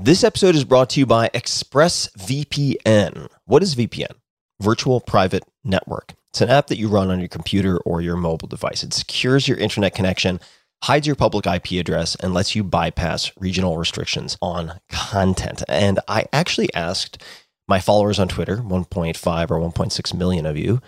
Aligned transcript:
This 0.00 0.22
episode 0.22 0.54
is 0.54 0.62
brought 0.62 0.90
to 0.90 1.00
you 1.00 1.06
by 1.06 1.28
ExpressVPN. 1.30 3.28
What 3.46 3.64
is 3.64 3.74
VPN? 3.74 4.12
Virtual 4.60 5.00
Private 5.00 5.42
Network. 5.64 6.14
It's 6.30 6.40
an 6.40 6.50
app 6.50 6.68
that 6.68 6.78
you 6.78 6.86
run 6.86 7.10
on 7.10 7.18
your 7.18 7.26
computer 7.26 7.78
or 7.78 8.00
your 8.00 8.14
mobile 8.14 8.46
device. 8.46 8.84
It 8.84 8.94
secures 8.94 9.48
your 9.48 9.56
internet 9.58 9.96
connection, 9.96 10.38
hides 10.84 11.08
your 11.08 11.16
public 11.16 11.46
IP 11.46 11.72
address, 11.72 12.14
and 12.14 12.32
lets 12.32 12.54
you 12.54 12.62
bypass 12.62 13.32
regional 13.40 13.76
restrictions 13.76 14.38
on 14.40 14.78
content. 14.88 15.64
And 15.68 15.98
I 16.06 16.26
actually 16.32 16.72
asked 16.74 17.20
my 17.66 17.80
followers 17.80 18.20
on 18.20 18.28
Twitter, 18.28 18.58
1.5 18.58 19.50
or 19.50 19.58
1.6 19.58 20.14
million 20.14 20.46
of 20.46 20.56
you, 20.56 20.80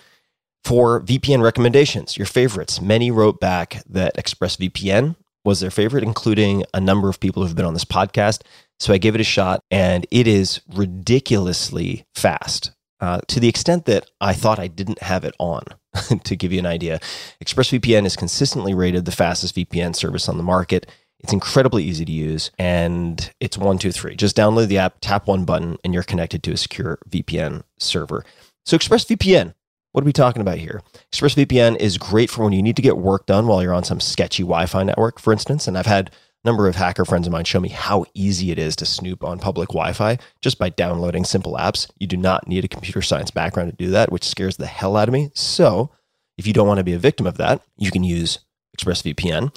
for 0.62 1.00
VPN 1.00 1.42
recommendations, 1.42 2.16
your 2.16 2.27
favorites. 2.27 2.80
Many 2.80 3.11
wrote 3.11 3.40
back 3.40 3.82
that 3.88 4.16
ExpressVPN 4.16 5.16
was 5.45 5.58
their 5.58 5.72
favorite, 5.72 6.04
including 6.04 6.62
a 6.72 6.80
number 6.80 7.08
of 7.08 7.18
people 7.18 7.42
who've 7.42 7.56
been 7.56 7.64
on 7.64 7.74
this 7.74 7.84
podcast. 7.84 8.42
So 8.80 8.94
I 8.94 8.98
gave 8.98 9.14
it 9.14 9.20
a 9.20 9.24
shot, 9.24 9.62
and 9.70 10.06
it 10.10 10.26
is 10.26 10.60
ridiculously 10.74 12.07
fast. 12.14 12.72
Uh, 12.98 13.21
to 13.29 13.40
the 13.40 13.48
extent 13.48 13.86
that 13.86 14.11
I 14.21 14.32
thought 14.32 14.58
I 14.58 14.66
didn't 14.66 15.02
have 15.02 15.25
it 15.25 15.34
on, 15.38 15.64
to 16.25 16.36
give 16.36 16.52
you 16.52 16.58
an 16.58 16.66
idea. 16.66 17.00
ExpressVPN 17.44 18.07
is 18.07 18.16
consistently 18.16 18.74
rated 18.74 19.04
the 19.04 19.12
fastest 19.12 19.57
VPN 19.57 19.94
service 19.94 20.29
on 20.29 20.36
the 20.36 20.43
market. 20.43 20.90
It's 21.21 21.32
incredibly 21.32 21.85
easy 21.85 22.04
to 22.04 22.12
use, 22.12 22.50
and 22.58 23.30
it's 23.40 23.58
one, 23.58 23.79
two, 23.79 23.93
three. 23.93 24.16
Just 24.16 24.36
download 24.36 24.68
the 24.68 24.79
app, 24.79 24.96
tap 25.00 25.26
one 25.26 25.44
button, 25.44 25.76
and 25.85 25.93
you're 25.93 26.02
connected 26.02 26.43
to 26.44 26.52
a 26.52 26.57
secure 26.57 26.99
VPN 27.08 27.62
server. 27.79 28.24
So, 28.64 28.79
ExpressVPN, 28.79 29.54
what 29.93 30.02
are 30.02 30.07
we 30.07 30.12
talking 30.12 30.40
about 30.40 30.58
here? 30.58 30.82
ExpressVPN 31.12 31.76
is 31.76 31.99
great 31.99 32.30
for 32.30 32.44
when 32.44 32.55
you 32.55 32.62
need 32.62 32.77
to 32.77 32.83
get 32.83 32.97
work 32.97 33.27
done 33.27 33.47
while 33.47 33.62
you're 33.62 33.74
on 33.74 33.84
some 33.84 34.00
sketchy 34.00 34.42
Wi 34.42 34.66
Fi 34.66 34.83
network, 34.84 35.19
for 35.19 35.33
instance. 35.33 35.69
And 35.69 35.77
I've 35.77 35.86
had 35.86 36.10
number 36.44 36.67
of 36.67 36.77
hacker 36.77 37.05
friends 37.05 37.27
of 37.27 37.33
mine 37.33 37.44
show 37.44 37.61
me 37.61 37.69
how 37.69 38.05
easy 38.14 38.50
it 38.50 38.58
is 38.58 38.77
to 38.77 38.86
snoop 38.86 39.22
on 39.25 39.39
public 39.39 39.69
Wi 39.70 39.92
Fi 39.92 40.19
just 40.41 40.58
by 40.58 40.69
downloading 40.69 41.25
simple 41.25 41.55
apps. 41.55 41.91
You 41.98 42.06
do 42.06 42.16
not 42.16 42.48
need 42.48 42.64
a 42.64 42.69
computer 42.69 43.02
science 43.02 43.30
background 43.30 43.70
to 43.70 43.77
do 43.77 43.91
that, 43.91 44.10
which 44.10 44.24
scares 44.24 44.56
the 44.56 44.66
hell 44.66 44.96
out 44.96 45.08
of 45.08 45.12
me. 45.12 45.30
So, 45.34 45.91
if 46.38 46.46
you 46.46 46.52
don't 46.52 46.68
want 46.68 46.78
to 46.78 46.84
be 46.84 46.94
a 46.94 46.98
victim 46.98 47.27
of 47.27 47.36
that, 47.36 47.62
you 47.77 47.91
can 47.91 48.05
use 48.05 48.38
ExpressVPN. 48.78 49.55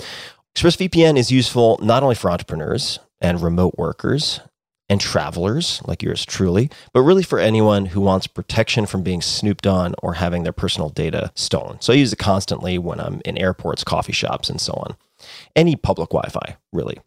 ExpressVPN 0.55 1.17
is 1.17 1.31
useful 1.31 1.79
not 1.81 2.03
only 2.03 2.15
for 2.15 2.29
entrepreneurs 2.29 2.99
and 3.21 3.41
remote 3.41 3.75
workers 3.77 4.39
and 4.89 4.99
travelers 4.99 5.81
like 5.85 6.03
yours 6.03 6.25
truly, 6.25 6.69
but 6.91 7.01
really 7.01 7.23
for 7.23 7.39
anyone 7.39 7.87
who 7.87 8.01
wants 8.01 8.27
protection 8.27 8.85
from 8.85 9.01
being 9.01 9.21
snooped 9.21 9.65
on 9.65 9.95
or 10.03 10.15
having 10.15 10.43
their 10.43 10.51
personal 10.51 10.89
data 10.89 11.31
stolen. 11.35 11.79
So 11.79 11.93
I 11.93 11.95
use 11.95 12.13
it 12.13 12.19
constantly 12.19 12.77
when 12.77 12.99
I'm 12.99 13.21
in 13.25 13.37
airports, 13.37 13.83
coffee 13.83 14.11
shops, 14.11 14.49
and 14.49 14.59
so 14.59 14.73
on. 14.73 14.95
Any 15.55 15.75
public 15.75 16.09
Wi 16.09 16.29
Fi, 16.29 16.57
really. 16.71 16.99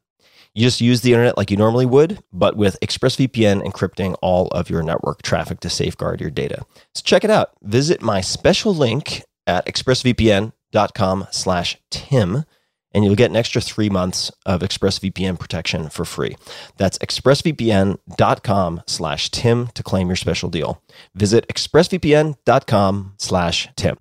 You 0.55 0.63
just 0.63 0.81
use 0.81 1.03
the 1.03 1.13
internet 1.13 1.37
like 1.37 1.51
you 1.51 1.57
normally 1.59 1.85
would, 1.85 2.21
but 2.33 2.57
with 2.57 2.79
ExpressVPN 2.81 3.63
encrypting 3.63 4.17
all 4.23 4.49
of 4.49 4.71
your 4.71 4.83
network 4.83 5.21
traffic 5.21 5.61
to 5.61 5.71
safeguard 5.71 6.21
your 6.21 6.31
data. 6.31 6.65
So 6.95 7.03
check 7.05 7.25
it 7.25 7.31
out. 7.31 7.51
Visit 7.63 8.01
my 8.01 8.23
special 8.23 8.75
link 8.75 9.23
at 9.47 9.67
expressvpn.com 9.67 11.27
slash 11.31 11.77
Tim 11.91 12.45
and 12.97 13.05
you'll 13.05 13.15
get 13.15 13.29
an 13.31 13.37
extra 13.37 13.61
three 13.61 13.91
months 13.91 14.33
of 14.47 14.63
ExpressVPN 14.63 15.39
protection 15.39 15.91
for 15.91 16.07
free. 16.07 16.35
That's 16.79 16.97
expressvpn.com 16.97 18.83
slash 18.87 19.31
Tim 19.31 19.67
to 19.75 19.83
claim 19.83 20.07
your 20.07 20.17
special 20.17 20.49
deal. 20.49 20.83
Visit 21.15 21.47
expressvpn.com 21.49 23.15
slash 23.19 23.69
Tim. 23.77 23.99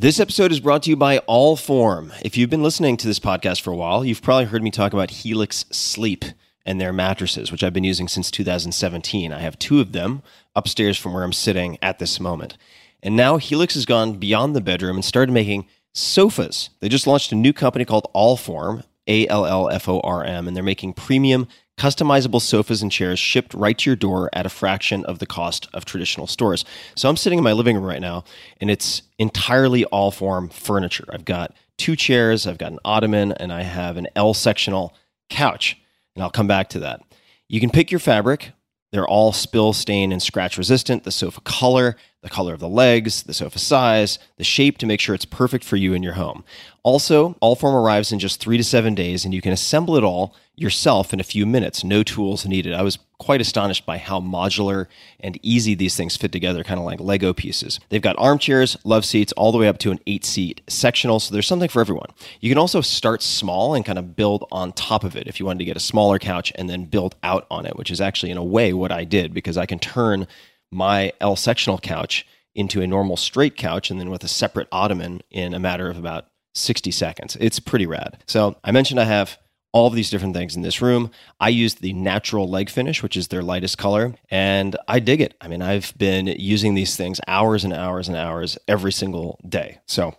This 0.00 0.20
episode 0.20 0.52
is 0.52 0.60
brought 0.60 0.84
to 0.84 0.90
you 0.90 0.96
by 0.96 1.18
Allform. 1.28 2.12
If 2.22 2.36
you've 2.36 2.48
been 2.48 2.62
listening 2.62 2.96
to 2.98 3.08
this 3.08 3.18
podcast 3.18 3.62
for 3.62 3.72
a 3.72 3.76
while, 3.76 4.04
you've 4.04 4.22
probably 4.22 4.44
heard 4.44 4.62
me 4.62 4.70
talk 4.70 4.92
about 4.92 5.10
Helix 5.10 5.64
Sleep 5.72 6.24
and 6.64 6.80
their 6.80 6.92
mattresses, 6.92 7.50
which 7.50 7.64
I've 7.64 7.72
been 7.72 7.82
using 7.82 8.06
since 8.06 8.30
2017. 8.30 9.32
I 9.32 9.40
have 9.40 9.58
two 9.58 9.80
of 9.80 9.90
them 9.90 10.22
upstairs 10.54 10.96
from 10.96 11.14
where 11.14 11.24
I'm 11.24 11.32
sitting 11.32 11.78
at 11.82 11.98
this 11.98 12.20
moment. 12.20 12.56
And 13.02 13.16
now 13.16 13.38
Helix 13.38 13.74
has 13.74 13.86
gone 13.86 14.20
beyond 14.20 14.54
the 14.54 14.60
bedroom 14.60 14.94
and 14.94 15.04
started 15.04 15.32
making 15.32 15.66
sofas. 15.92 16.70
They 16.78 16.88
just 16.88 17.08
launched 17.08 17.32
a 17.32 17.34
new 17.34 17.52
company 17.52 17.84
called 17.84 18.06
Allform, 18.14 18.84
A 19.08 19.26
L 19.26 19.46
L 19.46 19.68
F 19.68 19.88
O 19.88 19.98
R 20.02 20.22
M, 20.22 20.46
and 20.46 20.56
they're 20.56 20.62
making 20.62 20.92
premium, 20.92 21.48
customizable 21.78 22.42
sofas 22.42 22.82
and 22.82 22.92
chairs 22.92 23.18
shipped 23.18 23.54
right 23.54 23.78
to 23.78 23.88
your 23.88 23.96
door 23.96 24.28
at 24.32 24.44
a 24.44 24.50
fraction 24.50 25.04
of 25.06 25.20
the 25.20 25.26
cost 25.26 25.68
of 25.72 25.84
traditional 25.84 26.26
stores. 26.26 26.64
So 26.96 27.08
I'm 27.08 27.16
sitting 27.16 27.38
in 27.38 27.44
my 27.44 27.52
living 27.52 27.76
room 27.76 27.84
right 27.84 28.00
now, 28.00 28.24
and 28.60 28.70
it's 28.70 29.02
entirely 29.18 29.86
Allform 29.92 30.52
furniture. 30.52 31.04
I've 31.10 31.24
got 31.24 31.54
two 31.78 31.96
chairs, 31.96 32.46
I've 32.46 32.58
got 32.58 32.72
an 32.72 32.80
ottoman, 32.84 33.32
and 33.32 33.52
I 33.52 33.62
have 33.62 33.96
an 33.96 34.08
L 34.16 34.34
sectional 34.34 34.94
couch. 35.30 35.78
And 36.14 36.22
I'll 36.22 36.30
come 36.30 36.48
back 36.48 36.68
to 36.70 36.80
that. 36.80 37.00
You 37.48 37.60
can 37.60 37.70
pick 37.70 37.90
your 37.90 38.00
fabric. 38.00 38.50
They're 38.90 39.06
all 39.06 39.32
spill, 39.32 39.72
stain, 39.72 40.12
and 40.12 40.22
scratch 40.22 40.58
resistant. 40.58 41.04
The 41.04 41.12
sofa 41.12 41.40
color, 41.42 41.96
the 42.28 42.34
color 42.34 42.52
of 42.52 42.60
the 42.60 42.68
legs, 42.68 43.22
the 43.22 43.32
sofa 43.32 43.58
size, 43.58 44.18
the 44.36 44.44
shape 44.44 44.76
to 44.78 44.86
make 44.86 45.00
sure 45.00 45.14
it's 45.14 45.24
perfect 45.24 45.64
for 45.64 45.76
you 45.76 45.94
in 45.94 46.02
your 46.02 46.12
home. 46.12 46.44
Also, 46.82 47.34
Allform 47.42 47.74
arrives 47.74 48.12
in 48.12 48.18
just 48.18 48.40
three 48.40 48.58
to 48.58 48.64
seven 48.64 48.94
days, 48.94 49.24
and 49.24 49.32
you 49.32 49.40
can 49.40 49.52
assemble 49.52 49.96
it 49.96 50.04
all 50.04 50.34
yourself 50.54 51.12
in 51.12 51.20
a 51.20 51.24
few 51.24 51.46
minutes. 51.46 51.84
No 51.84 52.02
tools 52.02 52.46
needed. 52.46 52.74
I 52.74 52.82
was 52.82 52.98
quite 53.18 53.40
astonished 53.40 53.86
by 53.86 53.98
how 53.98 54.20
modular 54.20 54.86
and 55.20 55.38
easy 55.42 55.74
these 55.74 55.96
things 55.96 56.16
fit 56.16 56.32
together, 56.32 56.64
kind 56.64 56.78
of 56.78 56.86
like 56.86 57.00
Lego 57.00 57.32
pieces. 57.32 57.80
They've 57.88 58.02
got 58.02 58.18
armchairs, 58.18 58.76
love 58.84 59.04
seats, 59.04 59.32
all 59.32 59.52
the 59.52 59.58
way 59.58 59.68
up 59.68 59.78
to 59.78 59.90
an 59.90 60.00
eight 60.06 60.24
seat 60.24 60.60
sectional, 60.68 61.20
so 61.20 61.32
there's 61.32 61.46
something 61.46 61.68
for 61.68 61.80
everyone. 61.80 62.10
You 62.40 62.50
can 62.50 62.58
also 62.58 62.80
start 62.80 63.22
small 63.22 63.74
and 63.74 63.84
kind 63.84 63.98
of 63.98 64.16
build 64.16 64.46
on 64.52 64.72
top 64.72 65.04
of 65.04 65.16
it 65.16 65.26
if 65.26 65.40
you 65.40 65.46
wanted 65.46 65.60
to 65.60 65.64
get 65.64 65.76
a 65.76 65.80
smaller 65.80 66.18
couch 66.18 66.52
and 66.56 66.68
then 66.68 66.84
build 66.84 67.16
out 67.22 67.46
on 67.50 67.66
it, 67.66 67.76
which 67.76 67.90
is 67.90 68.00
actually, 68.00 68.30
in 68.30 68.36
a 68.36 68.44
way, 68.44 68.72
what 68.72 68.92
I 68.92 69.04
did 69.04 69.32
because 69.32 69.56
I 69.56 69.66
can 69.66 69.78
turn 69.78 70.26
my 70.70 71.12
L 71.20 71.36
sectional 71.36 71.78
couch 71.78 72.26
into 72.54 72.82
a 72.82 72.86
normal 72.86 73.16
straight 73.16 73.56
couch 73.56 73.90
and 73.90 74.00
then 74.00 74.10
with 74.10 74.24
a 74.24 74.28
separate 74.28 74.68
ottoman 74.72 75.20
in 75.30 75.54
a 75.54 75.58
matter 75.58 75.88
of 75.88 75.96
about 75.96 76.26
60 76.54 76.90
seconds. 76.90 77.36
It's 77.40 77.60
pretty 77.60 77.86
rad. 77.86 78.22
So 78.26 78.56
I 78.64 78.72
mentioned 78.72 79.00
I 79.00 79.04
have 79.04 79.38
all 79.72 79.86
of 79.86 79.94
these 79.94 80.10
different 80.10 80.34
things 80.34 80.56
in 80.56 80.62
this 80.62 80.80
room. 80.80 81.10
I 81.38 81.50
used 81.50 81.80
the 81.80 81.92
natural 81.92 82.48
leg 82.48 82.70
finish, 82.70 83.02
which 83.02 83.16
is 83.16 83.28
their 83.28 83.42
lightest 83.42 83.78
color, 83.78 84.14
and 84.30 84.76
I 84.88 84.98
dig 84.98 85.20
it. 85.20 85.34
I 85.40 85.48
mean, 85.48 85.62
I've 85.62 85.96
been 85.96 86.26
using 86.26 86.74
these 86.74 86.96
things 86.96 87.20
hours 87.28 87.64
and 87.64 87.72
hours 87.72 88.08
and 88.08 88.16
hours 88.16 88.58
every 88.66 88.92
single 88.92 89.38
day. 89.46 89.78
So 89.86 90.16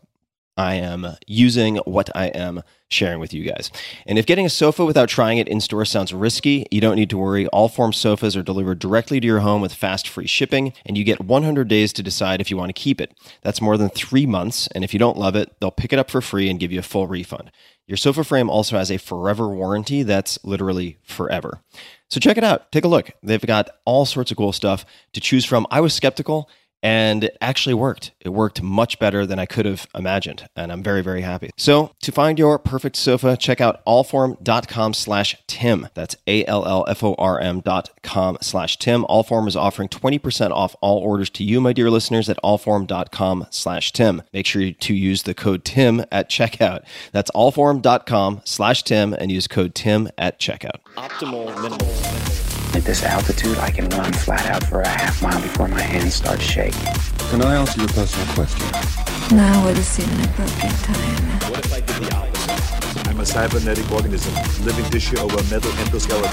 I 0.60 0.74
am 0.74 1.16
using 1.26 1.78
what 1.78 2.10
I 2.14 2.26
am 2.26 2.64
sharing 2.90 3.22
with 3.22 3.34
you 3.34 3.46
guys. 3.46 3.72
And 4.06 4.20
if 4.20 4.26
getting 4.26 4.46
a 4.46 4.50
sofa 4.50 4.84
without 4.84 5.08
trying 5.08 5.38
it 5.38 5.48
in 5.48 5.62
store 5.62 5.86
sounds 5.86 6.14
risky, 6.14 6.66
you 6.70 6.82
don't 6.82 6.98
need 6.98 7.10
to 7.12 7.18
worry. 7.18 7.46
Allform 7.54 7.96
sofas 7.96 8.36
are 8.36 8.44
delivered 8.44 8.80
directly 8.80 9.22
to 9.22 9.26
your 9.26 9.40
home 9.40 9.62
with 9.62 9.74
fast 9.74 10.06
free 10.06 10.28
shipping, 10.28 10.74
and 10.86 10.98
you 10.98 11.06
get 11.06 11.24
100 11.24 11.70
days 11.70 11.94
to 11.94 12.04
decide 12.04 12.42
if 12.42 12.52
you 12.52 12.58
want 12.58 12.68
to 12.76 12.82
keep 12.82 13.00
it. 13.00 13.14
That's 13.42 13.62
more 13.62 13.78
than 13.78 13.88
three 13.88 14.26
months, 14.26 14.68
and 14.76 14.84
if 14.84 14.92
you 14.92 15.00
don't 15.00 15.18
love 15.18 15.38
it, 15.38 15.56
they'll 15.62 15.72
pick 15.72 15.94
it 15.94 16.00
up 16.00 16.12
for 16.12 16.20
free 16.20 16.50
and 16.50 16.60
give 16.60 16.74
you 16.74 16.80
a 16.80 16.84
full 16.84 17.08
refund. 17.08 17.52
Your 17.88 17.96
sofa 17.98 18.26
frame 18.26 18.50
also 18.50 18.78
has 18.78 18.92
a 18.92 18.98
forever 18.98 19.48
warranty 19.48 20.04
that's 20.04 20.44
literally 20.44 20.98
forever. 21.04 21.62
So 22.10 22.20
check 22.20 22.38
it 22.38 22.44
out. 22.44 22.72
Take 22.72 22.84
a 22.84 22.90
look. 22.90 23.12
They've 23.24 23.42
got 23.42 23.70
all 23.86 24.06
sorts 24.06 24.30
of 24.30 24.38
cool 24.38 24.52
stuff 24.52 24.86
to 25.14 25.22
choose 25.22 25.46
from. 25.46 25.66
I 25.72 25.80
was 25.80 25.94
skeptical 25.94 26.50
and 26.82 27.26
it 27.26 27.38
actually 27.42 27.74
worked. 27.74 28.12
It 28.20 28.30
worked 28.30 28.62
much 28.62 29.00
better 29.00 29.26
than 29.26 29.40
I 29.40 29.46
could 29.46 29.66
have 29.66 29.88
imagined, 29.94 30.48
and 30.56 30.72
I'm 30.72 30.84
very, 30.84 31.02
very 31.02 31.22
happy. 31.22 31.52
So 31.58 31.92
to 32.02 32.12
find 32.12 32.40
your 32.40 32.58
perfect 32.60 32.96
sofa, 32.96 33.38
check 33.38 33.62
out 33.62 33.84
allform.com 33.86 34.94
slash 34.94 35.36
Tim. 35.48 35.88
That's 35.94 36.16
A-L-L-F-O-R-M 36.28 37.62
dot 37.62 37.90
com 38.04 38.38
slash 38.42 38.78
Tim. 38.78 39.04
Allform 39.10 39.48
is 39.48 39.56
offering 39.56 39.90
20% 39.90 40.52
off 40.52 40.76
all 40.82 41.00
orders 41.00 41.30
to 41.32 41.44
you, 41.44 41.62
my 41.62 41.74
dear 41.74 41.90
listeners, 41.90 42.30
at 42.30 42.38
allform.com 42.44 43.48
slash 43.50 43.92
Tim. 43.92 44.22
Make 44.34 44.46
sure 44.46 44.72
to 44.72 44.94
use 44.94 45.24
the 45.24 45.34
code 45.34 45.66
Tim 45.66 46.06
at 46.12 46.30
checkout. 46.30 46.84
That's 47.12 47.32
allform.com 47.32 48.42
slash 48.46 48.84
Tim 48.84 49.14
and 49.14 49.32
use 49.32 49.48
code 49.48 49.76
Tim 49.76 50.10
at 50.18 50.40
checkout. 50.40 50.82
Optimal 50.96 51.62
minimal. 51.62 52.49
At 52.80 52.86
this 52.86 53.04
altitude, 53.04 53.58
I 53.58 53.72
can 53.72 53.90
run 53.90 54.14
flat 54.14 54.46
out 54.46 54.64
for 54.64 54.80
a 54.80 54.88
half 54.88 55.22
mile 55.22 55.42
before 55.42 55.68
my 55.68 55.82
hands 55.82 56.14
start 56.14 56.42
shaking. 56.42 56.82
Can 57.30 57.42
I 57.42 57.56
ask 57.56 57.76
you 57.76 57.84
a 57.84 57.88
personal 57.88 58.26
question? 58.34 59.36
Now 59.36 59.66
would 59.66 59.76
seem 59.80 60.08
an 60.08 60.24
appropriate 60.24 60.76
time. 60.86 61.52
What 61.52 61.66
if 61.66 61.74
I 61.74 61.82
did 61.82 61.98
the 61.98 62.16
opposite? 62.16 63.10
I'm 63.10 63.20
a 63.20 63.26
cybernetic 63.26 63.92
organism, 63.92 64.34
living 64.64 64.86
tissue 64.86 65.18
over 65.20 65.40
a 65.40 65.44
metal 65.52 65.72
endoskeleton. 65.72 66.32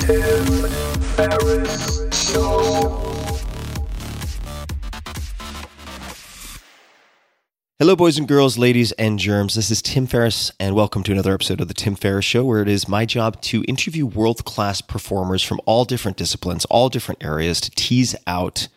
Tim 0.00 0.70
Ferriss 1.14 2.32
Show. 2.32 3.15
Hello, 7.78 7.94
boys 7.94 8.16
and 8.16 8.26
girls, 8.26 8.56
ladies 8.56 8.92
and 8.92 9.18
germs. 9.18 9.54
This 9.54 9.70
is 9.70 9.82
Tim 9.82 10.06
Ferriss, 10.06 10.50
and 10.58 10.74
welcome 10.74 11.02
to 11.02 11.12
another 11.12 11.34
episode 11.34 11.60
of 11.60 11.68
The 11.68 11.74
Tim 11.74 11.94
Ferriss 11.94 12.24
Show, 12.24 12.42
where 12.42 12.62
it 12.62 12.68
is 12.68 12.88
my 12.88 13.04
job 13.04 13.38
to 13.42 13.64
interview 13.64 14.06
world 14.06 14.46
class 14.46 14.80
performers 14.80 15.42
from 15.42 15.60
all 15.66 15.84
different 15.84 16.16
disciplines, 16.16 16.64
all 16.70 16.88
different 16.88 17.22
areas, 17.22 17.60
to 17.60 17.70
tease 17.70 18.16
out 18.26 18.68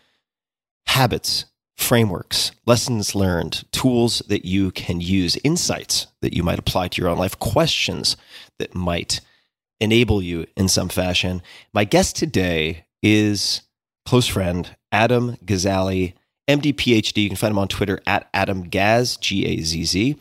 habits 0.88 1.46
frameworks, 1.78 2.51
lessons 2.66 3.16
learned, 3.16 3.63
tools 3.72 4.22
that 4.28 4.44
you 4.44 4.69
can 4.72 5.00
use, 5.00 5.38
insights 5.45 6.07
that 6.22 6.36
you 6.36 6.44
might 6.44 6.60
apply 6.60 6.90
to 6.90 7.02
your 7.02 7.10
own 7.10 7.18
life, 7.18 7.40
questions 7.40 8.18
that 8.57 8.75
might 8.75 9.22
enable 9.80 10.22
you 10.22 10.45
in 10.57 10.68
some 10.68 10.90
fashion. 10.90 11.42
My 11.72 11.86
guest 11.86 12.18
today 12.18 12.86
is 13.02 13.62
close 14.06 14.28
friend 14.28 14.75
Adam 14.92 15.38
Gazzaley, 15.38 16.16
MD 16.50 16.74
PhD. 16.74 17.24
You 17.24 17.30
can 17.30 17.38
find 17.38 17.51
him 17.51 17.60
on 17.60 17.68
Twitter 17.68 18.01
at 18.07 18.28
Adam 18.34 18.63
Gaz, 18.63 19.18
G 19.18 19.46
A 19.46 19.62
Z 19.62 19.86
Z. 19.86 20.18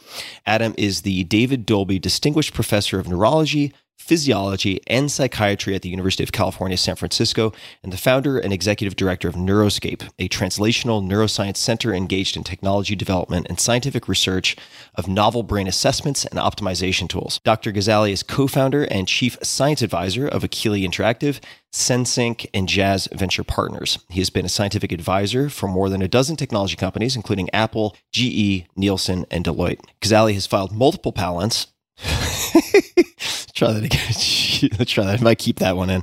Adam 0.46 0.74
is 0.76 1.00
the 1.00 1.24
David 1.24 1.64
Dolby 1.64 1.98
Distinguished 1.98 2.52
Professor 2.52 2.98
of 2.98 3.08
Neurology, 3.08 3.72
Physiology, 3.98 4.80
and 4.86 5.10
Psychiatry 5.10 5.74
at 5.74 5.82
the 5.82 5.88
University 5.88 6.22
of 6.22 6.32
California, 6.32 6.76
San 6.76 6.96
Francisco, 6.96 7.52
and 7.82 7.92
the 7.92 7.98
founder 7.98 8.38
and 8.38 8.52
executive 8.52 8.96
director 8.96 9.28
of 9.28 9.34
Neuroscape, 9.34 10.08
a 10.18 10.28
translational 10.28 11.06
neuroscience 11.06 11.58
center 11.58 11.92
engaged 11.92 12.36
in 12.36 12.44
technology 12.44 12.96
development 12.96 13.46
and 13.48 13.60
scientific 13.60 14.08
research 14.08 14.56
of 14.94 15.08
novel 15.08 15.42
brain 15.42 15.66
assessments 15.66 16.24
and 16.24 16.38
optimization 16.38 17.08
tools. 17.08 17.40
Dr. 17.44 17.72
Gazzaley 17.72 18.12
is 18.12 18.22
co 18.22 18.46
founder 18.46 18.84
and 18.84 19.08
chief 19.08 19.36
science 19.42 19.82
advisor 19.82 20.26
of 20.26 20.42
Akili 20.42 20.88
Interactive, 20.88 21.40
Sensync, 21.72 22.46
and 22.54 22.68
Jazz 22.68 23.08
Venture 23.12 23.44
Partners. 23.44 23.98
He 24.08 24.20
has 24.20 24.30
been 24.30 24.46
a 24.46 24.48
scientific 24.48 24.92
advisor 24.92 25.50
for 25.50 25.68
more 25.68 25.90
than 25.90 26.02
a 26.02 26.08
dozen 26.08 26.36
technology 26.36 26.76
companies, 26.76 27.16
including 27.16 27.50
Apple, 27.52 27.96
GE, 28.12 28.64
Nielsen, 28.76 29.26
and 29.30 29.44
Deloitte. 29.44 29.80
Gazzaley 30.00 30.34
has 30.34 30.46
filed 30.46 30.72
multiple 30.72 31.12
patents 31.12 31.66
try 33.58 33.72
that 33.72 33.84
again. 33.84 34.70
Let's 34.78 34.92
try 34.92 35.04
that. 35.04 35.20
I 35.20 35.22
might 35.22 35.38
keep 35.38 35.58
that 35.58 35.76
one 35.76 35.90
in. 35.90 36.02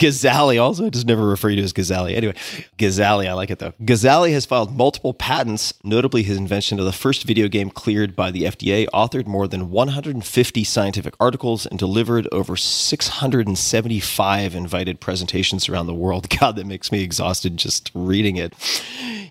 Gazzaley 0.00 0.60
also 0.60 0.86
I 0.86 0.90
just 0.90 1.06
never 1.06 1.26
refer 1.26 1.50
to 1.50 1.62
as 1.62 1.74
Gazzaley. 1.74 2.16
Anyway, 2.16 2.34
Gazzaley, 2.78 3.28
I 3.28 3.34
like 3.34 3.50
it 3.50 3.58
though. 3.58 3.72
Gazzaley 3.82 4.32
has 4.32 4.46
filed 4.46 4.74
multiple 4.74 5.12
patents, 5.12 5.74
notably 5.84 6.22
his 6.22 6.38
invention 6.38 6.78
of 6.78 6.86
the 6.86 6.92
first 6.92 7.24
video 7.24 7.48
game 7.48 7.70
cleared 7.70 8.16
by 8.16 8.30
the 8.30 8.44
FDA, 8.44 8.86
authored 8.94 9.26
more 9.26 9.46
than 9.46 9.70
150 9.70 10.64
scientific 10.64 11.14
articles, 11.20 11.66
and 11.66 11.78
delivered 11.78 12.26
over 12.32 12.56
675 12.56 14.54
invited 14.54 15.00
presentations 15.00 15.68
around 15.68 15.86
the 15.86 15.94
world. 15.94 16.30
God, 16.40 16.56
that 16.56 16.66
makes 16.66 16.90
me 16.90 17.02
exhausted 17.02 17.58
just 17.58 17.90
reading 17.94 18.36
it. 18.36 18.54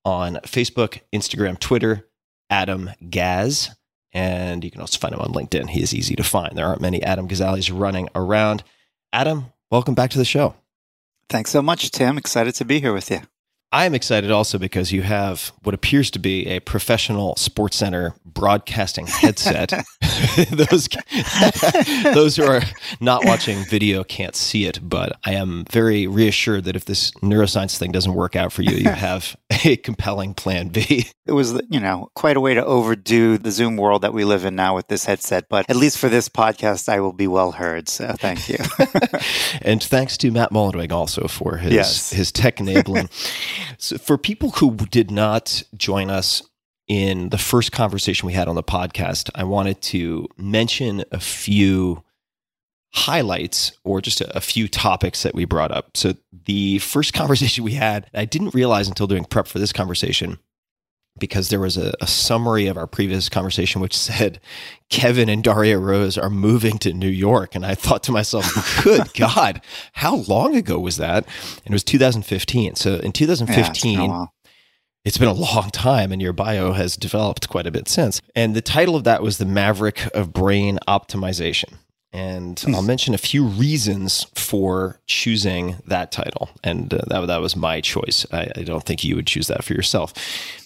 on 0.03 0.35
Facebook, 0.43 0.99
Instagram, 1.13 1.57
Twitter, 1.57 2.09
Adam 2.49 2.89
Gaz. 3.09 3.73
And 4.11 4.65
you 4.65 4.71
can 4.71 4.81
also 4.81 4.99
find 4.99 5.13
him 5.13 5.21
on 5.21 5.31
LinkedIn. 5.31 5.69
He 5.69 5.81
is 5.81 5.93
easy 5.93 6.17
to 6.17 6.23
find. 6.23 6.57
There 6.57 6.65
aren't 6.65 6.81
many 6.81 7.01
Adam 7.01 7.29
Gazzaleys 7.29 7.71
running 7.73 8.09
around. 8.15 8.65
Adam, 9.13 9.45
welcome 9.69 9.95
back 9.95 10.09
to 10.09 10.17
the 10.17 10.25
show. 10.25 10.55
Thanks 11.29 11.51
so 11.51 11.61
much, 11.61 11.91
Tim. 11.91 12.17
Excited 12.17 12.55
to 12.55 12.65
be 12.65 12.79
here 12.79 12.93
with 12.93 13.09
you. 13.09 13.21
I 13.73 13.85
am 13.85 13.95
excited 13.95 14.31
also 14.31 14.57
because 14.57 14.91
you 14.91 15.01
have 15.03 15.53
what 15.63 15.73
appears 15.73 16.11
to 16.11 16.19
be 16.19 16.45
a 16.47 16.59
professional 16.59 17.35
sports 17.37 17.77
center 17.77 18.13
broadcasting 18.25 19.07
headset. 19.07 19.69
those 20.51 20.89
those 22.03 22.35
who 22.35 22.43
are 22.43 22.61
not 22.99 23.23
watching 23.25 23.63
video 23.65 24.03
can't 24.03 24.35
see 24.35 24.65
it, 24.65 24.79
but 24.81 25.17
I 25.23 25.33
am 25.33 25.65
very 25.71 26.05
reassured 26.05 26.65
that 26.65 26.75
if 26.75 26.83
this 26.85 27.11
neuroscience 27.21 27.77
thing 27.77 27.91
doesn't 27.93 28.13
work 28.13 28.35
out 28.35 28.51
for 28.51 28.61
you, 28.61 28.75
you 28.75 28.89
have 28.89 29.37
a 29.63 29.77
compelling 29.77 30.33
plan 30.33 30.67
B. 30.69 31.07
It 31.25 31.31
was, 31.31 31.59
you 31.69 31.79
know, 31.79 32.09
quite 32.13 32.35
a 32.35 32.41
way 32.41 32.53
to 32.53 32.65
overdo 32.65 33.37
the 33.37 33.51
Zoom 33.51 33.77
world 33.77 34.01
that 34.01 34.13
we 34.13 34.25
live 34.25 34.43
in 34.43 34.55
now 34.55 34.75
with 34.75 34.87
this 34.89 35.05
headset, 35.05 35.47
but 35.47 35.69
at 35.69 35.77
least 35.77 35.97
for 35.97 36.09
this 36.09 36.27
podcast, 36.27 36.89
I 36.89 36.99
will 36.99 37.13
be 37.13 37.27
well 37.27 37.53
heard. 37.53 37.87
So 37.87 38.13
thank 38.19 38.49
you. 38.49 38.57
and 39.61 39.81
thanks 39.81 40.17
to 40.17 40.31
Matt 40.31 40.51
Mullenweg 40.51 40.91
also 40.91 41.27
for 41.27 41.57
his 41.57 41.71
Yes. 41.73 42.09
his 42.11 42.31
tech 42.33 42.59
enabling. 42.59 43.07
So 43.77 43.97
for 43.97 44.17
people 44.17 44.51
who 44.51 44.75
did 44.75 45.11
not 45.11 45.63
join 45.75 46.09
us 46.09 46.43
in 46.87 47.29
the 47.29 47.37
first 47.37 47.71
conversation 47.71 48.27
we 48.27 48.33
had 48.33 48.47
on 48.47 48.55
the 48.55 48.63
podcast, 48.63 49.29
I 49.35 49.43
wanted 49.43 49.81
to 49.83 50.27
mention 50.37 51.03
a 51.11 51.19
few 51.19 52.03
highlights 52.93 53.71
or 53.83 54.01
just 54.01 54.21
a, 54.21 54.37
a 54.37 54.41
few 54.41 54.67
topics 54.67 55.23
that 55.23 55.33
we 55.33 55.45
brought 55.45 55.71
up. 55.71 55.95
So 55.95 56.15
the 56.45 56.79
first 56.79 57.13
conversation 57.15 57.63
we 57.63 57.73
had, 57.73 58.09
I 58.13 58.25
didn't 58.25 58.53
realize 58.53 58.87
until 58.87 59.07
doing 59.07 59.25
prep 59.25 59.47
for 59.47 59.59
this 59.59 59.73
conversation 59.73 60.39
because 61.19 61.49
there 61.49 61.59
was 61.59 61.77
a, 61.77 61.93
a 62.01 62.07
summary 62.07 62.67
of 62.67 62.77
our 62.77 62.87
previous 62.87 63.29
conversation 63.29 63.81
which 63.81 63.95
said 63.95 64.39
Kevin 64.89 65.29
and 65.29 65.43
Darya 65.43 65.77
Rose 65.77 66.17
are 66.17 66.29
moving 66.29 66.77
to 66.79 66.93
New 66.93 67.09
York. 67.09 67.55
And 67.55 67.65
I 67.65 67.75
thought 67.75 68.03
to 68.03 68.11
myself, 68.11 68.81
good 68.83 69.13
God, 69.13 69.61
how 69.93 70.15
long 70.15 70.55
ago 70.55 70.79
was 70.79 70.97
that? 70.97 71.25
And 71.65 71.67
it 71.67 71.73
was 71.73 71.83
2015. 71.83 72.75
So 72.75 72.95
in 72.95 72.99
Yeah, 72.99 73.01
it's 73.01 73.13
2015, 73.19 74.27
it's 75.03 75.17
been 75.17 75.27
a 75.27 75.33
long 75.33 75.69
time 75.71 76.11
and 76.11 76.21
your 76.21 76.33
bio 76.33 76.73
has 76.73 76.95
developed 76.95 77.49
quite 77.49 77.67
a 77.67 77.71
bit 77.71 77.87
since. 77.87 78.21
And 78.35 78.55
the 78.55 78.61
title 78.61 78.95
of 78.95 79.03
that 79.03 79.21
was 79.21 79.37
The 79.37 79.45
Maverick 79.45 80.07
of 80.15 80.31
Brain 80.31 80.79
Optimization. 80.87 81.75
And 82.13 82.61
I'll 82.67 82.81
mention 82.81 83.13
a 83.13 83.17
few 83.17 83.45
reasons 83.45 84.25
for 84.35 84.99
choosing 85.05 85.77
that 85.87 86.11
title. 86.11 86.49
And 86.61 86.93
uh, 86.93 86.99
that, 87.07 87.25
that 87.27 87.41
was 87.41 87.55
my 87.55 87.79
choice. 87.79 88.25
I, 88.33 88.51
I 88.55 88.63
don't 88.63 88.83
think 88.83 89.03
you 89.03 89.15
would 89.15 89.27
choose 89.27 89.47
that 89.47 89.63
for 89.63 89.73
yourself. 89.73 90.13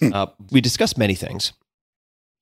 Uh, 0.02 0.26
we 0.50 0.60
discussed 0.60 0.98
many 0.98 1.14
things. 1.14 1.52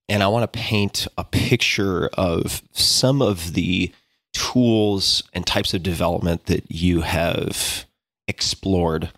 And 0.09 0.23
I 0.23 0.29
want 0.29 0.51
to 0.51 0.59
paint 0.59 1.06
a 1.19 1.25
picture 1.25 2.09
of 2.15 2.62
some 2.73 3.21
of 3.23 3.55
the 3.55 3.93
tools 4.33 5.23
and 5.33 5.47
types 5.47 5.75
of 5.75 5.83
development 5.83 6.47
that 6.47 6.71
you 6.71 7.03
have 7.03 7.85
explored 8.27 9.12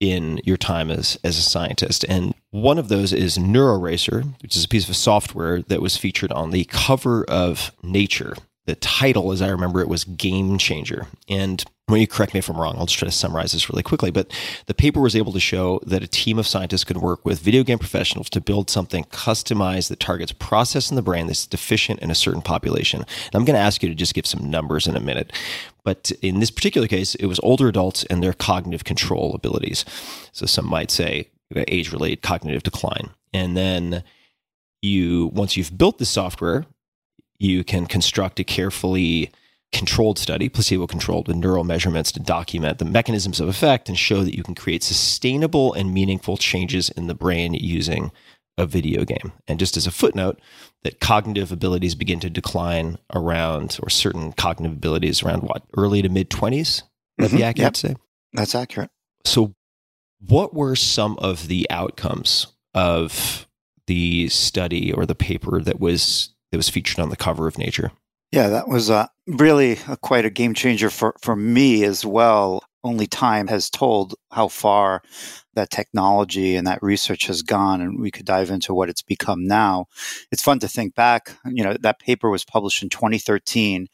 in 0.00 0.40
your 0.44 0.56
time 0.56 0.90
as 0.90 1.18
as 1.22 1.36
a 1.36 1.42
scientist. 1.42 2.04
And 2.08 2.34
one 2.50 2.78
of 2.78 2.88
those 2.88 3.12
is 3.12 3.36
NeuroRacer, 3.36 4.40
which 4.42 4.56
is 4.56 4.64
a 4.64 4.68
piece 4.68 4.88
of 4.88 4.96
software 4.96 5.60
that 5.62 5.82
was 5.82 5.96
featured 5.96 6.32
on 6.32 6.50
the 6.50 6.64
cover 6.64 7.24
of 7.24 7.72
Nature. 7.82 8.34
The 8.66 8.74
title, 8.76 9.32
as 9.32 9.42
I 9.42 9.48
remember 9.48 9.80
it, 9.80 9.88
was 9.88 10.04
Game 10.04 10.58
Changer. 10.58 11.06
And 11.28 11.64
when 11.86 12.00
you 12.00 12.06
correct 12.06 12.34
me 12.34 12.38
if 12.38 12.48
I'm 12.48 12.56
wrong, 12.56 12.76
I'll 12.78 12.86
just 12.86 12.98
try 12.98 13.08
to 13.08 13.12
summarize 13.12 13.52
this 13.52 13.68
really 13.68 13.82
quickly. 13.82 14.10
But 14.10 14.32
the 14.66 14.74
paper 14.74 15.00
was 15.00 15.16
able 15.16 15.32
to 15.32 15.40
show 15.40 15.80
that 15.86 16.02
a 16.02 16.06
team 16.06 16.38
of 16.38 16.46
scientists 16.46 16.84
could 16.84 16.98
work 16.98 17.24
with 17.24 17.40
video 17.40 17.64
game 17.64 17.78
professionals 17.78 18.30
to 18.30 18.40
build 18.40 18.70
something 18.70 19.04
customized 19.04 19.88
that 19.88 19.98
targets 19.98 20.32
process 20.32 20.90
in 20.90 20.96
the 20.96 21.02
brain 21.02 21.26
that's 21.26 21.46
deficient 21.46 22.00
in 22.00 22.10
a 22.10 22.14
certain 22.14 22.42
population. 22.42 23.00
And 23.00 23.34
I'm 23.34 23.44
going 23.44 23.56
to 23.56 23.60
ask 23.60 23.82
you 23.82 23.88
to 23.88 23.94
just 23.94 24.14
give 24.14 24.26
some 24.26 24.50
numbers 24.50 24.86
in 24.86 24.96
a 24.96 25.00
minute. 25.00 25.32
But 25.82 26.12
in 26.22 26.40
this 26.40 26.50
particular 26.50 26.86
case, 26.86 27.14
it 27.16 27.26
was 27.26 27.40
older 27.42 27.66
adults 27.66 28.04
and 28.04 28.22
their 28.22 28.34
cognitive 28.34 28.84
control 28.84 29.34
abilities. 29.34 29.84
So 30.32 30.46
some 30.46 30.66
might 30.66 30.90
say 30.90 31.30
age 31.66 31.92
related 31.92 32.22
cognitive 32.22 32.62
decline. 32.62 33.10
And 33.32 33.56
then 33.56 34.04
you, 34.82 35.30
once 35.32 35.56
you've 35.56 35.76
built 35.76 35.98
the 35.98 36.04
software, 36.04 36.66
you 37.40 37.64
can 37.64 37.86
construct 37.86 38.38
a 38.38 38.44
carefully 38.44 39.32
controlled 39.72 40.18
study, 40.18 40.48
placebo 40.48 40.86
controlled, 40.86 41.26
with 41.26 41.36
neural 41.36 41.64
measurements 41.64 42.12
to 42.12 42.20
document 42.20 42.78
the 42.78 42.84
mechanisms 42.84 43.40
of 43.40 43.48
effect 43.48 43.88
and 43.88 43.98
show 43.98 44.22
that 44.22 44.36
you 44.36 44.42
can 44.42 44.54
create 44.54 44.82
sustainable 44.82 45.72
and 45.72 45.94
meaningful 45.94 46.36
changes 46.36 46.90
in 46.90 47.06
the 47.06 47.14
brain 47.14 47.54
using 47.54 48.12
a 48.58 48.66
video 48.66 49.04
game. 49.04 49.32
And 49.48 49.58
just 49.58 49.76
as 49.76 49.86
a 49.86 49.90
footnote, 49.90 50.38
that 50.82 51.00
cognitive 51.00 51.50
abilities 51.50 51.94
begin 51.94 52.20
to 52.20 52.28
decline 52.30 52.98
around, 53.14 53.78
or 53.82 53.88
certain 53.88 54.32
cognitive 54.32 54.76
abilities 54.76 55.22
around 55.22 55.42
what, 55.44 55.62
early 55.76 56.02
to 56.02 56.08
mid 56.08 56.28
20s? 56.30 56.82
Would 57.18 57.30
that 57.30 57.36
be 57.36 57.42
Mhm, 57.42 57.46
accurate 57.46 57.66
yep. 57.66 57.72
to 57.74 57.80
say? 57.80 57.94
That's 58.34 58.54
accurate. 58.54 58.90
So, 59.24 59.54
what 60.26 60.52
were 60.52 60.76
some 60.76 61.16
of 61.18 61.48
the 61.48 61.66
outcomes 61.70 62.48
of 62.74 63.46
the 63.86 64.28
study 64.28 64.92
or 64.92 65.06
the 65.06 65.14
paper 65.14 65.62
that 65.62 65.80
was 65.80 66.34
that 66.50 66.56
was 66.56 66.68
featured 66.68 66.98
on 66.98 67.10
the 67.10 67.16
cover 67.16 67.46
of 67.46 67.58
Nature? 67.58 67.92
Yeah, 68.32 68.48
that 68.48 68.68
was 68.68 68.90
uh, 68.90 69.06
really 69.26 69.78
a, 69.88 69.96
quite 69.96 70.24
a 70.24 70.30
game 70.30 70.54
changer 70.54 70.90
for, 70.90 71.14
for 71.20 71.34
me 71.34 71.84
as 71.84 72.04
well. 72.04 72.62
only 72.82 73.06
time 73.06 73.48
has 73.48 73.68
told 73.68 74.14
how 74.30 74.48
far 74.48 75.02
that 75.54 75.70
technology 75.70 76.56
and 76.56 76.66
that 76.66 76.82
research 76.82 77.26
has 77.26 77.42
gone 77.42 77.80
and 77.80 78.00
we 78.00 78.10
could 78.10 78.24
dive 78.24 78.50
into 78.50 78.72
what 78.72 78.88
it's 78.88 79.02
become 79.02 79.44
now 79.46 79.86
it's 80.30 80.42
fun 80.42 80.58
to 80.58 80.68
think 80.68 80.94
back 80.94 81.36
you 81.44 81.62
know 81.62 81.76
that 81.80 81.98
paper 81.98 82.30
was 82.30 82.44
published 82.44 82.82
in 82.82 82.88
2013 82.88 83.86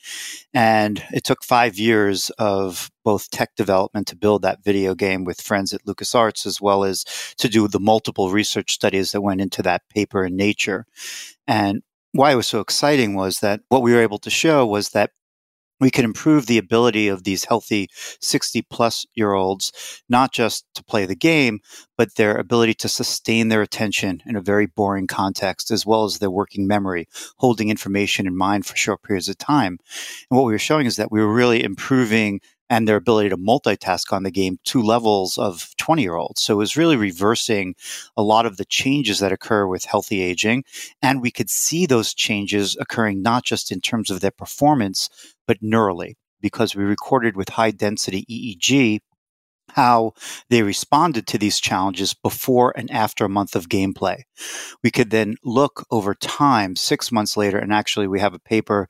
and 0.54 1.02
it 1.12 1.24
took 1.24 1.42
five 1.42 1.76
years 1.78 2.30
of 2.38 2.90
both 3.04 3.30
tech 3.30 3.54
development 3.56 4.06
to 4.06 4.14
build 4.14 4.42
that 4.42 4.62
video 4.62 4.94
game 4.94 5.24
with 5.24 5.40
friends 5.40 5.72
at 5.72 5.84
lucasarts 5.84 6.46
as 6.46 6.60
well 6.60 6.84
as 6.84 7.04
to 7.36 7.48
do 7.48 7.66
the 7.66 7.80
multiple 7.80 8.30
research 8.30 8.72
studies 8.72 9.12
that 9.12 9.22
went 9.22 9.40
into 9.40 9.62
that 9.62 9.82
paper 9.88 10.24
in 10.24 10.36
nature 10.36 10.86
and 11.48 11.82
why 12.16 12.32
it 12.32 12.36
was 12.36 12.46
so 12.46 12.60
exciting 12.60 13.14
was 13.14 13.40
that 13.40 13.60
what 13.68 13.82
we 13.82 13.92
were 13.92 14.00
able 14.00 14.18
to 14.18 14.30
show 14.30 14.66
was 14.66 14.90
that 14.90 15.10
we 15.78 15.90
could 15.90 16.04
improve 16.04 16.46
the 16.46 16.58
ability 16.58 17.08
of 17.08 17.24
these 17.24 17.44
healthy 17.44 17.88
60 18.20 18.62
plus 18.62 19.04
year 19.14 19.32
olds, 19.32 19.72
not 20.08 20.32
just 20.32 20.64
to 20.74 20.82
play 20.82 21.04
the 21.04 21.14
game, 21.14 21.60
but 21.98 22.14
their 22.14 22.36
ability 22.36 22.74
to 22.74 22.88
sustain 22.88 23.48
their 23.48 23.62
attention 23.62 24.22
in 24.26 24.36
a 24.36 24.40
very 24.40 24.66
boring 24.66 25.06
context, 25.06 25.70
as 25.70 25.84
well 25.84 26.04
as 26.04 26.18
their 26.18 26.30
working 26.30 26.66
memory, 26.66 27.06
holding 27.38 27.68
information 27.68 28.26
in 28.26 28.36
mind 28.36 28.64
for 28.64 28.76
short 28.76 29.02
periods 29.02 29.28
of 29.28 29.36
time. 29.38 29.78
And 30.30 30.38
what 30.38 30.46
we 30.46 30.52
were 30.52 30.58
showing 30.58 30.86
is 30.86 30.96
that 30.96 31.12
we 31.12 31.20
were 31.20 31.32
really 31.32 31.62
improving 31.62 32.40
and 32.68 32.86
their 32.86 32.96
ability 32.96 33.28
to 33.30 33.36
multitask 33.36 34.12
on 34.12 34.22
the 34.22 34.30
game 34.30 34.58
to 34.64 34.82
levels 34.82 35.38
of 35.38 35.74
20 35.78 36.02
year 36.02 36.16
olds. 36.16 36.42
So 36.42 36.54
it 36.54 36.58
was 36.58 36.76
really 36.76 36.96
reversing 36.96 37.74
a 38.16 38.22
lot 38.22 38.46
of 38.46 38.56
the 38.56 38.64
changes 38.64 39.20
that 39.20 39.32
occur 39.32 39.66
with 39.66 39.84
healthy 39.84 40.20
aging. 40.20 40.64
And 41.02 41.22
we 41.22 41.30
could 41.30 41.50
see 41.50 41.86
those 41.86 42.14
changes 42.14 42.76
occurring 42.80 43.22
not 43.22 43.44
just 43.44 43.70
in 43.70 43.80
terms 43.80 44.10
of 44.10 44.20
their 44.20 44.30
performance, 44.30 45.08
but 45.46 45.62
neurally, 45.62 46.14
because 46.40 46.74
we 46.74 46.84
recorded 46.84 47.36
with 47.36 47.50
high 47.50 47.70
density 47.70 48.24
EEG 48.28 49.00
how 49.70 50.12
they 50.48 50.62
responded 50.62 51.26
to 51.26 51.38
these 51.38 51.60
challenges 51.60 52.14
before 52.14 52.72
and 52.76 52.90
after 52.90 53.24
a 53.24 53.28
month 53.28 53.54
of 53.54 53.68
gameplay. 53.68 54.22
We 54.82 54.90
could 54.90 55.10
then 55.10 55.36
look 55.44 55.84
over 55.90 56.14
time, 56.14 56.76
six 56.76 57.12
months 57.12 57.36
later, 57.36 57.58
and 57.58 57.72
actually 57.72 58.06
we 58.06 58.20
have 58.20 58.34
a 58.34 58.38
paper 58.38 58.88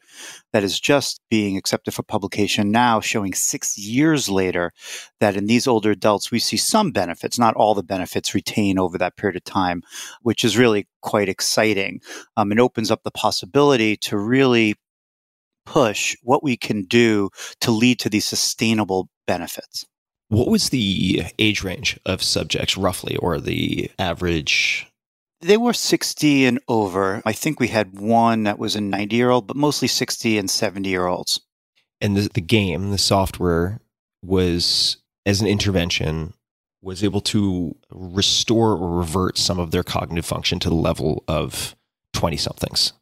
that 0.53 0.63
is 0.63 0.79
just 0.79 1.21
being 1.31 1.57
accepted 1.57 1.93
for 1.93 2.03
publication 2.03 2.71
now 2.71 3.01
showing 3.01 3.35
six 3.35 3.77
years 3.77 4.29
later 4.29 4.73
that 5.21 5.37
in 5.37 5.47
these 5.47 5.67
older 5.67 5.91
adults 5.91 6.31
we 6.31 6.39
see 6.39 6.57
some 6.57 6.93
benefits, 6.93 7.39
not 7.39 7.55
all 7.55 7.75
the 7.75 7.83
benefits 7.83 8.35
retain 8.35 8.79
over 8.79 8.99
that 8.99 9.17
period 9.17 9.37
of 9.37 9.45
time, 9.45 9.83
which 10.23 10.45
is 10.45 10.59
really 10.59 10.87
quite 11.01 11.29
exciting. 11.29 12.01
Um, 12.37 12.53
it 12.53 12.59
opens 12.59 12.91
up 12.91 13.03
the 13.03 13.11
possibility 13.11 13.97
to 13.99 14.17
really 14.19 14.75
push 15.65 16.17
what 16.23 16.43
we 16.43 16.57
can 16.57 16.83
do 16.83 17.29
to 17.61 17.71
lead 17.71 17.99
to 17.99 18.09
these 18.09 18.25
sustainable 18.25 19.09
benefits. 19.27 19.85
What 20.29 20.49
was 20.49 20.71
the 20.71 21.25
age 21.39 21.63
range 21.63 21.99
of 22.05 22.23
subjects 22.23 22.77
roughly, 22.77 23.17
or 23.17 23.39
the 23.39 23.91
average? 23.99 24.87
They 25.41 25.57
were 25.57 25.73
60 25.73 26.47
and 26.47 26.61
over. 26.67 27.23
I 27.25 27.33
think 27.33 27.61
we 27.61 27.69
had 27.69 27.99
one 27.99 28.43
that 28.45 28.59
was 28.59 28.75
a 28.75 28.81
90 28.81 29.15
year 29.15 29.31
old, 29.31 29.47
but 29.47 29.57
mostly 29.57 29.87
60 29.89 30.39
and 30.39 30.51
70 30.51 30.89
year 30.89 31.07
olds. 31.07 31.41
And 32.01 32.17
the, 32.17 32.29
the 32.33 32.41
game, 32.41 32.91
the 32.91 32.99
software, 32.99 33.81
was 34.23 34.97
as 35.25 35.41
an 35.41 35.47
intervention, 35.47 36.35
was 36.83 37.05
able 37.05 37.21
to 37.21 37.77
restore 37.91 38.73
or 38.73 38.99
revert 38.99 39.39
some 39.39 39.59
of 39.59 39.71
their 39.71 39.83
cognitive 39.83 40.27
function 40.27 40.59
to 40.61 40.69
the 40.69 40.75
level 40.75 41.25
of 41.29 41.77
20 42.13 42.37
somethings. 42.37 42.93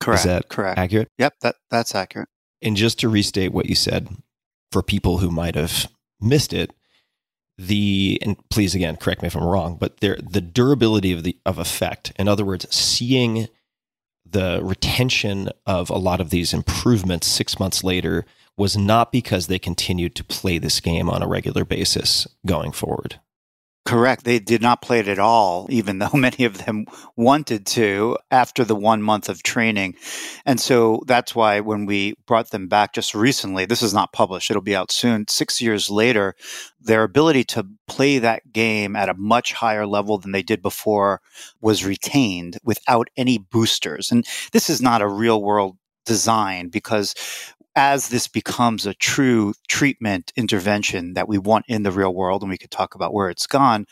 Correct. 0.00 0.20
Is 0.20 0.24
that 0.24 0.48
correct? 0.48 0.78
accurate? 0.78 1.08
Yep, 1.18 1.34
that, 1.40 1.56
that's 1.70 1.94
accurate. 1.94 2.28
And 2.60 2.76
just 2.76 2.98
to 3.00 3.08
restate 3.08 3.52
what 3.52 3.66
you 3.66 3.74
said, 3.74 4.08
for 4.72 4.82
people 4.82 5.18
who 5.18 5.30
might 5.30 5.54
have 5.54 5.88
missed 6.20 6.52
it, 6.52 6.72
the 7.56 8.18
and 8.22 8.36
please 8.48 8.74
again 8.74 8.96
correct 8.96 9.22
me 9.22 9.28
if 9.28 9.36
I'm 9.36 9.44
wrong, 9.44 9.76
but 9.78 9.98
there 9.98 10.16
the 10.16 10.40
durability 10.40 11.12
of 11.12 11.22
the 11.22 11.36
of 11.46 11.58
effect. 11.58 12.12
In 12.18 12.28
other 12.28 12.44
words, 12.44 12.66
seeing 12.74 13.48
the 14.24 14.60
retention 14.62 15.50
of 15.66 15.90
a 15.90 15.96
lot 15.96 16.20
of 16.20 16.30
these 16.30 16.52
improvements 16.52 17.26
six 17.26 17.60
months 17.60 17.84
later 17.84 18.24
was 18.56 18.76
not 18.76 19.12
because 19.12 19.46
they 19.46 19.58
continued 19.58 20.14
to 20.16 20.24
play 20.24 20.58
this 20.58 20.80
game 20.80 21.08
on 21.08 21.22
a 21.22 21.28
regular 21.28 21.64
basis 21.64 22.26
going 22.46 22.72
forward. 22.72 23.20
Correct. 23.84 24.24
They 24.24 24.38
did 24.38 24.62
not 24.62 24.80
play 24.80 25.00
it 25.00 25.08
at 25.08 25.18
all, 25.18 25.66
even 25.68 25.98
though 25.98 26.08
many 26.14 26.44
of 26.44 26.64
them 26.64 26.86
wanted 27.16 27.66
to 27.66 28.16
after 28.30 28.64
the 28.64 28.74
one 28.74 29.02
month 29.02 29.28
of 29.28 29.42
training. 29.42 29.96
And 30.46 30.58
so 30.58 31.02
that's 31.06 31.34
why 31.34 31.60
when 31.60 31.84
we 31.84 32.14
brought 32.26 32.50
them 32.50 32.66
back 32.66 32.94
just 32.94 33.14
recently, 33.14 33.66
this 33.66 33.82
is 33.82 33.92
not 33.92 34.12
published, 34.12 34.50
it'll 34.50 34.62
be 34.62 34.76
out 34.76 34.90
soon. 34.90 35.26
Six 35.28 35.60
years 35.60 35.90
later, 35.90 36.34
their 36.80 37.02
ability 37.02 37.44
to 37.44 37.66
play 37.86 38.18
that 38.18 38.52
game 38.52 38.96
at 38.96 39.10
a 39.10 39.14
much 39.14 39.52
higher 39.52 39.86
level 39.86 40.16
than 40.16 40.32
they 40.32 40.42
did 40.42 40.62
before 40.62 41.20
was 41.60 41.84
retained 41.84 42.58
without 42.64 43.08
any 43.18 43.36
boosters. 43.36 44.10
And 44.10 44.26
this 44.52 44.70
is 44.70 44.80
not 44.80 45.02
a 45.02 45.08
real 45.08 45.42
world 45.42 45.76
design 46.06 46.68
because 46.68 47.14
as 47.76 48.08
this 48.08 48.28
becomes 48.28 48.86
a 48.86 48.94
true 48.94 49.54
treatment 49.68 50.32
intervention 50.36 51.14
that 51.14 51.28
we 51.28 51.38
want 51.38 51.64
in 51.68 51.82
the 51.82 51.90
real 51.90 52.14
world, 52.14 52.42
and 52.42 52.50
we 52.50 52.58
could 52.58 52.70
talk 52.70 52.94
about 52.94 53.12
where 53.12 53.30
it's 53.30 53.46
gone, 53.46 53.86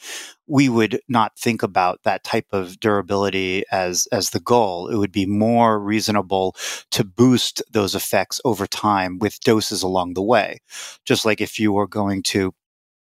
we 0.47 0.69
would 0.69 1.01
not 1.09 1.37
think 1.37 1.63
about 1.63 2.01
that 2.05 2.25
type 2.25 2.47
of 2.53 2.79
durability 2.79 3.65
as 3.73 4.07
as 4.13 4.31
the 4.31 4.41
goal. 4.41 4.89
It 4.89 4.97
would 4.97 5.13
be 5.13 5.27
more 5.27 5.81
reasonable 5.81 6.55
to 6.93 7.05
boost 7.05 7.63
those 7.71 7.95
effects 7.95 8.41
over 8.45 8.67
time 8.67 9.19
with 9.19 9.41
doses 9.41 9.83
along 9.83 10.15
the 10.15 10.23
way. 10.23 10.61
Just 11.05 11.25
like 11.25 11.41
if 11.41 11.59
you 11.59 11.73
were 11.73 11.89
going 11.89 12.23
to 12.25 12.55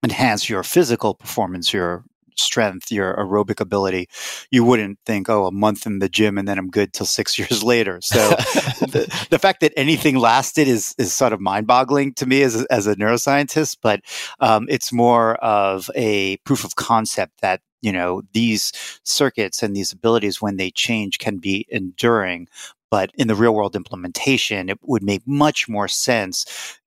enhance 0.03 0.49
your 0.49 0.63
physical 0.63 1.13
performance, 1.13 1.73
your 1.73 2.03
strength, 2.39 2.91
your 2.91 3.15
aerobic 3.15 3.59
ability, 3.59 4.09
you 4.51 4.63
wouldn't 4.63 4.99
think, 5.05 5.29
oh, 5.29 5.45
a 5.45 5.51
month 5.51 5.85
in 5.85 5.99
the 5.99 6.09
gym 6.09 6.37
and 6.37 6.47
then 6.47 6.57
I'm 6.57 6.69
good 6.69 6.93
till 6.93 7.05
six 7.05 7.37
years 7.39 7.63
later. 7.63 7.99
So 8.01 8.17
the, 8.79 9.27
the, 9.29 9.39
fact 9.39 9.61
that 9.61 9.73
anything 9.77 10.17
lasted 10.17 10.67
is 10.67 10.93
is 10.97 11.13
sort 11.13 11.33
of 11.33 11.39
mind 11.39 11.65
boggling 11.65 12.13
to 12.15 12.25
me 12.25 12.41
as 12.43 12.61
a, 12.61 12.65
as 12.69 12.87
a 12.87 12.95
neuroscientist, 12.95 13.77
but 13.81 14.01
um, 14.39 14.67
it's 14.69 14.91
more 14.91 15.35
of 15.35 15.89
a 15.95 16.37
proof 16.37 16.65
of 16.65 16.75
concept 16.75 17.41
that 17.41 17.61
you 17.81 17.91
know 17.91 18.21
these 18.33 18.71
circuits 19.03 19.63
and 19.63 19.75
these 19.75 19.91
abilities 19.91 20.41
when 20.41 20.57
they 20.57 20.71
change 20.71 21.19
can 21.19 21.37
be 21.37 21.65
enduring 21.69 22.47
but 22.91 23.11
in 23.15 23.27
the 23.27 23.35
real 23.35 23.53
world 23.53 23.75
implementation 23.75 24.69
it 24.69 24.77
would 24.83 25.03
make 25.03 25.25
much 25.25 25.69
more 25.69 25.87
sense 25.87 26.45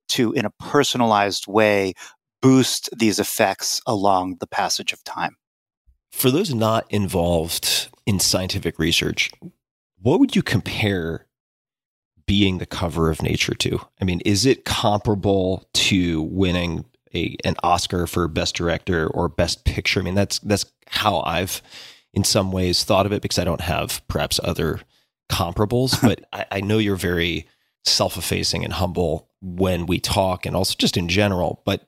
to 0.08 0.32
in 0.32 0.44
a 0.44 0.50
personalized 0.50 1.46
way 1.46 1.94
boost 2.40 2.90
these 2.96 3.18
effects 3.18 3.80
along 3.86 4.36
the 4.40 4.46
passage 4.46 4.92
of 4.92 5.02
time 5.04 5.36
for 6.12 6.30
those 6.30 6.54
not 6.54 6.86
involved 6.90 7.88
in 8.06 8.20
scientific 8.20 8.78
research, 8.78 9.30
what 10.00 10.20
would 10.20 10.36
you 10.36 10.42
compare 10.42 11.26
being 12.26 12.58
the 12.58 12.66
cover 12.66 13.10
of 13.10 13.22
Nature 13.22 13.54
to? 13.54 13.80
I 14.00 14.04
mean, 14.04 14.20
is 14.24 14.46
it 14.46 14.64
comparable 14.64 15.68
to 15.74 16.22
winning 16.22 16.84
a, 17.14 17.36
an 17.44 17.56
Oscar 17.62 18.06
for 18.06 18.28
Best 18.28 18.54
Director 18.54 19.06
or 19.08 19.28
Best 19.28 19.64
Picture? 19.64 20.00
I 20.00 20.02
mean, 20.02 20.14
that's 20.14 20.38
that's 20.40 20.66
how 20.88 21.20
I've, 21.20 21.62
in 22.12 22.24
some 22.24 22.52
ways, 22.52 22.84
thought 22.84 23.06
of 23.06 23.12
it 23.12 23.22
because 23.22 23.38
I 23.38 23.44
don't 23.44 23.60
have 23.60 24.06
perhaps 24.08 24.38
other 24.44 24.80
comparables. 25.30 26.00
but 26.06 26.24
I, 26.32 26.46
I 26.50 26.60
know 26.60 26.78
you're 26.78 26.96
very 26.96 27.48
self-effacing 27.84 28.64
and 28.64 28.74
humble 28.74 29.28
when 29.40 29.86
we 29.86 29.98
talk, 29.98 30.46
and 30.46 30.54
also 30.54 30.74
just 30.78 30.96
in 30.96 31.08
general. 31.08 31.62
But 31.64 31.82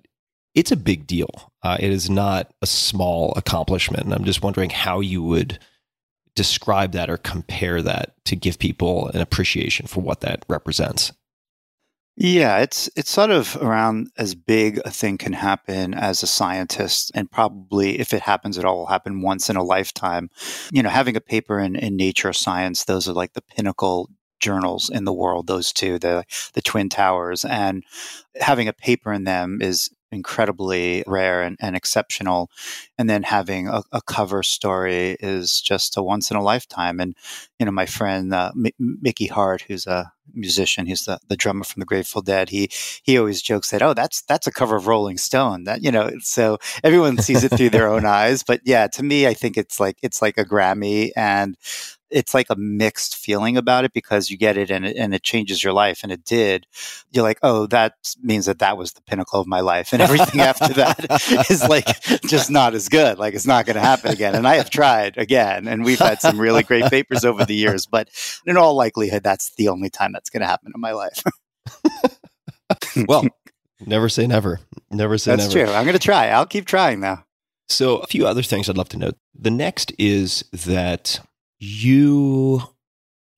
it's 0.55 0.73
a 0.73 0.77
big 0.77 1.07
deal. 1.07 1.53
Uh, 1.63 1.77
it 1.81 1.91
is 1.91 2.09
not 2.09 2.53
a 2.63 2.67
small 2.67 3.33
accomplishment. 3.37 4.05
And 4.05 4.15
I'm 4.15 4.25
just 4.25 4.43
wondering 4.43 4.71
how 4.71 5.01
you 5.01 5.23
would 5.23 5.59
describe 6.35 6.93
that 6.93 7.11
or 7.11 7.17
compare 7.17 7.83
that 7.83 8.15
to 8.25 8.37
give 8.37 8.59
people 8.59 9.09
an 9.09 9.21
appreciation 9.21 9.87
for 9.87 10.01
what 10.01 10.21
that 10.21 10.45
represents. 10.49 11.13
Yeah, 12.17 12.59
it's 12.59 12.89
it's 12.95 13.11
sort 13.11 13.31
of 13.31 13.57
around 13.61 14.11
as 14.17 14.37
big 14.37 14.81
a 14.85 14.91
thing 14.91 15.19
can 15.19 15.33
happen 15.33 15.95
as 15.95 16.23
a 16.23 16.29
scientist, 16.29 17.11
and 17.13 17.29
probably 17.29 17.99
if 17.99 18.13
it 18.13 18.23
happens 18.23 18.57
at 18.57 18.65
all, 18.65 18.79
will 18.79 18.87
happen 18.87 19.21
once 19.21 19.51
in 19.51 19.57
a 19.57 19.65
lifetime. 19.65 20.31
You 20.71 20.85
know, 20.85 20.91
having 20.91 21.17
a 21.17 21.21
paper 21.21 21.59
in, 21.59 21.75
in 21.75 21.97
Nature 21.97 22.33
Science, 22.33 22.85
those 22.85 23.09
are 23.09 23.13
like 23.13 23.33
the 23.33 23.43
pinnacle 23.43 24.11
journals 24.39 24.91
in 24.91 25.05
the 25.05 25.13
world. 25.13 25.49
Those 25.49 25.73
two, 25.73 25.99
the 25.99 26.25
the 26.53 26.63
Twin 26.63 26.89
Towers, 26.89 27.45
and 27.45 27.83
having 28.41 28.69
a 28.69 28.73
paper 28.73 29.13
in 29.13 29.25
them 29.25 29.59
is 29.61 29.91
incredibly 30.15 31.05
rare 31.07 31.43
and, 31.43 31.57
and 31.61 31.77
exceptional. 31.77 32.51
And 32.97 33.11
then 33.11 33.23
having 33.23 33.69
a, 33.69 33.83
a, 33.93 34.01
cover 34.01 34.43
story 34.43 35.17
is 35.21 35.61
just 35.61 35.97
a 35.97 36.03
once 36.03 36.31
in 36.31 36.37
a 36.37 36.43
lifetime. 36.43 37.01
And, 37.01 37.17
you 37.59 37.67
know, 37.67 37.73
my 37.73 37.87
friend 37.87 38.33
uh, 38.33 38.53
M- 38.55 38.99
Mickey 39.03 39.27
Hart, 39.27 39.63
who's 39.63 39.87
a 39.87 40.13
musician, 40.33 40.87
he's 40.87 41.05
the, 41.05 41.19
the 41.29 41.37
drummer 41.37 41.65
from 41.65 41.81
the 41.81 41.87
Grateful 41.87 42.23
Dead, 42.23 42.49
he 42.49 42.71
he 43.03 43.19
always 43.19 43.43
jokes 43.43 43.71
that, 43.71 43.83
oh, 43.83 43.95
that's 43.95 44.23
that's 44.23 44.47
a 44.47 44.53
cover 44.53 44.77
of 44.77 44.87
Rolling 44.87 45.19
Stone. 45.19 45.65
That, 45.65 45.83
you 45.83 45.91
know, 45.91 46.11
so 46.21 46.59
everyone 46.83 47.19
sees 47.19 47.45
it 47.45 47.51
through 47.51 47.71
their 47.71 47.89
own 47.89 48.07
eyes. 48.07 48.43
But 48.43 48.61
yeah, 48.65 48.87
to 48.89 49.03
me, 49.03 49.27
I 49.27 49.35
think 49.35 49.57
it's 49.57 49.81
like 49.81 49.99
it's 50.03 50.23
like 50.23 50.39
a 50.39 50.45
Grammy 50.45 51.11
and 51.17 51.57
it's 52.15 52.33
like 52.33 52.47
a 52.49 52.55
mixed 52.55 53.17
feeling 53.17 53.57
about 53.57 53.85
it 53.85 53.93
because 53.93 54.31
you 54.31 54.39
get 54.39 54.57
it 54.57 54.71
and 54.71 54.87
it, 54.87 54.97
and 54.97 55.13
it 55.13 55.25
changes 55.25 55.65
your 55.65 55.73
life 55.73 56.03
and 56.05 56.13
it 56.13 56.25
did. 56.25 56.67
You're 57.11 57.25
like, 57.25 57.41
oh, 57.43 57.67
that 57.67 57.95
means 58.23 58.47
that 58.47 58.61
that 58.61 58.79
was 58.79 58.93
the 58.93 59.03
pinnacle 59.03 59.41
of 59.41 59.49
my 59.49 59.61
life, 59.61 59.93
and 59.93 60.01
everything 60.01 60.41
after 60.41 60.73
that 60.75 61.47
is 61.51 61.69
like 61.69 62.01
just 62.23 62.51
not 62.51 62.75
as 62.75 62.89
good. 62.89 63.19
Like 63.19 63.35
it's 63.35 63.47
not 63.47 63.67
going 63.67 63.75
to 63.75 63.83
happen 63.83 64.13
again. 64.13 64.35
And 64.37 64.47
I 64.47 64.57
have 64.57 64.71
tried 64.71 65.19
again, 65.19 65.67
and 65.67 65.85
we've 65.85 65.99
had 65.99 66.21
some 66.21 66.41
really 66.41 66.63
great 66.63 66.85
papers 66.85 67.25
over 67.25 67.45
the 67.45 67.55
years, 67.55 67.87
but 67.87 68.09
in 68.47 68.57
all 68.57 68.75
likelihood, 68.75 69.25
that's 69.25 69.53
the 69.57 69.69
only 69.69 69.91
time 69.91 70.13
that's 70.13 70.31
going 70.31 70.43
to 70.43 70.47
happen 70.47 70.73
in 70.75 70.81
my 70.81 70.93
life. 70.93 71.23
well, 73.09 73.27
never 73.81 74.09
say 74.09 74.27
never. 74.27 74.61
Never 74.91 75.19
say 75.19 75.33
that's 75.33 75.53
never. 75.53 75.67
true. 75.67 75.75
I'm 75.75 75.85
going 75.85 75.95
to 75.95 75.99
try. 75.99 76.29
I'll 76.29 76.47
keep 76.47 76.67
trying 76.67 77.01
now. 77.01 77.25
So, 77.69 77.97
a 77.99 78.07
few 78.07 78.27
other 78.27 78.43
things 78.43 78.69
I'd 78.69 78.77
love 78.77 78.91
to 78.91 78.99
note. 78.99 79.17
The 79.35 79.51
next 79.51 79.93
is 79.99 80.45
that 80.53 81.21
you, 81.65 82.63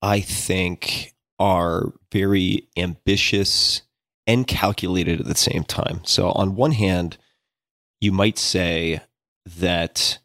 I 0.01 0.19
think, 0.19 1.13
are 1.39 1.93
very 2.11 2.67
ambitious 2.75 3.81
and 4.25 4.45
calculated 4.47 5.19
at 5.19 5.25
the 5.25 5.35
same 5.35 5.63
time. 5.63 6.01
So, 6.03 6.31
on 6.31 6.55
one 6.55 6.73
hand, 6.73 7.17
you 8.01 8.11
might 8.11 8.37
say 8.37 9.01
that 9.59 10.19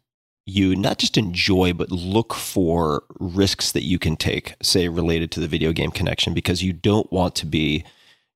you 0.45 0.75
not 0.75 0.97
just 0.97 1.17
enjoy, 1.17 1.71
but 1.71 1.91
look 1.91 2.33
for 2.33 3.03
risks 3.19 3.71
that 3.71 3.83
you 3.83 3.97
can 3.97 4.17
take, 4.17 4.55
say, 4.61 4.89
related 4.89 5.31
to 5.31 5.39
the 5.39 5.47
video 5.47 5.71
game 5.71 5.91
connection, 5.91 6.33
because 6.33 6.61
you 6.61 6.73
don't 6.73 7.11
want 7.11 7.35
to 7.35 7.45
be 7.45 7.85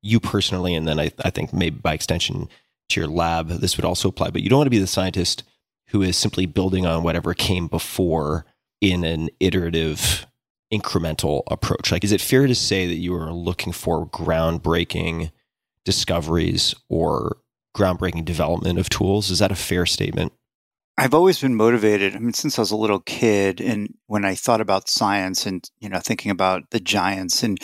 you 0.01 0.19
personally, 0.19 0.73
and 0.73 0.87
then 0.87 0.99
I, 0.99 1.11
I 1.25 1.29
think 1.29 1.51
maybe 1.51 1.79
by 1.79 1.93
extension 1.93 2.47
to 2.89 3.01
your 3.01 3.09
lab, 3.09 3.49
this 3.49 3.75
would 3.75 3.83
also 3.83 4.07
apply, 4.07 4.29
but 4.29 4.41
you 4.41 4.49
don't 4.49 4.59
want 4.59 4.67
to 4.67 4.71
be 4.71 4.79
the 4.79 4.87
scientist 4.87 5.43
who 5.87 6.01
is 6.01 6.15
simply 6.15 6.45
building 6.45 6.85
on 6.85 7.03
whatever 7.03 7.33
came 7.33 7.67
before 7.67 8.45
in 8.81 9.03
an 9.03 9.29
iterative 9.39 10.25
incremental 10.71 11.43
approach 11.49 11.91
like 11.91 12.03
is 12.03 12.11
it 12.11 12.19
fair 12.19 12.45
to 12.45 12.55
say 12.55 12.85
that 12.87 12.95
you 12.95 13.15
are 13.15 13.31
looking 13.31 13.71
for 13.71 14.05
groundbreaking 14.07 15.31
discoveries 15.85 16.75
or 16.89 17.37
groundbreaking 17.75 18.25
development 18.25 18.77
of 18.77 18.89
tools 18.89 19.31
is 19.31 19.39
that 19.39 19.51
a 19.51 19.55
fair 19.55 19.85
statement 19.85 20.33
I've 20.99 21.13
always 21.13 21.39
been 21.39 21.53
motivated. 21.53 22.15
I 22.15 22.19
mean, 22.19 22.33
since 22.33 22.57
I 22.57 22.61
was 22.63 22.71
a 22.71 22.75
little 22.75 23.01
kid, 23.01 23.61
and 23.61 23.93
when 24.07 24.25
I 24.25 24.33
thought 24.33 24.61
about 24.61 24.89
science, 24.89 25.45
and 25.45 25.69
you 25.79 25.89
know, 25.89 25.99
thinking 25.99 26.31
about 26.31 26.71
the 26.71 26.79
giants 26.79 27.43
in 27.43 27.57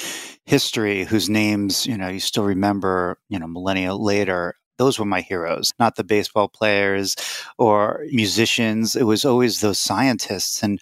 history 0.46 1.06
whose 1.06 1.32
names 1.32 1.88
you 1.88 1.98
know 1.98 2.10
you 2.10 2.20
still 2.20 2.44
remember, 2.44 3.18
you 3.30 3.40
know, 3.40 3.48
millennia 3.48 3.96
later 3.96 4.56
those 4.78 5.00
were 5.00 5.06
my 5.06 5.22
heroes, 5.22 5.72
not 5.80 5.96
the 5.96 6.04
baseball 6.04 6.48
players 6.48 7.16
or 7.58 8.04
musicians. 8.12 8.96
It 8.96 9.04
was 9.04 9.26
always 9.26 9.62
those 9.62 9.80
scientists 9.80 10.64
and 10.64 10.80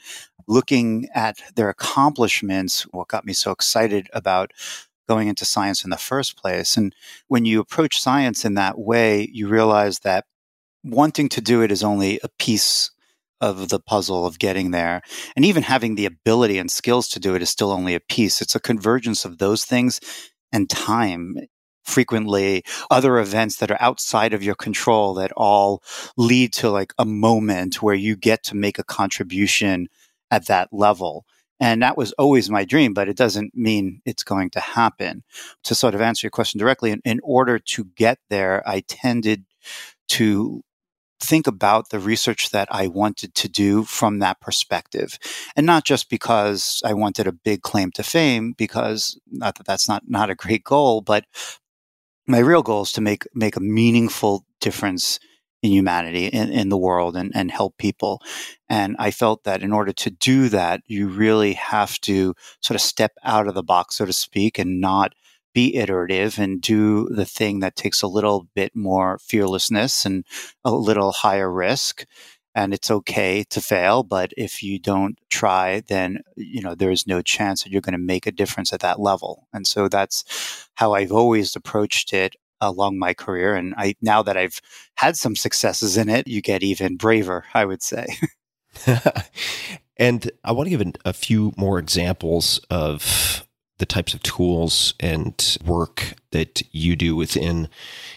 looking 0.47 1.07
at 1.13 1.37
their 1.55 1.69
accomplishments, 1.69 2.83
what 2.91 3.07
got 3.07 3.25
me 3.25 3.33
so 3.33 3.51
excited 3.51 4.09
about 4.13 4.51
going 5.07 5.27
into 5.27 5.45
science 5.45 5.83
in 5.83 5.89
the 5.89 5.97
first 5.97 6.37
place. 6.37 6.77
And 6.77 6.95
when 7.27 7.45
you 7.45 7.59
approach 7.59 7.99
science 7.99 8.45
in 8.45 8.53
that 8.55 8.79
way, 8.79 9.29
you 9.31 9.47
realize 9.47 9.99
that 9.99 10.25
wanting 10.83 11.29
to 11.29 11.41
do 11.41 11.61
it 11.61 11.71
is 11.71 11.83
only 11.83 12.19
a 12.23 12.29
piece 12.39 12.91
of 13.41 13.69
the 13.69 13.79
puzzle 13.79 14.25
of 14.25 14.39
getting 14.39 14.71
there. 14.71 15.01
And 15.35 15.43
even 15.43 15.63
having 15.63 15.95
the 15.95 16.05
ability 16.05 16.59
and 16.59 16.71
skills 16.71 17.09
to 17.09 17.19
do 17.19 17.35
it 17.35 17.41
is 17.41 17.49
still 17.49 17.71
only 17.71 17.95
a 17.95 17.99
piece. 17.99 18.41
It's 18.41 18.55
a 18.55 18.59
convergence 18.59 19.25
of 19.25 19.39
those 19.39 19.65
things 19.65 19.99
and 20.51 20.69
time 20.69 21.35
frequently 21.83 22.63
other 22.89 23.19
events 23.19 23.57
that 23.57 23.71
are 23.71 23.81
outside 23.81 24.33
of 24.33 24.43
your 24.43 24.55
control 24.55 25.13
that 25.15 25.31
all 25.35 25.83
lead 26.17 26.53
to 26.53 26.69
like 26.69 26.93
a 26.97 27.05
moment 27.05 27.81
where 27.81 27.95
you 27.95 28.15
get 28.15 28.43
to 28.43 28.55
make 28.55 28.79
a 28.79 28.83
contribution 28.83 29.87
at 30.29 30.47
that 30.47 30.69
level. 30.71 31.25
And 31.59 31.83
that 31.83 31.97
was 31.97 32.11
always 32.13 32.49
my 32.49 32.65
dream, 32.65 32.93
but 32.93 33.07
it 33.07 33.15
doesn't 33.15 33.55
mean 33.55 34.01
it's 34.05 34.23
going 34.23 34.49
to 34.51 34.59
happen. 34.59 35.23
To 35.65 35.75
sort 35.75 35.93
of 35.93 36.01
answer 36.01 36.25
your 36.25 36.31
question 36.31 36.59
directly, 36.59 36.89
in, 36.89 37.01
in 37.05 37.19
order 37.23 37.59
to 37.59 37.85
get 37.95 38.17
there, 38.29 38.67
I 38.67 38.79
tended 38.87 39.45
to 40.09 40.63
think 41.19 41.45
about 41.45 41.89
the 41.89 41.99
research 41.99 42.49
that 42.49 42.67
I 42.71 42.87
wanted 42.87 43.35
to 43.35 43.47
do 43.47 43.83
from 43.83 44.19
that 44.19 44.41
perspective. 44.41 45.19
And 45.55 45.67
not 45.67 45.85
just 45.85 46.09
because 46.09 46.81
I 46.83 46.93
wanted 46.93 47.27
a 47.27 47.31
big 47.31 47.61
claim 47.61 47.91
to 47.91 48.01
fame, 48.01 48.53
because 48.57 49.19
not 49.31 49.55
that 49.55 49.67
that's 49.67 49.87
not, 49.87 50.03
not 50.07 50.31
a 50.31 50.35
great 50.35 50.63
goal, 50.63 51.01
but 51.01 51.25
my 52.27 52.39
real 52.39 52.63
goal 52.63 52.83
is 52.83 52.91
to 52.93 53.01
make 53.01 53.23
make 53.33 53.55
a 53.55 53.61
meaningful 53.61 54.45
difference 54.59 55.19
in 55.63 55.71
humanity 55.71 56.25
in, 56.25 56.51
in 56.51 56.69
the 56.69 56.77
world 56.77 57.15
and, 57.15 57.31
and 57.35 57.51
help 57.51 57.77
people. 57.77 58.21
And 58.67 58.95
I 58.97 59.11
felt 59.11 59.43
that 59.43 59.61
in 59.61 59.71
order 59.71 59.93
to 59.93 60.09
do 60.09 60.49
that, 60.49 60.81
you 60.87 61.07
really 61.07 61.53
have 61.53 61.99
to 62.01 62.33
sort 62.61 62.75
of 62.75 62.81
step 62.81 63.11
out 63.23 63.47
of 63.47 63.53
the 63.53 63.63
box, 63.63 63.97
so 63.97 64.05
to 64.05 64.13
speak, 64.13 64.57
and 64.57 64.81
not 64.81 65.13
be 65.53 65.75
iterative 65.75 66.39
and 66.39 66.61
do 66.61 67.07
the 67.09 67.25
thing 67.25 67.59
that 67.59 67.75
takes 67.75 68.01
a 68.01 68.07
little 68.07 68.47
bit 68.55 68.75
more 68.75 69.19
fearlessness 69.19 70.05
and 70.05 70.25
a 70.63 70.71
little 70.71 71.11
higher 71.11 71.51
risk 71.51 72.05
and 72.55 72.73
it's 72.73 72.91
okay 72.91 73.43
to 73.43 73.61
fail 73.61 74.03
but 74.03 74.31
if 74.37 74.61
you 74.61 74.79
don't 74.79 75.17
try 75.29 75.81
then 75.87 76.19
you 76.35 76.61
know 76.61 76.75
there 76.75 76.91
is 76.91 77.07
no 77.07 77.21
chance 77.21 77.63
that 77.63 77.71
you're 77.71 77.81
going 77.81 77.93
to 77.93 77.97
make 77.97 78.27
a 78.27 78.31
difference 78.31 78.73
at 78.73 78.79
that 78.81 78.99
level. 78.99 79.47
And 79.53 79.65
so 79.65 79.87
that's 79.87 80.67
how 80.75 80.93
i've 80.93 81.11
always 81.11 81.55
approached 81.55 82.13
it 82.13 82.35
along 82.59 82.99
my 82.99 83.13
career 83.13 83.55
and 83.55 83.73
i 83.77 83.95
now 84.01 84.21
that 84.21 84.37
i've 84.37 84.61
had 84.95 85.17
some 85.17 85.35
successes 85.35 85.97
in 85.97 86.09
it 86.09 86.27
you 86.27 86.41
get 86.41 86.63
even 86.63 86.97
braver 86.97 87.45
i 87.53 87.65
would 87.65 87.81
say. 87.81 88.05
And 89.97 90.31
i 90.43 90.51
want 90.51 90.69
to 90.69 90.75
give 90.75 90.93
a 91.05 91.13
few 91.13 91.53
more 91.57 91.77
examples 91.77 92.59
of 92.71 93.45
the 93.81 93.85
types 93.85 94.13
of 94.13 94.21
tools 94.21 94.93
and 94.99 95.57
work 95.65 96.13
that 96.29 96.61
you 96.71 96.95
do 96.95 97.15
within 97.15 97.67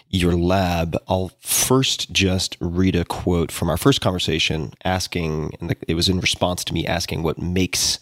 your 0.09 0.33
lab, 0.33 0.95
I'll 1.09 1.31
first 1.41 2.13
just 2.13 2.55
read 2.61 2.95
a 2.95 3.03
quote 3.03 3.51
from 3.51 3.69
our 3.69 3.75
first 3.75 3.99
conversation 3.99 4.73
asking, 4.85 5.57
and 5.59 5.75
it 5.87 5.95
was 5.95 6.07
in 6.07 6.19
response 6.21 6.63
to 6.65 6.73
me 6.73 6.85
asking 6.85 7.23
what 7.23 7.39
makes 7.39 7.99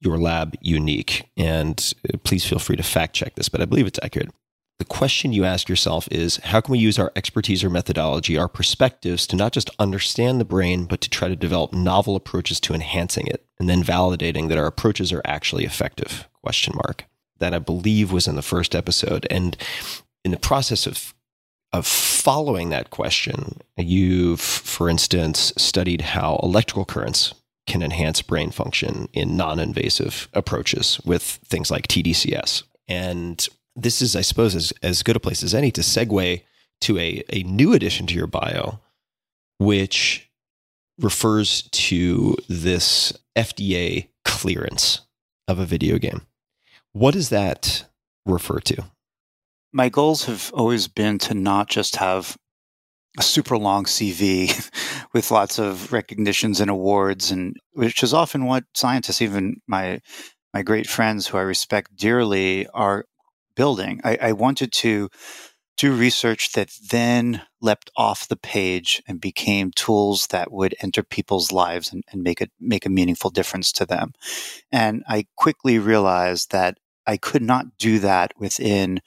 your 0.00 0.16
lab 0.16 0.56
unique. 0.62 1.28
And 1.36 1.92
uh, 2.12 2.16
please 2.24 2.46
feel 2.46 2.58
free 2.58 2.76
to 2.76 2.82
fact 2.82 3.14
check 3.14 3.34
this, 3.34 3.50
but 3.50 3.60
I 3.60 3.66
believe 3.66 3.86
it's 3.86 4.00
accurate. 4.02 4.30
The 4.78 4.86
question 4.86 5.34
you 5.34 5.44
ask 5.44 5.68
yourself 5.68 6.08
is 6.10 6.38
how 6.38 6.62
can 6.62 6.72
we 6.72 6.78
use 6.78 6.98
our 6.98 7.12
expertise 7.14 7.62
or 7.62 7.68
methodology, 7.68 8.38
our 8.38 8.48
perspectives 8.48 9.26
to 9.28 9.36
not 9.36 9.52
just 9.52 9.70
understand 9.78 10.40
the 10.40 10.46
brain, 10.46 10.86
but 10.86 11.02
to 11.02 11.10
try 11.10 11.28
to 11.28 11.36
develop 11.36 11.74
novel 11.74 12.16
approaches 12.16 12.58
to 12.60 12.74
enhancing 12.74 13.26
it 13.26 13.44
and 13.60 13.68
then 13.68 13.84
validating 13.84 14.48
that 14.48 14.58
our 14.58 14.66
approaches 14.66 15.12
are 15.12 15.22
actually 15.26 15.64
effective? 15.64 16.26
Question 16.42 16.74
mark 16.84 17.04
that 17.38 17.54
I 17.54 17.58
believe 17.58 18.12
was 18.12 18.26
in 18.26 18.36
the 18.36 18.42
first 18.42 18.74
episode. 18.74 19.26
And 19.30 19.56
in 20.24 20.30
the 20.30 20.38
process 20.38 20.86
of 20.86 21.14
of 21.72 21.86
following 21.86 22.68
that 22.68 22.90
question, 22.90 23.58
you've, 23.78 24.40
for 24.40 24.90
instance, 24.90 25.52
studied 25.56 26.02
how 26.02 26.38
electrical 26.42 26.84
currents 26.84 27.32
can 27.66 27.82
enhance 27.82 28.20
brain 28.20 28.50
function 28.50 29.08
in 29.12 29.36
non-invasive 29.36 30.28
approaches 30.34 31.00
with 31.04 31.22
things 31.22 31.70
like 31.70 31.88
TDCS. 31.88 32.64
And 32.88 33.46
this 33.74 34.02
is, 34.02 34.14
I 34.14 34.20
suppose, 34.20 34.54
as, 34.54 34.72
as 34.82 35.02
good 35.02 35.16
a 35.16 35.20
place 35.20 35.42
as 35.42 35.54
any 35.54 35.70
to 35.70 35.80
segue 35.80 36.42
to 36.82 36.98
a, 36.98 37.22
a 37.30 37.42
new 37.44 37.72
addition 37.72 38.06
to 38.08 38.14
your 38.14 38.26
bio, 38.26 38.80
which 39.58 40.28
refers 40.98 41.62
to 41.70 42.36
this 42.48 43.12
FDA 43.36 44.08
clearance 44.24 45.00
of 45.48 45.58
a 45.58 45.64
video 45.64 45.98
game. 45.98 46.22
What 46.92 47.14
does 47.14 47.30
that 47.30 47.86
refer 48.26 48.60
to? 48.60 48.84
My 49.72 49.88
goals 49.88 50.26
have 50.26 50.50
always 50.54 50.88
been 50.88 51.18
to 51.20 51.34
not 51.34 51.68
just 51.68 51.96
have 51.96 52.36
a 53.18 53.22
super 53.22 53.56
long 53.56 53.84
CV 53.84 54.70
with 55.14 55.30
lots 55.30 55.58
of 55.58 55.92
recognitions 55.92 56.60
and 56.60 56.70
awards, 56.70 57.30
and 57.30 57.56
which 57.72 58.02
is 58.02 58.12
often 58.12 58.44
what 58.44 58.64
scientists, 58.74 59.22
even 59.22 59.56
my 59.66 60.00
my 60.52 60.62
great 60.62 60.86
friends 60.86 61.26
who 61.26 61.38
I 61.38 61.42
respect 61.42 61.96
dearly, 61.96 62.66
are 62.68 63.06
building. 63.56 64.00
I, 64.04 64.18
I 64.20 64.32
wanted 64.32 64.72
to 64.72 65.08
do 65.78 65.94
research 65.94 66.52
that 66.52 66.70
then 66.90 67.42
leapt 67.62 67.90
off 67.96 68.28
the 68.28 68.36
page 68.36 69.02
and 69.08 69.20
became 69.20 69.70
tools 69.70 70.26
that 70.28 70.52
would 70.52 70.74
enter 70.80 71.02
people's 71.02 71.50
lives 71.50 71.92
and, 71.92 72.04
and 72.12 72.22
make 72.22 72.40
it 72.40 72.50
make 72.60 72.84
a 72.84 72.90
meaningful 72.90 73.30
difference 73.30 73.72
to 73.72 73.86
them. 73.86 74.12
And 74.70 75.02
I 75.08 75.26
quickly 75.36 75.78
realized 75.78 76.52
that 76.52 76.78
I 77.06 77.16
could 77.16 77.42
not 77.42 77.78
do 77.78 77.98
that 78.00 78.32
within 78.38 79.00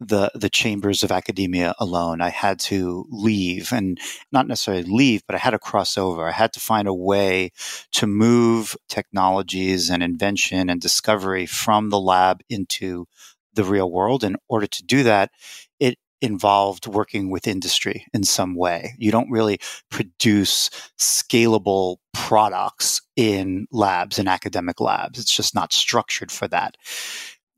the 0.00 0.30
the 0.34 0.50
chambers 0.50 1.02
of 1.02 1.12
academia 1.12 1.74
alone. 1.78 2.20
I 2.20 2.30
had 2.30 2.58
to 2.60 3.06
leave 3.10 3.72
and 3.72 3.98
not 4.32 4.46
necessarily 4.46 4.84
leave, 4.84 5.22
but 5.26 5.34
I 5.34 5.38
had 5.38 5.52
to 5.52 5.58
cross 5.58 5.96
over. 5.96 6.28
I 6.28 6.32
had 6.32 6.52
to 6.54 6.60
find 6.60 6.88
a 6.88 6.94
way 6.94 7.50
to 7.92 8.06
move 8.06 8.76
technologies 8.88 9.90
and 9.90 10.02
invention 10.02 10.68
and 10.68 10.80
discovery 10.80 11.46
from 11.46 11.90
the 11.90 12.00
lab 12.00 12.42
into 12.50 13.06
the 13.54 13.64
real 13.64 13.90
world. 13.90 14.24
In 14.24 14.36
order 14.48 14.66
to 14.66 14.84
do 14.84 15.02
that, 15.04 15.30
involved 16.24 16.86
working 16.86 17.30
with 17.30 17.46
industry 17.46 18.06
in 18.14 18.24
some 18.24 18.54
way. 18.54 18.94
You 18.98 19.10
don't 19.10 19.30
really 19.30 19.58
produce 19.90 20.70
scalable 20.98 21.96
products 22.12 23.02
in 23.16 23.66
labs, 23.70 24.18
in 24.18 24.26
academic 24.26 24.80
labs. 24.80 25.18
It's 25.18 25.34
just 25.34 25.54
not 25.54 25.72
structured 25.72 26.32
for 26.32 26.48
that. 26.48 26.76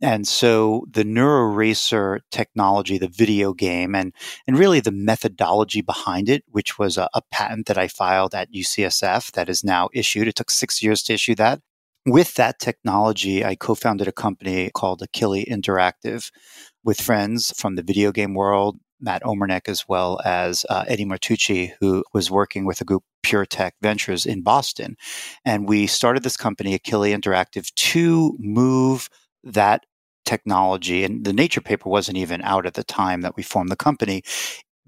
And 0.03 0.29
so 0.29 0.85
the 0.91 1.05
NeuroRacer 1.05 2.21
technology, 2.31 2.99
the 2.99 3.09
video 3.09 3.55
game, 3.55 3.95
and, 3.95 4.13
and 4.47 4.59
really 4.59 4.81
the 4.81 4.91
methodology 4.91 5.81
behind 5.81 6.29
it, 6.29 6.45
which 6.49 6.79
was 6.79 6.99
a, 6.99 7.09
a 7.15 7.23
patent 7.31 7.67
that 7.67 7.79
I 7.79 7.89
filed 7.89 8.35
at 8.35 8.53
UCSF 8.53 9.33
that 9.33 9.49
is 9.49 9.65
now 9.65 9.89
issued. 9.95 10.29
It 10.29 10.35
took 10.35 10.51
six 10.51 10.83
years 10.83 11.03
to 11.05 11.15
issue 11.15 11.35
that. 11.37 11.61
With 12.07 12.35
that 12.35 12.61
technology, 12.61 13.45
I 13.45 13.57
co 13.57 13.75
founded 13.75 14.07
a 14.07 14.13
company 14.13 14.71
called 14.73 15.01
Akili 15.01 15.45
Interactive 15.45 16.31
with 16.85 17.01
friends 17.01 17.53
from 17.57 17.75
the 17.75 17.83
video 17.83 18.13
game 18.13 18.33
world, 18.33 18.79
Matt 19.01 19.25
Omernick, 19.25 19.69
as 19.69 19.89
well 19.89 20.21
as 20.25 20.65
uh, 20.71 20.85
Eddie 20.87 21.05
Martucci, 21.05 21.73
who 21.81 22.05
was 22.15 22.31
working 22.31 22.65
with 22.65 22.81
a 22.81 22.85
group, 22.85 23.03
Pure 23.25 23.47
Tech 23.47 23.75
Ventures 23.83 24.25
in 24.25 24.43
Boston. 24.43 24.97
And 25.45 25.69
we 25.69 25.89
started 25.89 26.23
this 26.23 26.37
company, 26.37 26.79
Akili 26.79 27.13
Interactive, 27.13 27.75
to 27.75 28.37
move 28.39 29.09
that 29.43 29.85
technology, 30.25 31.03
and 31.03 31.25
the 31.25 31.33
Nature 31.33 31.61
paper 31.61 31.89
wasn't 31.89 32.19
even 32.19 32.41
out 32.43 32.67
at 32.67 32.75
the 32.75 32.85
time 32.85 33.23
that 33.23 33.37
we 33.37 33.43
formed 33.43 33.71
the 33.71 33.77
company, 33.77 34.23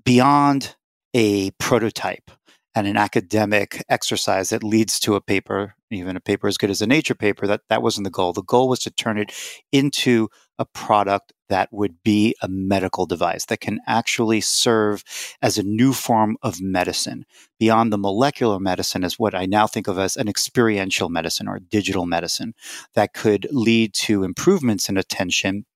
beyond 0.04 0.76
a 1.14 1.50
prototype 1.58 2.30
and 2.78 2.86
an 2.86 2.96
academic 2.96 3.84
exercise 3.88 4.50
that 4.50 4.62
leads 4.62 5.00
to 5.00 5.16
a 5.16 5.20
paper, 5.20 5.74
even 5.90 6.16
a 6.16 6.20
paper 6.20 6.46
as 6.46 6.56
good 6.56 6.70
as 6.70 6.80
a 6.80 6.86
Nature 6.86 7.16
paper, 7.16 7.44
that, 7.44 7.62
that 7.68 7.82
wasn't 7.82 8.04
the 8.04 8.10
goal. 8.10 8.32
The 8.32 8.42
goal 8.42 8.68
was 8.68 8.78
to 8.80 8.90
turn 8.92 9.18
it 9.18 9.32
into 9.72 10.28
a 10.60 10.64
product 10.64 11.32
that 11.48 11.68
would 11.72 11.96
be 12.04 12.36
a 12.40 12.46
medical 12.46 13.04
device 13.04 13.46
that 13.46 13.60
can 13.60 13.80
actually 13.88 14.40
serve 14.40 15.02
as 15.42 15.58
a 15.58 15.64
new 15.64 15.92
form 15.92 16.36
of 16.40 16.60
medicine 16.60 17.24
beyond 17.58 17.92
the 17.92 17.98
molecular 17.98 18.60
medicine 18.60 19.02
as 19.02 19.18
what 19.18 19.34
I 19.34 19.46
now 19.46 19.66
think 19.66 19.88
of 19.88 19.98
as 19.98 20.16
an 20.16 20.28
experiential 20.28 21.08
medicine 21.08 21.48
or 21.48 21.58
digital 21.58 22.06
medicine 22.06 22.54
that 22.94 23.12
could 23.12 23.48
lead 23.50 23.92
to 23.94 24.22
improvements 24.22 24.88
in 24.88 24.96
attention 24.96 25.66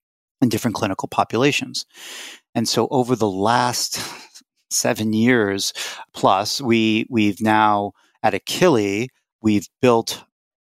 in 0.40 0.48
different 0.48 0.76
clinical 0.76 1.08
populations. 1.08 1.84
And 2.54 2.68
so 2.68 2.86
over 2.92 3.16
the 3.16 3.30
last 3.30 3.98
seven 4.72 5.12
years 5.12 5.72
plus, 6.12 6.60
we 6.60 7.06
we've 7.10 7.40
now 7.40 7.92
at 8.22 8.34
Akili, 8.34 9.08
we've 9.42 9.68
built 9.80 10.24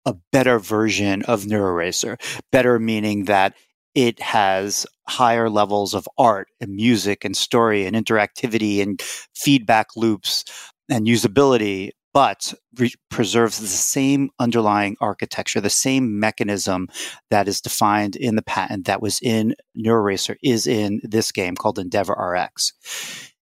a 0.05 0.15
better 0.33 0.59
version 0.59 1.23
of 1.25 1.45
NeuroRacer. 1.45 2.17
Better 2.51 2.79
meaning 2.79 3.25
that 3.25 3.55
it 3.95 4.21
has 4.21 4.87
higher 5.09 5.51
levels 5.51 5.95
of 5.95 6.09
art 6.19 6.49
and 6.61 6.75
music 6.75 7.25
and 7.25 7.37
story 7.37 7.85
and 7.85 7.97
interactivity 7.97 8.83
and 8.83 9.03
feedback 9.35 9.89
loops 9.97 10.45
and 10.89 11.07
usability, 11.07 11.91
but 12.15 12.55
re- 12.79 12.93
preserves 13.11 13.59
the 13.59 13.67
same 13.67 14.31
underlying 14.39 14.97
architecture, 15.01 15.61
the 15.61 15.71
same 15.71 16.21
mechanism 16.21 16.89
that 17.31 17.49
is 17.49 17.61
defined 17.61 18.17
in 18.17 18.37
the 18.37 18.43
patent 18.43 18.87
that 18.87 19.03
was 19.03 19.19
in 19.21 19.55
NeuroRacer 19.77 20.37
is 20.43 20.67
in 20.67 21.01
this 21.03 21.33
game 21.33 21.55
called 21.55 21.79
Endeavor 21.79 22.15
RX. 22.15 22.73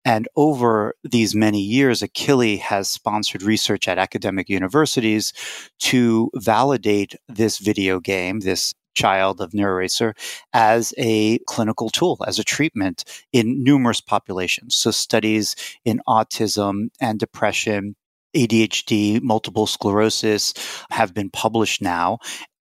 And 0.04 0.28
over 0.36 0.94
these 1.04 1.34
many 1.34 1.60
years, 1.60 2.00
Akili 2.02 2.58
has 2.58 2.88
sponsored 2.88 3.42
research 3.42 3.86
at 3.86 3.98
academic 3.98 4.48
universities 4.48 5.32
to 5.80 6.30
validate 6.34 7.14
this 7.28 7.58
video 7.58 8.00
game, 8.00 8.40
this 8.40 8.74
child 8.94 9.40
of 9.40 9.52
NeuroRacer 9.52 10.12
as 10.52 10.92
a 10.98 11.38
clinical 11.46 11.88
tool, 11.88 12.18
as 12.26 12.38
a 12.38 12.44
treatment 12.44 13.04
in 13.32 13.62
numerous 13.62 14.00
populations. 14.00 14.74
So 14.74 14.90
studies 14.90 15.54
in 15.84 16.00
autism 16.06 16.88
and 17.00 17.18
depression, 17.18 17.96
ADHD, 18.36 19.22
multiple 19.22 19.66
sclerosis 19.66 20.52
have 20.90 21.14
been 21.14 21.30
published 21.30 21.80
now, 21.80 22.18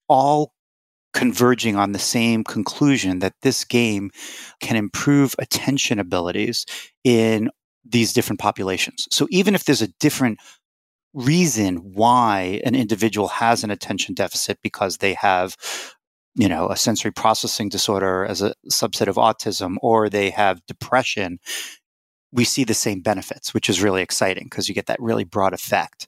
all 0.08 0.54
converging 1.14 1.76
on 1.76 1.92
the 1.92 2.00
same 2.00 2.44
conclusion 2.44 3.20
that 3.20 3.34
this 3.42 3.64
game 3.64 4.12
can 4.60 4.76
improve 4.76 5.36
attention 5.40 6.00
abilities 6.00 6.66
in 7.04 7.50
these 7.84 8.14
different 8.14 8.40
populations. 8.40 9.08
So 9.12 9.28
even 9.30 9.56
if 9.56 9.66
there's 9.66 9.82
a 9.82 9.94
different 10.00 10.40
reason 11.14 11.78
why 11.78 12.62
an 12.64 12.76
individual 12.76 13.28
has 13.28 13.64
an 13.64 13.72
attention 13.72 14.16
deficit 14.16 14.60
because 14.62 14.98
they 14.98 15.14
have 15.16 15.58
you 16.36 16.48
know, 16.48 16.70
a 16.70 16.78
sensory 16.78 17.12
processing 17.12 17.70
disorder 17.70 18.26
as 18.26 18.42
a 18.42 18.56
subset 18.70 19.08
of 19.08 19.16
autism, 19.16 19.76
or 19.82 20.10
they 20.10 20.30
have 20.30 20.66
depression, 20.66 21.40
we 22.32 22.46
see 22.46 22.64
the 22.64 22.74
same 22.74 23.02
benefits, 23.02 23.54
which 23.54 23.70
is 23.70 23.84
really 23.84 24.02
exciting 24.02 24.46
because 24.46 24.70
you 24.70 24.76
get 24.76 24.86
that 24.86 25.02
really 25.02 25.26
broad 25.26 25.54
effect. 25.54 26.08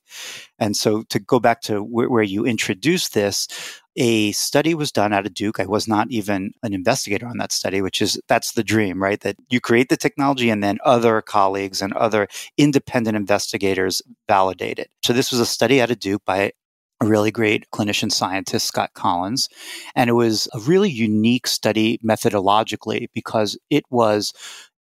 And 0.57 0.77
so, 0.77 1.03
to 1.09 1.19
go 1.19 1.39
back 1.39 1.61
to 1.63 1.83
where, 1.83 2.09
where 2.09 2.23
you 2.23 2.45
introduced 2.45 3.13
this, 3.13 3.47
a 3.95 4.32
study 4.32 4.73
was 4.73 4.91
done 4.91 5.13
out 5.13 5.25
of 5.25 5.34
Duke. 5.34 5.60
I 5.60 5.65
was 5.65 5.88
not 5.88 6.10
even 6.10 6.53
an 6.63 6.73
investigator 6.73 7.27
on 7.27 7.38
that 7.38 7.51
study, 7.51 7.82
which 7.82 8.01
is 8.01 8.19
that's 8.27 8.53
the 8.53 8.63
dream, 8.63 9.01
right? 9.01 9.19
That 9.21 9.36
you 9.49 9.60
create 9.60 9.89
the 9.89 9.97
technology 9.97 10.49
and 10.49 10.63
then 10.63 10.79
other 10.84 11.21
colleagues 11.21 11.82
and 11.82 11.93
other 11.93 12.27
independent 12.58 13.15
investigators 13.15 14.01
validate 14.27 14.79
it. 14.79 14.89
So 15.03 15.13
this 15.13 15.32
was 15.32 15.39
a 15.39 15.45
study 15.45 15.82
out 15.82 15.91
of 15.91 15.99
Duke 15.99 16.23
by 16.25 16.53
a 17.01 17.06
really 17.06 17.32
great 17.32 17.65
clinician 17.71 18.12
scientist, 18.12 18.65
Scott 18.67 18.91
Kollins. 18.93 19.49
And 19.95 20.10
it 20.10 20.13
was 20.13 20.47
a 20.53 20.60
really 20.60 20.89
unique 20.89 21.47
study 21.47 21.99
methodologically 22.03 23.08
because 23.13 23.58
it 23.69 23.84
was 23.89 24.34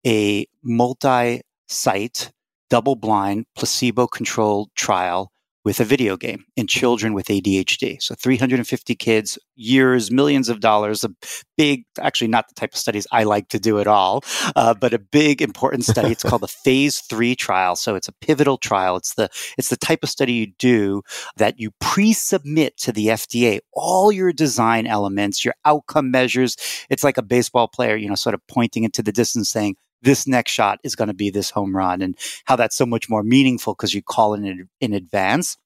a 0.07 0.47
multi 0.63 1.43
site, 1.69 2.31
double 2.71 2.97
blind, 2.97 3.47
placebo 3.57 4.07
controlled 4.07 4.71
trial 4.75 5.33
with 5.65 5.81
a 5.81 5.85
video 5.85 6.17
game 6.17 6.45
in 6.57 6.67
children 6.67 7.15
with 7.15 7.27
ADHD. 7.27 8.03
So 8.03 8.15
350 8.15 8.95
kids, 8.97 9.39
years, 9.55 10.11
millions 10.11 10.49
of 10.49 10.61
dollars, 10.61 11.05
a 11.05 11.11
big, 11.57 11.85
actually 12.01 12.29
not 12.29 12.49
the 12.49 12.55
type 12.55 12.73
of 12.73 12.79
studies 12.79 13.07
I 13.13 13.25
like 13.25 13.49
to 13.49 13.61
do 13.61 13.79
at 13.79 13.87
all, 13.87 14.25
uh, 14.57 14.75
but 14.75 14.93
a 14.93 14.99
big 14.99 15.41
important 15.41 15.85
study. 15.85 16.11
It's 16.11 16.25
called 16.25 16.43
the 16.43 16.49
phase 16.65 17.01
three 17.01 17.37
trial. 17.37 17.77
So 17.77 17.95
it's 17.95 18.09
a 18.09 18.13
pivotal 18.13 18.59
trial. 18.59 18.97
It's 18.97 19.15
the, 19.15 19.29
it's 19.57 19.69
the 19.69 19.77
type 19.77 20.01
of 20.03 20.11
study 20.11 20.33
you 20.33 20.53
do 20.59 21.03
that 21.37 21.61
you 21.61 21.71
pre-submit 21.81 22.77
to 22.79 22.93
the 22.93 23.09
FDA 23.09 23.61
all 23.73 24.11
your 24.13 24.33
design 24.33 24.87
elements, 24.87 25.45
your 25.45 25.55
outcome 25.65 26.11
measures. 26.11 26.57
It's 26.91 27.05
like 27.05 27.19
a 27.19 27.23
baseball 27.23 27.69
player, 27.69 27.97
you 27.97 28.09
know, 28.09 28.15
sort 28.15 28.35
of 28.35 28.41
pointing 28.49 28.85
into 28.85 29.03
the 29.03 29.13
distance 29.13 29.51
saying, 29.51 29.77
this 30.03 30.27
next 30.27 30.53
shot 30.53 30.79
is 30.83 30.97
going 30.97 31.09
to 31.09 31.15
be 31.15 31.31
this 31.31 31.51
home 31.51 31.77
run 31.77 32.03
and 32.03 32.17
how 32.45 32.57
that's 32.57 32.77
so 32.77 32.87
much 32.87 33.09
more 33.09 33.23
meaningful 33.23 33.75
because 33.75 33.95
you 33.95 34.03
call 34.03 34.35
it 34.35 34.45
in, 34.45 34.69
in 34.81 34.93
advance. 34.93 35.57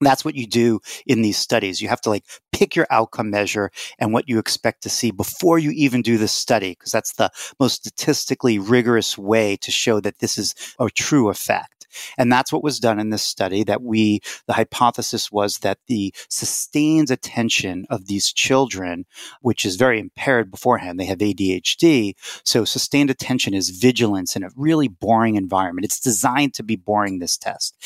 That's 0.00 0.24
what 0.24 0.36
you 0.36 0.46
do 0.46 0.80
in 1.06 1.22
these 1.22 1.38
studies. 1.38 1.80
You 1.80 1.88
have 1.88 2.00
to 2.02 2.10
like 2.10 2.24
pick 2.52 2.76
your 2.76 2.86
outcome 2.90 3.30
measure 3.30 3.70
and 3.98 4.12
what 4.12 4.28
you 4.28 4.38
expect 4.38 4.82
to 4.84 4.88
see 4.88 5.10
before 5.10 5.58
you 5.58 5.70
even 5.72 6.02
do 6.02 6.18
the 6.18 6.28
study, 6.28 6.70
because 6.70 6.92
that's 6.92 7.14
the 7.14 7.30
most 7.58 7.84
statistically 7.84 8.58
rigorous 8.58 9.18
way 9.18 9.56
to 9.56 9.70
show 9.72 9.98
that 10.00 10.20
this 10.20 10.38
is 10.38 10.54
a 10.78 10.88
true 10.88 11.30
effect. 11.30 11.77
And 12.16 12.30
that's 12.32 12.52
what 12.52 12.62
was 12.62 12.80
done 12.80 12.98
in 12.98 13.10
this 13.10 13.22
study 13.22 13.64
that 13.64 13.82
we, 13.82 14.20
the 14.46 14.52
hypothesis 14.54 15.30
was 15.30 15.58
that 15.58 15.78
the 15.86 16.14
sustained 16.28 17.10
attention 17.10 17.86
of 17.90 18.06
these 18.06 18.32
children, 18.32 19.06
which 19.40 19.64
is 19.64 19.76
very 19.76 20.00
impaired 20.00 20.50
beforehand, 20.50 20.98
they 20.98 21.06
have 21.06 21.18
ADHD. 21.18 22.14
So 22.44 22.64
sustained 22.64 23.10
attention 23.10 23.54
is 23.54 23.70
vigilance 23.70 24.36
in 24.36 24.42
a 24.42 24.50
really 24.56 24.88
boring 24.88 25.36
environment. 25.36 25.84
It's 25.84 26.00
designed 26.00 26.54
to 26.54 26.62
be 26.62 26.76
boring, 26.76 27.18
this 27.18 27.36
test, 27.36 27.76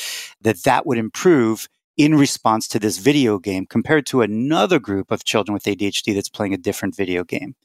that 0.41 0.63
that 0.63 0.85
would 0.85 0.97
improve 0.97 1.67
in 1.97 2.15
response 2.15 2.67
to 2.67 2.79
this 2.79 2.97
video 2.97 3.37
game 3.37 3.65
compared 3.65 4.05
to 4.07 4.21
another 4.21 4.79
group 4.79 5.11
of 5.11 5.23
children 5.23 5.53
with 5.53 5.63
ADHD 5.63 6.13
that's 6.13 6.29
playing 6.29 6.53
a 6.53 6.57
different 6.57 6.95
video 6.95 7.23
game. 7.23 7.55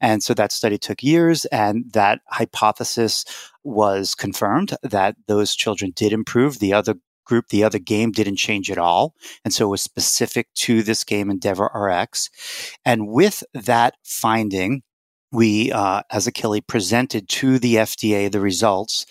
And 0.00 0.22
so 0.22 0.34
that 0.34 0.52
study 0.52 0.78
took 0.78 1.02
years 1.02 1.44
and 1.46 1.92
that 1.92 2.20
hypothesis 2.26 3.24
was 3.62 4.14
confirmed 4.14 4.76
that 4.82 5.16
those 5.26 5.54
children 5.54 5.92
did 5.94 6.12
improve. 6.12 6.58
The 6.58 6.72
other 6.72 6.96
group, 7.24 7.48
the 7.48 7.64
other 7.64 7.78
game 7.78 8.12
didn't 8.12 8.36
change 8.36 8.70
at 8.70 8.78
all. 8.78 9.14
And 9.44 9.52
so 9.52 9.66
it 9.66 9.70
was 9.70 9.82
specific 9.82 10.52
to 10.54 10.82
this 10.82 11.04
game, 11.04 11.30
Endeavor 11.30 11.70
RX. 11.74 12.30
And 12.84 13.08
with 13.08 13.42
that 13.52 13.94
finding, 14.02 14.82
we, 15.32 15.72
uh, 15.72 16.02
as 16.10 16.26
Akili, 16.26 16.66
presented 16.66 17.28
to 17.28 17.58
the 17.58 17.76
FDA 17.76 18.30
the 18.30 18.40
results, 18.40 19.06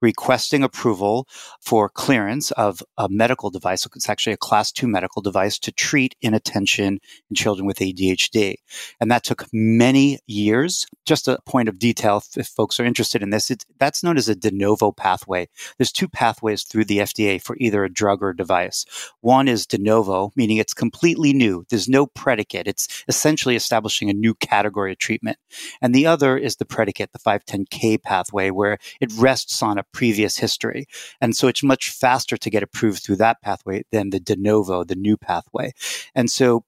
requesting 0.00 0.62
approval 0.62 1.26
for 1.60 1.88
clearance 1.88 2.50
of 2.52 2.82
a 2.96 3.08
medical 3.08 3.50
device. 3.50 3.86
It's 3.94 4.08
actually 4.08 4.32
a 4.32 4.38
class 4.38 4.72
two 4.72 4.88
medical 4.88 5.22
device 5.22 5.58
to 5.60 5.72
treat 5.72 6.16
inattention 6.20 7.00
in 7.28 7.36
children 7.36 7.66
with 7.66 7.78
ADHD. 7.78 8.56
And 9.00 9.10
that 9.10 9.24
took 9.24 9.46
many 9.52 10.18
years. 10.26 10.86
Just 11.06 11.28
a 11.28 11.38
point 11.46 11.68
of 11.68 11.78
detail, 11.78 12.18
if, 12.18 12.38
if 12.38 12.46
folks 12.46 12.78
are 12.80 12.84
interested 12.84 13.22
in 13.22 13.30
this, 13.30 13.50
that's 13.78 14.02
known 14.02 14.16
as 14.16 14.28
a 14.28 14.34
de 14.34 14.50
novo 14.50 14.92
pathway. 14.92 15.48
There's 15.78 15.92
two 15.92 16.08
pathways 16.08 16.64
through 16.64 16.84
the 16.84 16.98
FDA 16.98 17.40
for 17.42 17.56
either 17.58 17.84
a 17.84 17.92
drug 17.92 18.22
or 18.22 18.30
a 18.30 18.36
device. 18.36 18.84
One 19.20 19.48
is 19.48 19.66
de 19.66 19.78
novo, 19.78 20.32
meaning 20.36 20.56
it's 20.56 20.74
completely 20.74 21.32
new. 21.32 21.64
There's 21.68 21.88
no 21.88 22.06
predicate. 22.06 22.66
It's 22.66 23.04
essentially 23.08 23.56
establishing 23.56 24.08
a 24.10 24.14
new 24.14 24.34
category 24.34 24.92
of 24.92 24.98
treatment. 24.98 25.38
And 25.82 25.94
the 25.94 26.06
other 26.06 26.36
is 26.36 26.56
the 26.56 26.64
predicate, 26.64 27.12
the 27.12 27.18
510K 27.18 28.02
pathway, 28.02 28.50
where 28.50 28.78
it 29.00 29.12
rests 29.16 29.62
on 29.62 29.78
a 29.78 29.84
previous 29.92 30.36
history. 30.36 30.86
And 31.20 31.36
so 31.36 31.48
it's 31.48 31.62
much 31.62 31.90
faster 31.90 32.36
to 32.36 32.50
get 32.50 32.62
approved 32.62 33.02
through 33.02 33.16
that 33.16 33.40
pathway 33.42 33.84
than 33.92 34.10
the 34.10 34.20
de 34.20 34.36
novo, 34.36 34.84
the 34.84 34.94
new 34.94 35.16
pathway. 35.16 35.72
And 36.14 36.30
so 36.30 36.64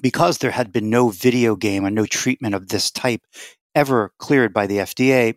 because 0.00 0.38
there 0.38 0.50
had 0.50 0.72
been 0.72 0.90
no 0.90 1.08
video 1.10 1.56
game 1.56 1.84
or 1.84 1.90
no 1.90 2.06
treatment 2.06 2.54
of 2.54 2.68
this 2.68 2.90
type 2.90 3.22
ever 3.74 4.12
cleared 4.18 4.52
by 4.52 4.66
the 4.66 4.78
FDA, 4.78 5.34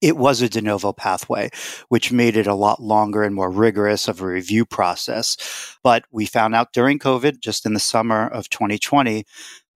it 0.00 0.16
was 0.16 0.40
a 0.40 0.48
de 0.48 0.62
novo 0.62 0.92
pathway, 0.92 1.50
which 1.88 2.12
made 2.12 2.36
it 2.36 2.46
a 2.46 2.54
lot 2.54 2.80
longer 2.80 3.24
and 3.24 3.34
more 3.34 3.50
rigorous 3.50 4.06
of 4.06 4.20
a 4.20 4.26
review 4.26 4.64
process. 4.64 5.36
But 5.82 6.04
we 6.12 6.24
found 6.26 6.54
out 6.54 6.72
during 6.72 6.98
COVID, 6.98 7.40
just 7.40 7.66
in 7.66 7.74
the 7.74 7.80
summer 7.80 8.28
of 8.28 8.48
2020, 8.48 9.24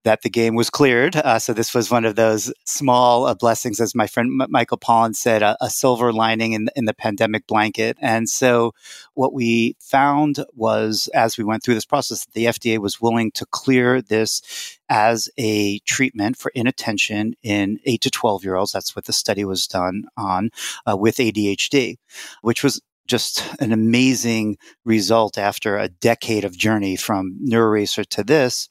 that 0.05 0.23
the 0.23 0.31
game 0.31 0.55
was 0.55 0.71
cleared. 0.71 1.17
Uh, 1.17 1.39
so 1.39 1.53
this 1.53 1.75
was 1.75 1.91
one 1.91 2.05
of 2.05 2.17
those 2.17 2.53
small 2.65 3.27
uh, 3.27 3.35
blessings, 3.35 3.81
as 3.81 3.95
my 3.95 4.07
friend 4.07 4.41
M- 4.41 4.51
Michael 4.51 4.79
Pollan 4.79 5.15
said, 5.15 5.43
a, 5.43 5.57
a, 5.61 5.71
silver 5.71 6.13
lining 6.13 6.53
in, 6.53 6.69
in 6.77 6.85
the 6.85 6.95
pandemic 6.95 7.47
blanket. 7.47 7.97
And 8.01 8.29
so 8.29 8.73
what 9.15 9.33
we 9.33 9.77
found 9.81 10.45
was, 10.55 11.09
as 11.15 11.39
we 11.39 11.45
went 11.45 11.63
through 11.63 11.75
this 11.75 11.85
process, 11.85 12.27
the 12.35 12.47
FDA 12.47 12.79
was 12.79 13.01
willing 13.01 13.31
to 13.33 13.47
clear 13.47 14.03
this 14.03 14.79
as 14.89 15.29
a 15.39 15.79
treatment 15.81 16.37
for 16.37 16.51
inattention 16.55 17.35
in 17.43 17.79
eight 17.85 18.01
to 18.03 18.11
12 18.11 18.45
year 18.45 18.57
olds. 18.57 18.73
That's 18.73 18.95
what 18.97 19.07
the 19.07 19.13
study 19.13 19.45
was 19.45 19.67
done 19.67 20.05
on 20.17 20.51
uh, 20.87 20.97
with 20.97 21.17
ADHD, 21.17 21.97
which 22.43 22.63
was 22.63 22.81
just 23.07 23.45
an 23.61 23.73
amazing 23.73 24.57
result 24.85 25.37
after 25.37 25.77
a 25.77 25.89
decade 25.89 26.45
of 26.45 26.57
journey 26.57 26.97
from 26.97 27.39
NeuroRacer 27.45 28.07
to 28.07 28.23
this 28.23 28.69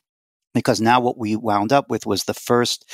because 0.53 0.81
now 0.81 0.99
what 0.99 1.17
we 1.17 1.35
wound 1.35 1.71
up 1.71 1.89
with 1.89 2.05
was 2.05 2.23
the 2.23 2.33
first 2.33 2.89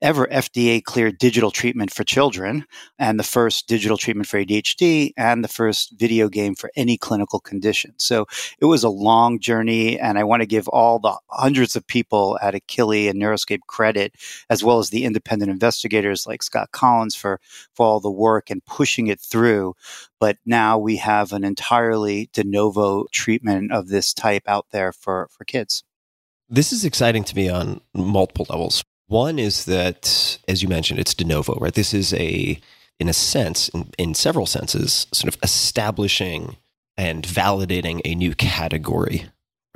ever 0.00 0.26
FDA 0.26 0.82
cleared 0.82 1.18
digital 1.18 1.50
treatment 1.50 1.92
for 1.92 2.04
children 2.04 2.64
and 2.98 3.18
the 3.18 3.24
first 3.24 3.66
digital 3.66 3.96
treatment 3.96 4.28
for 4.28 4.38
ADHD 4.38 5.12
and 5.16 5.42
the 5.44 5.48
first 5.48 5.92
video 5.98 6.28
game 6.28 6.54
for 6.54 6.70
any 6.76 6.96
clinical 6.96 7.40
condition. 7.40 7.94
So 7.98 8.26
it 8.60 8.66
was 8.66 8.84
a 8.84 8.88
long 8.88 9.40
journey 9.40 9.98
and 9.98 10.18
I 10.18 10.24
want 10.24 10.42
to 10.42 10.46
give 10.46 10.68
all 10.68 10.98
the 10.98 11.18
hundreds 11.28 11.76
of 11.76 11.86
people 11.86 12.38
at 12.40 12.54
Akili 12.54 13.10
and 13.10 13.20
Neuroscape 13.20 13.60
credit 13.66 14.14
as 14.48 14.62
well 14.62 14.78
as 14.78 14.90
the 14.90 15.04
independent 15.04 15.50
investigators 15.50 16.26
like 16.26 16.42
Scott 16.42 16.70
Kollins 16.72 17.14
for 17.14 17.40
for 17.74 17.86
all 17.86 18.00
the 18.00 18.10
work 18.10 18.50
and 18.50 18.64
pushing 18.64 19.08
it 19.08 19.20
through. 19.20 19.74
But 20.18 20.38
now 20.46 20.78
we 20.78 20.96
have 20.96 21.32
an 21.32 21.44
entirely 21.44 22.30
de 22.32 22.44
novo 22.44 23.06
treatment 23.12 23.72
of 23.72 23.88
this 23.88 24.14
type 24.14 24.44
out 24.46 24.66
there 24.70 24.92
for 24.92 25.28
for 25.30 25.44
kids. 25.44 25.84
This 26.52 26.72
is 26.72 26.84
exciting 26.84 27.22
to 27.24 27.36
me 27.36 27.48
on 27.48 27.80
multiple 27.94 28.44
levels. 28.50 28.82
One 29.06 29.38
is 29.38 29.66
that, 29.66 30.38
as 30.48 30.62
you 30.62 30.68
mentioned, 30.68 30.98
it's 30.98 31.14
de 31.14 31.24
novo, 31.24 31.54
right? 31.60 31.72
This 31.72 31.94
is 31.94 32.12
a, 32.14 32.58
in 32.98 33.08
a 33.08 33.12
sense, 33.12 33.68
in, 33.68 33.88
in 33.98 34.14
several 34.14 34.46
senses, 34.46 35.06
sort 35.12 35.32
of 35.32 35.40
establishing 35.44 36.56
and 36.96 37.22
validating 37.22 38.00
a 38.04 38.16
new 38.16 38.34
category, 38.34 39.26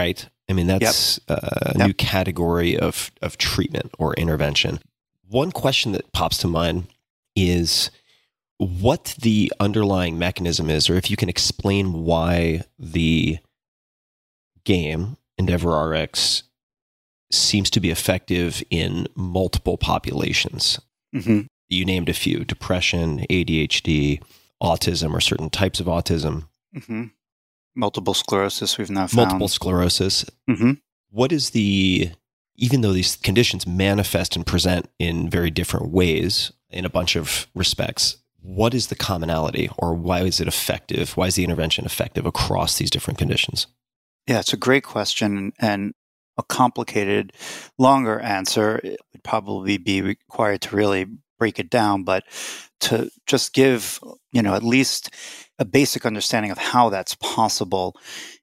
right? 0.01 0.29
I 0.51 0.53
mean, 0.53 0.67
that's 0.67 1.21
yep. 1.29 1.39
a 1.39 1.73
yep. 1.79 1.87
new 1.87 1.95
category 1.95 2.77
of, 2.77 3.13
of 3.23 3.39
treatment 3.39 3.93
or 3.99 4.15
intervention. 4.15 4.81
One 5.29 5.53
question 5.53 5.93
that 5.93 6.13
pops 6.13 6.39
to 6.39 6.49
mind 6.49 6.89
is 7.37 7.91
what 8.59 9.15
the 9.21 9.53
underlying 9.61 10.19
mechanism 10.19 10.71
is, 10.71 10.91
or 10.91 10.97
if 10.97 11.09
you 11.09 11.17
can 11.17 11.29
explain 11.29 12.05
why 12.05 12.63
the 12.79 13.39
game 14.65 15.17
Endeavor 15.39 15.91
RX 15.91 16.45
seems 17.35 17.71
to 17.71 17.81
be 17.81 17.91
effective 17.91 18.63
in 18.71 19.07
multiple 19.15 19.77
populations. 19.77 20.81
Mm-hmm. 21.15 21.43
You 21.69 21.85
named 21.85 22.09
a 22.09 22.15
few 22.15 22.45
depression, 22.45 23.25
ADHD, 23.31 24.23
autism, 24.63 25.13
or 25.13 25.21
certain 25.21 25.51
types 25.51 25.81
of 25.81 25.87
autism. 25.87 26.49
Mm-hmm. 26.77 27.05
Multiple 27.75 28.15
sclerosis, 28.15 28.79
we've 28.79 28.91
now 28.91 29.07
found. 29.07 29.29
Multiple 29.29 29.49
sclerosis. 29.49 30.25
Mm-hmm. 30.49 30.73
What 31.11 31.33
is 31.33 31.51
the, 31.51 32.11
even 32.57 32.81
though 32.81 32.93
these 32.93 33.17
conditions 33.17 33.67
manifest 33.67 34.37
and 34.37 34.47
present 34.47 34.89
in 34.99 35.29
very 35.29 35.51
different 35.51 35.89
ways 35.89 36.53
in 36.71 36.85
a 36.85 36.91
bunch 36.91 37.17
of 37.17 37.47
respects, 37.55 38.19
what 38.41 38.75
is 38.75 38.89
the 38.89 38.95
commonality 38.95 39.71
or 39.79 39.95
why 39.95 40.21
is 40.21 40.41
it 40.41 40.47
effective? 40.47 41.17
Why 41.17 41.29
is 41.29 41.37
the 41.37 41.45
intervention 41.45 41.85
effective 41.85 42.27
across 42.27 42.79
these 42.79 42.91
different 42.91 43.19
conditions? 43.19 43.67
Yeah, 44.27 44.41
it's 44.41 44.53
a 44.53 44.59
great 44.59 44.85
question. 44.85 45.53
And 45.59 45.95
a 46.37 46.43
complicated, 46.43 47.33
longer 47.79 48.19
answer, 48.21 48.81
it 48.83 49.01
would 49.13 49.23
probably 49.23 49.79
be 49.79 50.03
required 50.03 50.61
to 50.63 50.77
really 50.77 51.07
break 51.39 51.59
it 51.59 51.71
down, 51.71 52.05
but 52.05 52.25
to 52.81 53.11
just 53.27 53.53
give, 53.53 53.99
you 54.33 54.43
know, 54.43 54.55
at 54.55 54.63
least 54.63 55.11
a 55.59 55.65
basic 55.65 56.05
understanding 56.05 56.51
of 56.51 56.59
how 56.59 56.89
that's 56.89 57.15
possible, 57.17 57.97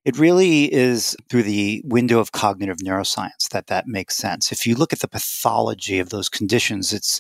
it 0.06 0.18
really 0.18 0.74
is 0.74 1.16
through 1.30 1.44
the 1.44 1.82
window 1.86 2.20
of 2.20 2.32
cognitive 2.32 2.78
neuroscience 2.78 3.50
that 3.50 3.68
that 3.68 3.86
makes 3.86 4.16
sense. 4.16 4.52
If 4.52 4.66
you 4.66 4.76
look 4.76 4.94
at 4.94 5.00
the 5.00 5.10
pathology 5.10 6.00
of 6.00 6.10
those 6.10 6.30
conditions, 6.30 6.94
it's 6.94 7.20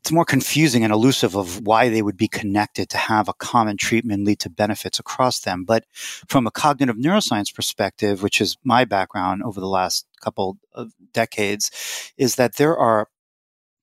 it's 0.00 0.10
more 0.10 0.24
confusing 0.24 0.82
and 0.82 0.92
elusive 0.92 1.36
of 1.36 1.66
why 1.66 1.90
they 1.90 2.00
would 2.00 2.16
be 2.16 2.28
connected 2.28 2.88
to 2.88 2.96
have 2.96 3.28
a 3.28 3.34
common 3.34 3.76
treatment 3.76 4.24
lead 4.24 4.40
to 4.40 4.50
benefits 4.50 4.98
across 4.98 5.40
them. 5.40 5.64
But 5.64 5.84
from 5.92 6.46
a 6.46 6.50
cognitive 6.50 6.96
neuroscience 6.96 7.54
perspective, 7.54 8.22
which 8.22 8.40
is 8.40 8.56
my 8.64 8.86
background 8.86 9.42
over 9.42 9.60
the 9.60 9.68
last 9.68 10.06
couple 10.22 10.58
of 10.72 10.92
decades, 11.12 11.70
is 12.16 12.36
that 12.36 12.56
there 12.56 12.76
are 12.76 13.08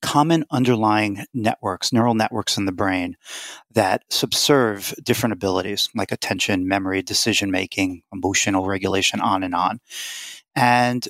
common 0.06 0.46
underlying 0.52 1.26
networks, 1.34 1.92
neural 1.92 2.14
networks 2.14 2.58
in 2.58 2.66
the 2.66 2.72
brain 2.72 3.18
that 3.72 4.04
subserve 4.12 4.94
different 5.04 5.34
abilities 5.34 5.90
like 5.96 6.12
attention, 6.12 6.68
memory, 6.68 7.02
decision 7.02 7.50
making, 7.50 8.04
emotional 8.14 8.68
regulation, 8.68 9.20
on 9.20 9.42
and 9.42 9.56
on. 9.56 9.80
And 10.56 11.08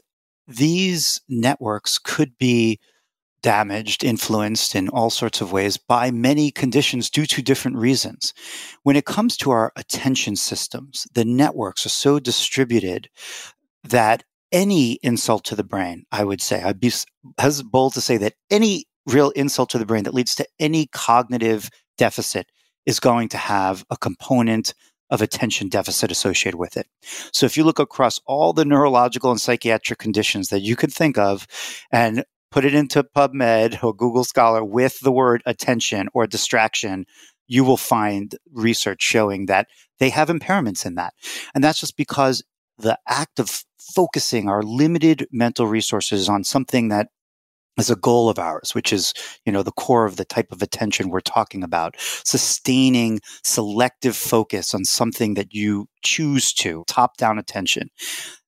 these 0.48 1.20
networks 1.28 2.00
could 2.00 2.38
be 2.38 2.80
damaged, 3.42 4.06
influenced 4.06 4.76
in 4.76 4.88
all 4.88 5.10
sorts 5.10 5.42
of 5.42 5.52
ways 5.52 5.76
by 5.76 6.10
many 6.10 6.50
conditions 6.50 7.10
due 7.10 7.26
to 7.26 7.42
different 7.42 7.76
reasons. 7.76 8.34
When 8.84 8.96
it 8.96 9.06
comes 9.06 9.36
to 9.38 9.52
our 9.52 9.74
attention 9.76 10.38
systems, 10.38 11.06
the 11.14 11.26
networks 11.26 11.86
are 11.86 11.90
so 11.90 12.18
distributed 12.18 13.10
that 13.84 14.24
any 14.56 14.94
insult 15.04 15.44
to 15.44 15.56
the 15.56 15.66
brain, 15.66 16.06
I 16.14 16.24
would 16.24 16.42
say, 16.42 16.64
I'd 16.64 16.80
be 16.80 16.92
as 17.38 17.62
bold 17.62 17.94
to 17.96 18.02
say 18.02 18.16
that 18.18 18.36
any 18.50 18.86
real 19.06 19.32
insult 19.32 19.70
to 19.72 19.78
the 19.78 19.86
brain 19.86 20.06
that 20.06 20.14
leads 20.14 20.34
to 20.36 20.48
any 20.60 20.88
cognitive 20.88 21.70
deficit 21.98 22.48
is 22.86 23.02
going 23.02 23.28
to 23.30 23.38
have 23.38 23.84
a 23.90 23.98
component 23.98 24.74
of 25.10 25.22
attention 25.22 25.68
deficit 25.68 26.10
associated 26.10 26.58
with 26.58 26.78
it. 26.78 26.88
So 27.34 27.46
if 27.46 27.58
you 27.58 27.66
look 27.66 27.80
across 27.80 28.20
all 28.26 28.54
the 28.54 28.66
neurological 28.66 29.30
and 29.30 29.42
psychiatric 29.42 30.00
conditions 30.00 30.48
that 30.50 30.62
you 30.62 30.78
could 30.78 30.94
think 30.94 31.18
of 31.18 31.46
and 31.92 32.24
put 32.50 32.64
it 32.64 32.74
into 32.74 33.04
PubMed 33.04 33.84
or 33.84 33.94
Google 33.94 34.24
Scholar 34.24 34.64
with 34.64 35.02
the 35.02 35.12
word 35.12 35.44
attention 35.46 36.08
or 36.14 36.26
distraction, 36.28 37.06
you 37.46 37.66
will 37.66 37.78
find 37.78 38.36
research 38.54 39.02
showing 39.02 39.48
that 39.48 39.68
they 40.00 40.10
have 40.10 40.30
impairments 40.30 40.86
in 40.86 40.96
that. 40.96 41.14
And 41.54 41.62
that's 41.62 41.82
just 41.82 41.98
because 41.98 42.42
the 42.78 42.98
act 43.08 43.40
of 43.40 43.64
focusing 43.80 44.50
our 44.50 44.64
limited 44.64 45.28
mental 45.32 45.68
resources 45.68 46.28
on 46.28 46.44
something 46.44 46.90
that 46.90 47.08
is 47.78 47.90
a 47.90 47.96
goal 47.96 48.30
of 48.30 48.40
ours, 48.40 48.74
which 48.74 48.94
is, 48.94 49.14
you 49.46 49.52
know, 49.52 49.64
the 49.64 49.72
core 49.72 50.06
of 50.06 50.16
the 50.16 50.26
type 50.26 50.52
of 50.52 50.62
attention 50.62 51.10
we're 51.10 51.20
talking 51.20 51.64
about. 51.64 51.96
Sustaining 52.00 53.20
selective 53.44 54.16
focus 54.16 54.74
on 54.74 54.86
something 54.86 55.34
that 55.34 55.54
you 55.54 55.88
choose 56.04 56.54
to, 56.54 56.84
top 56.88 57.18
down 57.18 57.38
attention. 57.38 57.90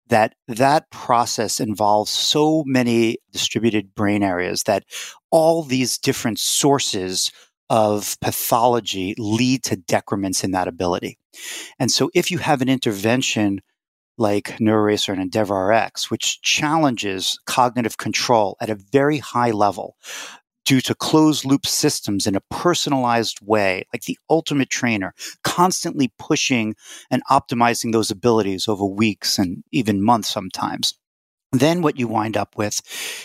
That 0.09 0.35
that 0.47 0.89
process 0.89 1.59
involves 1.59 2.11
so 2.11 2.63
many 2.65 3.17
distributed 3.33 3.93
brain 3.93 4.23
areas 4.23 4.63
that 4.63 4.85
all 5.31 5.63
these 5.63 5.97
different 5.97 6.39
sources 6.39 7.29
of 7.69 8.17
pathology 8.21 9.13
lead 9.17 9.63
to 9.65 9.75
decrements 9.75 10.45
in 10.45 10.51
that 10.51 10.69
ability. 10.69 11.17
And 11.77 11.91
so 11.91 12.09
if 12.15 12.31
you 12.31 12.37
have 12.37 12.61
an 12.61 12.69
intervention 12.69 13.59
like 14.17 14.57
NeuroRacer 14.59 15.13
and 15.13 15.31
EndeavorRx, 15.31 16.09
which 16.09 16.41
challenges 16.41 17.39
cognitive 17.45 17.97
control 17.97 18.57
at 18.59 18.69
a 18.69 18.75
very 18.91 19.19
high 19.19 19.51
level 19.51 19.95
due 20.65 20.81
to 20.81 20.93
closed 20.93 21.45
loop 21.45 21.65
systems 21.65 22.27
in 22.27 22.35
a 22.35 22.41
personalized 22.51 23.39
way, 23.41 23.85
like 23.93 24.01
the 24.01 24.17
ultimate 24.29 24.69
trainer, 24.69 25.13
constantly 25.43 26.11
pushing 26.19 26.75
and 27.09 27.23
optimizing 27.31 27.93
those 27.93 28.11
abilities 28.11 28.67
over 28.67 28.85
weeks 28.85 29.39
and 29.39 29.63
even 29.71 30.03
months 30.03 30.27
sometimes. 30.27 30.93
Then 31.53 31.81
what 31.81 31.97
you 31.97 32.09
wind 32.09 32.35
up 32.35 32.57
with 32.57 32.81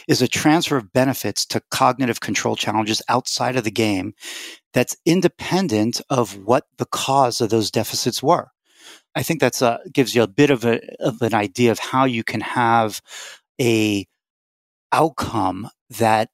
is 0.06 0.22
a 0.22 0.28
transfer 0.28 0.76
of 0.76 0.92
benefits 0.92 1.44
to 1.46 1.62
cognitive 1.72 2.20
control 2.20 2.54
challenges 2.54 3.02
outside 3.08 3.56
of 3.56 3.64
the 3.64 3.72
game 3.72 4.14
that's 4.72 4.96
independent 5.04 6.00
of 6.08 6.38
what 6.44 6.66
the 6.78 6.86
cause 6.86 7.40
of 7.40 7.50
those 7.50 7.72
deficits 7.72 8.22
were. 8.22 8.51
I 9.14 9.22
think 9.22 9.40
that's 9.40 9.62
a, 9.62 9.80
gives 9.92 10.14
you 10.14 10.22
a 10.22 10.28
bit 10.28 10.50
of, 10.50 10.64
a, 10.64 10.80
of 11.00 11.20
an 11.22 11.34
idea 11.34 11.70
of 11.70 11.78
how 11.78 12.04
you 12.04 12.24
can 12.24 12.40
have 12.40 13.00
a 13.60 14.06
outcome 14.92 15.68
that 15.90 16.30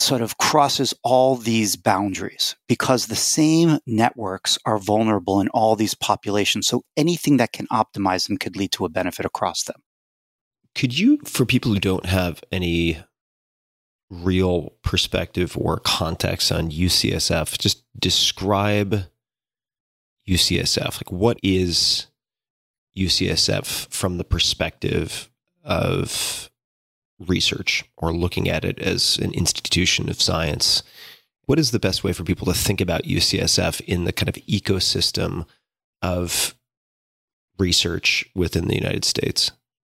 sort 0.00 0.20
of 0.20 0.38
crosses 0.38 0.92
all 1.02 1.36
these 1.36 1.76
boundaries 1.76 2.56
because 2.68 3.06
the 3.06 3.16
same 3.16 3.78
networks 3.86 4.58
are 4.66 4.78
vulnerable 4.78 5.40
in 5.40 5.48
all 5.48 5.76
these 5.76 5.94
populations. 5.94 6.66
So 6.66 6.84
anything 6.96 7.36
that 7.38 7.52
can 7.52 7.66
optimize 7.68 8.26
them 8.26 8.36
could 8.36 8.56
lead 8.56 8.72
to 8.72 8.84
a 8.84 8.88
benefit 8.88 9.24
across 9.24 9.62
them. 9.64 9.82
Could 10.74 10.98
you, 10.98 11.18
for 11.24 11.46
people 11.46 11.72
who 11.72 11.78
don't 11.78 12.06
have 12.06 12.42
any 12.50 12.98
real 14.10 14.74
perspective 14.82 15.56
or 15.56 15.78
context 15.78 16.50
on 16.50 16.70
UCSF, 16.70 17.58
just 17.58 17.84
describe 17.98 19.04
UCSF? 20.28 20.94
Like, 20.94 21.12
what 21.12 21.38
is 21.42 22.06
UCSF 22.96 23.88
from 23.92 24.18
the 24.18 24.24
perspective 24.24 25.30
of 25.62 26.50
research 27.18 27.84
or 27.96 28.12
looking 28.12 28.48
at 28.48 28.64
it 28.64 28.78
as 28.78 29.18
an 29.18 29.32
institution 29.32 30.08
of 30.08 30.20
science? 30.20 30.82
What 31.46 31.58
is 31.58 31.70
the 31.70 31.78
best 31.78 32.04
way 32.04 32.12
for 32.12 32.24
people 32.24 32.46
to 32.46 32.54
think 32.54 32.80
about 32.80 33.04
UCSF 33.04 33.80
in 33.82 34.04
the 34.04 34.12
kind 34.12 34.28
of 34.28 34.36
ecosystem 34.46 35.46
of 36.00 36.54
research 37.58 38.24
within 38.34 38.68
the 38.68 38.74
United 38.74 39.04
States? 39.04 39.52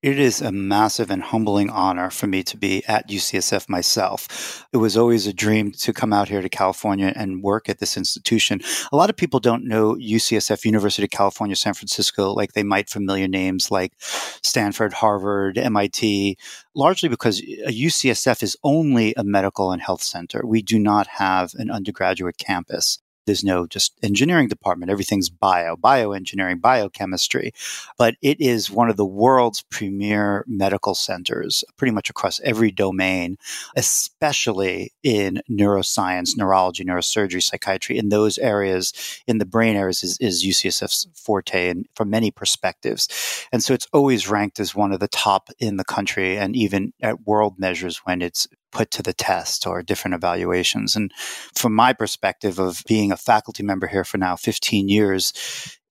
It 0.07 0.21
is 0.21 0.41
a 0.41 0.53
massive 0.53 1.11
and 1.11 1.21
humbling 1.21 1.69
honor 1.69 2.11
for 2.11 2.29
me 2.29 2.45
to 2.45 2.57
be 2.57 2.85
at 2.87 3.09
UCSF 3.09 3.69
myself. 3.69 4.65
It 4.73 4.77
was 4.77 4.97
always 4.97 5.27
a 5.27 5.33
dream 5.33 5.73
to 5.73 5.93
come 5.93 6.13
out 6.13 6.29
here 6.29 6.41
to 6.41 6.49
California 6.49 7.13
and 7.17 7.43
work 7.43 7.69
at 7.69 7.81
this 7.81 7.97
institution. 7.97 8.61
A 8.93 8.97
lot 8.97 9.11
of 9.11 9.17
people 9.17 9.41
don't 9.41 9.65
know 9.65 9.97
UCSF, 9.97 10.65
University 10.65 11.03
of 11.03 11.11
California, 11.11 11.57
San 11.57 11.75
Francisco, 11.75 12.33
like 12.33 12.53
they 12.53 12.63
might 12.63 12.89
familiar 12.89 13.27
names 13.27 13.73
like 13.73 13.95
Stanford, 13.99 14.93
Harvard, 14.93 15.59
MIT, 15.59 16.39
largely 16.77 17.09
because 17.09 17.41
UCSF 17.41 18.45
is 18.45 18.57
only 18.63 19.13
a 19.17 19.25
medical 19.25 19.73
and 19.73 19.83
health 19.83 20.05
center. 20.05 20.47
We 20.47 20.63
do 20.63 20.79
not 20.79 21.09
have 21.09 21.51
an 21.55 21.69
undergraduate 21.69 22.39
campus. 22.39 23.01
There's 23.27 23.45
no 23.45 23.67
just 23.67 23.93
engineering 24.03 24.49
department. 24.49 24.91
Everything's 24.91 25.29
bio, 25.29 25.77
bioengineering, 25.77 26.61
biochemistry. 26.61 27.53
But 27.99 28.17
it 28.23 28.41
is 28.41 28.71
one 28.71 28.89
of 28.89 28.97
the 28.97 29.05
world's 29.05 29.63
premier 29.63 30.45
medical 30.47 30.95
centers, 30.95 31.65
pretty 31.77 31.93
much 31.93 32.09
across 32.09 32.41
every 32.41 32.71
domain, 32.71 33.37
especially 33.77 34.93
in 35.03 35.43
neuroscience, 35.51 36.37
neurology, 36.37 36.85
neurosurgery, 36.85 37.43
psychiatry. 37.43 37.99
In 37.99 38.09
those 38.09 38.39
areas, 38.39 38.93
in 39.27 39.39
the 39.39 39.45
brain 39.45 39.77
areas, 39.77 40.03
is, 40.03 40.19
is 40.19 40.45
UCSF's 40.45 41.09
forte 41.15 41.69
and 41.69 41.87
from 41.95 42.11
many 42.11 42.31
perspectives. 42.31 43.09
And 43.53 43.63
so 43.63 43.75
it's 43.75 43.89
always 43.93 44.29
ranked 44.29 44.61
as 44.61 44.75
one 44.75 44.93
of 44.93 45.01
the 45.01 45.09
top 45.09 45.51
in 45.59 45.77
the 45.77 45.85
country 45.85 46.39
and 46.39 46.55
even 46.55 46.93
at 47.03 47.27
world 47.27 47.59
measures 47.59 47.99
when 47.99 48.23
it's 48.23 48.47
put 48.77 48.91
to 48.91 49.03
the 49.03 49.15
test 49.15 49.67
or 49.67 49.83
different 49.83 50.15
evaluations. 50.15 50.95
And 50.95 51.11
from 51.55 51.75
my 51.75 51.95
perspective 51.95 52.59
of 52.59 52.83
being 52.87 53.11
a 53.11 53.17
faculty 53.17 53.63
member 53.63 53.87
here 53.87 54.05
for 54.05 54.19
now 54.19 54.37
15 54.37 54.91
years, 54.91 55.33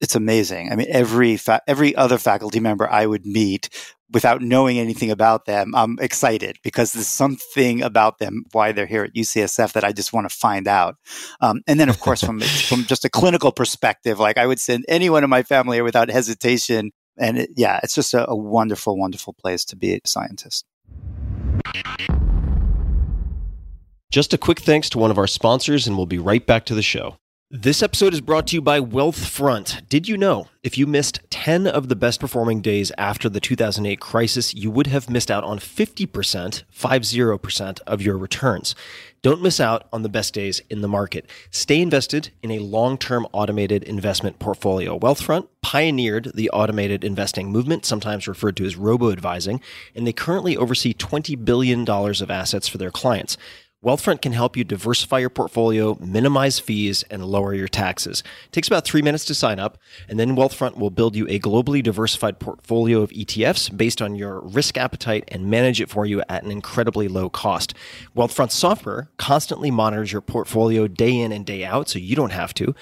it's 0.01 0.13
amazing. 0.13 0.71
I 0.71 0.75
mean, 0.75 0.85
every 0.91 1.35
fa- 1.35 1.63
every 1.67 1.95
other 1.95 2.19
faculty 2.19 2.59
member 2.59 2.87
I 2.87 3.07
would 3.07 3.25
meet 3.25 3.69
without 4.13 4.43
knowing 4.43 4.77
anything 4.77 5.09
about 5.09 5.45
them, 5.45 5.73
I'm 5.73 5.97
excited 5.99 6.57
because 6.61 6.93
there's 6.93 7.07
something 7.07 7.81
about 7.81 8.19
them 8.19 8.43
why 8.51 8.71
they're 8.71 8.85
here 8.85 9.03
at 9.03 9.15
UCSF 9.15 9.73
that 9.73 9.83
I 9.83 9.91
just 9.91 10.13
want 10.13 10.29
to 10.29 10.35
find 10.35 10.67
out. 10.67 10.95
Um, 11.41 11.61
and 11.65 11.79
then, 11.79 11.89
of 11.89 11.99
course, 11.99 12.23
from 12.23 12.39
from 12.39 12.83
just 12.83 13.03
a 13.03 13.09
clinical 13.09 13.51
perspective, 13.51 14.19
like 14.19 14.37
I 14.37 14.45
would 14.45 14.59
send 14.59 14.85
anyone 14.87 15.23
in 15.23 15.29
my 15.31 15.41
family 15.41 15.81
without 15.81 16.11
hesitation. 16.11 16.91
And 17.17 17.39
it, 17.39 17.49
yeah, 17.55 17.79
it's 17.81 17.95
just 17.95 18.13
a, 18.13 18.29
a 18.29 18.35
wonderful, 18.35 18.95
wonderful 18.95 19.33
place 19.33 19.65
to 19.65 19.75
be 19.75 19.95
a 19.95 19.99
scientist. 20.05 20.65
Just 24.15 24.33
a 24.33 24.37
quick 24.37 24.61
thanks 24.61 24.89
to 24.91 24.97
one 24.97 25.11
of 25.11 25.17
our 25.17 25.27
sponsors, 25.27 25.87
and 25.87 25.97
we'll 25.97 26.05
be 26.05 26.17
right 26.17 26.45
back 26.45 26.63
to 26.67 26.73
the 26.73 26.81
show. 26.81 27.17
This 27.51 27.83
episode 27.83 28.13
is 28.13 28.21
brought 28.21 28.47
to 28.47 28.55
you 28.55 28.61
by 28.61 28.79
Wealthfront. 28.79 29.89
Did 29.89 30.07
you 30.07 30.15
know 30.15 30.47
if 30.63 30.77
you 30.77 30.87
missed 30.87 31.19
10 31.31 31.67
of 31.67 31.89
the 31.89 31.97
best 31.97 32.21
performing 32.21 32.61
days 32.61 32.93
after 32.97 33.27
the 33.27 33.41
2008 33.41 33.99
crisis, 33.99 34.53
you 34.53 34.71
would 34.71 34.87
have 34.87 35.09
missed 35.09 35.29
out 35.29 35.43
on 35.43 35.59
50%, 35.59 36.63
50% 36.73 37.81
of 37.85 38.01
your 38.01 38.17
returns? 38.17 38.73
Don't 39.21 39.41
miss 39.41 39.59
out 39.59 39.87
on 39.91 40.03
the 40.03 40.07
best 40.07 40.33
days 40.33 40.61
in 40.69 40.79
the 40.79 40.87
market. 40.87 41.29
Stay 41.51 41.81
invested 41.81 42.31
in 42.41 42.51
a 42.51 42.59
long 42.59 42.97
term 42.97 43.27
automated 43.33 43.83
investment 43.83 44.39
portfolio. 44.39 44.97
Wealthfront 44.97 45.47
pioneered 45.61 46.31
the 46.35 46.49
automated 46.51 47.03
investing 47.03 47.51
movement, 47.51 47.85
sometimes 47.85 48.27
referred 48.27 48.55
to 48.57 48.65
as 48.65 48.75
robo 48.75 49.11
advising, 49.11 49.59
and 49.93 50.07
they 50.07 50.13
currently 50.13 50.55
oversee 50.55 50.93
$20 50.93 51.43
billion 51.43 51.89
of 51.89 52.31
assets 52.31 52.67
for 52.67 52.77
their 52.77 52.91
clients. 52.91 53.35
Wealthfront 53.85 54.19
can 54.19 54.31
help 54.31 54.57
you 54.57 54.63
diversify 54.63 55.19
your 55.19 55.29
portfolio, 55.29 55.95
minimize 56.01 56.57
fees, 56.57 57.03
and 57.11 57.23
lower 57.23 57.53
your 57.53 57.67
taxes. 57.67 58.23
It 58.45 58.51
takes 58.51 58.67
about 58.67 58.83
three 58.83 59.03
minutes 59.03 59.25
to 59.25 59.35
sign 59.35 59.59
up, 59.59 59.77
and 60.09 60.19
then 60.19 60.35
Wealthfront 60.35 60.75
will 60.77 60.89
build 60.89 61.15
you 61.15 61.27
a 61.27 61.39
globally 61.39 61.83
diversified 61.83 62.39
portfolio 62.39 63.01
of 63.01 63.11
ETFs 63.11 63.77
based 63.77 64.01
on 64.01 64.15
your 64.15 64.39
risk 64.39 64.75
appetite 64.75 65.25
and 65.27 65.51
manage 65.51 65.79
it 65.79 65.91
for 65.91 66.03
you 66.03 66.23
at 66.27 66.43
an 66.43 66.49
incredibly 66.49 67.07
low 67.07 67.29
cost. 67.29 67.75
Wealthfront 68.17 68.49
software 68.49 69.11
constantly 69.17 69.69
monitors 69.69 70.11
your 70.11 70.21
portfolio 70.21 70.87
day 70.87 71.15
in 71.15 71.31
and 71.31 71.45
day 71.45 71.63
out, 71.63 71.87
so 71.87 71.99
you 71.99 72.15
don't 72.15 72.31
have 72.31 72.55
to. 72.55 72.73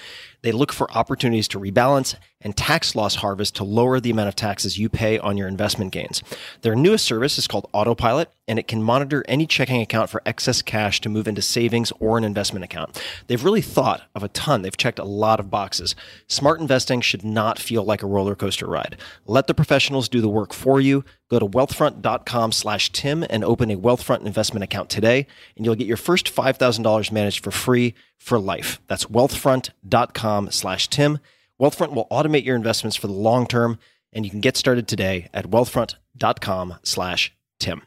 They 0.44 0.52
look 0.52 0.74
for 0.74 0.90
opportunities 0.92 1.48
to 1.48 1.58
rebalance 1.58 2.16
and 2.42 2.54
tax 2.54 2.94
loss 2.94 3.14
harvest 3.14 3.56
to 3.56 3.64
lower 3.64 3.98
the 3.98 4.10
amount 4.10 4.28
of 4.28 4.36
taxes 4.36 4.78
you 4.78 4.90
pay 4.90 5.18
on 5.18 5.38
your 5.38 5.48
investment 5.48 5.90
gains. 5.90 6.22
Their 6.60 6.74
newest 6.74 7.06
service 7.06 7.38
is 7.38 7.48
called 7.48 7.66
Autopilot, 7.72 8.30
and 8.46 8.58
it 8.58 8.68
can 8.68 8.82
monitor 8.82 9.24
any 9.26 9.46
checking 9.46 9.80
account 9.80 10.10
for 10.10 10.20
excess 10.26 10.60
cash 10.60 11.00
to 11.00 11.08
move 11.08 11.26
into 11.26 11.40
savings 11.40 11.94
or 11.98 12.18
an 12.18 12.24
investment 12.24 12.62
account. 12.62 13.02
They've 13.26 13.42
really 13.42 13.62
thought 13.62 14.02
of 14.14 14.22
a 14.22 14.28
ton. 14.28 14.60
They've 14.60 14.76
checked 14.76 14.98
a 14.98 15.04
lot 15.04 15.40
of 15.40 15.50
boxes. 15.50 15.96
Smart 16.26 16.60
investing 16.60 17.00
should 17.00 17.24
not 17.24 17.58
feel 17.58 17.82
like 17.82 18.02
a 18.02 18.06
roller 18.06 18.34
coaster 18.34 18.66
ride. 18.66 18.98
Let 19.24 19.46
the 19.46 19.54
professionals 19.54 20.10
do 20.10 20.20
the 20.20 20.28
work 20.28 20.52
for 20.52 20.78
you. 20.78 21.06
Go 21.30 21.38
to 21.38 21.46
wealthfront.com 21.46 22.52
slash 22.52 22.92
Tim 22.92 23.24
and 23.28 23.44
open 23.44 23.70
a 23.70 23.76
Wealthfront 23.76 24.26
investment 24.26 24.62
account 24.62 24.90
today, 24.90 25.26
and 25.56 25.64
you'll 25.64 25.74
get 25.74 25.86
your 25.86 25.96
first 25.96 26.34
$5,000 26.34 27.12
managed 27.12 27.42
for 27.42 27.50
free 27.50 27.94
for 28.18 28.38
life. 28.38 28.80
That's 28.88 29.06
wealthfront.com 29.06 30.50
slash 30.50 30.88
Tim. 30.88 31.18
Wealthfront 31.60 31.94
will 31.94 32.06
automate 32.10 32.44
your 32.44 32.56
investments 32.56 32.96
for 32.96 33.06
the 33.06 33.14
long 33.14 33.46
term, 33.46 33.78
and 34.12 34.24
you 34.24 34.30
can 34.30 34.40
get 34.40 34.56
started 34.56 34.86
today 34.86 35.28
at 35.32 35.50
wealthfront.com 35.50 36.74
slash 36.82 37.34
Tim. 37.58 37.82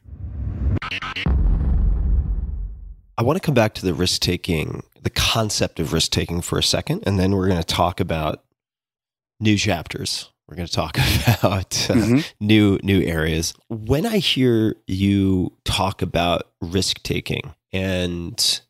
I 3.20 3.24
want 3.24 3.38
to 3.38 3.46
come 3.46 3.56
back 3.56 3.74
to 3.76 3.86
the 3.86 3.94
risk 3.94 4.22
taking, 4.22 4.84
the 5.02 5.10
concept 5.10 5.80
of 5.80 5.94
risk 5.94 6.12
taking 6.12 6.42
for 6.42 6.58
a 6.60 6.64
second, 6.64 7.04
and 7.06 7.20
then 7.20 7.36
we're 7.36 7.48
going 7.48 7.62
to 7.62 7.66
talk 7.66 8.00
about 8.00 8.44
new 9.40 9.58
chapters. 9.58 10.32
We're 10.48 10.56
going 10.56 10.68
to 10.68 10.74
talk 10.74 10.98
about 11.28 11.90
uh, 11.90 11.94
mm-hmm. 11.94 12.20
new 12.40 12.80
new 12.82 13.02
areas. 13.02 13.54
When 13.70 14.06
I 14.06 14.18
hear 14.18 14.76
you 14.88 15.54
talk 15.66 16.02
about 16.02 16.48
risk 16.62 17.04
taking 17.04 17.54
and 17.74 18.62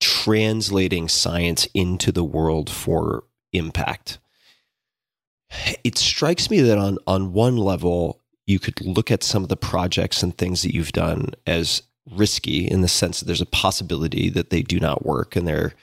translating 0.00 1.08
science 1.08 1.68
into 1.74 2.10
the 2.10 2.24
world 2.24 2.68
for 2.68 3.24
impact, 3.52 4.18
it 5.84 5.98
strikes 5.98 6.50
me 6.50 6.60
that 6.60 6.78
on 6.78 6.98
on 7.06 7.32
one 7.32 7.56
level 7.56 8.20
you 8.46 8.58
could 8.58 8.80
look 8.80 9.10
at 9.12 9.22
some 9.22 9.44
of 9.44 9.48
the 9.48 9.56
projects 9.56 10.24
and 10.24 10.36
things 10.36 10.62
that 10.62 10.74
you've 10.74 10.92
done 10.92 11.30
as 11.46 11.82
risky 12.10 12.66
in 12.66 12.80
the 12.80 12.88
sense 12.88 13.20
that 13.20 13.26
there's 13.26 13.40
a 13.40 13.46
possibility 13.46 14.28
that 14.28 14.50
they 14.50 14.62
do 14.62 14.80
not 14.80 15.06
work 15.06 15.36
and 15.36 15.46
they're 15.46 15.74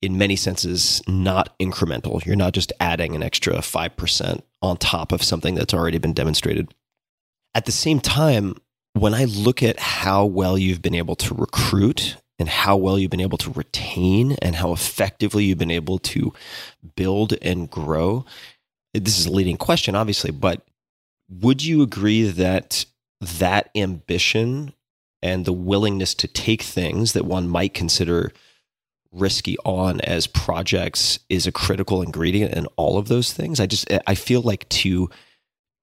in 0.00 0.18
many 0.18 0.36
senses 0.36 1.02
not 1.08 1.56
incremental. 1.58 2.24
You're 2.24 2.36
not 2.36 2.52
just 2.52 2.72
adding 2.80 3.14
an 3.14 3.22
extra 3.22 3.54
5% 3.54 4.42
on 4.62 4.76
top 4.76 5.12
of 5.12 5.22
something 5.22 5.54
that's 5.54 5.74
already 5.74 5.98
been 5.98 6.12
demonstrated. 6.12 6.72
At 7.54 7.66
the 7.66 7.72
same 7.72 8.00
time, 8.00 8.56
when 8.92 9.14
I 9.14 9.24
look 9.24 9.62
at 9.62 9.78
how 9.78 10.24
well 10.24 10.56
you've 10.56 10.82
been 10.82 10.94
able 10.94 11.16
to 11.16 11.34
recruit 11.34 12.16
and 12.38 12.48
how 12.48 12.76
well 12.76 12.98
you've 12.98 13.10
been 13.10 13.20
able 13.20 13.38
to 13.38 13.50
retain 13.52 14.36
and 14.40 14.56
how 14.56 14.72
effectively 14.72 15.44
you've 15.44 15.58
been 15.58 15.70
able 15.70 15.98
to 15.98 16.32
build 16.96 17.34
and 17.42 17.70
grow, 17.70 18.24
this 18.94 19.18
is 19.18 19.26
a 19.26 19.32
leading 19.32 19.56
question, 19.56 19.94
obviously, 19.94 20.30
but 20.30 20.66
would 21.28 21.64
you 21.64 21.82
agree 21.82 22.28
that 22.28 22.86
that 23.20 23.70
ambition 23.74 24.72
and 25.22 25.44
the 25.44 25.52
willingness 25.52 26.14
to 26.14 26.28
take 26.28 26.62
things 26.62 27.12
that 27.12 27.24
one 27.24 27.48
might 27.48 27.74
consider 27.74 28.32
risky 29.12 29.56
on 29.64 30.00
as 30.02 30.26
projects 30.26 31.18
is 31.28 31.46
a 31.46 31.52
critical 31.52 32.02
ingredient 32.02 32.54
in 32.54 32.66
all 32.76 32.98
of 32.98 33.08
those 33.08 33.32
things. 33.32 33.60
I 33.60 33.66
just 33.66 33.86
I 34.06 34.14
feel 34.14 34.42
like 34.42 34.68
to 34.70 35.08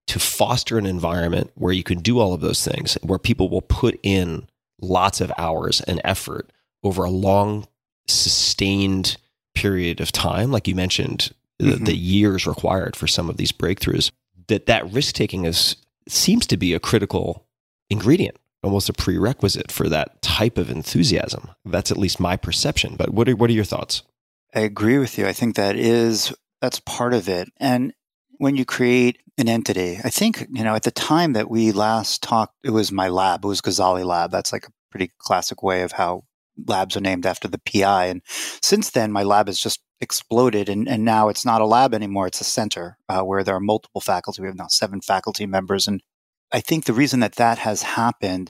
to 0.08 0.20
foster 0.20 0.78
an 0.78 0.86
environment 0.86 1.52
where 1.56 1.74
you 1.74 1.84
can 1.84 2.00
do 2.00 2.20
all 2.20 2.34
of 2.34 2.42
those 2.42 2.64
things, 2.64 2.96
where 3.02 3.18
people 3.18 3.50
will 3.50 3.64
put 3.64 4.00
in 4.04 4.48
lots 4.80 5.20
of 5.22 5.32
hours 5.38 5.82
and 5.82 6.00
effort 6.04 6.52
over 6.84 7.04
a 7.04 7.10
long 7.10 7.68
sustained 8.08 9.18
period 9.56 10.02
of 10.02 10.12
time 10.12 10.52
like 10.52 10.68
you 10.68 10.76
mentioned 10.76 11.34
the, 11.58 11.66
Mhm. 11.78 11.86
the 11.86 11.96
years 11.96 12.46
required 12.46 12.96
for 12.96 13.08
some 13.08 13.30
of 13.30 13.38
these 13.38 13.52
breakthroughs 13.54 14.12
that 14.48 14.66
that 14.66 14.92
risk 14.92 15.16
taking 15.16 15.46
is 15.46 15.78
seems 16.08 16.46
to 16.46 16.58
be 16.58 16.74
a 16.74 16.80
critical 16.80 17.46
ingredient 17.90 18.36
almost 18.66 18.90
a 18.90 18.94
prerequisite 18.94 19.72
for 19.72 19.88
that 19.88 20.22
type 20.22 20.58
of 20.58 20.70
enthusiasm 20.70 21.52
that's 21.64 21.92
at 21.92 21.98
least 21.98 22.20
my 22.20 22.36
perception 22.36 22.96
but 22.98 23.12
what 23.12 23.30
are 23.30 23.36
what 23.36 23.50
are 23.50 23.54
your 23.54 23.64
thoughts 23.64 24.04
I 24.56 24.62
agree 24.62 24.98
with 24.98 25.18
you. 25.18 25.28
I 25.28 25.34
think 25.34 25.56
that 25.56 25.76
is 25.76 26.34
that's 26.62 26.80
part 26.80 27.14
of 27.14 27.28
it. 27.28 27.50
And 27.60 27.94
when 28.38 28.56
you 28.56 28.64
create 28.64 29.20
an 29.38 29.50
entity, 29.50 30.00
I 30.02 30.10
think, 30.10 30.48
you 30.50 30.64
know, 30.64 30.76
at 30.76 30.84
the 30.84 30.92
time 30.92 31.34
that 31.34 31.50
we 31.50 31.74
last 31.74 32.24
talked, 32.24 32.54
it 32.64 32.70
was 32.70 32.92
my 32.92 33.10
lab, 33.10 33.44
it 33.44 33.48
was 33.48 33.62
Gazzaley 33.62 34.06
Lab. 34.06 34.32
That's 34.32 34.54
like 34.54 34.66
a 34.66 34.72
pretty 34.92 35.12
classic 35.20 35.62
way 35.62 35.82
of 35.82 35.92
how 35.92 36.24
labs 36.66 36.96
are 36.96 37.02
named 37.02 37.26
after 37.26 37.50
the 37.50 37.60
PI. 37.60 38.06
And 38.06 38.22
since 38.26 38.92
then, 38.92 39.12
my 39.12 39.24
lab 39.24 39.48
has 39.48 39.60
just 39.60 39.82
exploded. 40.00 40.70
And, 40.70 40.88
and 40.88 41.04
now 41.04 41.28
it's 41.28 41.46
not 41.46 41.60
a 41.60 41.66
lab 41.66 41.94
anymore, 41.94 42.28
it's 42.28 42.42
a 42.42 42.46
center 42.46 42.98
uh, 43.10 43.24
where 43.24 43.44
there 43.44 43.56
are 43.56 43.60
multiple 43.60 44.00
faculty. 44.00 44.42
We 44.42 44.48
have 44.48 44.56
now 44.56 44.68
seven 44.70 45.02
faculty 45.02 45.46
members. 45.46 45.86
And 45.86 46.02
I 46.52 46.62
think 46.62 46.86
the 46.86 46.94
reason 46.94 47.20
that 47.22 47.36
that 47.36 47.58
has 47.60 47.82
happened 47.82 48.50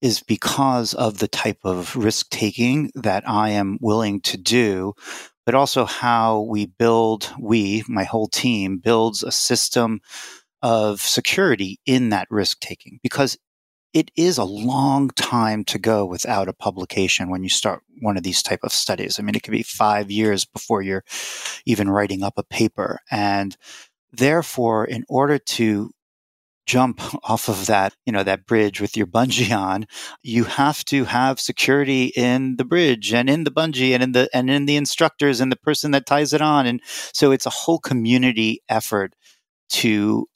is 0.00 0.22
because 0.22 0.94
of 0.94 1.18
the 1.18 1.28
type 1.28 1.58
of 1.64 1.96
risk 1.96 2.30
taking 2.30 2.90
that 2.94 3.28
I 3.28 3.50
am 3.50 3.78
willing 3.80 4.20
to 4.22 4.36
do, 4.36 4.94
but 5.44 5.54
also 5.54 5.84
how 5.84 6.42
we 6.42 6.66
build, 6.66 7.32
we, 7.38 7.82
my 7.88 8.04
whole 8.04 8.28
team, 8.28 8.78
builds 8.78 9.22
a 9.22 9.32
system 9.32 10.00
of 10.62 11.00
security 11.00 11.80
in 11.86 12.10
that 12.10 12.28
risk 12.30 12.60
taking 12.60 12.98
because 13.02 13.38
it 13.94 14.10
is 14.14 14.36
a 14.36 14.44
long 14.44 15.08
time 15.10 15.64
to 15.64 15.78
go 15.78 16.04
without 16.04 16.48
a 16.48 16.52
publication 16.52 17.30
when 17.30 17.42
you 17.42 17.48
start 17.48 17.82
one 18.02 18.18
of 18.18 18.22
these 18.22 18.42
type 18.42 18.60
of 18.62 18.72
studies. 18.72 19.18
I 19.18 19.22
mean, 19.22 19.34
it 19.34 19.42
could 19.42 19.52
be 19.52 19.62
five 19.62 20.10
years 20.10 20.44
before 20.44 20.82
you're 20.82 21.04
even 21.64 21.88
writing 21.88 22.22
up 22.22 22.34
a 22.36 22.42
paper. 22.42 23.00
And 23.10 23.56
therefore, 24.12 24.84
in 24.84 25.04
order 25.08 25.38
to 25.38 25.92
jump 26.66 27.00
off 27.28 27.48
of 27.48 27.66
that, 27.66 27.94
you 28.04 28.12
know, 28.12 28.22
that 28.22 28.44
bridge 28.46 28.80
with 28.80 28.96
your 28.96 29.06
bungee 29.06 29.56
on, 29.56 29.86
you 30.22 30.44
have 30.44 30.84
to 30.86 31.04
have 31.04 31.40
security 31.40 32.06
in 32.16 32.56
the 32.56 32.64
bridge 32.64 33.14
and 33.14 33.30
in 33.30 33.44
the 33.44 33.50
bungee 33.50 33.92
and 33.92 34.02
in 34.02 34.12
the 34.12 34.28
and 34.34 34.50
in 34.50 34.66
the 34.66 34.76
instructors 34.76 35.40
and 35.40 35.50
the 35.50 35.56
person 35.56 35.92
that 35.92 36.06
ties 36.06 36.32
it 36.32 36.42
on. 36.42 36.66
And 36.66 36.82
so 37.12 37.32
it's 37.32 37.46
a 37.46 37.50
whole 37.50 37.78
community 37.78 38.62
effort 38.68 39.14
to 39.68 40.26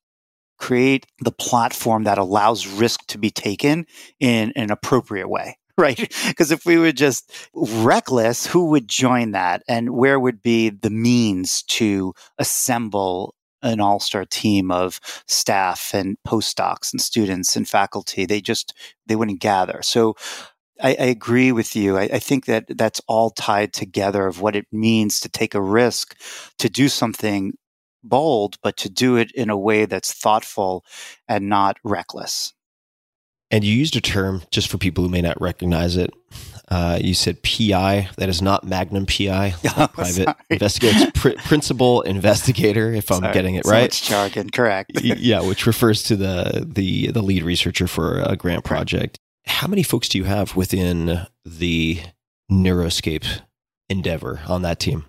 create 0.58 1.06
the 1.20 1.32
platform 1.32 2.04
that 2.04 2.18
allows 2.18 2.66
risk 2.66 3.06
to 3.08 3.18
be 3.18 3.30
taken 3.30 3.86
in 4.20 4.52
an 4.56 4.70
appropriate 4.70 5.28
way. 5.28 5.56
Right. 5.78 6.12
Because 6.28 6.50
if 6.50 6.66
we 6.66 6.76
were 6.76 6.92
just 6.92 7.32
reckless, 7.54 8.46
who 8.46 8.66
would 8.66 8.86
join 8.86 9.30
that? 9.30 9.62
And 9.66 9.88
where 9.94 10.20
would 10.20 10.42
be 10.42 10.68
the 10.68 10.90
means 10.90 11.62
to 11.68 12.12
assemble 12.36 13.34
an 13.62 13.80
all 13.80 14.00
star 14.00 14.24
team 14.24 14.70
of 14.70 15.00
staff 15.26 15.92
and 15.94 16.16
postdocs 16.26 16.92
and 16.92 17.00
students 17.00 17.56
and 17.56 17.68
faculty? 17.68 18.26
They 18.26 18.40
just, 18.40 18.74
they 19.06 19.16
wouldn't 19.16 19.40
gather. 19.40 19.80
So 19.82 20.16
I, 20.82 20.90
I 20.90 21.04
agree 21.04 21.52
with 21.52 21.76
you. 21.76 21.96
I, 21.96 22.02
I 22.04 22.18
think 22.18 22.46
that 22.46 22.64
that's 22.76 23.00
all 23.06 23.30
tied 23.30 23.72
together 23.72 24.26
of 24.26 24.40
what 24.40 24.56
it 24.56 24.66
means 24.72 25.20
to 25.20 25.28
take 25.28 25.54
a 25.54 25.60
risk 25.60 26.16
to 26.58 26.68
do 26.68 26.88
something 26.88 27.54
bold, 28.02 28.56
but 28.62 28.76
to 28.78 28.88
do 28.88 29.16
it 29.16 29.30
in 29.32 29.50
a 29.50 29.58
way 29.58 29.84
that's 29.84 30.12
thoughtful 30.12 30.84
and 31.28 31.48
not 31.48 31.76
reckless. 31.84 32.54
And 33.50 33.64
you 33.64 33.74
used 33.74 33.96
a 33.96 34.00
term 34.00 34.42
just 34.50 34.68
for 34.68 34.78
people 34.78 35.04
who 35.04 35.10
may 35.10 35.22
not 35.22 35.40
recognize 35.40 35.96
it. 35.96 36.12
Uh, 36.70 36.98
you 37.02 37.14
said 37.14 37.42
PI. 37.42 38.08
That 38.16 38.28
is 38.28 38.40
not 38.40 38.62
Magnum 38.64 39.04
PI, 39.06 39.54
Oh, 39.76 39.88
private 39.92 40.12
sorry. 40.24 40.34
investigator, 40.50 41.10
pr- 41.14 41.30
principal 41.44 42.02
investigator. 42.02 42.92
If 42.92 43.10
I'm 43.10 43.20
Sorry, 43.22 43.34
getting 43.34 43.56
it 43.56 43.64
so 43.66 43.72
right, 43.72 43.82
much 43.82 44.04
jargon, 44.08 44.50
correct. 44.50 44.92
Yeah, 45.02 45.40
which 45.42 45.66
refers 45.66 46.04
to 46.04 46.16
the 46.16 46.64
the 46.68 47.10
the 47.10 47.22
lead 47.22 47.42
researcher 47.42 47.88
for 47.88 48.20
a 48.20 48.36
grant 48.36 48.64
project. 48.64 49.18
How 49.46 49.66
many 49.66 49.82
folks 49.82 50.08
do 50.08 50.18
you 50.18 50.24
have 50.24 50.54
within 50.54 51.26
the 51.44 52.00
Neuroscape 52.52 53.26
endeavor 53.88 54.40
on 54.46 54.62
that 54.62 54.78
team? 54.78 55.06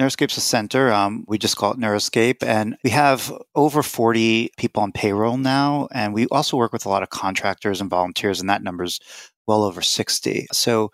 Neuroscape's 0.00 0.36
a 0.38 0.40
center. 0.40 0.90
Um, 0.92 1.24
we 1.28 1.36
just 1.38 1.56
call 1.56 1.72
it 1.72 1.78
Neuroscape. 1.78 2.42
And 2.42 2.76
we 2.82 2.90
have 2.90 3.32
over 3.54 3.82
40 3.82 4.50
people 4.56 4.82
on 4.82 4.90
payroll 4.92 5.36
now. 5.36 5.88
And 5.92 6.14
we 6.14 6.26
also 6.28 6.56
work 6.56 6.72
with 6.72 6.86
a 6.86 6.88
lot 6.88 7.02
of 7.02 7.10
contractors 7.10 7.80
and 7.80 7.90
volunteers, 7.90 8.40
and 8.40 8.48
that 8.48 8.62
number's 8.62 8.98
well 9.46 9.64
over 9.64 9.82
60. 9.82 10.46
So 10.52 10.90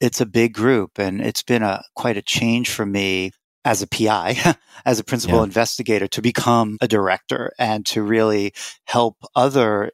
it's 0.00 0.20
a 0.20 0.26
big 0.26 0.54
group. 0.54 0.98
And 0.98 1.20
it's 1.20 1.42
been 1.42 1.62
a 1.62 1.82
quite 1.94 2.16
a 2.16 2.22
change 2.22 2.70
for 2.70 2.84
me 2.86 3.32
as 3.64 3.82
a 3.82 3.86
PI, 3.86 4.56
as 4.84 4.98
a 4.98 5.04
principal 5.04 5.38
Yeah. 5.38 5.44
investigator, 5.44 6.08
to 6.08 6.22
become 6.22 6.76
a 6.80 6.88
director 6.88 7.52
and 7.58 7.86
to 7.86 8.02
really 8.02 8.52
help 8.86 9.16
other 9.36 9.90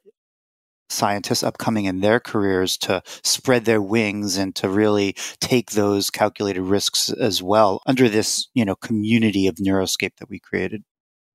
scientists 0.91 1.43
upcoming 1.43 1.85
in 1.85 2.01
their 2.01 2.19
careers 2.19 2.79
to 2.79 3.03
spread 3.23 3.67
their 3.67 3.83
wings 3.83 4.39
and 4.39 4.55
to 4.57 4.71
really 4.71 5.15
take 5.39 5.73
those 5.73 6.09
calculated 6.09 6.63
risks 6.63 7.11
as 7.11 7.43
well 7.43 7.83
under 7.85 8.09
this 8.09 8.49
you 8.55 8.65
know 8.65 8.75
community 8.75 9.47
of 9.47 9.57
neuroscape 9.57 10.17
that 10.17 10.31
we 10.31 10.39
created 10.41 10.83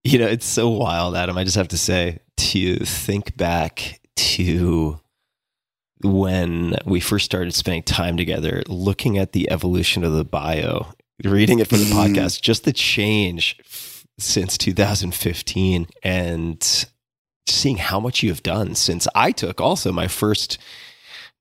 You 0.03 0.18
know, 0.18 0.26
it's 0.28 0.47
so 0.47 0.70
wild, 0.70 1.16
Adam. 1.16 1.38
I 1.38 1.43
just 1.43 1.55
have 1.55 1.68
to 1.68 1.78
say 1.78 2.18
to 2.38 2.78
think 2.80 3.38
back 3.38 4.01
to 4.16 4.99
when 6.01 6.75
we 6.85 6.99
first 6.99 7.25
started 7.25 7.53
spending 7.53 7.83
time 7.83 8.17
together, 8.17 8.63
looking 8.67 9.17
at 9.17 9.31
the 9.31 9.49
evolution 9.51 10.03
of 10.03 10.13
the 10.13 10.25
bio, 10.25 10.87
reading 11.23 11.59
it 11.59 11.67
for 11.67 11.77
the 11.77 11.85
Mm. 11.85 11.93
podcast, 12.15 12.41
just 12.41 12.63
the 12.65 12.73
change 12.73 13.57
f- 13.63 14.05
since 14.19 14.57
2015 14.57 15.87
and 16.03 16.85
seeing 17.47 17.77
how 17.77 17.99
much 17.99 18.23
you 18.23 18.29
have 18.29 18.43
done 18.43 18.75
since 18.75 19.07
I 19.15 19.31
took 19.31 19.59
also 19.61 19.91
my 19.91 20.07
first 20.07 20.57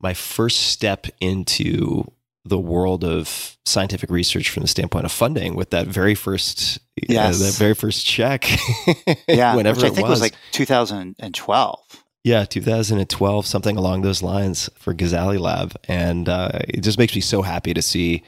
my 0.00 0.14
first 0.14 0.58
step 0.58 1.06
into 1.20 2.04
the 2.44 2.58
world 2.58 3.04
of 3.04 3.56
scientific 3.64 4.10
research 4.10 4.50
from 4.50 4.62
the 4.62 4.68
standpoint 4.68 5.04
of 5.04 5.12
funding 5.12 5.54
with 5.54 5.70
that 5.70 5.86
very 5.86 6.16
first 6.16 6.80
Yes. 7.08 7.40
uh, 7.40 7.44
that 7.46 7.54
very 7.54 7.74
first 7.74 8.04
check 8.04 8.48
yeah 9.28 9.54
whenever 9.54 9.76
which 9.76 9.84
i 9.84 9.88
it 9.88 9.94
think 9.94 10.08
was. 10.08 10.20
was 10.20 10.20
like 10.22 10.34
2012 10.50 12.01
yeah 12.24 12.44
2012 12.44 13.46
something 13.46 13.76
along 13.76 14.02
those 14.02 14.22
lines 14.22 14.70
for 14.74 14.94
Gazzaley 14.94 15.38
Lab. 15.38 15.76
And 15.88 16.28
uh, 16.28 16.60
it 16.68 16.82
just 16.82 16.98
makes 16.98 17.14
me 17.14 17.20
so 17.20 17.42
happy 17.42 17.74
to 17.74 17.82
see 17.82 18.22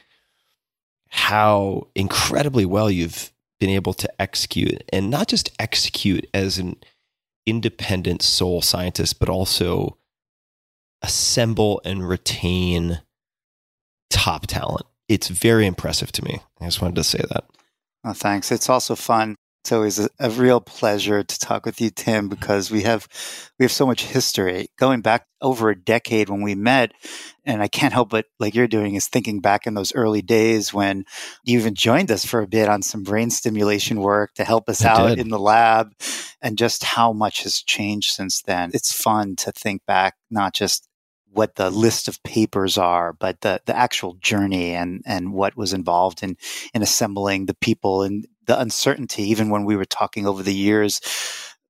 how 1.09 1.89
incredibly 1.95 2.65
well 2.65 2.91
you've 2.91 3.33
been 3.61 3.71
able 3.71 3.95
to 3.95 4.21
execute 4.21 4.83
and 4.93 5.11
not 5.11 5.29
just 5.29 5.51
execute 5.59 6.29
as 6.35 6.59
an 6.59 6.77
independent 7.47 8.21
sole 8.23 8.61
scientist 8.61 9.21
but 9.21 9.29
also 9.29 9.97
assemble 11.03 11.81
and 11.85 12.09
retain 12.09 13.01
top 14.11 14.47
talent. 14.47 14.87
It's 15.09 15.29
very 15.29 15.67
impressive 15.67 16.11
to 16.13 16.25
me. 16.25 16.41
I 16.61 16.65
just 16.65 16.81
wanted 16.81 16.97
to 16.97 17.05
say 17.05 17.21
that. 17.31 17.45
Oh, 18.05 18.13
thanks. 18.13 18.51
It's 18.51 18.69
also 18.69 18.95
fun 18.97 19.37
it's 19.65 19.73
always 19.73 19.99
a, 19.99 20.11
a 20.21 20.29
real 20.29 20.61
pleasure 20.61 21.23
to 21.23 21.39
talk 21.39 21.65
with 21.65 21.81
you 21.81 21.89
tim 21.89 22.29
because 22.29 22.71
we 22.71 22.83
have 22.83 23.09
we 23.59 23.65
have 23.65 23.73
so 23.73 23.87
much 23.87 24.03
history 24.03 24.69
going 24.79 25.01
back 25.01 25.27
over 25.41 25.71
a 25.71 25.81
decade 25.81 26.29
when 26.29 26.43
we 26.43 26.55
met 26.55 26.93
and 27.47 27.63
i 27.63 27.67
can't 27.67 27.95
help 27.95 28.11
but 28.11 28.27
like 28.39 28.55
you're 28.55 28.69
doing 28.69 28.95
is 28.95 29.09
thinking 29.09 29.41
back 29.41 29.67
in 29.67 29.73
those 29.73 29.95
early 29.95 30.21
days 30.21 30.75
when 30.75 31.03
you 31.45 31.59
even 31.59 31.75
joined 31.75 32.11
us 32.11 32.27
for 32.27 32.41
a 32.41 32.47
bit 32.47 32.69
on 32.69 32.83
some 32.83 33.03
brain 33.03 33.31
stimulation 33.31 34.01
work 34.01 34.35
to 34.35 34.45
help 34.45 34.69
us 34.69 34.85
I 34.85 34.91
out 34.91 35.09
did. 35.09 35.21
in 35.21 35.29
the 35.31 35.39
lab 35.39 35.95
and 36.43 36.59
just 36.59 36.85
how 36.85 37.15
much 37.15 37.45
has 37.45 37.63
changed 37.63 38.11
since 38.11 38.43
then 38.43 38.71
it's 38.75 38.93
fun 38.93 39.35
to 39.37 39.51
think 39.51 39.87
back 39.87 40.17
not 40.31 40.53
just 40.53 40.87
what 41.35 41.57
the 41.57 41.69
list 41.69 42.07
of 42.07 42.23
papers 42.23 42.79
are, 42.79 43.13
but 43.13 43.41
the, 43.41 43.61
the 43.67 43.77
actual 43.77 44.15
journey 44.21 44.73
and, 44.73 45.03
and 45.05 45.33
what 45.33 45.57
was 45.57 45.73
involved 45.73 46.23
in, 46.23 46.37
in 46.73 46.81
assembling 46.81 47.47
the 47.47 47.55
people 47.55 48.03
and 48.05 48.25
the 48.47 48.59
uncertainty, 48.59 49.23
even 49.25 49.51
when 49.51 49.65
we 49.65 49.77
were 49.77 49.85
talking 49.85 50.27
over 50.27 50.43
the 50.43 50.55
years 50.55 51.01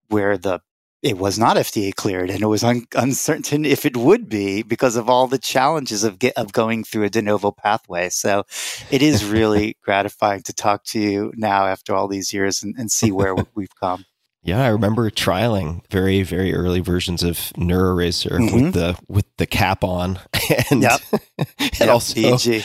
where 0.09 0.37
the 0.39 0.61
it 1.03 1.19
was 1.19 1.39
not 1.39 1.59
FDA 1.59 1.95
cleared 1.95 2.31
and 2.31 2.41
it 2.41 2.47
was 2.47 2.65
un- 2.65 2.87
uncertain 2.95 3.67
if 3.67 3.85
it 3.85 3.95
would 3.95 4.27
be 4.27 4.63
because 4.63 4.97
of 4.97 5.07
all 5.07 5.27
the 5.27 5.39
challenges 5.39 6.03
of 6.03 6.19
get, 6.19 6.33
of 6.39 6.53
going 6.53 6.83
through 6.83 7.05
a 7.05 7.11
de 7.11 7.21
novo 7.21 7.53
pathway. 7.53 8.09
So 8.09 8.45
it 8.91 9.03
is 9.03 9.23
really 9.39 9.77
gratifying 9.83 10.43
to 10.45 10.55
talk 10.55 10.83
to 10.87 10.99
you 10.99 11.31
now 11.37 11.67
after 11.67 11.95
all 11.95 12.09
these 12.09 12.33
years 12.33 12.63
and, 12.63 12.75
and 12.79 12.91
see 12.91 13.13
where 13.13 13.35
we've 13.55 13.77
come. 13.79 14.07
Yeah, 14.47 14.63
I 14.63 14.69
remember 14.69 15.11
trialing 15.11 15.81
very, 15.91 16.23
very 16.23 16.55
early 16.55 16.81
versions 16.81 17.23
of 17.23 17.37
NeuroRacer 17.57 18.33
Mhm. 18.39 18.53
with 18.65 18.75
the 18.75 18.97
with 19.09 19.25
the 19.39 19.47
cap 19.47 19.83
on, 19.83 20.19
and 20.71 20.83
Yep. 20.83 21.01
and 21.39 21.49
Yep, 21.81 21.89
also 21.89 22.15
EEG. 22.21 22.63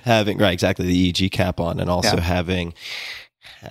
having 0.04 0.38
right 0.38 0.52
exactly 0.52 0.86
the 0.86 1.12
EEG 1.12 1.30
cap 1.30 1.60
on, 1.60 1.78
and 1.80 1.88
also 1.88 2.16
Yeah. 2.16 2.22
having 2.22 2.74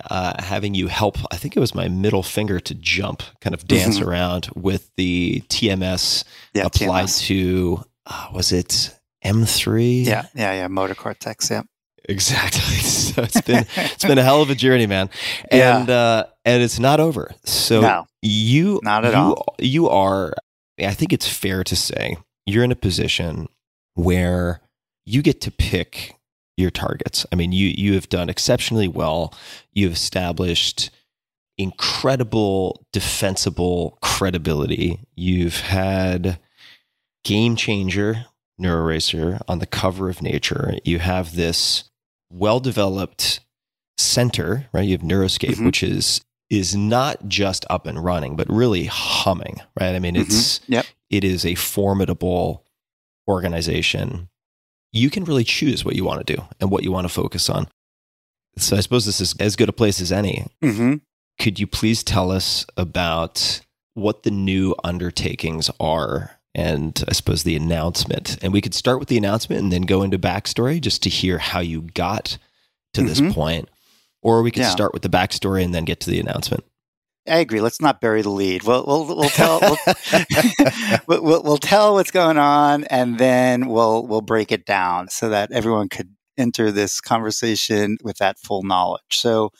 uh, 0.08 0.40
having 0.42 0.74
you 0.74 0.86
help. 0.86 1.18
I 1.32 1.36
think 1.36 1.56
it 1.56 1.60
was 1.60 1.74
my 1.74 1.88
middle 1.88 2.22
finger 2.22 2.60
to 2.60 2.74
jump, 2.74 3.22
kind 3.40 3.54
of 3.54 3.66
dance 3.66 3.98
Mhm. 3.98 4.06
around 4.06 4.48
with 4.54 4.88
the 4.96 5.42
TMS 5.48 6.22
Yeah, 6.54 6.66
applied 6.66 7.06
TMS. 7.08 7.26
to 7.26 7.84
uh, 8.06 8.26
was 8.32 8.52
it 8.52 8.94
M 9.22 9.44
three? 9.44 10.02
Yeah, 10.02 10.26
yeah, 10.34 10.52
yeah. 10.54 10.68
Motor 10.68 10.94
cortex. 10.94 11.50
Yeah. 11.50 11.62
exactly. 12.08 12.76
So 12.76 13.22
it's 13.22 13.40
been 13.42 13.66
it's 13.76 14.04
been 14.04 14.18
a 14.18 14.22
hell 14.22 14.40
of 14.42 14.50
a 14.50 14.54
journey, 14.54 14.86
man, 14.86 15.10
Yeah. 15.52 15.78
and 15.80 15.90
uh, 15.90 16.24
and 16.54 16.62
it's 16.62 16.78
not 16.78 17.00
over. 17.00 17.30
So 17.44 17.80
No, 17.80 18.06
you 18.22 18.80
not 18.82 19.04
at 19.04 19.12
you, 19.12 19.18
all. 19.18 19.54
You 19.58 19.88
are. 19.88 20.34
I 20.80 20.92
think 20.94 21.12
it's 21.12 21.28
fair 21.28 21.62
to 21.64 21.76
say 21.76 22.16
you're 22.46 22.64
in 22.64 22.72
a 22.72 22.76
position 22.76 23.48
where 23.94 24.60
you 25.04 25.22
get 25.22 25.40
to 25.42 25.50
pick 25.50 26.16
your 26.56 26.70
targets. 26.70 27.26
I 27.32 27.36
mean, 27.36 27.52
you 27.52 27.68
you 27.76 27.94
have 27.94 28.08
done 28.08 28.28
exceptionally 28.28 28.88
well. 28.88 29.34
You've 29.72 29.92
established 29.92 30.90
incredible 31.58 32.84
defensible 32.92 33.98
credibility. 34.02 35.00
You've 35.14 35.60
had 35.60 36.38
game 37.24 37.54
changer 37.56 38.24
NeuroRacer 38.60 39.40
on 39.48 39.58
the 39.58 39.66
cover 39.66 40.08
of 40.08 40.22
Nature. 40.22 40.74
You 40.84 40.98
have 40.98 41.36
this 41.36 41.84
well 42.30 42.60
developed 42.60 43.40
center, 43.98 44.66
right? 44.72 44.86
You 44.86 44.92
have 44.92 45.02
Neuroscape, 45.06 45.56
Mhm. 45.56 45.66
which 45.66 45.82
is 45.82 46.22
is 46.50 46.74
not 46.76 47.28
just 47.28 47.64
up 47.70 47.86
and 47.86 48.02
running, 48.04 48.34
but 48.36 48.48
really 48.50 48.84
humming, 48.86 49.60
right? 49.80 49.94
I 49.94 49.98
mean, 50.00 50.16
it's 50.16 50.60
Yep. 50.66 50.84
it 51.08 51.24
is 51.24 51.46
a 51.46 51.54
formidable 51.54 52.64
organization. 53.28 54.28
You 54.92 55.10
can 55.10 55.24
really 55.24 55.44
choose 55.44 55.84
what 55.84 55.94
you 55.94 56.04
want 56.04 56.26
to 56.26 56.36
do 56.36 56.42
and 56.60 56.70
what 56.70 56.82
you 56.82 56.90
want 56.90 57.04
to 57.06 57.12
focus 57.14 57.48
on. 57.48 57.68
So 58.58 58.76
I 58.76 58.80
suppose 58.80 59.06
this 59.06 59.20
is 59.20 59.34
as 59.38 59.54
good 59.56 59.68
a 59.68 59.72
place 59.72 60.00
as 60.00 60.10
any. 60.12 60.46
hmm 60.60 60.94
Could 61.38 61.60
you 61.60 61.66
please 61.66 62.02
tell 62.02 62.30
us 62.30 62.66
about 62.76 63.60
what 63.94 64.24
the 64.24 64.30
new 64.30 64.74
undertakings 64.84 65.70
are 65.78 66.38
and 66.54 67.02
I 67.08 67.12
suppose 67.12 67.44
the 67.44 67.54
announcement? 67.56 68.36
And 68.42 68.52
we 68.52 68.60
could 68.60 68.74
start 68.74 68.98
with 68.98 69.08
the 69.08 69.16
announcement 69.16 69.62
and 69.62 69.72
then 69.72 69.82
go 69.82 70.02
into 70.02 70.18
backstory 70.18 70.80
just 70.80 71.02
to 71.04 71.08
hear 71.08 71.38
how 71.38 71.60
you 71.60 71.82
got 71.94 72.36
to 72.94 73.02
this 73.02 73.20
Mhm. 73.20 73.32
point. 73.32 73.68
Or 74.22 74.42
we 74.42 74.50
could 74.50 74.62
Yeah. 74.62 74.70
start 74.70 74.92
with 74.92 75.02
the 75.02 75.08
backstory 75.08 75.64
and 75.64 75.74
then 75.74 75.84
get 75.84 76.00
to 76.00 76.10
the 76.10 76.20
announcement. 76.20 76.64
I 77.28 77.38
agree. 77.38 77.60
Let's 77.60 77.80
not 77.80 78.00
bury 78.00 78.22
the 78.22 78.30
lead. 78.30 78.62
We'll 78.64 78.84
we'll, 78.86 79.06
we'll 79.06 79.28
tell 79.28 79.60
we'll, 79.60 79.76
we'll, 81.06 81.22
we'll, 81.22 81.42
we'll 81.42 81.58
tell 81.58 81.94
what's 81.94 82.10
going 82.10 82.38
on, 82.38 82.84
and 82.84 83.18
then 83.18 83.68
we'll 83.68 84.06
we'll 84.06 84.22
break 84.22 84.50
it 84.50 84.64
down 84.64 85.08
so 85.08 85.28
that 85.28 85.52
everyone 85.52 85.88
could 85.88 86.14
enter 86.38 86.72
this 86.72 87.00
conversation 87.00 87.98
with 88.02 88.16
that 88.18 88.38
full 88.38 88.62
knowledge. 88.62 89.02
So, 89.18 89.50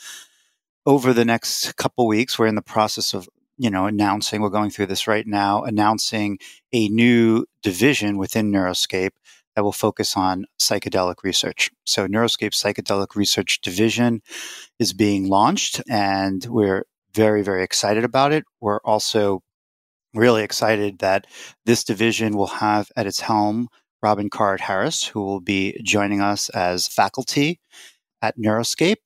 over 0.86 1.12
the 1.12 1.24
next 1.26 1.76
couple 1.76 2.06
weeks, 2.06 2.38
we're 2.38 2.46
in 2.46 2.54
the 2.54 2.62
process 2.62 3.12
of 3.14 3.28
you 3.58 3.70
know 3.70 3.86
announcing. 3.86 4.40
We're 4.40 4.48
going 4.48 4.70
through 4.70 4.86
this 4.86 5.06
right 5.06 5.26
now, 5.26 5.62
announcing 5.62 6.38
a 6.72 6.88
new 6.88 7.44
division 7.62 8.16
within 8.16 8.50
Neuroscape 8.50 9.10
that 9.54 9.62
will 9.62 9.72
focus 9.72 10.16
on 10.16 10.46
psychedelic 10.60 11.16
research. 11.22 11.70
So, 11.84 12.06
Neuroscape 12.06 12.52
Psychedelic 12.52 13.14
Research 13.16 13.60
Division 13.60 14.22
is 14.78 14.92
being 14.92 15.28
launched, 15.28 15.82
and 15.88 16.44
we're 16.46 16.84
very, 17.14 17.42
very 17.42 17.62
excited 17.62 18.04
about 18.04 18.32
it. 18.32 18.44
We're 18.60 18.80
also 18.84 19.42
really 20.14 20.42
excited 20.42 20.98
that 20.98 21.26
this 21.66 21.84
division 21.84 22.36
will 22.36 22.46
have 22.46 22.90
at 22.96 23.06
its 23.06 23.20
helm 23.20 23.68
Robin 24.02 24.30
Carhart 24.30 24.60
Harris, 24.60 25.06
who 25.06 25.22
will 25.22 25.40
be 25.40 25.78
joining 25.82 26.20
us 26.20 26.48
as 26.50 26.88
faculty 26.88 27.60
at 28.22 28.38
Neuroscape 28.38 28.96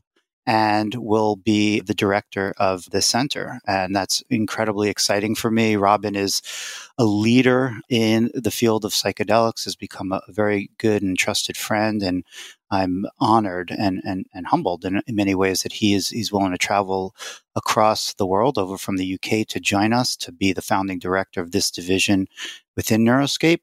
and 0.46 0.94
will 0.94 1.36
be 1.36 1.80
the 1.80 1.94
director 1.94 2.54
of 2.58 2.90
the 2.90 3.00
center. 3.00 3.60
And 3.66 3.94
that's 3.96 4.22
incredibly 4.28 4.90
exciting 4.90 5.34
for 5.34 5.50
me. 5.50 5.76
Robin 5.76 6.14
is 6.14 6.42
a 6.98 7.04
leader 7.04 7.76
in 7.88 8.30
the 8.34 8.50
field 8.50 8.84
of 8.84 8.92
psychedelics, 8.92 9.64
has 9.64 9.76
become 9.76 10.12
a 10.12 10.20
very 10.28 10.70
good 10.78 11.02
and 11.02 11.18
trusted 11.18 11.56
friend. 11.56 12.02
And 12.02 12.24
I'm 12.70 13.06
honored 13.20 13.70
and, 13.70 14.00
and, 14.04 14.26
and 14.34 14.46
humbled 14.46 14.84
in, 14.84 15.00
in 15.06 15.14
many 15.14 15.34
ways 15.34 15.62
that 15.62 15.74
he 15.74 15.94
is 15.94 16.10
he's 16.10 16.32
willing 16.32 16.52
to 16.52 16.58
travel 16.58 17.14
across 17.56 18.14
the 18.14 18.26
world 18.26 18.58
over 18.58 18.76
from 18.76 18.96
the 18.96 19.14
UK 19.14 19.46
to 19.48 19.60
join 19.60 19.92
us 19.92 20.16
to 20.16 20.32
be 20.32 20.52
the 20.52 20.62
founding 20.62 20.98
director 20.98 21.40
of 21.40 21.52
this 21.52 21.70
division 21.70 22.26
within 22.76 23.04
Neuroscape. 23.04 23.60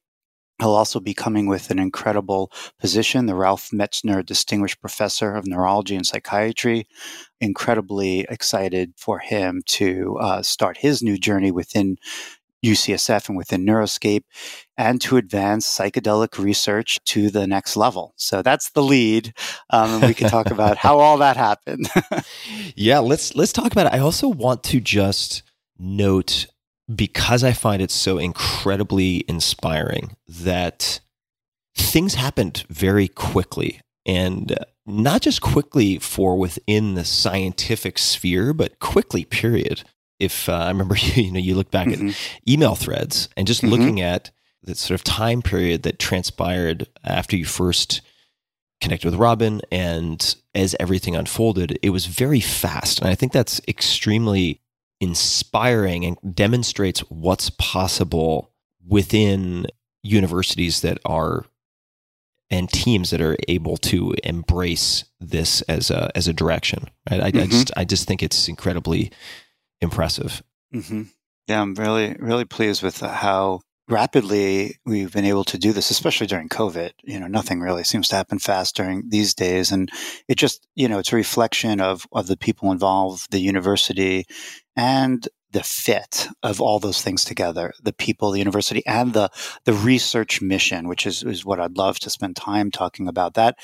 He'll 0.61 0.75
also 0.75 0.99
be 0.99 1.15
coming 1.15 1.47
with 1.47 1.71
an 1.71 1.79
incredible 1.79 2.51
position, 2.79 3.25
the 3.25 3.33
Ralph 3.33 3.71
Metzner 3.71 4.23
Distinguished 4.23 4.79
Professor 4.79 5.33
of 5.33 5.47
Neurology 5.47 5.95
and 5.95 6.05
Psychiatry. 6.05 6.87
Incredibly 7.39 8.27
excited 8.29 8.93
for 8.95 9.17
him 9.17 9.63
to 9.69 10.17
uh, 10.21 10.43
start 10.43 10.77
his 10.77 11.01
new 11.01 11.17
journey 11.17 11.49
within 11.49 11.97
UCSF 12.63 13.27
and 13.27 13.35
within 13.35 13.65
Neuroscape 13.65 14.21
and 14.77 15.01
to 15.01 15.17
advance 15.17 15.65
psychedelic 15.65 16.37
research 16.37 16.99
to 17.05 17.31
the 17.31 17.47
next 17.47 17.75
level. 17.75 18.13
So 18.17 18.43
that's 18.43 18.69
the 18.69 18.83
lead. 18.83 19.33
Um, 19.71 19.95
and 19.95 20.03
we 20.03 20.13
can 20.13 20.29
talk 20.29 20.51
about 20.51 20.77
how 20.77 20.99
all 20.99 21.17
that 21.17 21.37
happened. 21.37 21.89
yeah, 22.75 22.99
let's 22.99 23.35
let's 23.35 23.51
talk 23.51 23.71
about 23.71 23.87
it. 23.87 23.93
I 23.93 23.99
also 23.99 24.27
want 24.27 24.63
to 24.65 24.79
just 24.79 25.41
note 25.79 26.45
because 26.95 27.43
I 27.43 27.53
find 27.53 27.81
it 27.81 27.91
so 27.91 28.17
incredibly 28.17 29.23
inspiring 29.27 30.15
that 30.27 30.99
things 31.75 32.15
happened 32.15 32.65
very 32.69 33.07
quickly 33.07 33.81
and 34.05 34.57
not 34.85 35.21
just 35.21 35.41
quickly 35.41 35.99
for 35.99 36.35
within 36.37 36.95
the 36.95 37.05
scientific 37.05 37.97
sphere, 37.97 38.53
but 38.53 38.79
quickly, 38.79 39.23
period. 39.25 39.83
If 40.19 40.49
uh, 40.49 40.53
I 40.53 40.67
remember, 40.69 40.95
you, 41.15 41.31
know, 41.31 41.39
you 41.39 41.55
look 41.55 41.71
back 41.71 41.87
Mhm. 41.87 42.09
at 42.11 42.15
email 42.49 42.75
threads 42.75 43.29
and 43.37 43.47
just 43.47 43.61
Mhm. 43.61 43.69
looking 43.69 44.01
at 44.01 44.31
the 44.63 44.75
sort 44.75 44.99
of 44.99 45.03
time 45.03 45.41
period 45.41 45.83
that 45.83 45.97
transpired 45.99 46.87
after 47.03 47.35
you 47.35 47.45
first 47.45 48.01
connected 48.79 49.09
with 49.09 49.19
Robin 49.19 49.61
and 49.71 50.35
as 50.55 50.75
everything 50.79 51.15
unfolded, 51.15 51.77
it 51.81 51.91
was 51.91 52.05
very 52.07 52.39
fast. 52.39 52.99
And 52.99 53.07
I 53.09 53.15
think 53.15 53.31
that's 53.31 53.61
extremely 53.67 54.59
inspiring 55.01 56.05
and 56.05 56.17
demonstrates 56.35 57.01
what's 57.09 57.49
possible 57.49 58.51
within 58.87 59.67
universities 60.03 60.81
that 60.81 60.97
are 61.05 61.45
and 62.49 62.69
teams 62.69 63.09
that 63.11 63.21
are 63.21 63.37
able 63.47 63.77
to 63.77 64.13
embrace 64.23 65.05
this 65.19 65.61
as 65.63 65.89
a 65.89 66.11
as 66.15 66.27
a 66.27 66.33
direction. 66.33 66.85
Right? 67.09 67.21
I, 67.21 67.27
I 67.27 67.31
Mhm. 67.31 67.49
just 67.49 67.71
I 67.75 67.83
just 67.85 68.07
think 68.07 68.21
it's 68.23 68.47
incredibly 68.47 69.11
impressive. 69.81 70.43
hmm 70.71 71.03
Yeah, 71.47 71.61
I'm 71.61 71.73
really, 71.75 72.15
really 72.19 72.45
pleased 72.45 72.83
with 72.83 72.99
how 72.99 73.61
rapidly 73.89 74.77
we've 74.85 75.11
been 75.11 75.25
able 75.25 75.43
to 75.43 75.57
do 75.57 75.73
this, 75.73 75.91
especially 75.91 76.27
during 76.27 76.47
COVID. 76.47 76.91
You 77.03 77.19
know, 77.19 77.27
nothing 77.27 77.59
really 77.59 77.83
seems 77.83 78.07
to 78.09 78.15
happen 78.15 78.39
fast 78.39 78.75
during 78.75 79.09
these 79.09 79.33
days. 79.33 79.71
And 79.71 79.89
it 80.29 80.35
just, 80.35 80.65
you 80.75 80.87
know, 80.87 80.99
it's 80.99 81.11
a 81.11 81.15
reflection 81.17 81.81
of, 81.81 82.05
of 82.13 82.27
the 82.27 82.37
people 82.37 82.71
involved, 82.71 83.31
the 83.31 83.39
university, 83.39 84.25
and 84.75 85.27
the 85.51 85.63
fit 85.63 86.29
of 86.43 86.61
all 86.61 86.79
those 86.79 87.01
things 87.01 87.25
together 87.25 87.73
the 87.83 87.91
people 87.91 88.31
the 88.31 88.39
university 88.39 88.85
and 88.85 89.13
the 89.13 89.29
the 89.65 89.73
research 89.73 90.41
mission 90.41 90.87
which 90.87 91.05
is 91.05 91.23
is 91.23 91.43
what 91.43 91.59
I'd 91.59 91.77
love 91.77 91.99
to 91.99 92.09
spend 92.09 92.35
time 92.35 92.71
talking 92.71 93.07
about 93.07 93.33
that 93.33 93.57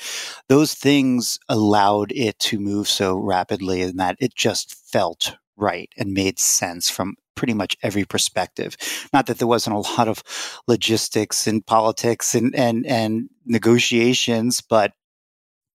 those 0.48 0.74
things 0.74 1.38
allowed 1.48 2.12
it 2.12 2.38
to 2.40 2.60
move 2.60 2.88
so 2.88 3.16
rapidly 3.16 3.82
and 3.82 3.98
that 3.98 4.16
it 4.20 4.34
just 4.34 4.74
felt 4.74 5.36
right 5.56 5.90
and 5.96 6.12
made 6.12 6.38
sense 6.38 6.88
from 6.88 7.16
pretty 7.38 7.54
much 7.54 7.76
every 7.84 8.04
perspective. 8.04 8.76
Not 9.12 9.26
that 9.26 9.38
there 9.38 9.46
wasn't 9.46 9.76
a 9.76 9.78
lot 9.96 10.08
of 10.08 10.24
logistics 10.66 11.46
and 11.46 11.64
politics 11.64 12.34
and 12.34 12.54
and 12.54 12.84
and 12.84 13.28
negotiations 13.46 14.60
but 14.60 14.92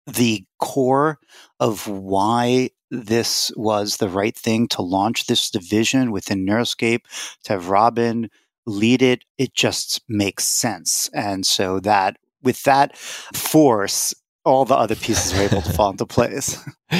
the 0.06 0.44
core 0.60 1.20
of 1.62 1.88
why 1.88 2.70
this 2.94 3.52
was 3.56 3.98
the 3.98 4.10
right 4.10 4.36
thing 4.36 4.68
to 4.70 4.82
launch 4.82 5.26
this 5.26 5.50
division 5.50 6.12
within 6.12 6.46
Neuroscape, 6.46 7.02
to 7.44 7.54
have 7.54 7.70
Robin 7.70 8.30
lead 8.66 9.02
it, 9.02 9.26
it 9.38 9.54
just 9.54 10.02
makes 10.08 10.46
sense. 10.46 11.10
And 11.14 11.46
so 11.46 11.80
that 11.82 12.18
with 12.42 12.64
that 12.64 12.98
force, 12.98 14.14
all 14.46 14.64
the 14.66 14.76
other 14.76 14.96
pieces 14.96 15.34
were 15.34 15.46
able 15.46 15.62
to 15.62 15.74
fall 15.74 15.92
into 15.92 16.06
place. 16.06 16.58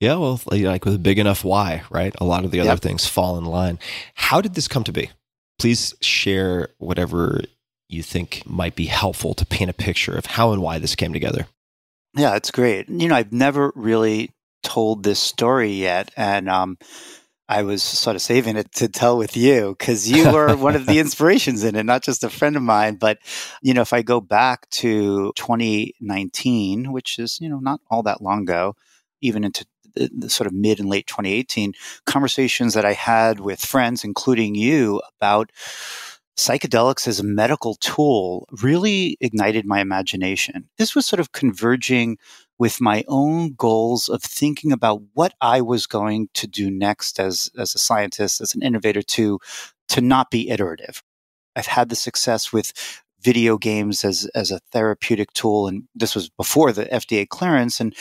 Yeah, 0.00 0.16
well, 0.16 0.38
like 0.50 0.84
with 0.84 0.94
a 0.94 0.98
big 0.98 1.18
enough 1.18 1.44
why, 1.44 1.82
right? 1.88 2.14
A 2.20 2.24
lot 2.24 2.44
of 2.44 2.50
the 2.50 2.60
other 2.60 2.70
Yep. 2.70 2.80
things 2.80 3.06
fall 3.06 3.38
in 3.38 3.44
line. 3.46 3.78
How 4.14 4.42
did 4.42 4.54
this 4.54 4.68
come 4.68 4.84
to 4.84 4.92
be? 4.92 5.08
Please 5.58 5.94
share 6.02 6.68
whatever 6.76 7.40
you 7.88 8.02
think 8.02 8.42
might 8.44 8.74
be 8.74 8.84
helpful 8.86 9.32
to 9.34 9.46
paint 9.46 9.70
a 9.70 9.72
picture 9.72 10.14
of 10.14 10.26
how 10.26 10.52
and 10.52 10.60
why 10.60 10.78
this 10.78 10.94
came 10.94 11.14
together. 11.14 11.46
Yeah, 12.14 12.34
it's 12.34 12.50
great. 12.50 12.88
You 12.90 13.08
know, 13.08 13.14
I've 13.14 13.32
never 13.32 13.72
really 13.74 14.30
told 14.64 15.02
this 15.02 15.20
story 15.20 15.72
yet, 15.72 16.10
and 16.16 16.48
um, 16.48 16.78
I 17.48 17.62
was 17.62 17.82
sort 17.82 18.16
of 18.16 18.22
saving 18.22 18.56
it 18.56 18.72
to 18.72 18.88
tell 18.88 19.18
with 19.18 19.36
you 19.36 19.76
because 19.78 20.10
you 20.10 20.30
were 20.32 20.56
one 20.56 20.74
of 20.74 20.86
the 20.86 20.98
inspirations 20.98 21.62
in 21.62 21.76
it, 21.76 21.84
not 21.84 22.02
just 22.02 22.24
a 22.24 22.30
friend 22.30 22.56
of 22.56 22.62
mine. 22.62 22.96
But, 22.96 23.18
you 23.62 23.74
know, 23.74 23.82
if 23.82 23.92
I 23.92 24.02
go 24.02 24.20
back 24.20 24.68
to 24.70 25.32
2019, 25.36 26.92
which 26.92 27.18
is, 27.18 27.38
you 27.40 27.48
know, 27.48 27.58
not 27.58 27.80
all 27.90 28.02
that 28.04 28.22
long 28.22 28.42
ago, 28.42 28.76
even 29.20 29.44
into 29.44 29.66
the, 29.94 30.10
the 30.16 30.30
sort 30.30 30.46
of 30.46 30.54
mid 30.54 30.80
and 30.80 30.88
late 30.88 31.06
2018, 31.06 31.74
conversations 32.06 32.74
that 32.74 32.86
I 32.86 32.94
had 32.94 33.40
with 33.40 33.60
friends, 33.60 34.04
including 34.04 34.54
you, 34.54 35.02
about 35.18 35.52
psychedelics 36.36 37.06
as 37.06 37.20
a 37.20 37.24
medical 37.24 37.74
tool 37.76 38.48
really 38.62 39.16
ignited 39.20 39.66
my 39.66 39.80
imagination. 39.80 40.68
This 40.78 40.94
was 40.94 41.06
sort 41.06 41.20
of 41.20 41.32
converging 41.32 42.18
with 42.58 42.80
my 42.80 43.04
own 43.08 43.54
goals 43.54 44.08
of 44.08 44.22
thinking 44.22 44.72
about 44.72 45.02
what 45.14 45.34
I 45.40 45.60
was 45.60 45.86
going 45.86 46.28
to 46.34 46.46
do 46.46 46.70
next 46.70 47.18
as, 47.18 47.50
as 47.58 47.74
a 47.74 47.78
scientist, 47.78 48.40
as 48.40 48.54
an 48.54 48.62
innovator 48.62 49.02
to, 49.02 49.40
to 49.88 50.00
not 50.00 50.30
be 50.30 50.50
iterative. 50.50 51.02
I've 51.56 51.66
had 51.66 51.88
the 51.88 51.96
success 51.96 52.52
with 52.52 52.72
video 53.20 53.56
games 53.56 54.04
as, 54.04 54.28
as 54.34 54.50
a 54.50 54.60
therapeutic 54.70 55.32
tool. 55.32 55.66
And 55.66 55.84
this 55.94 56.14
was 56.14 56.28
before 56.28 56.72
the 56.72 56.86
FDA 56.86 57.28
clearance. 57.28 57.80
And 57.80 57.94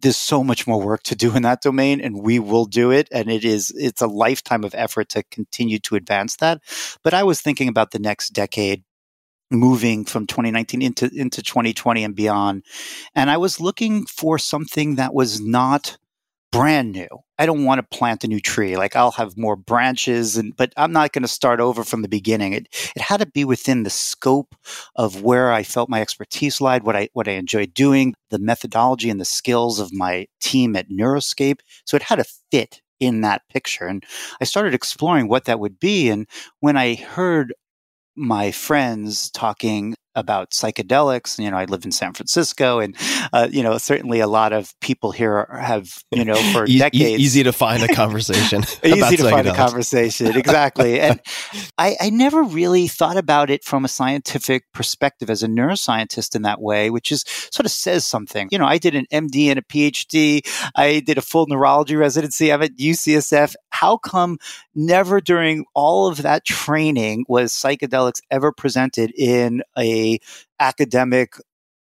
there's 0.00 0.16
so 0.16 0.44
much 0.44 0.66
more 0.66 0.80
work 0.80 1.02
to 1.04 1.14
do 1.14 1.34
in 1.34 1.42
that 1.42 1.62
domain 1.62 2.00
and 2.00 2.22
we 2.22 2.38
will 2.38 2.66
do 2.66 2.90
it 2.90 3.08
and 3.10 3.30
it 3.30 3.42
is 3.42 3.72
it's 3.74 4.02
a 4.02 4.06
lifetime 4.06 4.62
of 4.62 4.74
effort 4.74 5.08
to 5.08 5.22
continue 5.30 5.78
to 5.78 5.94
advance 5.94 6.36
that 6.36 6.60
but 7.02 7.14
i 7.14 7.22
was 7.22 7.40
thinking 7.40 7.68
about 7.68 7.90
the 7.90 7.98
next 7.98 8.30
decade 8.30 8.84
moving 9.50 10.04
from 10.04 10.26
2019 10.26 10.82
into 10.82 11.10
into 11.14 11.42
2020 11.42 12.04
and 12.04 12.14
beyond. 12.16 12.64
And 13.14 13.30
i 13.30 13.36
was 13.36 13.60
looking 13.60 14.06
for 14.06 14.38
something 14.38 14.96
that 14.96 15.14
was 15.14 15.40
not 15.40 15.98
brand 16.54 16.92
new. 16.92 17.08
I 17.36 17.46
don't 17.46 17.64
want 17.64 17.80
to 17.80 17.98
plant 17.98 18.22
a 18.22 18.28
new 18.28 18.38
tree 18.38 18.76
like 18.76 18.94
i'll 18.94 19.10
have 19.12 19.36
more 19.36 19.56
branches 19.56 20.36
and 20.36 20.56
but 20.56 20.72
i'm 20.76 20.92
not 20.92 21.12
going 21.12 21.22
to 21.22 21.28
start 21.28 21.58
over 21.58 21.82
from 21.82 22.02
the 22.02 22.08
beginning. 22.08 22.52
It 22.52 22.68
it 22.94 23.02
had 23.02 23.18
to 23.18 23.26
be 23.26 23.44
within 23.44 23.82
the 23.82 23.90
scope 23.90 24.54
of 24.94 25.22
where 25.22 25.52
i 25.52 25.64
felt 25.64 25.88
my 25.88 26.00
expertise 26.00 26.60
lied 26.60 26.84
what 26.84 26.94
i 26.94 27.08
what 27.12 27.26
i 27.26 27.32
enjoyed 27.32 27.74
doing 27.74 28.14
the 28.30 28.38
methodology 28.38 29.10
and 29.10 29.20
the 29.20 29.24
skills 29.24 29.80
of 29.80 29.92
my 29.92 30.26
team 30.40 30.76
at 30.76 30.90
neuroscape. 30.90 31.58
So 31.84 31.96
it 31.96 32.04
had 32.04 32.16
to 32.16 32.24
fit 32.52 32.80
in 33.00 33.22
that 33.22 33.42
picture. 33.48 33.86
And 33.86 34.04
i 34.40 34.44
started 34.44 34.74
exploring 34.74 35.26
what 35.26 35.46
that 35.46 35.58
would 35.58 35.80
be. 35.80 36.08
And 36.08 36.28
when 36.60 36.76
i 36.76 36.94
heard 36.94 37.52
my 38.16 38.50
friends 38.50 39.30
talking 39.30 39.94
about 40.14 40.50
psychedelics. 40.50 41.38
You 41.38 41.50
know, 41.50 41.56
I 41.56 41.64
live 41.64 41.84
in 41.84 41.92
San 41.92 42.12
Francisco, 42.12 42.80
and 42.80 42.96
uh, 43.32 43.48
you 43.50 43.62
know, 43.62 43.78
certainly 43.78 44.20
a 44.20 44.26
lot 44.26 44.52
of 44.52 44.72
people 44.80 45.12
here 45.12 45.46
have, 45.60 46.02
you 46.10 46.24
know, 46.24 46.34
for 46.52 46.66
E- 46.66 46.74
e- 46.74 46.78
decades, 46.78 47.20
easy 47.20 47.42
to 47.42 47.52
find 47.52 47.82
a 47.82 47.88
conversation. 47.88 48.62
easy 48.84 49.16
to 49.16 49.30
find 49.30 49.46
a 49.46 49.54
conversation. 49.54 50.32
Exactly, 50.44 51.00
and 51.00 51.20
I, 51.78 51.96
I 52.00 52.10
never 52.10 52.42
really 52.42 52.86
thought 52.86 53.16
about 53.16 53.50
it 53.50 53.64
from 53.64 53.84
a 53.84 53.88
scientific 53.88 54.64
perspective 54.72 55.30
as 55.30 55.42
a 55.42 55.46
neuroscientist 55.46 56.34
in 56.34 56.42
that 56.42 56.60
way, 56.60 56.90
which 56.90 57.10
is 57.10 57.24
sort 57.50 57.66
of 57.66 57.72
says 57.72 58.04
something. 58.04 58.48
You 58.50 58.58
know, 58.58 58.66
I 58.66 58.78
did 58.78 58.94
an 58.94 59.06
MD 59.12 59.48
and 59.48 59.58
a 59.58 59.62
PhD. 59.62 60.42
I 60.76 61.00
did 61.00 61.18
a 61.18 61.22
full 61.22 61.46
neurology 61.46 61.96
residency. 61.96 62.52
I'm 62.52 62.62
at 62.62 62.76
UCSF. 62.76 63.54
How 63.70 63.96
come 63.96 64.38
never 64.74 65.20
during 65.20 65.64
all 65.74 66.08
of 66.08 66.22
that 66.22 66.44
training 66.44 67.24
was 67.28 67.52
psychedelics 67.52 68.20
ever 68.30 68.52
presented 68.52 69.12
in 69.16 69.62
a 69.78 70.03
academic 70.60 71.34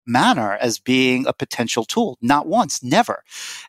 manner 0.05 0.57
as 0.59 0.79
being 0.79 1.25
a 1.27 1.33
potential 1.33 1.85
tool 1.85 2.17
not 2.21 2.45
once 2.45 2.83
never 2.83 3.23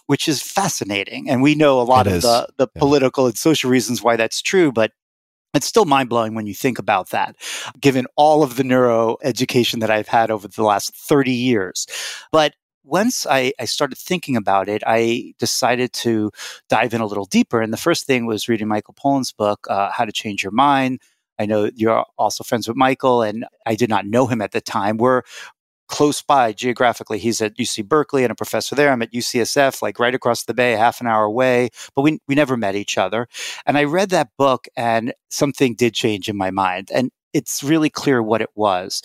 which 0.06 0.26
is 0.26 0.42
fascinating 0.42 1.30
and 1.30 1.42
we 1.42 1.54
know 1.54 1.80
a 1.80 1.86
lot 1.94 2.06
It 2.06 2.10
of 2.10 2.16
is. 2.18 2.22
the 2.22 2.48
the 2.56 2.66
Yeah. 2.74 2.80
political 2.80 3.26
and 3.26 3.38
social 3.38 3.70
reasons 3.70 4.02
why 4.02 4.16
that's 4.16 4.42
true 4.42 4.72
but 4.72 4.90
it's 5.54 5.66
still 5.66 5.84
mind 5.84 6.08
blowing 6.08 6.34
when 6.34 6.46
you 6.46 6.54
think 6.54 6.78
about 6.80 7.10
that, 7.10 7.36
given 7.80 8.06
all 8.16 8.42
of 8.42 8.56
the 8.56 8.64
neuro 8.64 9.16
education 9.22 9.78
that 9.80 9.90
I've 9.90 10.08
had 10.08 10.30
over 10.30 10.48
the 10.48 10.64
last 10.64 10.94
30 10.96 11.30
years. 11.30 11.86
But 12.32 12.54
once 12.82 13.24
I, 13.24 13.52
I 13.60 13.64
started 13.66 13.96
thinking 13.96 14.36
about 14.36 14.68
it, 14.68 14.82
I 14.84 15.32
decided 15.38 15.92
to 16.04 16.32
dive 16.68 16.92
in 16.92 17.00
a 17.00 17.06
little 17.06 17.24
deeper. 17.24 17.60
And 17.62 17.72
the 17.72 17.78
first 17.78 18.04
thing 18.04 18.26
was 18.26 18.48
reading 18.48 18.66
Michael 18.68 18.94
Pollan's 18.94 19.32
book, 19.32 19.66
uh, 19.70 19.90
How 19.92 20.04
to 20.04 20.12
Change 20.12 20.42
Your 20.42 20.50
Mind. 20.52 21.00
I 21.38 21.46
know 21.46 21.70
you're 21.74 22.04
also 22.18 22.44
friends 22.44 22.68
with 22.68 22.76
Michael, 22.76 23.22
and 23.22 23.44
I 23.66 23.74
did 23.74 23.90
not 23.90 24.06
know 24.06 24.26
him 24.26 24.40
at 24.40 24.52
the 24.52 24.60
time. 24.60 24.96
We're 24.96 25.22
close 25.88 26.22
by 26.22 26.52
geographically. 26.52 27.18
He's 27.18 27.40
at 27.42 27.56
UC 27.56 27.86
Berkeley 27.86 28.24
and 28.24 28.32
a 28.32 28.34
professor 28.34 28.74
there. 28.74 28.90
I'm 28.90 29.02
at 29.02 29.12
UCSF, 29.12 29.82
like 29.82 29.98
right 29.98 30.14
across 30.14 30.44
the 30.44 30.54
bay, 30.54 30.72
half 30.72 31.00
an 31.00 31.06
hour 31.06 31.24
away, 31.24 31.70
but 31.94 32.02
we, 32.02 32.18
we 32.26 32.34
never 32.34 32.56
met 32.56 32.74
each 32.74 32.98
other. 32.98 33.28
And 33.66 33.76
I 33.76 33.84
read 33.84 34.10
that 34.10 34.30
book, 34.38 34.66
and 34.76 35.12
something 35.30 35.74
did 35.74 35.94
change 35.94 36.28
in 36.28 36.36
my 36.36 36.50
mind. 36.50 36.90
And 36.92 37.10
it's 37.32 37.62
really 37.62 37.90
clear 37.90 38.22
what 38.22 38.40
it 38.40 38.50
was. 38.54 39.02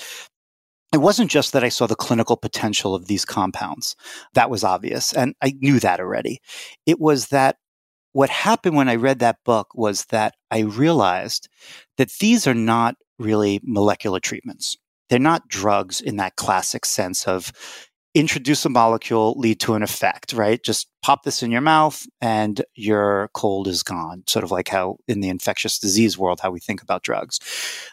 It 0.93 0.97
wasn't 0.97 1.29
just 1.29 1.53
that 1.53 1.63
I 1.63 1.69
saw 1.69 1.85
the 1.85 1.95
clinical 1.95 2.35
potential 2.35 2.95
of 2.95 3.05
these 3.05 3.25
compounds. 3.25 3.95
That 4.33 4.49
was 4.49 4.63
obvious. 4.63 5.13
And 5.13 5.35
I 5.41 5.53
knew 5.59 5.79
that 5.81 5.99
already. 5.99 6.41
It 6.85 6.99
was 6.99 7.27
that 7.27 7.57
what 8.13 8.29
happened 8.29 8.75
when 8.75 8.89
I 8.89 8.95
read 8.95 9.19
that 9.19 9.43
book 9.45 9.69
was 9.75 10.05
that 10.05 10.35
I 10.51 10.59
realized 10.59 11.47
that 11.97 12.11
these 12.19 12.47
are 12.47 12.53
not 12.53 12.95
really 13.17 13.59
molecular 13.63 14.19
treatments. 14.19 14.77
They're 15.09 15.19
not 15.19 15.47
drugs 15.47 16.01
in 16.01 16.17
that 16.17 16.35
classic 16.35 16.85
sense 16.85 17.27
of 17.27 17.51
introduce 18.15 18.65
a 18.65 18.69
molecule, 18.69 19.35
lead 19.37 19.59
to 19.59 19.75
an 19.75 19.83
effect, 19.83 20.33
right? 20.33 20.63
Just 20.63 20.87
pop 21.03 21.23
this 21.23 21.43
in 21.43 21.51
your 21.51 21.61
mouth 21.61 22.05
and 22.21 22.63
your 22.75 23.29
cold 23.33 23.67
is 23.67 23.83
gone. 23.83 24.23
Sort 24.27 24.43
of 24.43 24.51
like 24.51 24.67
how 24.67 24.97
in 25.07 25.19
the 25.19 25.29
infectious 25.29 25.77
disease 25.77 26.17
world, 26.17 26.39
how 26.41 26.49
we 26.49 26.59
think 26.59 26.81
about 26.81 27.03
drugs. 27.03 27.39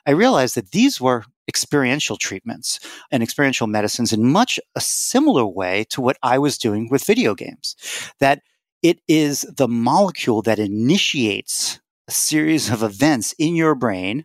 I 0.07 0.13
realized 0.13 0.55
that 0.55 0.71
these 0.71 1.01
were 1.01 1.25
experiential 1.49 2.17
treatments 2.17 2.81
and 3.11 3.23
experiential 3.23 3.67
medicines 3.67 4.13
in 4.13 4.27
much 4.27 4.59
a 4.75 4.81
similar 4.81 5.47
way 5.47 5.85
to 5.91 6.01
what 6.01 6.17
I 6.23 6.39
was 6.39 6.59
doing 6.59 6.89
with 6.91 7.05
video 7.05 7.35
games. 7.35 7.77
That 8.19 8.41
it 8.83 9.01
is 9.09 9.41
the 9.57 9.69
molecule 9.69 10.43
that 10.43 10.59
initiates 10.59 11.81
a 12.09 12.13
series 12.13 12.71
of 12.71 12.83
events 12.83 13.35
in 13.39 13.57
your 13.57 13.75
brain 13.75 14.25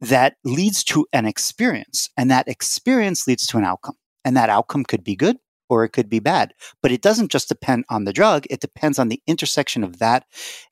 that 0.00 0.36
leads 0.44 0.84
to 0.84 1.06
an 1.12 1.26
experience. 1.26 2.08
And 2.16 2.30
that 2.30 2.48
experience 2.48 3.26
leads 3.26 3.46
to 3.48 3.58
an 3.58 3.64
outcome. 3.64 3.96
And 4.24 4.36
that 4.36 4.50
outcome 4.50 4.84
could 4.84 5.04
be 5.04 5.16
good 5.16 5.38
or 5.68 5.84
it 5.84 5.90
could 5.90 6.08
be 6.08 6.20
bad. 6.20 6.54
But 6.82 6.92
it 6.92 7.02
doesn't 7.02 7.30
just 7.30 7.48
depend 7.48 7.84
on 7.90 8.04
the 8.04 8.12
drug, 8.12 8.44
it 8.48 8.60
depends 8.60 8.98
on 8.98 9.08
the 9.08 9.20
intersection 9.26 9.84
of 9.84 9.98
that 9.98 10.24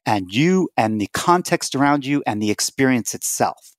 and 0.05 0.33
you 0.33 0.71
and 0.77 1.01
the 1.01 1.09
context 1.13 1.75
around 1.75 2.07
you 2.07 2.23
and 2.27 2.41
the 2.41 2.51
experience 2.51 3.15
itself. 3.15 3.73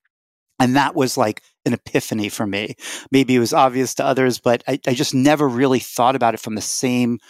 And 0.60 0.74
that 0.76 0.94
was 0.94 1.16
like 1.16 1.42
an 1.64 1.72
epiphany 1.72 2.28
for 2.28 2.46
me. 2.46 2.74
Maybe 3.12 3.36
it 3.36 3.40
was 3.40 3.52
obvious 3.52 3.94
to 3.94 4.04
others, 4.04 4.40
but 4.40 4.64
I, 4.66 4.80
I 4.86 4.94
just 4.94 5.14
never 5.14 5.48
really 5.48 5.78
thought 5.78 6.16
about 6.16 6.34
it 6.34 6.40
from 6.40 6.56
the 6.56 6.60
same 6.60 7.20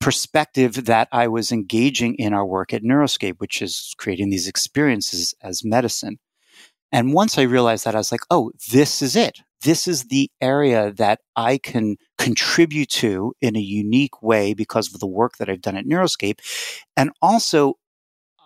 perspective 0.00 0.86
that 0.86 1.08
I 1.12 1.28
was 1.28 1.52
engaging 1.52 2.14
in 2.16 2.32
our 2.32 2.46
work 2.46 2.72
at 2.72 2.82
Neuroscape, 2.82 3.38
which 3.38 3.60
is 3.60 3.94
creating 3.98 4.30
these 4.30 4.48
experiences 4.48 5.34
as 5.42 5.64
medicine. 5.64 6.18
And 6.92 7.12
once 7.12 7.36
I 7.36 7.42
realized 7.42 7.84
that, 7.84 7.94
I 7.94 7.98
was 7.98 8.12
like, 8.12 8.22
oh, 8.30 8.52
this 8.70 9.02
is 9.02 9.14
it. 9.16 9.40
This 9.62 9.88
is 9.88 10.04
the 10.04 10.30
area 10.40 10.92
that 10.92 11.20
I 11.36 11.58
can 11.58 11.96
contribute 12.16 12.88
to 12.90 13.34
in 13.40 13.56
a 13.56 13.60
unique 13.60 14.22
way 14.22 14.54
because 14.54 14.92
of 14.92 15.00
the 15.00 15.06
work 15.06 15.36
that 15.38 15.50
I've 15.50 15.60
done 15.60 15.76
at 15.76 15.84
Neuroscape. 15.84 16.38
And 16.96 17.10
also, 17.20 17.74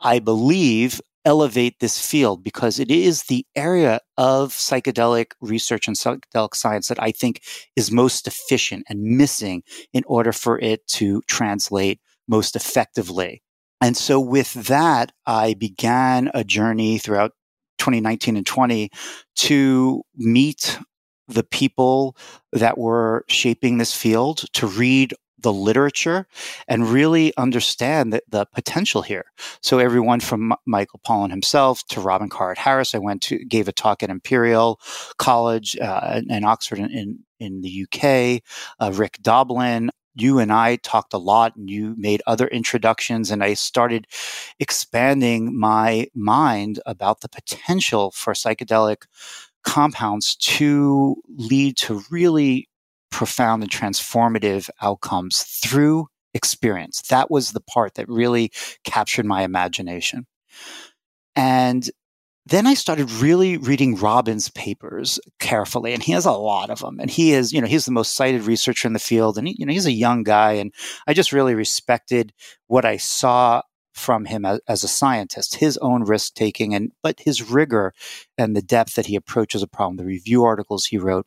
I 0.03 0.19
believe, 0.19 1.01
elevate 1.25 1.79
this 1.81 2.05
field 2.05 2.43
because 2.43 2.79
it 2.79 2.91
is 2.91 3.25
the 3.25 3.47
area 3.55 4.01
of 4.17 4.53
psychedelic 4.53 5.33
research 5.41 5.87
and 5.87 5.97
psychedelic 5.97 6.55
science 6.55 6.89
that 6.89 7.03
I 7.03 7.13
think 7.13 7.43
is 7.77 7.91
most 7.91 8.27
efficient 8.27 8.85
and 8.89 9.03
missing 9.03 9.63
in 9.93 10.03
order 10.07 10.33
for 10.33 10.59
it 10.59 10.87
to 10.89 11.23
translate 11.29 12.01
most 12.29 12.57
effectively. 12.57 13.43
And 13.81 13.97
so, 13.97 14.21
with 14.21 14.55
that, 14.69 15.13
I 15.27 15.55
began 15.55 16.31
a 16.35 16.45
journey 16.45 16.99
throughout 16.99 17.33
2019 17.79 18.37
and 18.37 18.47
20 18.47 18.91
to 19.37 20.03
meet 20.15 20.79
the 21.27 21.43
people 21.43 22.17
that 22.53 22.79
were 22.79 23.25
shaping 23.29 23.79
this 23.79 23.95
field, 23.95 24.45
to 24.53 24.67
read 24.67 25.15
the 25.43 25.53
literature 25.53 26.27
and 26.69 26.89
really 26.89 27.33
understand 27.37 28.13
the, 28.13 28.23
the 28.29 28.47
potential 28.55 29.03
here. 29.03 29.25
So 29.61 29.79
everyone 29.79 30.21
from 30.21 30.53
M- 30.53 30.59
Michael 30.67 31.01
Pollan 31.07 31.31
himself 31.31 31.87
to 31.89 32.01
Robin 32.01 32.29
Carhart 32.29 32.59
Harris, 32.59 32.95
I 32.95 32.99
went 32.99 33.23
to 33.23 33.45
gave 33.45 33.69
a 33.69 33.73
talk 33.73 34.03
at 34.03 34.11
Imperial 34.11 34.81
College 35.19 35.77
uh, 35.79 36.21
in 36.29 36.45
Oxford 36.45 36.79
in, 36.79 36.91
in, 36.91 37.19
in 37.41 37.61
the 37.61 37.87
UK. 37.87 38.43
Uh, 38.81 38.93
Rick 38.93 39.19
Doblin, 39.23 39.91
you 40.15 40.39
and 40.39 40.53
I 40.53 40.77
talked 40.77 41.13
a 41.13 41.19
lot, 41.19 41.57
and 41.57 41.71
you 41.71 41.95
made 41.97 42.23
other 42.27 42.47
introductions, 42.47 43.31
and 43.31 43.43
I 43.43 43.55
started 43.55 44.07
expanding 44.61 45.59
my 45.59 46.09
mind 46.15 46.81
about 46.87 47.21
the 47.21 47.29
potential 47.29 48.11
for 48.11 48.35
psychedelic 48.35 49.07
compounds 49.65 50.37
to 50.37 51.17
lead 51.37 51.77
to 51.79 52.03
really 52.11 52.69
profound 53.13 53.63
and 53.63 53.71
transformative 53.71 54.69
outcomes 54.81 55.43
through 55.43 56.09
experience. 56.35 57.03
That 57.03 57.31
was 57.31 57.53
the 57.53 57.61
part 57.61 57.95
that 57.95 58.09
really 58.09 58.51
captured 58.85 59.27
my 59.27 59.43
imagination. 59.43 60.27
And 61.37 61.89
then 62.47 62.67
I 62.67 62.75
started 62.75 63.11
really 63.13 63.57
reading 63.57 63.95
Robin's 63.95 64.49
papers 64.49 65.21
carefully, 65.39 65.93
and 65.93 66.03
he 66.03 66.13
has 66.13 66.27
a 66.27 66.33
lot 66.33 66.71
of 66.71 66.81
them. 66.81 66.99
And 66.99 67.09
he 67.09 67.33
is, 67.33 67.53
you 67.53 67.61
know, 67.61 67.69
he's 67.69 67.85
the 67.85 67.93
most 67.93 68.17
cited 68.17 68.43
researcher 68.43 68.89
in 68.89 68.95
the 68.95 68.99
field, 68.99 69.39
and 69.39 69.47
he, 69.47 69.57
you 69.59 69.67
know, 69.67 69.73
he's 69.73 69.87
a 69.87 69.93
young 69.93 70.25
guy, 70.25 70.55
and 70.55 70.73
I 71.07 71.15
just 71.15 71.33
really 71.33 71.55
respected 71.55 72.33
what 72.67 72.85
I 72.85 72.97
saw 72.97 73.63
from 73.95 74.25
him 74.25 74.45
as, 74.45 74.59
as 74.67 74.83
a 74.83 74.89
scientist, 74.89 75.57
his 75.57 75.79
own 75.79 76.03
risk 76.03 76.35
taking, 76.35 76.75
and 76.75 76.91
but 77.03 77.21
his 77.21 77.49
rigor 77.49 77.93
and 78.37 78.57
the 78.57 78.63
depth 78.63 78.97
that 78.97 79.07
he 79.07 79.15
approaches 79.15 79.63
a 79.63 79.69
problem, 79.69 79.97
the 79.97 80.05
review 80.05 80.43
articles 80.43 80.87
he 80.87 80.99
wrote. 80.99 81.27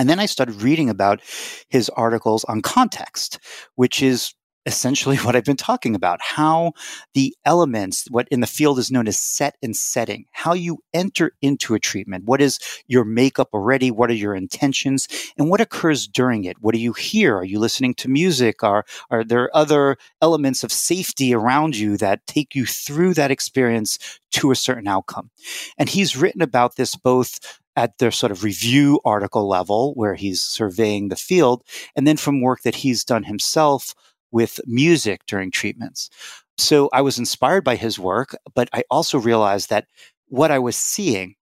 And 0.00 0.08
then 0.08 0.18
I 0.18 0.24
started 0.24 0.62
reading 0.62 0.88
about 0.88 1.20
his 1.68 1.90
articles 1.90 2.44
on 2.44 2.62
context, 2.62 3.38
which 3.74 4.02
is 4.02 4.32
essentially 4.64 5.16
what 5.18 5.36
I've 5.36 5.44
been 5.44 5.58
talking 5.58 5.94
about 5.94 6.22
how 6.22 6.72
the 7.12 7.36
elements, 7.44 8.06
what 8.10 8.26
in 8.28 8.40
the 8.40 8.46
field 8.46 8.78
is 8.78 8.90
known 8.90 9.06
as 9.08 9.20
set 9.20 9.56
and 9.62 9.76
setting, 9.76 10.24
how 10.30 10.54
you 10.54 10.78
enter 10.94 11.32
into 11.42 11.74
a 11.74 11.78
treatment. 11.78 12.24
What 12.24 12.40
is 12.40 12.58
your 12.86 13.04
makeup 13.04 13.50
already? 13.52 13.90
What 13.90 14.08
are 14.08 14.14
your 14.14 14.34
intentions? 14.34 15.06
And 15.36 15.50
what 15.50 15.60
occurs 15.60 16.08
during 16.08 16.44
it? 16.44 16.56
What 16.62 16.74
do 16.74 16.80
you 16.80 16.94
hear? 16.94 17.36
Are 17.36 17.44
you 17.44 17.58
listening 17.58 17.92
to 17.96 18.08
music? 18.08 18.62
Are, 18.62 18.86
are 19.10 19.22
there 19.22 19.54
other 19.54 19.98
elements 20.22 20.64
of 20.64 20.72
safety 20.72 21.34
around 21.34 21.76
you 21.76 21.98
that 21.98 22.26
take 22.26 22.54
you 22.54 22.64
through 22.64 23.12
that 23.14 23.30
experience 23.30 23.98
to 24.30 24.50
a 24.50 24.56
certain 24.56 24.88
outcome? 24.88 25.30
And 25.76 25.90
he's 25.90 26.16
written 26.16 26.40
about 26.40 26.76
this 26.76 26.96
both 26.96 27.38
at 27.80 27.96
their 27.96 28.10
sort 28.10 28.30
of 28.30 28.44
review 28.44 29.00
article 29.06 29.48
level, 29.48 29.94
where 29.94 30.14
he's 30.14 30.42
surveying 30.42 31.08
the 31.08 31.16
field, 31.16 31.62
and 31.96 32.06
then 32.06 32.18
from 32.18 32.42
work 32.42 32.60
that 32.60 32.74
he's 32.74 33.04
done 33.04 33.24
himself 33.24 33.94
with 34.30 34.60
music 34.66 35.22
during 35.26 35.50
treatments. 35.50 36.10
So 36.58 36.90
I 36.92 37.00
was 37.00 37.18
inspired 37.18 37.64
by 37.64 37.76
his 37.76 37.98
work, 37.98 38.36
but 38.54 38.68
I 38.74 38.84
also 38.90 39.18
realized 39.18 39.70
that 39.70 39.86
what 40.28 40.50
I 40.50 40.58
was 40.58 40.76
seeing 40.76 41.36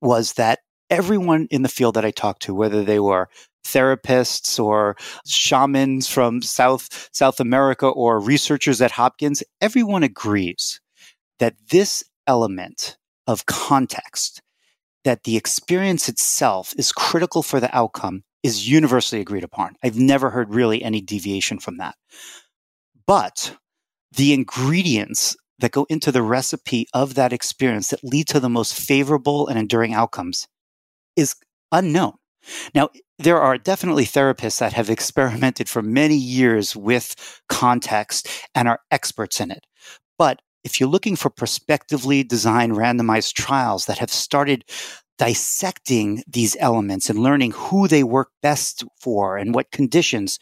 was 0.00 0.32
that 0.32 0.58
everyone 0.90 1.46
in 1.52 1.62
the 1.62 1.68
field 1.68 1.94
that 1.94 2.04
I 2.04 2.10
talked 2.10 2.42
to, 2.42 2.54
whether 2.54 2.82
they 2.82 2.98
were 2.98 3.28
therapists 3.64 4.58
or 4.58 4.96
shamans 5.24 6.08
from 6.08 6.42
South 6.42 7.08
South 7.12 7.38
America 7.38 7.86
or 7.86 8.18
researchers 8.18 8.80
at 8.80 8.90
Hopkins, 8.90 9.44
everyone 9.60 10.02
agrees 10.02 10.80
that 11.38 11.54
this 11.70 12.02
element 12.26 12.96
of 13.28 13.46
context, 13.46 14.42
that 15.04 15.24
the 15.24 15.36
experience 15.36 16.08
itself 16.08 16.72
is 16.76 16.92
critical 16.92 17.42
for 17.42 17.60
the 17.60 17.74
outcome, 17.76 18.22
is 18.42 18.68
universally 18.68 19.20
agreed 19.20 19.44
upon. 19.44 19.76
I've 19.82 19.98
never 19.98 20.30
heard 20.30 20.54
really 20.54 20.82
any 20.82 21.00
deviation 21.00 21.58
from 21.58 21.78
that. 21.78 21.94
But 23.06 23.56
the 24.12 24.32
ingredients 24.32 25.36
that 25.58 25.72
go 25.72 25.86
into 25.88 26.10
the 26.10 26.22
recipe 26.22 26.86
of 26.94 27.14
that 27.14 27.32
experience 27.32 27.88
that 27.88 28.04
lead 28.04 28.28
to 28.28 28.40
the 28.40 28.48
most 28.48 28.74
favorable 28.74 29.46
and 29.48 29.58
enduring 29.58 29.94
outcomes 29.94 30.48
is 31.16 31.36
unknown. 31.70 32.14
Now, 32.74 32.88
there 33.18 33.40
are 33.40 33.58
definitely 33.58 34.06
therapists 34.06 34.60
that 34.60 34.72
have 34.72 34.88
experimented 34.88 35.68
for 35.68 35.82
many 35.82 36.16
years 36.16 36.74
with 36.74 37.40
context 37.48 38.28
and 38.54 38.66
are 38.66 38.80
experts 38.90 39.40
in 39.40 39.50
it. 39.50 39.66
But 40.18 40.40
if 40.64 40.80
you're 40.80 40.88
looking 40.88 41.16
for 41.16 41.30
prospectively 41.30 42.22
designed 42.22 42.72
randomized 42.72 43.34
trials 43.34 43.86
that 43.86 43.98
have 43.98 44.10
started 44.10 44.64
dissecting 45.18 46.22
these 46.26 46.56
elements 46.60 47.10
and 47.10 47.18
learning 47.18 47.52
who 47.52 47.86
they 47.86 48.02
work 48.02 48.30
best 48.42 48.84
for 48.98 49.36
and 49.36 49.54
what 49.54 49.70
conditions, 49.70 50.38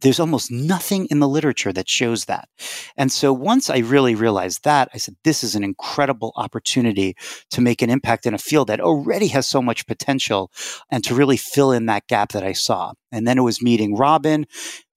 there's 0.00 0.20
almost 0.20 0.50
nothing 0.50 1.06
in 1.10 1.20
the 1.20 1.28
literature 1.28 1.72
that 1.72 1.88
shows 1.88 2.24
that. 2.24 2.48
And 2.96 3.12
so 3.12 3.32
once 3.32 3.70
I 3.70 3.78
really 3.78 4.14
realized 4.14 4.64
that, 4.64 4.88
I 4.94 4.98
said, 4.98 5.16
this 5.24 5.44
is 5.44 5.54
an 5.54 5.64
incredible 5.64 6.32
opportunity 6.36 7.16
to 7.50 7.60
make 7.60 7.82
an 7.82 7.90
impact 7.90 8.26
in 8.26 8.34
a 8.34 8.38
field 8.38 8.68
that 8.68 8.80
already 8.80 9.28
has 9.28 9.46
so 9.46 9.60
much 9.60 9.86
potential 9.86 10.50
and 10.90 11.04
to 11.04 11.14
really 11.14 11.36
fill 11.36 11.72
in 11.72 11.86
that 11.86 12.06
gap 12.06 12.32
that 12.32 12.42
I 12.42 12.52
saw. 12.52 12.92
And 13.12 13.26
then 13.26 13.38
it 13.38 13.42
was 13.42 13.62
meeting 13.62 13.94
Robin, 13.94 14.46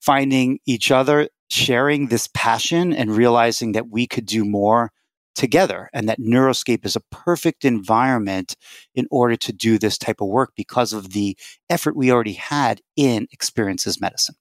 finding 0.01 0.59
each 0.65 0.91
other, 0.91 1.27
sharing 1.53 2.07
this 2.07 2.27
passion 2.33 2.93
and 2.93 3.15
realizing 3.15 3.73
that 3.73 3.89
we 3.89 4.07
could 4.07 4.25
do 4.25 4.43
more 4.43 4.91
together 5.35 5.89
and 5.93 6.07
that 6.09 6.19
Neuroscape 6.19 6.85
is 6.85 6.95
a 6.95 7.01
perfect 7.11 7.65
environment 7.65 8.55
in 8.93 9.07
order 9.09 9.35
to 9.35 9.53
do 9.53 9.77
this 9.77 9.97
type 9.97 10.21
of 10.21 10.27
work 10.27 10.53
because 10.55 10.93
of 10.93 11.13
the 11.13 11.37
effort 11.69 11.95
we 11.95 12.11
already 12.11 12.33
had 12.33 12.81
in 12.95 13.27
experiences 13.31 13.99
medicine. 13.99 14.35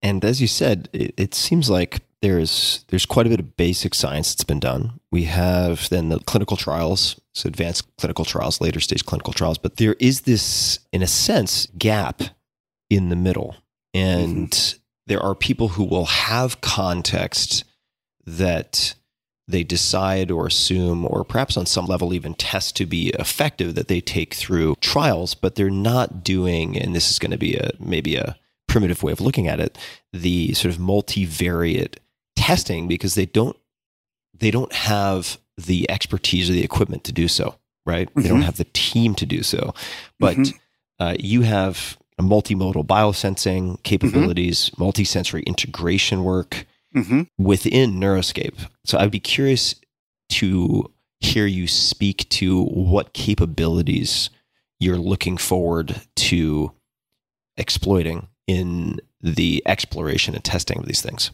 And 0.00 0.24
as 0.24 0.40
you 0.40 0.48
said, 0.48 0.88
it, 0.92 1.14
it, 1.16 1.34
seems 1.34 1.70
like 1.70 2.00
there's 2.22 2.84
there's 2.88 3.06
quite 3.06 3.26
a 3.26 3.30
bit 3.30 3.38
of 3.38 3.56
basic 3.56 3.94
science 3.94 4.34
that's 4.34 4.44
been 4.44 4.58
done. 4.58 4.98
We 5.12 5.24
have 5.24 5.88
then 5.90 6.08
the 6.08 6.18
clinical 6.18 6.56
trials, 6.56 7.20
so 7.34 7.46
advanced 7.46 7.84
clinical 7.98 8.24
trials, 8.24 8.60
later 8.60 8.80
stage 8.80 9.06
clinical 9.06 9.32
trials, 9.32 9.58
but 9.58 9.76
there 9.76 9.94
is 10.00 10.22
this, 10.22 10.80
in 10.92 11.02
a 11.02 11.06
sense, 11.06 11.68
gap 11.78 12.22
in 12.90 13.10
the 13.10 13.16
middle. 13.16 13.56
And 13.94 14.50
mm-hmm. 14.50 14.78
There 15.06 15.20
are 15.20 15.34
people 15.34 15.68
who 15.68 15.84
will 15.84 16.06
have 16.06 16.60
context 16.60 17.64
that 18.24 18.94
they 19.48 19.64
decide 19.64 20.30
or 20.30 20.46
assume, 20.46 21.04
or 21.04 21.24
perhaps 21.24 21.56
on 21.56 21.66
some 21.66 21.86
level 21.86 22.14
even 22.14 22.34
test 22.34 22.76
to 22.76 22.86
be 22.86 23.08
effective 23.18 23.74
that 23.74 23.88
they 23.88 24.00
take 24.00 24.34
through 24.34 24.76
trials, 24.80 25.34
but 25.34 25.56
they're 25.56 25.70
not 25.70 26.22
doing, 26.22 26.78
and 26.78 26.94
this 26.94 27.10
is 27.10 27.18
going 27.18 27.32
to 27.32 27.38
be 27.38 27.56
a 27.56 27.70
maybe 27.78 28.16
a 28.16 28.36
primitive 28.68 29.02
way 29.02 29.12
of 29.12 29.20
looking 29.20 29.48
at 29.48 29.60
it, 29.60 29.76
the 30.12 30.54
sort 30.54 30.74
of 30.74 30.80
multivariate 30.80 31.96
testing 32.36 32.88
because 32.88 33.14
they 33.14 33.26
don't 33.26 33.56
they 34.38 34.50
don't 34.50 34.72
have 34.72 35.38
the 35.56 35.88
expertise 35.90 36.48
or 36.48 36.54
the 36.54 36.64
equipment 36.64 37.04
to 37.04 37.12
do 37.12 37.28
so, 37.28 37.56
right? 37.84 38.08
Mm-hmm. 38.08 38.22
They 38.22 38.28
don't 38.28 38.38
mm-hmm. 38.38 38.46
have 38.46 38.56
the 38.56 38.66
team 38.72 39.14
to 39.16 39.26
do 39.26 39.42
so. 39.42 39.74
But 40.18 40.36
mm-hmm. 40.36 40.56
uh, 41.04 41.14
you 41.18 41.42
have 41.42 41.98
multimodal 42.28 42.86
biosensing 42.86 43.82
capabilities, 43.82 44.70
mm-hmm. 44.70 44.82
multisensory 44.82 45.44
integration 45.46 46.24
work 46.24 46.66
mm-hmm. 46.94 47.22
within 47.38 47.92
Neuroscape. 47.94 48.66
So 48.84 48.98
I'd 48.98 49.10
be 49.10 49.20
curious 49.20 49.74
to 50.30 50.90
hear 51.20 51.46
you 51.46 51.68
speak 51.68 52.28
to 52.30 52.64
what 52.64 53.12
capabilities 53.12 54.30
you're 54.80 54.96
looking 54.96 55.36
forward 55.36 56.00
to 56.16 56.72
exploiting 57.56 58.28
in 58.46 58.98
the 59.20 59.62
exploration 59.66 60.34
and 60.34 60.42
testing 60.42 60.78
of 60.78 60.86
these 60.86 61.00
things. 61.00 61.30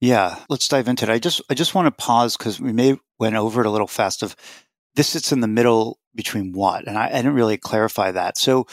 Yeah, 0.00 0.36
let's 0.50 0.68
dive 0.68 0.88
into 0.88 1.04
it. 1.04 1.10
I 1.10 1.18
just 1.18 1.40
I 1.48 1.54
just 1.54 1.74
want 1.74 1.86
to 1.86 2.04
pause 2.04 2.36
because 2.36 2.60
we 2.60 2.72
may 2.72 2.98
went 3.18 3.34
over 3.34 3.62
it 3.62 3.66
a 3.66 3.70
little 3.70 3.86
fast. 3.86 4.22
Of 4.22 4.36
this 4.94 5.08
sits 5.08 5.32
in 5.32 5.40
the 5.40 5.48
middle 5.48 5.98
between 6.14 6.52
what, 6.52 6.86
and 6.86 6.98
I, 6.98 7.06
I 7.06 7.16
didn't 7.16 7.34
really 7.34 7.56
clarify 7.56 8.10
that. 8.12 8.36
So 8.36 8.66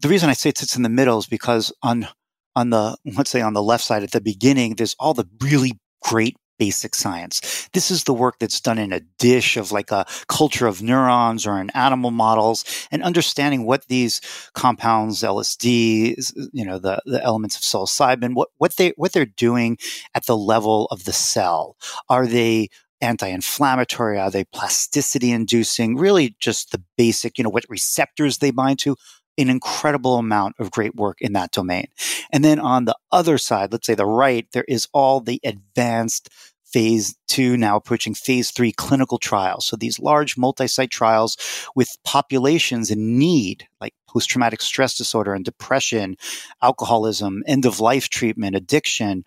the 0.00 0.08
reason 0.08 0.30
I 0.30 0.34
say 0.34 0.50
it 0.50 0.58
sits 0.58 0.76
in 0.76 0.82
the 0.82 0.88
middle 0.88 1.18
is 1.18 1.26
because 1.26 1.72
on 1.82 2.08
on 2.56 2.70
the 2.70 2.96
let's 3.16 3.30
say 3.30 3.40
on 3.40 3.54
the 3.54 3.62
left 3.62 3.84
side 3.84 4.02
at 4.02 4.12
the 4.12 4.20
beginning 4.20 4.74
there's 4.74 4.96
all 4.98 5.14
the 5.14 5.28
really 5.40 5.78
great 6.02 6.36
basic 6.58 6.94
science. 6.94 7.68
This 7.72 7.90
is 7.90 8.04
the 8.04 8.14
work 8.14 8.38
that's 8.38 8.60
done 8.60 8.78
in 8.78 8.92
a 8.92 9.00
dish 9.18 9.56
of 9.56 9.72
like 9.72 9.90
a 9.90 10.06
culture 10.28 10.66
of 10.66 10.82
neurons 10.82 11.46
or 11.46 11.58
in 11.60 11.70
animal 11.70 12.10
models 12.10 12.64
and 12.90 13.02
understanding 13.02 13.66
what 13.66 13.86
these 13.88 14.20
compounds 14.54 15.22
lsd 15.22 16.32
you 16.52 16.64
know 16.64 16.78
the, 16.78 17.00
the 17.06 17.22
elements 17.22 17.56
of 17.56 17.62
psilocybin 17.62 18.34
what, 18.34 18.48
what 18.58 18.76
they 18.76 18.90
what 18.96 19.12
they're 19.12 19.26
doing 19.26 19.76
at 20.14 20.26
the 20.26 20.36
level 20.36 20.86
of 20.90 21.04
the 21.04 21.12
cell. 21.12 21.76
Are 22.08 22.26
they 22.26 22.68
anti-inflammatory? 23.00 24.18
Are 24.18 24.30
they 24.30 24.44
plasticity 24.44 25.30
inducing 25.32 25.96
really 25.96 26.36
just 26.38 26.72
the 26.72 26.82
basic 26.96 27.36
you 27.38 27.44
know 27.44 27.50
what 27.50 27.64
receptors 27.68 28.38
they 28.38 28.50
bind 28.50 28.78
to 28.80 28.96
an 29.38 29.48
incredible 29.48 30.16
amount 30.16 30.56
of 30.58 30.70
great 30.70 30.94
work 30.94 31.20
in 31.20 31.32
that 31.32 31.50
domain. 31.50 31.86
And 32.32 32.44
then 32.44 32.58
on 32.58 32.84
the 32.84 32.96
other 33.10 33.38
side, 33.38 33.72
let's 33.72 33.86
say 33.86 33.94
the 33.94 34.06
right, 34.06 34.46
there 34.52 34.64
is 34.68 34.88
all 34.92 35.20
the 35.20 35.40
advanced 35.44 36.28
phase 36.74 37.16
two, 37.28 37.56
now 37.56 37.76
approaching 37.76 38.14
phase 38.14 38.50
three 38.50 38.72
clinical 38.72 39.16
trials. 39.16 39.64
So 39.64 39.76
these 39.76 40.00
large 40.00 40.36
multi 40.36 40.66
site 40.66 40.90
trials 40.90 41.36
with 41.76 41.96
populations 42.04 42.90
in 42.90 43.16
need, 43.16 43.68
like 43.80 43.94
post 44.08 44.28
traumatic 44.28 44.60
stress 44.60 44.96
disorder 44.96 45.34
and 45.34 45.44
depression, 45.44 46.16
alcoholism, 46.62 47.44
end 47.46 47.64
of 47.64 47.78
life 47.78 48.08
treatment, 48.08 48.56
addiction, 48.56 49.24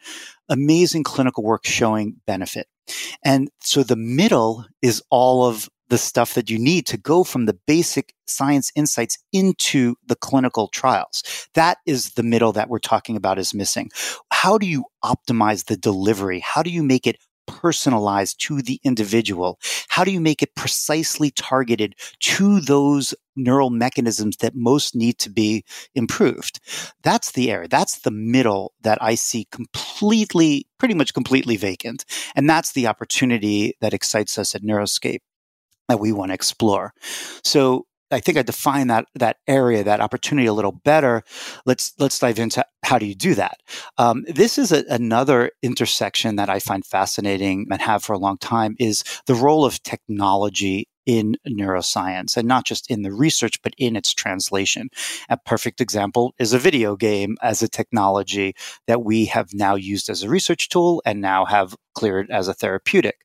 amazing 0.49 1.05
clinical 1.05 1.41
work 1.41 1.65
showing 1.65 2.17
benefit. 2.25 2.67
And 3.23 3.49
so 3.61 3.81
the 3.81 3.95
middle 3.95 4.65
is 4.81 5.01
all 5.09 5.45
of 5.45 5.69
the 5.89 5.97
stuff 5.97 6.33
that 6.33 6.49
you 6.49 6.59
need 6.59 6.85
to 6.87 6.97
go 6.97 7.23
from 7.23 7.45
the 7.45 7.57
basic 7.65 8.13
science 8.27 8.71
insights 8.75 9.17
into 9.31 9.95
the 10.05 10.15
clinical 10.15 10.67
trials. 10.67 11.23
That 11.53 11.77
is 11.85 12.11
the 12.11 12.23
middle 12.23 12.51
that 12.53 12.69
we're 12.69 12.79
talking 12.79 13.15
about 13.15 13.39
is 13.39 13.53
missing. 13.53 13.89
How 14.31 14.57
do 14.57 14.67
you 14.67 14.85
optimize 15.03 15.65
the 15.65 15.77
delivery? 15.77 16.39
How 16.39 16.63
do 16.63 16.69
you 16.69 16.83
make 16.83 17.07
it 17.07 17.17
personalized 17.47 18.39
to 18.41 18.61
the 18.61 18.79
individual? 18.83 19.57
How 19.87 20.03
do 20.03 20.11
you 20.11 20.19
make 20.19 20.43
it 20.43 20.55
precisely 20.55 21.31
targeted 21.31 21.95
to 22.19 22.59
those 22.59 23.15
neural 23.35 23.69
mechanisms 23.69 24.37
that 24.37 24.53
most 24.53 24.95
need 24.95 25.17
to 25.19 25.29
be 25.29 25.63
improved? 25.95 26.59
That's 27.03 27.31
the 27.31 27.49
area. 27.49 27.67
That's 27.69 27.99
the 27.99 28.11
middle 28.11 28.73
that 28.81 29.01
I 29.01 29.15
see 29.15 29.47
completely, 29.51 30.67
pretty 30.77 30.93
much 30.93 31.13
completely 31.13 31.55
vacant. 31.55 32.05
And 32.35 32.49
that's 32.49 32.73
the 32.73 32.87
opportunity 32.87 33.75
that 33.79 33.93
excites 33.93 34.37
us 34.37 34.53
at 34.53 34.61
Neuroscape 34.61 35.21
that 35.87 35.99
we 35.99 36.11
want 36.11 36.29
to 36.29 36.35
explore. 36.35 36.93
So 37.43 37.85
I 38.09 38.19
think 38.19 38.37
I 38.37 38.41
define 38.41 38.87
that 38.87 39.05
that 39.15 39.37
area, 39.47 39.83
that 39.83 39.99
opportunity 39.99 40.47
a 40.47 40.53
little 40.53 40.71
better. 40.71 41.23
Let's 41.65 41.93
let's 41.99 42.19
dive 42.19 42.39
into 42.39 42.65
how 42.83 42.99
do 42.99 43.05
you 43.05 43.15
do 43.15 43.35
that. 43.35 43.57
Um, 43.97 44.23
this 44.27 44.57
is 44.57 44.71
a, 44.71 44.85
another 44.89 45.51
intersection 45.61 46.37
that 46.37 46.49
I 46.49 46.59
find 46.59 46.85
fascinating 46.85 47.67
and 47.69 47.81
have 47.81 48.03
for 48.03 48.13
a 48.13 48.19
long 48.19 48.37
time 48.37 48.75
is 48.79 49.03
the 49.25 49.35
role 49.35 49.65
of 49.65 49.83
technology 49.83 50.87
in 51.07 51.37
neuroscience 51.47 52.37
and 52.37 52.47
not 52.47 52.65
just 52.65 52.91
in 52.91 53.01
the 53.01 53.13
research, 53.13 53.59
but 53.63 53.73
in 53.77 53.95
its 53.95 54.13
translation. 54.13 54.89
A 55.29 55.37
perfect 55.37 55.81
example 55.81 56.35
is 56.37 56.53
a 56.53 56.59
video 56.59 56.95
game 56.95 57.37
as 57.41 57.63
a 57.63 57.69
technology 57.69 58.53
that 58.87 59.03
we 59.03 59.25
have 59.25 59.53
now 59.53 59.75
used 59.75 60.09
as 60.09 60.21
a 60.21 60.29
research 60.29 60.67
tool 60.67 61.01
and 61.05 61.21
now 61.21 61.45
have 61.45 61.75
cleared 61.95 62.29
as 62.29 62.47
a 62.47 62.53
therapeutic. 62.53 63.15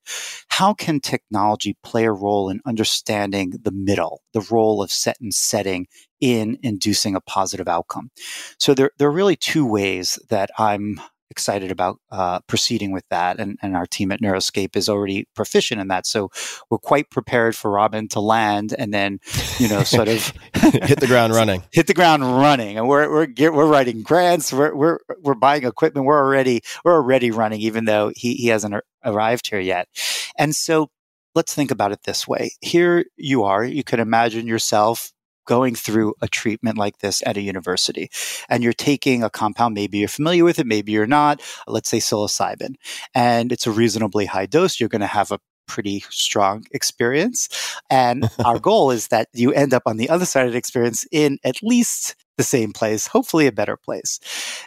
How 0.48 0.72
can 0.72 1.00
technology 1.00 1.76
play 1.82 2.04
a 2.04 2.12
role 2.12 2.48
in 2.48 2.60
understanding 2.64 3.52
the 3.62 3.72
middle, 3.72 4.22
the 4.32 4.46
role 4.50 4.80
of 4.80 4.92
set 4.92 5.20
and 5.20 5.34
setting 5.34 5.88
in 6.20 6.58
inducing 6.62 7.16
a 7.16 7.20
positive 7.20 7.66
outcome? 7.66 8.10
So 8.58 8.74
there, 8.74 8.92
there 8.98 9.08
are 9.08 9.12
really 9.12 9.36
two 9.36 9.66
ways 9.66 10.20
that 10.30 10.50
I'm 10.56 11.00
excited 11.32 11.72
about 11.72 11.98
uh, 12.10 12.40
proceeding 12.46 12.92
with 12.92 13.04
that. 13.08 13.40
And, 13.40 13.58
and 13.62 13.74
our 13.74 13.86
team 13.86 14.12
at 14.12 14.20
Neuroscape 14.20 14.76
is 14.76 14.88
already 14.88 15.26
proficient 15.34 15.80
in 15.80 15.88
that. 15.88 16.06
So 16.06 16.30
we're 16.70 16.78
quite 16.78 17.10
prepared 17.10 17.56
for 17.56 17.70
Robin 17.70 18.06
to 18.08 18.20
land 18.20 18.74
and 18.78 18.94
then, 18.94 19.18
you 19.58 19.68
know, 19.68 19.82
sort 19.82 20.08
of 20.08 20.32
hit 20.54 21.00
the 21.00 21.06
ground 21.08 21.32
running. 21.32 21.64
Hit 21.72 21.86
the 21.86 21.94
ground 21.94 22.22
running. 22.22 22.76
And 22.76 22.86
we're, 22.86 23.10
we're, 23.10 23.52
we're 23.52 23.66
writing 23.66 24.02
grants. 24.02 24.52
We're, 24.52 24.74
we're, 24.74 24.98
we're 25.22 25.34
buying 25.34 25.64
equipment. 25.64 26.06
We're 26.06 26.22
already, 26.22 26.60
we're 26.84 26.94
already 26.94 27.30
running, 27.30 27.60
even 27.60 27.86
though 27.86 28.12
he, 28.14 28.34
he 28.34 28.48
hasn't 28.48 28.74
arrived 29.04 29.48
here 29.48 29.60
yet. 29.60 29.88
And 30.36 30.54
so 30.54 30.90
let's 31.34 31.54
think 31.54 31.70
about 31.70 31.92
it 31.92 32.02
this 32.04 32.28
way. 32.28 32.52
Here 32.60 33.06
you 33.16 33.44
are. 33.44 33.64
You 33.64 33.82
can 33.82 34.00
imagine 34.00 34.46
yourself 34.46 35.12
going 35.46 35.74
through 35.74 36.14
a 36.20 36.28
treatment 36.28 36.78
like 36.78 36.98
this 36.98 37.22
at 37.26 37.36
a 37.36 37.40
university 37.40 38.10
and 38.48 38.62
you're 38.62 38.72
taking 38.72 39.22
a 39.22 39.30
compound, 39.30 39.74
maybe 39.74 39.98
you're 39.98 40.08
familiar 40.08 40.44
with 40.44 40.58
it, 40.58 40.66
maybe 40.66 40.92
you're 40.92 41.06
not, 41.06 41.40
let's 41.66 41.88
say 41.88 41.98
psilocybin, 41.98 42.74
and 43.14 43.52
it's 43.52 43.66
a 43.66 43.70
reasonably 43.70 44.26
high 44.26 44.46
dose, 44.46 44.78
you're 44.78 44.88
going 44.88 45.00
to 45.00 45.06
have 45.06 45.30
a 45.30 45.40
pretty 45.66 46.04
strong 46.10 46.64
experience. 46.72 47.48
And 47.88 48.28
our 48.44 48.58
goal 48.60 48.90
is 48.90 49.08
that 49.08 49.28
you 49.32 49.52
end 49.52 49.72
up 49.72 49.84
on 49.86 49.96
the 49.96 50.10
other 50.10 50.26
side 50.26 50.46
of 50.46 50.52
the 50.52 50.58
experience 50.58 51.06
in 51.10 51.38
at 51.44 51.62
least 51.62 52.16
the 52.36 52.42
same 52.42 52.72
place, 52.72 53.06
hopefully 53.06 53.46
a 53.46 53.52
better 53.52 53.76
place. 53.76 54.20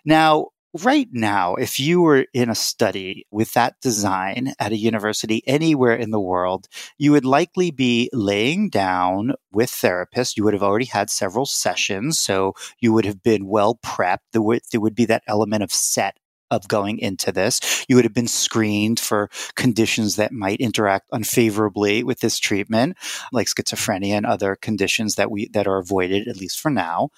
Now, 0.05 0.47
right 0.83 1.07
now, 1.11 1.55
if 1.55 1.79
you 1.79 2.01
were 2.01 2.25
in 2.33 2.49
a 2.49 2.55
study 2.55 3.25
with 3.31 3.53
that 3.53 3.79
design 3.81 4.53
at 4.59 4.71
a 4.71 4.77
university 4.77 5.41
anywhere 5.47 5.95
in 5.95 6.11
the 6.11 6.19
world, 6.19 6.67
you 6.97 7.11
would 7.11 7.25
likely 7.25 7.71
be 7.71 8.09
laying 8.11 8.69
down 8.69 9.33
with 9.51 9.69
therapists. 9.69 10.35
You 10.35 10.43
would 10.43 10.53
have 10.53 10.63
already 10.63 10.85
had 10.85 11.09
several 11.09 11.45
sessions, 11.45 12.19
so 12.19 12.53
you 12.79 12.91
would 12.93 13.05
have 13.05 13.23
been 13.23 13.47
well 13.47 13.79
prepped. 13.83 14.25
There 14.33 14.41
would, 14.41 14.61
there 14.71 14.81
would 14.81 14.95
be 14.95 15.05
that 15.05 15.23
element 15.27 15.63
of 15.63 15.71
set 15.71 16.17
of 16.55 16.67
going 16.67 16.99
into 16.99 17.31
this. 17.31 17.85
You 17.87 17.95
would 17.95 18.05
have 18.05 18.13
been 18.13 18.27
screened 18.27 18.99
for 18.99 19.29
conditions 19.55 20.15
that 20.15 20.31
might 20.31 20.59
interact 20.59 21.09
unfavorably 21.11 22.03
with 22.03 22.19
this 22.19 22.39
treatment, 22.39 22.97
like 23.31 23.47
schizophrenia 23.47 24.13
and 24.13 24.25
other 24.25 24.55
conditions 24.55 25.15
that 25.15 25.31
we 25.31 25.47
that 25.49 25.67
are 25.67 25.77
avoided 25.77 26.27
at 26.27 26.37
least 26.37 26.59
for 26.59 26.71
now. 26.71 27.09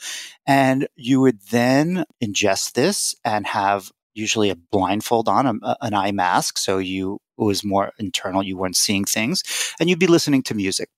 And 0.46 0.88
you 0.96 1.22
would 1.22 1.42
then 1.52 2.06
ingest 2.24 2.74
this 2.74 3.16
and 3.24 3.46
have 3.48 3.92
usually 4.14 4.50
a 4.50 4.56
blindfold 4.56 5.30
on, 5.30 5.46
um, 5.46 5.60
a, 5.64 5.78
an 5.82 5.94
eye 5.94 6.12
mask, 6.12 6.58
so 6.58 6.80
you 6.80 7.20
it 7.38 7.44
was 7.44 7.64
more 7.64 7.92
internal. 8.00 8.42
You 8.42 8.58
weren't 8.58 8.76
seeing 8.76 9.06
things, 9.06 9.44
and 9.80 9.90
you'd 9.90 10.00
be 10.00 10.08
listening 10.08 10.42
to 10.44 10.56
music. 10.56 10.90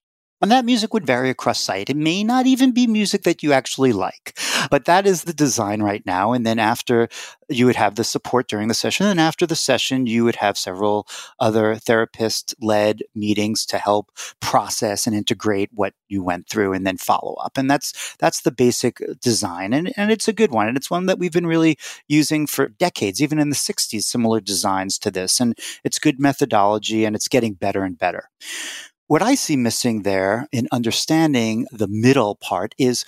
And 0.42 0.52
that 0.52 0.66
music 0.66 0.94
would 0.94 1.06
vary 1.06 1.30
across 1.30 1.60
site. 1.60 1.90
It 1.90 1.98
may 1.98 2.24
not 2.24 2.48
even 2.48 2.72
be 2.72 2.88
music 2.88 3.24
that 3.24 3.44
you 3.44 3.52
actually 3.52 3.92
like, 3.92 4.40
but 4.72 4.86
that 4.86 5.06
is 5.06 5.24
the 5.24 5.34
design 5.34 5.82
right 5.84 6.06
now. 6.06 6.32
And 6.32 6.46
then 6.46 6.60
after 6.60 7.10
you 7.50 7.66
would 7.66 7.76
have 7.76 7.96
the 7.96 8.04
support 8.04 8.48
during 8.48 8.68
the 8.68 8.74
session, 8.74 9.06
and 9.06 9.20
after 9.20 9.46
the 9.46 9.56
session, 9.56 10.06
you 10.06 10.24
would 10.24 10.38
have 10.38 10.58
several 10.58 11.08
other 11.40 11.76
therapist 11.76 12.56
led 12.62 13.02
meetings 13.14 13.66
to 13.66 13.78
help 13.78 14.12
process 14.40 15.06
and 15.06 15.16
integrate 15.16 15.72
what 15.74 15.94
you 16.08 16.24
went 16.24 16.48
through 16.48 16.74
and 16.74 16.88
then 16.88 16.98
follow 16.98 17.34
up. 17.36 17.58
And 17.58 17.70
that's, 17.70 18.16
that's 18.20 18.42
the 18.42 18.52
basic 18.52 19.02
design. 19.20 19.74
And, 19.74 19.92
and 19.98 20.12
it's 20.12 20.28
a 20.28 20.34
good 20.34 20.52
one. 20.52 20.68
And 20.68 20.78
it's 20.78 20.90
one 20.90 21.08
that 21.08 21.20
we've 21.20 21.34
been 21.34 21.48
really 21.48 21.78
using 22.08 22.48
for 22.48 22.70
decades, 22.70 23.22
even 23.22 23.40
in 23.40 23.50
the 23.50 23.56
60s, 23.56 24.04
similar 24.04 24.40
designs 24.40 24.98
to 25.00 25.12
this. 25.12 25.40
And 25.40 25.58
it's 25.84 26.00
good 26.00 26.20
methodology 26.20 27.04
and 27.04 27.16
it's 27.16 27.28
getting 27.28 27.54
better 27.54 27.84
and 27.84 27.98
better. 27.98 28.30
What 29.10 29.24
I 29.24 29.34
see 29.34 29.58
missing 29.58 30.04
there 30.04 30.48
in 30.52 30.68
understanding 30.72 31.66
the 31.72 31.88
middle 31.88 32.36
part 32.36 32.76
is 32.78 33.06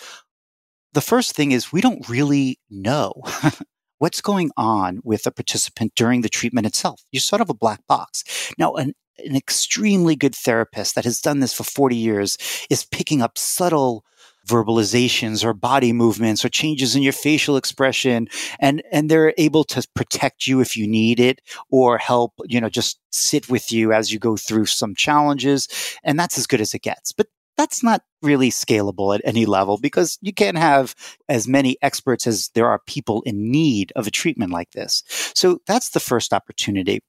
the 0.93 0.99
first 0.99 1.35
thing 1.35 1.51
is 1.51 1.71
we 1.71 1.79
don't 1.79 2.09
really 2.09 2.57
know 2.71 3.13
what's 3.99 4.19
going 4.19 4.49
on 4.57 5.01
with 5.03 5.27
a 5.27 5.31
participant 5.31 5.93
during 5.95 6.21
the 6.21 6.27
treatment 6.27 6.65
itself. 6.65 7.03
You're 7.11 7.21
sort 7.21 7.39
of 7.39 7.51
a 7.51 7.53
black 7.53 7.85
box. 7.87 8.23
Now, 8.57 8.73
an, 8.73 8.95
an 9.19 9.35
extremely 9.35 10.15
good 10.15 10.33
therapist 10.33 10.95
that 10.95 11.05
has 11.05 11.21
done 11.21 11.39
this 11.39 11.53
for 11.53 11.63
40 11.63 11.95
years 11.95 12.35
is 12.71 12.83
picking 12.83 13.21
up 13.21 13.37
subtle 13.37 14.03
verbalizations 14.47 15.43
or 15.43 15.53
body 15.53 15.93
movements 15.93 16.43
or 16.43 16.49
changes 16.49 16.95
in 16.95 17.03
your 17.03 17.13
facial 17.13 17.57
expression 17.57 18.27
and 18.59 18.81
and 18.91 19.09
they're 19.09 19.33
able 19.37 19.63
to 19.63 19.85
protect 19.95 20.47
you 20.47 20.59
if 20.59 20.75
you 20.75 20.87
need 20.87 21.19
it 21.19 21.41
or 21.69 21.97
help 21.97 22.33
you 22.45 22.59
know 22.59 22.69
just 22.69 22.99
sit 23.11 23.49
with 23.49 23.71
you 23.71 23.93
as 23.93 24.11
you 24.11 24.19
go 24.19 24.35
through 24.35 24.65
some 24.65 24.95
challenges 24.95 25.67
and 26.03 26.19
that's 26.19 26.37
as 26.37 26.47
good 26.47 26.61
as 26.61 26.73
it 26.73 26.81
gets 26.81 27.11
but 27.11 27.27
that's 27.57 27.83
not 27.83 28.01
really 28.21 28.49
scalable 28.49 29.13
at 29.13 29.21
any 29.23 29.45
level 29.45 29.77
because 29.77 30.17
you 30.21 30.33
can't 30.33 30.57
have 30.57 30.95
as 31.29 31.47
many 31.47 31.77
experts 31.81 32.25
as 32.25 32.49
there 32.55 32.67
are 32.67 32.79
people 32.87 33.21
in 33.23 33.51
need 33.51 33.91
of 33.95 34.07
a 34.07 34.11
treatment 34.11 34.51
like 34.51 34.71
this. 34.71 35.03
So 35.35 35.59
that's 35.67 35.89
the 35.89 35.99
first 35.99 36.33
opportunity. 36.33 37.01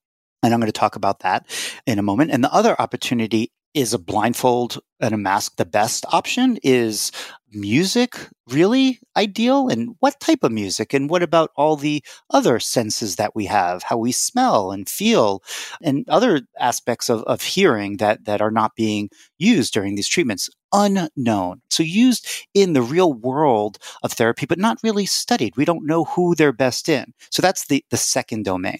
And 0.42 0.52
I'm 0.52 0.60
going 0.60 0.70
to 0.70 0.78
talk 0.78 0.96
about 0.96 1.20
that 1.20 1.46
in 1.86 1.98
a 1.98 2.02
moment. 2.02 2.32
And 2.32 2.42
the 2.42 2.52
other 2.52 2.78
opportunity 2.80 3.52
is 3.74 3.94
a 3.94 3.98
blindfold 3.98 4.78
and 5.02 5.14
a 5.14 5.18
mask 5.18 5.56
the 5.56 5.64
best 5.64 6.04
option? 6.12 6.58
Is 6.62 7.12
music 7.54 8.16
really 8.48 9.00
ideal? 9.16 9.68
And 9.68 9.94
what 10.00 10.20
type 10.20 10.42
of 10.42 10.52
music? 10.52 10.94
And 10.94 11.08
what 11.08 11.22
about 11.22 11.50
all 11.56 11.76
the 11.76 12.02
other 12.30 12.58
senses 12.60 13.16
that 13.16 13.34
we 13.34 13.46
have, 13.46 13.82
how 13.82 13.96
we 13.96 14.12
smell 14.12 14.72
and 14.72 14.88
feel, 14.88 15.42
and 15.82 16.08
other 16.08 16.42
aspects 16.58 17.08
of, 17.08 17.22
of 17.24 17.42
hearing 17.42 17.98
that, 17.98 18.24
that 18.24 18.40
are 18.40 18.50
not 18.50 18.74
being 18.74 19.10
used 19.38 19.72
during 19.74 19.94
these 19.94 20.08
treatments? 20.08 20.50
Unknown. 20.72 21.60
So 21.68 21.82
used 21.82 22.26
in 22.54 22.72
the 22.72 22.82
real 22.82 23.12
world 23.12 23.78
of 24.02 24.12
therapy, 24.12 24.46
but 24.46 24.58
not 24.58 24.78
really 24.82 25.06
studied. 25.06 25.56
We 25.56 25.66
don't 25.66 25.86
know 25.86 26.04
who 26.04 26.34
they're 26.34 26.52
best 26.52 26.88
in. 26.88 27.12
So 27.30 27.42
that's 27.42 27.66
the, 27.66 27.84
the 27.90 27.98
second 27.98 28.44
domain. 28.44 28.78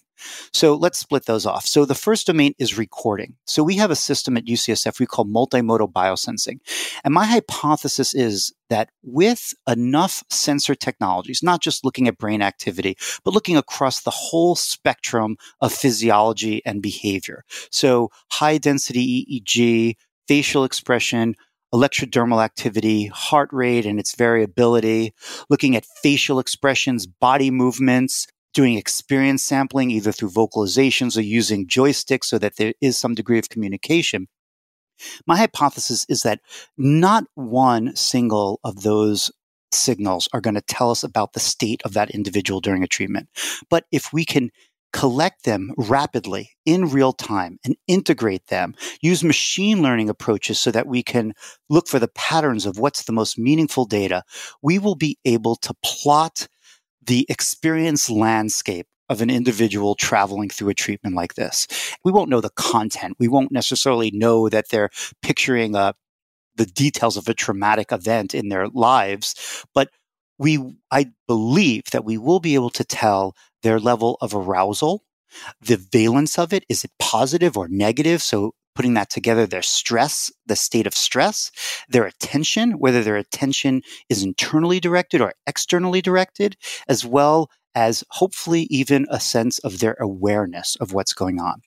So 0.53 0.75
let's 0.75 0.99
split 0.99 1.27
those 1.27 1.47
off. 1.47 1.67
So 1.67 1.85
the 1.85 1.95
first 1.95 2.27
domain 2.27 2.55
is 2.59 2.79
recording. 2.79 3.35
So 3.47 3.63
we 3.63 3.77
have 3.77 3.91
a 3.91 3.97
system 3.97 4.37
at 4.37 4.47
UCSF 4.47 5.01
we 5.01 5.07
call 5.07 5.27
multimodal 5.27 5.93
biosensing. 6.13 6.61
And 7.05 7.15
my 7.15 7.27
hypothesis 7.27 8.15
is 8.15 8.53
that 8.71 8.91
with 9.03 9.55
enough 9.69 10.23
sensor 10.31 10.75
technologies, 10.75 11.43
not 11.43 11.61
just 11.61 11.85
looking 11.85 12.09
at 12.09 12.19
brain 12.19 12.43
activity, 12.43 12.97
but 13.25 13.35
looking 13.35 13.57
across 13.57 14.01
the 14.01 14.11
whole 14.11 14.55
spectrum 14.55 15.37
of 15.61 15.73
physiology 15.73 16.63
and 16.65 16.83
behavior. 16.83 17.45
So 17.71 18.11
high 18.31 18.59
density 18.59 19.27
EEG, 19.27 19.97
facial 20.29 20.65
expression, 20.65 21.35
electrodermal 21.75 22.45
activity, 22.45 23.07
heart 23.07 23.49
rate 23.53 23.87
and 23.87 23.99
its 23.99 24.15
variability, 24.15 25.15
looking 25.49 25.75
at 25.75 25.87
facial 26.03 26.39
expressions, 26.39 27.07
body 27.07 27.51
movements, 27.51 28.27
doing 28.55 28.77
experience 28.77 29.43
sampling 29.43 29.91
either 29.91 30.13
through 30.13 30.29
vocalizations 30.29 31.17
or 31.17 31.23
using 31.23 31.67
joysticks 31.67 32.25
so 32.25 32.39
that 32.39 32.57
there 32.57 32.75
is 32.83 32.99
some 32.99 33.15
degree 33.15 33.39
of 33.39 33.49
communication. 33.49 34.29
My 35.27 35.37
hypothesis 35.37 36.07
is 36.09 36.23
that 36.23 36.41
not 36.77 37.25
one 37.35 37.95
single 37.97 38.61
of 38.65 38.83
those 38.83 39.31
signals 39.73 40.29
are 40.33 40.41
going 40.41 40.55
to 40.55 40.61
tell 40.61 40.91
us 40.91 41.03
about 41.03 41.33
the 41.33 41.41
state 41.41 41.83
of 41.85 41.95
that 41.95 42.11
individual 42.11 42.61
during 42.61 42.83
a 42.83 42.89
treatment. 42.89 43.29
But 43.71 43.85
if 43.91 44.13
we 44.13 44.25
can 44.25 44.51
collect 44.93 45.45
them 45.45 45.73
rapidly 45.77 46.51
in 46.67 46.91
real 46.91 47.13
time 47.13 47.59
and 47.65 47.77
integrate 47.87 48.49
them, 48.49 48.75
use 49.01 49.25
machine 49.25 49.83
learning 49.83 50.11
approaches 50.11 50.59
so 50.59 50.71
that 50.71 50.87
we 50.87 51.03
can 51.03 51.33
look 51.71 51.89
for 51.89 51.99
the 51.99 52.09
patterns 52.09 52.67
of 52.67 52.79
what's 52.79 53.05
the 53.05 53.13
most 53.13 53.39
meaningful 53.39 53.87
data, 53.87 54.23
we 54.61 54.79
will 54.79 54.95
be 54.95 55.17
able 55.25 55.57
to 55.57 55.75
plot 55.83 56.47
the 57.05 57.27
experience 57.29 58.11
landscape 58.11 58.87
of 59.13 59.21
an 59.21 59.31
individual 59.31 59.95
traveling 59.95 60.49
through 60.49 60.71
a 60.71 60.75
treatment 60.75 61.15
like 61.15 61.35
this. 61.35 61.69
We 62.05 62.11
won't 62.11 62.31
know 62.31 62.41
the 62.41 62.51
content. 62.51 63.17
We 63.21 63.29
won't 63.29 63.53
necessarily 63.53 64.11
know 64.11 64.49
that 64.49 64.71
they're 64.71 64.91
picturing 65.23 65.77
a, 65.77 65.95
the 66.57 66.67
details 66.67 67.17
of 67.17 67.29
a 67.29 67.35
traumatic 67.35 67.93
event 67.93 68.35
in 68.35 68.49
their 68.49 68.69
lives, 68.69 69.65
but 69.75 69.91
we, 70.39 70.59
I 70.91 71.13
believe 71.29 71.85
that 71.93 72.05
we 72.05 72.19
will 72.19 72.41
be 72.41 72.55
able 72.55 72.71
to 72.71 72.85
tell 72.85 73.37
their 73.63 73.79
level 73.79 74.19
of 74.21 74.35
arousal, 74.35 75.05
the 75.61 75.77
valence 75.77 76.39
of 76.39 76.53
it. 76.53 76.65
Is 76.69 76.85
it 76.85 76.91
positive 76.99 77.57
or 77.57 77.69
negative? 77.69 78.23
So 78.23 78.55
putting 78.75 78.95
that 78.95 79.11
together, 79.11 79.47
their 79.47 79.63
stress, 79.63 80.33
the 80.47 80.57
state 80.57 80.87
of 80.87 80.95
stress, 80.95 81.51
their 81.89 82.07
attention, 82.07 82.73
whether 82.73 83.03
their 83.03 83.17
attention 83.17 83.83
is 84.09 84.23
internally 84.23 84.81
directed 84.81 85.21
or 85.21 85.35
externally 85.47 86.01
directed, 86.01 86.57
as 86.89 87.05
well 87.05 87.51
as 87.75 88.05
hopefully 88.11 88.67
even 88.71 89.07
a 89.11 89.21
sense 89.21 89.59
of 89.61 89.79
their 89.79 89.97
awareness 90.01 90.77
of 90.77 90.93
what's 90.93 91.15
going 91.15 91.41
on. 91.41 91.63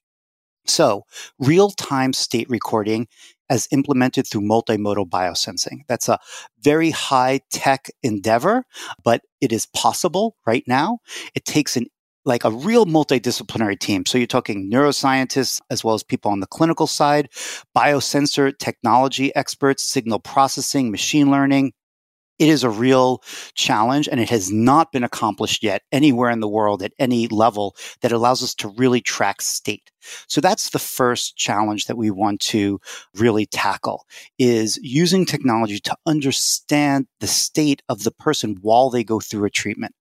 So, 0.65 1.03
real 1.39 1.69
time 1.69 2.13
state 2.13 2.49
recording 2.49 3.07
as 3.49 3.67
implemented 3.71 4.27
through 4.27 4.41
multimodal 4.41 5.07
biosensing. 5.09 5.81
That's 5.87 6.09
a 6.09 6.19
very 6.61 6.89
high 6.89 7.41
tech 7.51 7.91
endeavor, 8.01 8.65
but 9.03 9.21
it 9.41 9.51
is 9.51 9.67
possible 9.67 10.35
right 10.47 10.63
now. 10.67 10.99
It 11.35 11.45
takes 11.45 11.77
an 11.77 11.85
like 12.27 12.43
a 12.43 12.49
real 12.49 12.87
multidisciplinary 12.87 13.79
team. 13.79 14.03
So 14.03 14.17
you're 14.17 14.25
talking 14.25 14.69
neuroscientists 14.69 15.61
as 15.69 15.83
well 15.83 15.93
as 15.93 16.01
people 16.01 16.31
on 16.31 16.39
the 16.39 16.47
clinical 16.47 16.87
side, 16.87 17.29
biosensor 17.77 18.57
technology 18.57 19.33
experts, 19.35 19.83
signal 19.83 20.17
processing, 20.19 20.89
machine 20.89 21.29
learning, 21.29 21.73
it 22.39 22.49
is 22.49 22.63
a 22.63 22.69
real 22.69 23.21
challenge 23.53 24.07
and 24.07 24.19
it 24.19 24.29
has 24.29 24.51
not 24.51 24.91
been 24.91 25.03
accomplished 25.03 25.63
yet 25.63 25.83
anywhere 25.91 26.29
in 26.29 26.39
the 26.39 26.47
world 26.47 26.83
at 26.83 26.93
any 26.99 27.27
level 27.27 27.75
that 28.01 28.11
allows 28.11 28.43
us 28.43 28.53
to 28.55 28.67
really 28.67 29.01
track 29.01 29.41
state. 29.41 29.91
So 30.27 30.41
that's 30.41 30.69
the 30.69 30.79
first 30.79 31.37
challenge 31.37 31.85
that 31.85 31.97
we 31.97 32.11
want 32.11 32.41
to 32.41 32.79
really 33.15 33.45
tackle 33.45 34.05
is 34.37 34.77
using 34.81 35.25
technology 35.25 35.79
to 35.79 35.95
understand 36.05 37.07
the 37.19 37.27
state 37.27 37.81
of 37.89 38.03
the 38.03 38.11
person 38.11 38.57
while 38.61 38.89
they 38.89 39.03
go 39.03 39.19
through 39.19 39.45
a 39.45 39.49
treatment. 39.49 39.95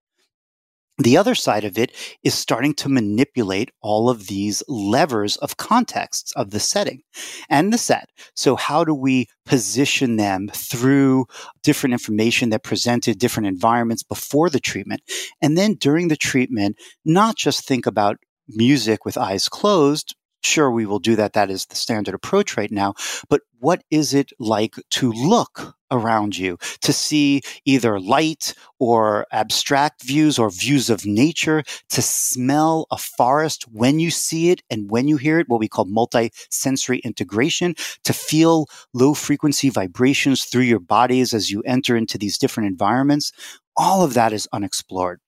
The 0.99 1.17
other 1.17 1.35
side 1.35 1.65
of 1.65 1.77
it 1.77 1.91
is 2.23 2.35
starting 2.35 2.73
to 2.75 2.89
manipulate 2.89 3.71
all 3.81 4.09
of 4.09 4.29
these 4.29 4.63
levers 4.69 5.37
of 5.39 5.57
contexts 5.57 6.33
of 6.37 6.51
the 6.51 6.61
setting 6.61 7.03
and 7.51 7.73
the 7.73 7.79
set. 7.79 8.11
So 8.37 8.55
how 8.55 8.85
do 8.85 8.95
we 8.95 9.27
position 9.45 10.17
them 10.17 10.49
through 10.55 11.27
different 11.65 11.95
information 11.95 12.51
that 12.51 12.63
presented 12.63 13.19
different 13.19 13.49
environments 13.49 14.05
before 14.05 14.49
the 14.49 14.61
treatment? 14.61 15.03
And 15.43 15.59
then 15.59 15.75
during 15.75 16.09
the 16.09 16.17
treatment, 16.17 16.77
not 17.05 17.37
just 17.37 17.67
think 17.67 17.87
about 17.87 18.19
music 18.49 19.05
with 19.05 19.19
eyes 19.19 19.49
closed, 19.49 20.15
sure 20.45 20.71
we 20.71 20.87
will 20.87 20.99
do 20.99 21.17
that. 21.17 21.33
That 21.33 21.51
is 21.51 21.67
the 21.67 21.77
standard 21.77 22.15
approach 22.15 22.57
right 22.57 22.71
now. 22.71 22.95
But 23.29 23.43
what 23.59 23.83
is 23.91 24.15
it 24.15 24.31
like 24.39 24.75
to 24.91 25.11
look 25.13 25.75
around 25.91 26.37
you 26.37 26.59
to 26.81 26.93
see 26.93 27.41
either 27.65 28.01
light 28.01 28.55
or 28.79 29.27
abstract 29.33 30.03
views 30.03 30.39
or 30.39 30.51
views 30.51 30.91
of 30.91 31.07
nature 31.07 31.63
to 31.89 32.03
smell 32.03 32.87
a 32.91 32.99
forest 32.99 33.65
when 33.71 34.01
you 34.01 34.11
see 34.11 34.51
it 34.51 34.63
and 34.71 34.91
when 34.91 35.09
you 35.09 35.17
hear 35.17 35.39
it 35.39 35.49
what 35.49 35.61
we 35.61 35.69
call 35.69 35.85
multi-sensory 35.85 36.99
integration 36.99 37.75
to 38.03 38.13
feel 38.13 38.67
low 38.93 39.15
frequency 39.15 39.71
vibrations 39.71 40.45
through 40.45 40.63
your 40.63 40.81
bodies 40.81 41.33
as 41.33 41.51
you 41.51 41.63
enter 41.63 41.97
into 41.97 42.19
these 42.19 42.39
different 42.39 42.69
environments? 42.69 43.33
All 43.77 44.03
of 44.03 44.15
that 44.15 44.33
is 44.33 44.49
unexplored. 44.53 45.21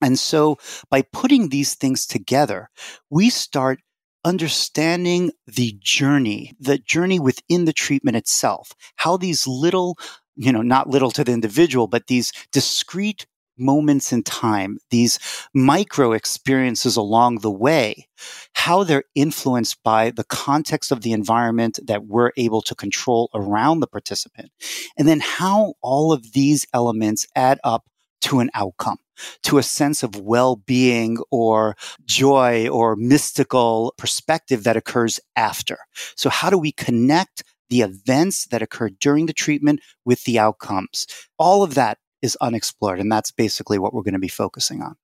And 0.00 0.18
so 0.18 0.58
by 0.90 1.02
putting 1.02 1.48
these 1.48 1.74
things 1.74 2.06
together 2.06 2.68
we 3.08 3.30
start 3.30 3.80
understanding 4.24 5.32
the 5.46 5.76
journey, 5.80 6.54
the 6.60 6.78
journey 6.78 7.18
within 7.18 7.64
the 7.64 7.72
treatment 7.72 8.16
itself, 8.16 8.72
how 8.96 9.16
these 9.16 9.46
little, 9.46 9.98
you 10.36 10.52
know, 10.52 10.62
not 10.62 10.88
little 10.88 11.10
to 11.10 11.24
the 11.24 11.32
individual, 11.32 11.86
but 11.86 12.06
these 12.06 12.32
discrete 12.52 13.26
moments 13.58 14.12
in 14.12 14.22
time, 14.22 14.78
these 14.90 15.18
micro 15.54 16.12
experiences 16.12 16.96
along 16.96 17.38
the 17.38 17.50
way, 17.50 18.08
how 18.54 18.82
they're 18.82 19.04
influenced 19.14 19.82
by 19.82 20.10
the 20.10 20.24
context 20.24 20.90
of 20.90 21.02
the 21.02 21.12
environment 21.12 21.78
that 21.86 22.06
we're 22.06 22.32
able 22.36 22.62
to 22.62 22.74
control 22.74 23.30
around 23.34 23.80
the 23.80 23.86
participant. 23.86 24.50
And 24.96 25.06
then 25.06 25.20
how 25.20 25.74
all 25.82 26.12
of 26.12 26.32
these 26.32 26.66
elements 26.72 27.26
add 27.36 27.60
up 27.62 27.84
to 28.22 28.40
an 28.40 28.50
outcome, 28.54 28.98
to 29.42 29.58
a 29.58 29.62
sense 29.62 30.02
of 30.02 30.16
well 30.20 30.56
being 30.56 31.18
or 31.30 31.76
joy 32.04 32.68
or 32.68 32.96
mystical 32.96 33.94
perspective 33.96 34.64
that 34.64 34.76
occurs 34.76 35.20
after. 35.36 35.78
So, 36.16 36.30
how 36.30 36.50
do 36.50 36.58
we 36.58 36.72
connect 36.72 37.44
the 37.70 37.82
events 37.82 38.46
that 38.46 38.62
occur 38.62 38.90
during 39.00 39.26
the 39.26 39.32
treatment 39.32 39.80
with 40.04 40.24
the 40.24 40.38
outcomes? 40.38 41.06
All 41.38 41.62
of 41.62 41.74
that 41.74 41.98
is 42.22 42.36
unexplored. 42.40 43.00
And 43.00 43.10
that's 43.10 43.32
basically 43.32 43.78
what 43.78 43.92
we're 43.92 44.02
going 44.02 44.14
to 44.14 44.20
be 44.20 44.28
focusing 44.28 44.80
on. 44.80 44.96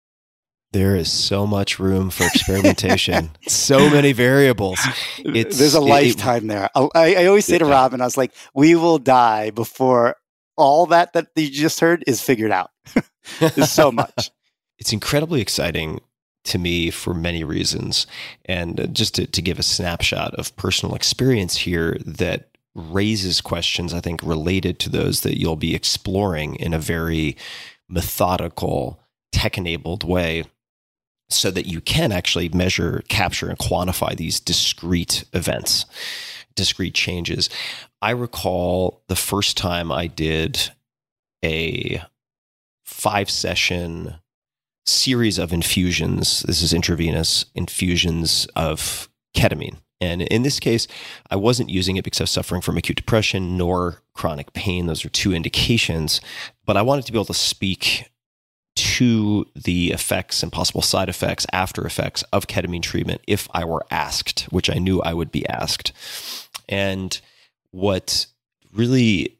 There 0.73 0.97
is 0.97 1.11
so 1.11 1.47
much 1.47 1.79
room 1.79 2.11
for 2.11 2.25
experimentation. 2.27 3.31
so 3.47 3.91
many 3.91 4.13
variables. 4.13 4.79
It's, 5.19 5.59
There's 5.59 5.75
a 5.75 5.81
lifetime 5.81 6.45
it, 6.45 6.49
there. 6.49 6.71
I, 6.75 7.15
I, 7.15 7.27
always 7.27 7.47
say 7.47 7.59
to 7.59 7.65
Robin, 7.65 8.01
I 8.01 8.05
was 8.05 8.19
like, 8.19 8.33
we 8.55 8.75
will 8.75 8.99
die 8.99 9.51
before 9.51 10.17
all 10.59 10.87
that 10.87 11.15
that 11.15 11.29
you 11.37 11.49
just 11.51 11.81
heard 11.81 12.05
is 12.07 12.21
figured 12.21 12.51
out. 12.51 12.71
There's 13.39 13.71
so 13.71 13.91
much. 13.93 14.31
It's 14.79 14.93
incredibly 14.93 15.41
exciting 15.41 16.01
to 16.45 16.59
me 16.59 16.91
for 16.91 17.15
many 17.15 17.45
reasons. 17.45 18.07
And 18.45 18.81
uh, 18.81 18.87
just 18.87 19.15
to, 19.15 19.27
to 19.27 19.43
give 19.43 19.59
a 19.59 19.63
snapshot 19.63 20.35
of 20.35 20.55
personal 20.57 20.95
experience 20.95 21.57
here 21.57 21.99
that 22.05 22.51
raises 22.75 23.41
questions, 23.41 23.95
I 23.95 24.01
think, 24.01 24.23
related 24.23 24.79
to 24.81 24.91
those 24.91 25.23
that 25.23 25.39
you'll 25.39 25.57
be 25.57 25.75
exploring 25.75 26.57
in 26.57 26.75
a 26.75 26.79
very 26.79 27.37
methodical, 27.89 29.01
tech 29.33 29.59
enabled 29.59 30.05
way 30.05 30.45
so 31.31 31.51
that 31.51 31.67
you 31.67 31.81
can 31.81 32.13
actually 32.13 32.49
measure, 32.49 33.03
capture, 33.09 33.49
and 33.49 33.59
quantify 33.59 34.17
these 34.17 34.41
discrete 34.41 35.25
events, 35.33 35.85
discrete 36.59 36.95
changes. 36.95 37.49
I 38.03 38.11
recall 38.11 39.03
the 39.09 39.17
first 39.17 39.57
time 39.57 39.91
I 39.91 40.07
did 40.07 40.71
a 41.45 42.03
five 42.85 43.31
session 43.31 44.17
series 44.87 45.39
of 45.39 45.53
infusions. 45.53 46.43
This 46.43 46.63
is 46.63 46.73
intravenous 46.73 47.47
infusions 47.55 48.47
of 48.57 49.09
ketamine. 49.37 49.79
And 50.01 50.23
in 50.23 50.43
this 50.43 50.61
case, 50.61 50.87
I 51.29 51.37
wasn't 51.37 51.71
using 51.71 51.97
it 51.97 52.05
because 52.05 52.21
I 52.21 52.25
was 52.25 52.31
suffering 52.31 52.61
from 52.61 52.77
acute 52.77 52.97
depression 52.97 53.57
nor 53.57 54.03
chronic 54.15 54.53
pain. 54.53 54.87
Those 54.87 55.05
are 55.05 55.11
two 55.11 55.35
indications. 55.35 56.21
But 56.65 56.77
I 56.77 56.83
wanted 56.83 57.07
to 57.07 57.13
be 57.13 57.19
able 57.19 57.25
to 57.27 57.35
speak 57.35 58.09
to 58.77 59.45
the 59.57 59.91
effects 59.91 60.43
and 60.43 60.53
possible 60.53 60.83
side 60.83 61.09
effects, 61.09 61.47
after 61.53 61.85
effects 61.85 62.23
of 62.33 62.47
ketamine 62.47 62.83
treatment 62.83 63.21
if 63.27 63.49
I 63.53 63.65
were 63.65 63.85
asked, 63.91 64.43
which 64.51 64.71
I 64.71 64.75
knew 64.75 65.03
I 65.03 65.15
would 65.15 65.33
be 65.33 65.49
asked. 65.49 65.93
And 66.69 67.19
what 67.71 68.27
really 68.73 69.39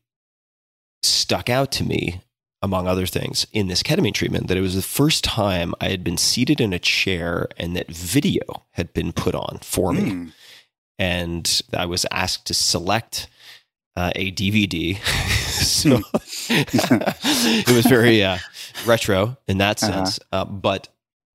stuck 1.03 1.49
out 1.49 1.71
to 1.73 1.85
me, 1.85 2.23
among 2.63 2.87
other 2.87 3.07
things, 3.07 3.47
in 3.53 3.69
this 3.69 3.83
ketamine 3.83 4.15
treatment, 4.15 4.49
that 4.49 4.57
it 4.57 4.63
was 4.63 4.75
the 4.75 4.83
first 4.83 5.25
time 5.25 5.75
I 5.81 5.89
had 5.89 6.03
been 6.03 6.17
seated 6.17 6.61
in 6.61 6.73
a 6.73 6.79
chair 6.79 7.49
and 7.57 7.77
that 7.77 7.91
video 7.91 8.43
had 8.73 8.93
been 8.93 9.13
put 9.13 9.35
on 9.35 9.59
for 9.63 9.93
me. 9.93 10.11
Hmm. 10.11 10.27
And 10.99 11.63
I 11.73 11.87
was 11.87 12.05
asked 12.11 12.47
to 12.47 12.55
select 12.55 13.29
uh, 13.97 14.11
a 14.17 14.33
DVD. 14.33 14.97
so 15.49 16.01
it 16.51 17.71
was 17.71 17.87
very 17.87 18.25
uh, 18.25 18.39
retro 18.87 19.37
in 19.47 19.59
that 19.59 19.83
uh-huh. 19.83 19.93
sense. 19.93 20.19
Uh-huh. 20.33 20.43
Uh, 20.43 20.45
but, 20.45 20.89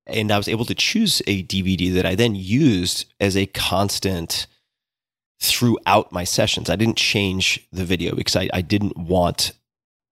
and 0.06 0.30
I 0.30 0.36
was 0.36 0.48
able 0.48 0.66
to 0.66 0.74
choose 0.74 1.22
a 1.26 1.42
DVD 1.44 1.94
that 1.94 2.04
I 2.04 2.14
then 2.14 2.34
used 2.34 3.06
as 3.20 3.36
a 3.36 3.46
constant 3.46 4.46
throughout 5.44 6.12
my 6.12 6.24
sessions. 6.24 6.70
I 6.70 6.76
didn't 6.76 6.96
change 6.96 7.66
the 7.72 7.84
video 7.84 8.14
because 8.14 8.36
I, 8.36 8.48
I 8.52 8.62
didn't 8.62 8.96
want 8.96 9.52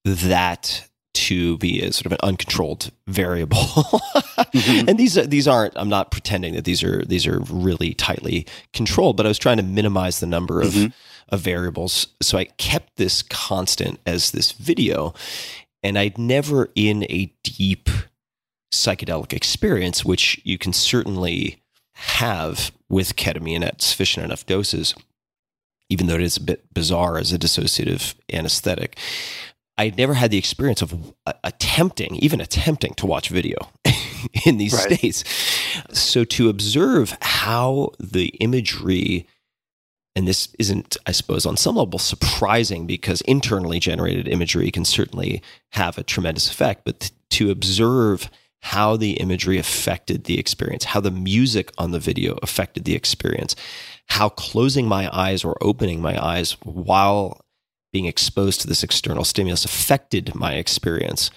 that 0.04 0.88
to 1.14 1.58
be 1.58 1.82
a 1.82 1.92
sort 1.92 2.06
of 2.06 2.14
an 2.14 2.20
uncontrolled 2.24 2.92
variable. 3.08 3.58
mm-hmm. 3.58 4.88
And 4.90 4.98
these 4.98 5.16
these 5.16 5.48
aren't. 5.48 5.74
I'm 5.76 5.90
not 5.90 6.12
pretending 6.12 6.54
that 6.56 6.66
these 6.66 6.84
are 6.84 7.04
these 7.06 7.28
are 7.28 7.40
really 7.40 7.94
tightly 7.94 8.48
controlled, 8.74 9.18
but 9.18 9.26
I 9.26 9.30
was 9.30 9.38
trying 9.38 9.58
to 9.58 9.64
minimize 9.64 10.20
the 10.20 10.26
number 10.26 10.62
of 10.62 10.74
mm-hmm. 10.74 11.34
of 11.34 11.42
variables. 11.42 12.08
So 12.22 12.38
I 12.38 12.46
kept 12.46 12.96
this 12.98 13.22
constant 13.24 14.00
as 14.06 14.32
this 14.32 14.52
video, 14.54 15.14
and 15.84 15.98
I'd 15.98 16.18
never 16.18 16.70
in 16.76 17.04
a 17.04 17.34
deep 17.44 17.90
psychedelic 18.74 19.34
experience, 19.34 20.06
which 20.06 20.40
you 20.46 20.58
can 20.58 20.72
certainly 20.72 21.62
have 21.94 22.72
with 22.90 23.16
ketamine 23.16 23.66
at 23.66 23.82
sufficient 23.82 24.26
enough 24.26 24.46
doses 24.46 24.96
even 25.92 26.08
though 26.08 26.16
it 26.16 26.22
is 26.22 26.38
a 26.38 26.42
bit 26.42 26.74
bizarre 26.74 27.18
as 27.18 27.32
a 27.34 27.38
dissociative 27.38 28.16
anesthetic. 28.32 28.98
I 29.78 29.94
never 29.98 30.14
had 30.14 30.32
the 30.32 30.38
experience 30.38 30.82
of 30.82 31.14
uh, 31.26 31.34
attempting, 31.44 32.16
even 32.18 32.40
attempting 32.42 32.94
to 32.96 33.06
watch 33.06 33.30
video. 33.30 33.58
in 34.46 34.58
these 34.58 34.74
Right. 34.74 34.94
states. 35.00 35.24
So 35.94 36.24
to 36.26 36.50
observe 36.50 37.18
how 37.22 37.92
the 38.00 38.28
imagery 38.40 39.28
and 40.16 40.28
this 40.28 40.50
isn't, 40.60 40.98
I 41.06 41.14
suppose, 41.14 41.46
on 41.46 41.56
some 41.56 41.78
level 41.78 41.98
surprising 41.98 42.86
because 42.86 43.22
internally 43.22 43.80
generated 43.80 44.28
imagery 44.28 44.70
can 44.70 44.84
certainly 44.84 45.42
have 45.72 45.98
a 45.98 46.04
tremendous 46.04 46.52
effect. 46.52 46.84
But 46.84 47.12
to 47.32 47.50
observe 47.50 48.30
how 48.60 48.98
the 48.98 49.14
imagery 49.14 49.58
affected 49.58 50.26
the 50.26 50.38
experience, 50.38 50.84
how 50.84 51.00
the 51.00 51.12
music 51.12 51.72
on 51.78 51.92
the 51.92 52.00
video 52.00 52.38
affected 52.44 52.84
the 52.84 52.94
experience, 52.94 53.56
how 54.08 54.30
closing 54.30 54.88
my 54.88 55.10
eyes 55.16 55.44
or 55.44 55.58
opening 55.62 56.02
my 56.02 56.22
eyes 56.24 56.54
while 56.64 57.42
being 57.94 58.06
exposed 58.06 58.62
to 58.62 58.68
this 58.68 58.84
external 58.84 59.24
stimulus 59.24 59.66
affected 59.66 60.34
my 60.36 60.54
experience 60.56 61.30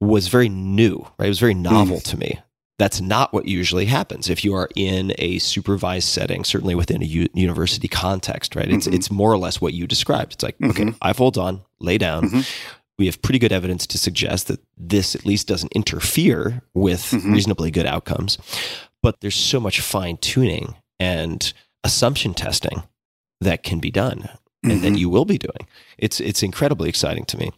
was 0.00 0.28
very 0.28 0.48
new, 0.48 1.06
right? 1.18 1.26
It 1.26 1.28
was 1.28 1.38
very 1.40 1.54
novel 1.54 2.00
to 2.00 2.16
me. 2.16 2.38
That's 2.78 3.00
not 3.00 3.32
what 3.32 3.46
usually 3.46 3.84
happens 3.86 4.28
if 4.28 4.44
you 4.44 4.54
are 4.54 4.68
in 4.74 5.12
a 5.18 5.38
supervised 5.38 6.08
setting, 6.08 6.42
certainly 6.42 6.74
within 6.74 7.02
a 7.02 7.06
u- 7.06 7.28
university 7.32 7.86
context, 7.86 8.56
right? 8.56 8.68
It's 8.68 8.88
Mhm. 8.88 8.94
it's 8.94 9.10
more 9.10 9.30
or 9.32 9.38
less 9.38 9.60
what 9.60 9.74
you 9.74 9.86
described. 9.86 10.32
It's 10.34 10.42
like, 10.42 10.56
okay, 10.62 10.92
I 11.00 11.12
eyefolds 11.12 11.38
on, 11.38 11.60
lay 11.78 11.98
down. 11.98 12.28
Mhm. 12.30 12.46
We 12.98 13.06
have 13.06 13.22
pretty 13.22 13.38
good 13.38 13.52
evidence 13.52 13.86
to 13.88 13.98
suggest 13.98 14.48
that 14.48 14.60
this 14.76 15.14
at 15.14 15.24
least 15.26 15.46
doesn't 15.46 15.72
interfere 15.72 16.62
with 16.74 17.02
Mhm. 17.12 17.32
reasonably 17.32 17.70
good 17.70 17.86
outcomes. 17.86 18.38
But 19.02 19.20
there's 19.20 19.36
so 19.36 19.60
much 19.60 19.80
fine 19.80 20.16
tuning 20.16 20.74
and 20.98 21.52
assumption 21.84 22.34
testing 22.34 22.82
that 23.40 23.62
can 23.62 23.78
be 23.78 23.90
done 23.90 24.28
and 24.62 24.82
that 24.82 24.94
Mhm. 24.94 24.98
you 24.98 25.10
will 25.10 25.24
be 25.26 25.38
doing. 25.38 25.68
It's 25.98 26.18
it's 26.20 26.42
incredibly 26.42 26.88
exciting 26.88 27.24
to 27.26 27.36
me. 27.36 27.50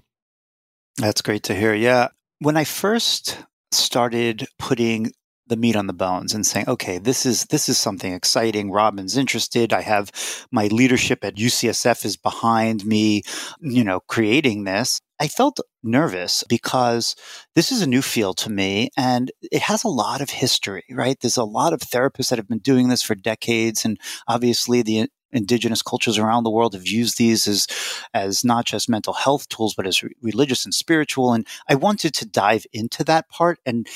That's 0.98 1.22
great 1.22 1.42
to 1.44 1.54
hear. 1.54 1.74
Yeah. 1.74 2.08
When 2.40 2.56
I 2.56 2.64
first 2.64 3.38
started 3.72 4.46
putting 4.58 5.12
the 5.48 5.56
meat 5.56 5.76
on 5.76 5.86
the 5.86 5.92
bones 5.92 6.34
and 6.34 6.44
saying, 6.44 6.68
okay, 6.68 6.98
this 6.98 7.24
is 7.24 7.44
this 7.50 7.68
is 7.68 7.78
something 7.78 8.12
exciting. 8.12 8.70
Robin's 8.72 9.16
interested. 9.16 9.72
I 9.72 9.82
have 9.82 10.10
my 10.50 10.66
leadership 10.66 11.24
at 11.24 11.38
UCSF 11.38 12.04
is 12.04 12.16
behind 12.16 12.84
me, 12.84 13.22
you 13.60 13.84
know, 13.84 14.00
creating 14.08 14.64
this. 14.64 15.00
I 15.18 15.28
felt 15.28 15.60
nervous 15.82 16.44
because 16.48 17.16
this 17.54 17.72
is 17.72 17.80
a 17.82 17.86
new 17.86 18.02
field 18.02 18.36
to 18.38 18.50
me 18.50 18.90
and 18.96 19.30
it 19.40 19.62
has 19.62 19.82
a 19.84 19.88
lot 19.88 20.20
of 20.20 20.30
history, 20.30 20.84
right? 20.90 21.18
There's 21.20 21.36
a 21.38 21.44
lot 21.44 21.72
of 21.72 21.80
therapists 21.80 22.28
that 22.30 22.38
have 22.38 22.48
been 22.48 22.58
doing 22.58 22.88
this 22.88 23.02
for 23.02 23.14
decades 23.14 23.84
and 23.84 23.98
obviously 24.28 24.82
the 24.82 25.08
indigenous 25.32 25.82
cultures 25.82 26.18
around 26.18 26.44
the 26.44 26.50
world 26.50 26.74
have 26.74 26.86
used 26.86 27.18
these 27.18 27.46
as 27.48 27.66
as 28.14 28.44
not 28.44 28.64
just 28.64 28.88
mental 28.88 29.12
health 29.12 29.48
tools 29.48 29.74
but 29.74 29.86
as 29.86 30.02
re- 30.02 30.10
religious 30.22 30.64
and 30.64 30.72
spiritual 30.72 31.32
and 31.32 31.46
i 31.68 31.74
wanted 31.74 32.14
to 32.14 32.24
dive 32.24 32.64
into 32.72 33.02
that 33.02 33.28
part 33.28 33.58
and 33.66 33.88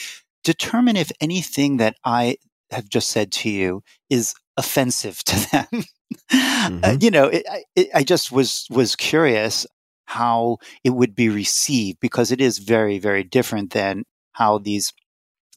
determine 0.42 0.96
if 0.96 1.12
anything 1.20 1.76
that 1.76 1.94
i 2.04 2.36
have 2.72 2.88
just 2.88 3.10
said 3.10 3.30
to 3.30 3.48
you 3.48 3.80
is 4.10 4.34
offensive 4.56 5.22
to 5.24 5.50
them 5.52 5.84
Uh, 6.32 6.94
Mhm. 6.94 7.02
you 7.02 7.10
know 7.12 7.26
it, 7.26 7.44
I- 7.50 7.64
it, 7.76 7.88
i 7.94 8.02
just 8.02 8.32
was 8.32 8.66
was 8.68 8.96
curious 8.96 9.66
how 10.10 10.58
it 10.84 10.90
would 10.90 11.14
be 11.14 11.28
received 11.28 11.98
because 12.00 12.30
it 12.32 12.40
is 12.40 12.58
very 12.58 12.98
very 12.98 13.24
different 13.24 13.72
than 13.72 14.04
how 14.32 14.58
these 14.58 14.92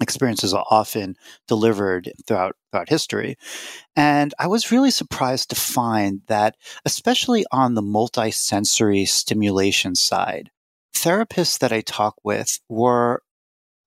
experiences 0.02 0.54
are 0.54 0.66
often 0.70 1.16
delivered 1.48 2.12
throughout 2.28 2.56
throughout 2.72 2.90
history. 2.90 3.36
And 3.96 4.34
i 4.40 4.48
was 4.48 4.72
really 4.72 4.92
surprised 4.92 5.50
to 5.50 5.56
find 5.56 6.22
that 6.28 6.56
especially 6.86 7.46
on 7.52 7.74
the 7.74 7.82
multisensory 7.82 9.08
stimulation 9.08 9.96
side 9.96 10.50
therapists 10.96 11.60
that 11.60 11.74
i 11.74 11.82
talk 11.82 12.16
with 12.24 12.60
were 12.70 13.22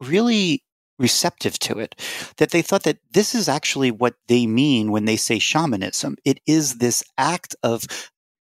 really 0.01 0.63
receptive 0.99 1.59
to 1.59 1.79
it 1.79 1.95
that 2.39 2.51
they 2.51 2.63
thought 2.63 2.85
that 2.85 2.99
this 3.13 3.35
is 3.35 3.49
actually 3.49 3.91
what 3.91 4.15
they 4.29 4.47
mean 4.47 4.91
when 4.91 5.05
they 5.05 5.17
say 5.17 5.39
shamanism. 5.39 6.17
It 6.25 6.41
is 6.47 6.77
this 6.77 7.05
act 7.19 7.55
of 7.63 7.85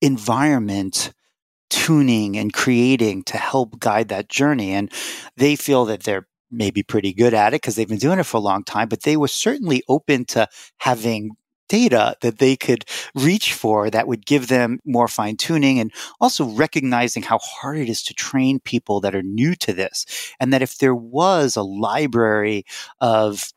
environment 0.01 1.13
tuning 1.73 2.37
and 2.37 2.53
creating 2.53 3.23
to 3.23 3.35
help 3.35 3.79
guide 3.79 4.09
that 4.09 4.29
journey 4.29 4.71
and 4.73 4.91
they 5.37 5.55
feel 5.55 5.85
that 5.85 6.03
they're 6.03 6.27
maybe 6.51 6.83
pretty 6.83 7.11
good 7.11 7.33
at 7.33 7.51
it 7.51 7.61
because 7.61 7.75
they've 7.75 7.89
been 7.89 7.97
doing 7.97 8.19
it 8.19 8.25
for 8.27 8.37
a 8.37 8.41
long 8.41 8.63
time 8.63 8.87
but 8.87 9.01
they 9.01 9.17
were 9.17 9.27
certainly 9.27 9.81
open 9.89 10.23
to 10.23 10.47
having 10.77 11.31
data 11.67 12.15
that 12.21 12.37
they 12.37 12.55
could 12.55 12.85
reach 13.15 13.53
for 13.53 13.89
that 13.89 14.07
would 14.07 14.23
give 14.23 14.49
them 14.49 14.77
more 14.85 15.07
fine 15.07 15.35
tuning 15.35 15.79
and 15.79 15.91
also 16.21 16.45
recognizing 16.45 17.23
how 17.23 17.39
hard 17.39 17.79
it 17.79 17.89
is 17.89 18.03
to 18.03 18.13
train 18.13 18.59
people 18.59 18.99
that 19.01 19.15
are 19.15 19.23
new 19.23 19.55
to 19.55 19.73
this 19.73 20.05
and 20.39 20.53
that 20.53 20.61
if 20.61 20.77
there 20.77 20.93
was 20.93 21.55
a 21.55 21.63
library 21.63 22.63
of 23.01 23.51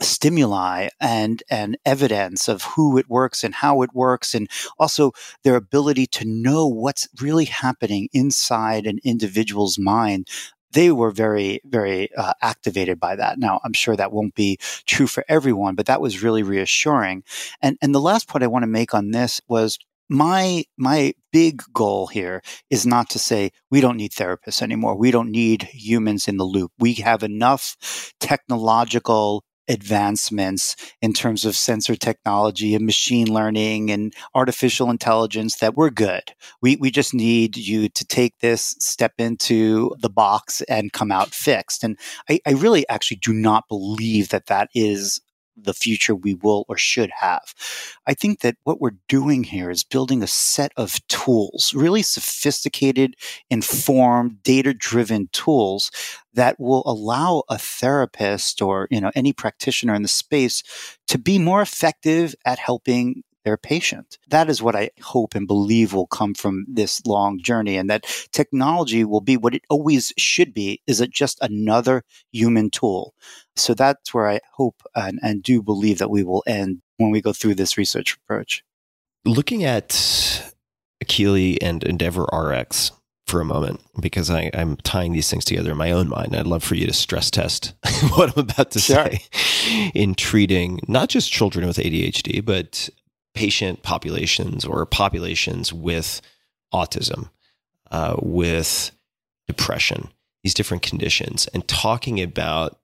stimuli 0.00 0.88
and 1.00 1.42
and 1.50 1.76
evidence 1.84 2.48
of 2.48 2.62
who 2.62 2.98
it 2.98 3.08
works 3.08 3.44
and 3.44 3.54
how 3.54 3.82
it 3.82 3.90
works 3.94 4.34
and 4.34 4.48
also 4.78 5.12
their 5.44 5.56
ability 5.56 6.06
to 6.06 6.24
know 6.24 6.66
what's 6.66 7.08
really 7.20 7.44
happening 7.44 8.08
inside 8.12 8.86
an 8.86 8.98
individual's 9.04 9.78
mind. 9.78 10.28
They 10.72 10.90
were 10.90 11.10
very 11.10 11.60
very 11.64 12.12
uh, 12.16 12.32
activated 12.40 12.98
by 12.98 13.16
that. 13.16 13.38
Now 13.38 13.60
i'm 13.64 13.74
sure 13.74 13.96
that 13.96 14.12
won't 14.12 14.34
be 14.34 14.58
true 14.86 15.06
for 15.06 15.24
everyone 15.28 15.74
but 15.74 15.86
that 15.86 16.00
was 16.00 16.22
really 16.22 16.42
reassuring. 16.42 17.24
And 17.60 17.76
and 17.82 17.94
the 17.94 18.00
last 18.00 18.28
point 18.28 18.44
i 18.44 18.48
want 18.48 18.62
to 18.62 18.68
make 18.68 18.94
on 18.94 19.10
this 19.10 19.40
was 19.48 19.78
my 20.08 20.64
my 20.76 21.14
big 21.32 21.62
goal 21.72 22.06
here 22.06 22.42
is 22.70 22.84
not 22.84 23.08
to 23.10 23.18
say 23.18 23.50
we 23.70 23.80
don't 23.80 23.96
need 23.96 24.12
therapists 24.12 24.60
anymore. 24.62 24.94
We 24.94 25.10
don't 25.10 25.30
need 25.30 25.62
humans 25.62 26.28
in 26.28 26.36
the 26.36 26.44
loop. 26.44 26.70
We 26.78 26.94
have 26.94 27.22
enough 27.22 28.12
technological 28.20 29.44
advancements 29.68 30.76
in 31.00 31.12
terms 31.12 31.44
of 31.44 31.56
sensor 31.56 31.96
technology 31.96 32.74
and 32.74 32.84
machine 32.84 33.32
learning 33.32 33.90
and 33.90 34.14
artificial 34.34 34.90
intelligence 34.90 35.56
that 35.56 35.76
we're 35.76 35.90
good. 35.90 36.32
We, 36.60 36.76
we 36.76 36.90
just 36.90 37.14
need 37.14 37.56
you 37.56 37.88
to 37.88 38.04
take 38.04 38.38
this, 38.40 38.74
step 38.78 39.14
into 39.18 39.94
the 40.00 40.10
box, 40.10 40.60
and 40.62 40.92
come 40.92 41.12
out 41.12 41.34
fixed. 41.34 41.84
And 41.84 41.98
I, 42.28 42.40
I 42.46 42.52
really 42.52 42.88
actually 42.88 43.18
do 43.18 43.32
not 43.32 43.68
believe 43.68 44.30
that 44.30 44.46
that 44.46 44.68
is 44.74 45.20
the 45.64 45.74
future 45.74 46.14
we 46.14 46.34
will 46.34 46.64
or 46.68 46.76
should 46.76 47.10
have. 47.20 47.54
I 48.06 48.14
think 48.14 48.40
that 48.40 48.56
what 48.64 48.80
we're 48.80 48.96
doing 49.08 49.44
here 49.44 49.70
is 49.70 49.84
building 49.84 50.22
a 50.22 50.26
set 50.26 50.72
of 50.76 51.06
tools, 51.08 51.72
really 51.74 52.02
sophisticated, 52.02 53.16
informed, 53.50 54.42
data 54.42 54.74
driven 54.74 55.28
tools 55.32 55.90
that 56.34 56.58
will 56.58 56.82
allow 56.86 57.42
a 57.48 57.58
therapist 57.58 58.62
or 58.62 58.88
you 58.90 59.00
know 59.00 59.12
any 59.14 59.32
practitioner 59.32 59.94
in 59.94 60.02
the 60.02 60.08
space 60.08 60.62
to 61.06 61.18
be 61.18 61.38
more 61.38 61.62
effective 61.62 62.34
at 62.44 62.58
helping 62.58 63.22
their 63.44 63.56
patient. 63.56 64.18
That 64.28 64.48
is 64.48 64.62
what 64.62 64.76
I 64.76 64.90
hope 65.02 65.34
and 65.34 65.46
believe 65.46 65.92
will 65.92 66.06
come 66.06 66.34
from 66.34 66.64
this 66.68 67.04
long 67.06 67.40
journey 67.42 67.76
and 67.76 67.90
that 67.90 68.04
technology 68.32 69.04
will 69.04 69.20
be 69.20 69.36
what 69.36 69.54
it 69.54 69.62
always 69.68 70.12
should 70.16 70.54
be 70.54 70.80
is 70.86 71.00
it 71.00 71.10
just 71.10 71.38
another 71.40 72.04
human 72.30 72.70
tool. 72.70 73.14
So 73.56 73.74
that's 73.74 74.14
where 74.14 74.28
I 74.28 74.40
hope 74.54 74.82
and, 74.94 75.18
and 75.22 75.42
do 75.42 75.62
believe 75.62 75.98
that 75.98 76.10
we 76.10 76.22
will 76.22 76.42
end 76.46 76.82
when 76.98 77.10
we 77.10 77.20
go 77.20 77.32
through 77.32 77.56
this 77.56 77.76
research 77.76 78.16
approach. 78.16 78.62
Looking 79.24 79.64
at 79.64 79.90
Akili 81.04 81.58
and 81.60 81.82
Endeavor 81.84 82.24
RX 82.32 82.92
for 83.26 83.40
a 83.40 83.44
moment, 83.44 83.80
because 84.00 84.30
I, 84.30 84.50
I'm 84.52 84.76
tying 84.78 85.12
these 85.12 85.30
things 85.30 85.44
together 85.44 85.70
in 85.72 85.76
my 85.76 85.90
own 85.90 86.08
mind. 86.08 86.34
I'd 86.36 86.46
love 86.46 86.62
for 86.62 86.74
you 86.74 86.86
to 86.86 86.92
stress 86.92 87.30
test 87.30 87.74
what 88.14 88.36
I'm 88.36 88.44
about 88.44 88.72
to 88.72 88.80
Sure. 88.80 89.06
say 89.06 89.90
in 89.94 90.14
treating 90.14 90.80
not 90.86 91.08
just 91.08 91.32
children 91.32 91.66
with 91.66 91.76
ADHD, 91.78 92.44
but 92.44 92.90
patient 93.34 93.82
populations 93.82 94.64
or 94.64 94.84
populations 94.86 95.72
with 95.72 96.20
autism, 96.72 97.30
uh, 97.90 98.16
with 98.20 98.90
depression, 99.46 100.08
these 100.42 100.54
different 100.54 100.82
conditions, 100.82 101.46
and 101.48 101.66
talking 101.68 102.20
about 102.20 102.78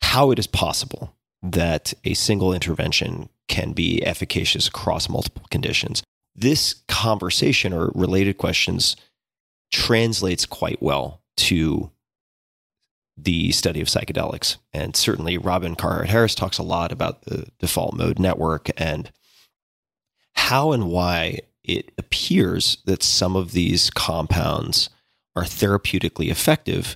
how 0.00 0.30
it 0.30 0.38
is 0.38 0.46
possible 0.46 1.14
that 1.42 1.92
a 2.04 2.14
single 2.14 2.52
intervention 2.52 3.28
can 3.48 3.72
be 3.72 4.04
efficacious 4.04 4.68
across 4.68 5.08
multiple 5.08 5.44
conditions. 5.50 6.02
This 6.34 6.82
conversation 6.88 7.72
or 7.72 7.90
related 7.94 8.38
questions 8.38 8.96
translates 9.72 10.46
quite 10.46 10.82
well 10.82 11.20
to 11.36 11.90
the 13.16 13.52
study 13.52 13.80
of 13.80 13.88
psychedelics. 13.88 14.56
And 14.72 14.96
certainly, 14.96 15.36
Robin 15.38 15.74
Carhart 15.74 16.08
Harris 16.08 16.34
talks 16.34 16.58
a 16.58 16.62
lot 16.62 16.92
about 16.92 17.22
the 17.22 17.48
default 17.58 17.94
mode 17.94 18.18
network 18.18 18.70
and 18.76 19.10
how 20.52 20.72
and 20.72 20.84
why 20.84 21.38
it 21.64 21.90
appears 21.96 22.76
that 22.84 23.02
some 23.02 23.36
of 23.36 23.52
these 23.52 23.88
compounds 23.88 24.90
are 25.34 25.44
therapeutically 25.44 26.28
effective, 26.28 26.94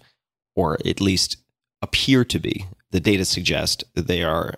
or 0.55 0.77
at 0.85 1.01
least 1.01 1.39
appear 1.81 2.23
to 2.23 2.39
be. 2.39 2.67
The 2.91 3.01
data 3.01 3.25
suggest 3.25 3.83
that 3.95 4.09
they 4.09 4.23
are 4.23 4.57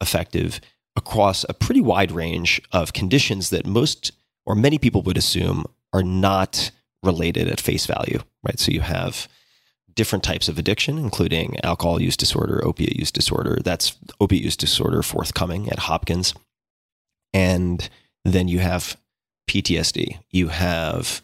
effective 0.00 0.62
across 0.96 1.44
a 1.44 1.52
pretty 1.52 1.82
wide 1.82 2.10
range 2.10 2.58
of 2.72 2.94
conditions 2.94 3.50
that 3.50 3.66
most 3.66 4.12
or 4.46 4.54
many 4.54 4.78
people 4.78 5.02
would 5.02 5.18
assume 5.18 5.66
are 5.92 6.02
not 6.02 6.70
related 7.02 7.48
at 7.48 7.60
face 7.60 7.84
value, 7.84 8.20
right? 8.42 8.58
So 8.58 8.72
you 8.72 8.80
have 8.80 9.28
different 9.92 10.24
types 10.24 10.48
of 10.48 10.58
addiction, 10.58 10.96
including 10.96 11.58
alcohol 11.62 12.00
use 12.00 12.16
disorder, 12.16 12.66
opiate 12.66 12.96
use 12.96 13.12
disorder. 13.12 13.58
That's 13.62 13.98
opiate 14.22 14.44
use 14.44 14.56
disorder 14.56 15.02
forthcoming 15.02 15.68
at 15.68 15.80
Hopkins. 15.80 16.32
And 17.34 17.86
then 18.24 18.48
you 18.48 18.58
have 18.58 18.96
PTSD. 19.48 20.18
You 20.30 20.48
have 20.48 21.22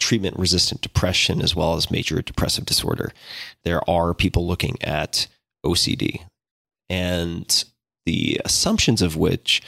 treatment 0.00 0.38
resistant 0.38 0.80
depression 0.80 1.40
as 1.40 1.54
well 1.54 1.74
as 1.74 1.90
major 1.90 2.20
depressive 2.22 2.66
disorder. 2.66 3.12
There 3.64 3.88
are 3.88 4.14
people 4.14 4.46
looking 4.46 4.76
at 4.82 5.28
OCD 5.64 6.24
and 6.90 7.64
the 8.04 8.40
assumptions 8.44 9.00
of 9.00 9.16
which, 9.16 9.62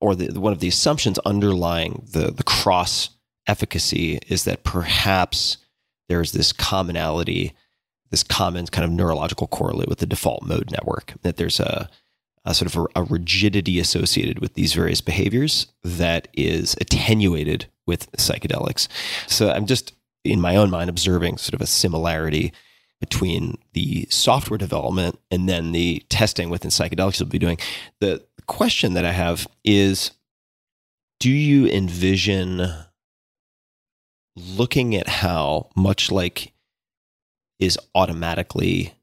or 0.00 0.14
the, 0.14 0.38
one 0.38 0.52
of 0.52 0.60
the 0.60 0.68
assumptions 0.68 1.18
underlying 1.20 2.06
the, 2.12 2.30
the 2.30 2.44
cross 2.44 3.10
efficacy 3.46 4.18
is 4.28 4.44
that 4.44 4.64
perhaps 4.64 5.56
there's 6.08 6.32
this 6.32 6.52
commonality, 6.52 7.52
this 8.10 8.22
common 8.22 8.66
kind 8.66 8.84
of 8.84 8.90
neurological 8.90 9.46
correlate 9.46 9.88
with 9.88 9.98
the 9.98 10.06
default 10.06 10.44
mode 10.44 10.70
network, 10.70 11.14
that 11.22 11.36
there's 11.36 11.58
a, 11.58 11.88
a 12.44 12.54
sort 12.54 12.74
of 12.74 12.86
a, 12.96 13.00
a 13.00 13.04
rigidity 13.04 13.78
associated 13.78 14.38
with 14.38 14.54
these 14.54 14.72
various 14.72 15.00
behaviors 15.00 15.66
that 15.84 16.28
is 16.32 16.76
attenuated 16.80 17.66
with 17.86 18.10
psychedelics. 18.12 18.88
So 19.26 19.50
I'm 19.50 19.66
just 19.66 19.94
in 20.24 20.40
my 20.40 20.56
own 20.56 20.70
mind 20.70 20.90
observing 20.90 21.38
sort 21.38 21.54
of 21.54 21.60
a 21.60 21.66
similarity 21.66 22.52
between 23.00 23.56
the 23.72 24.06
software 24.10 24.58
development 24.58 25.18
and 25.30 25.48
then 25.48 25.72
the 25.72 26.04
testing 26.08 26.50
within 26.50 26.70
psychedelics 26.70 27.18
you'll 27.18 27.28
be 27.28 27.38
doing. 27.38 27.58
The 28.00 28.24
question 28.46 28.94
that 28.94 29.04
I 29.04 29.12
have 29.12 29.46
is 29.64 30.12
do 31.18 31.30
you 31.30 31.66
envision 31.66 32.66
looking 34.36 34.94
at 34.94 35.08
how 35.08 35.68
much 35.76 36.10
like 36.10 36.52
is 37.58 37.78
automatically 37.94 38.94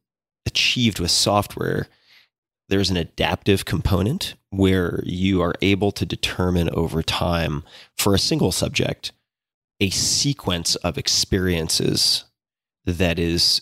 achieved 0.46 1.00
with 1.00 1.12
software 1.12 1.88
there's 2.70 2.90
an 2.90 2.98
adaptive 2.98 3.66
component 3.66 4.36
where 4.50 5.02
you 5.06 5.42
are 5.42 5.56
able 5.62 5.92
to 5.94 6.06
determine 6.06 6.70
over 6.72 7.02
time 7.02 7.64
for 7.98 8.14
a 8.14 8.20
single 8.20 8.52
subject 8.52 9.12
a 9.80 9.90
sequence 9.92 10.76
of 10.78 10.98
experiences 10.98 12.26
that 12.86 13.20
is 13.20 13.62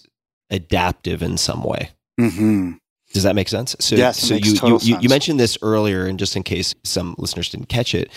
adaptive 0.50 1.22
in 1.22 1.38
some 1.38 1.64
way. 1.64 1.92
Mm-hmm. 2.20 2.74
Does 3.14 3.24
that 3.24 3.36
make 3.36 3.50
sense? 3.50 3.76
So, 3.80 3.96
Yes, 3.96 4.20
so 4.20 4.36
you, 4.36 4.54
you, 4.64 4.80
you, 4.82 4.98
you 5.02 5.10
mentioned 5.10 5.40
this 5.40 5.58
earlier, 5.62 6.06
and 6.06 6.18
just 6.18 6.36
in 6.36 6.44
case 6.44 6.74
some 6.84 7.16
listeners 7.18 7.50
didn't 7.50 7.70
catch 7.70 7.94
it, 7.94 8.12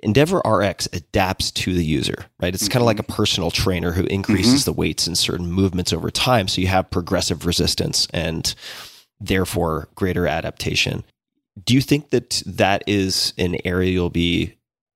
Endeavor 0.00 0.38
RX 0.44 0.88
adapts 0.92 1.50
to 1.50 1.74
the 1.74 1.84
user, 1.84 2.26
right? 2.40 2.54
It's 2.54 2.68
kind 2.68 2.82
of 2.82 2.86
like 2.86 3.00
a 3.00 3.04
personal 3.04 3.50
trainer 3.50 3.90
who 3.90 4.04
increases 4.04 4.64
the 4.64 4.72
weights 4.72 5.08
in 5.08 5.16
certain 5.16 5.50
movements 5.50 5.92
over 5.92 6.08
time. 6.08 6.46
So 6.46 6.60
you 6.60 6.68
have 6.68 6.88
progressive 6.88 7.44
resistance 7.46 8.06
and 8.12 8.54
therefore 9.20 9.88
greater 9.94 10.26
adaptation. 10.26 11.04
Do 11.62 11.74
you 11.74 11.80
think 11.80 12.10
that 12.10 12.42
that 12.46 12.84
is 12.86 13.32
an 13.36 13.56
area 13.64 13.90
you'll 13.90 14.10
be 14.10 14.54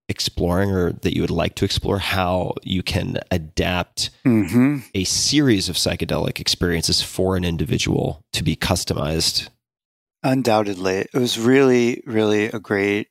exploring 0.08 0.70
or 0.70 0.92
that 0.92 1.14
you 1.14 1.22
would 1.22 1.30
like 1.30 1.54
to 1.56 1.64
explore 1.64 1.98
how 1.98 2.54
you 2.62 2.82
can 2.82 3.18
adapt 3.30 4.10
Mm-hmm. 4.24 4.78
a 4.94 5.04
series 5.04 5.68
of 5.68 5.76
psychedelic 5.76 6.38
experiences 6.38 7.02
for 7.02 7.36
an 7.36 7.44
individual 7.44 8.22
to 8.32 8.42
be 8.44 8.54
customized? 8.54 9.48
Undoubtedly. 10.22 11.06
It 11.12 11.18
was 11.18 11.38
really, 11.38 12.02
really 12.06 12.44
a 12.44 12.60
great 12.60 13.08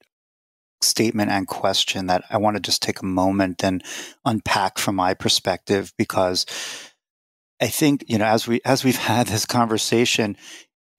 statement 0.82 1.30
and 1.32 1.48
question 1.48 2.08
that 2.08 2.24
I 2.30 2.38
want 2.38 2.56
to 2.56 2.62
just 2.62 2.82
take 2.82 3.02
a 3.02 3.06
moment 3.06 3.64
and 3.64 3.84
unpack 4.26 4.78
from 4.78 4.96
my 4.96 5.14
perspective 5.14 5.92
because 5.98 6.46
I 7.62 7.68
think, 7.68 8.06
you 8.08 8.18
know, 8.18 8.26
as 8.26 8.48
we 8.48 8.62
as 8.66 8.84
we've 8.84 8.96
had 9.12 9.28
this 9.28 9.46
conversation, 9.46 10.38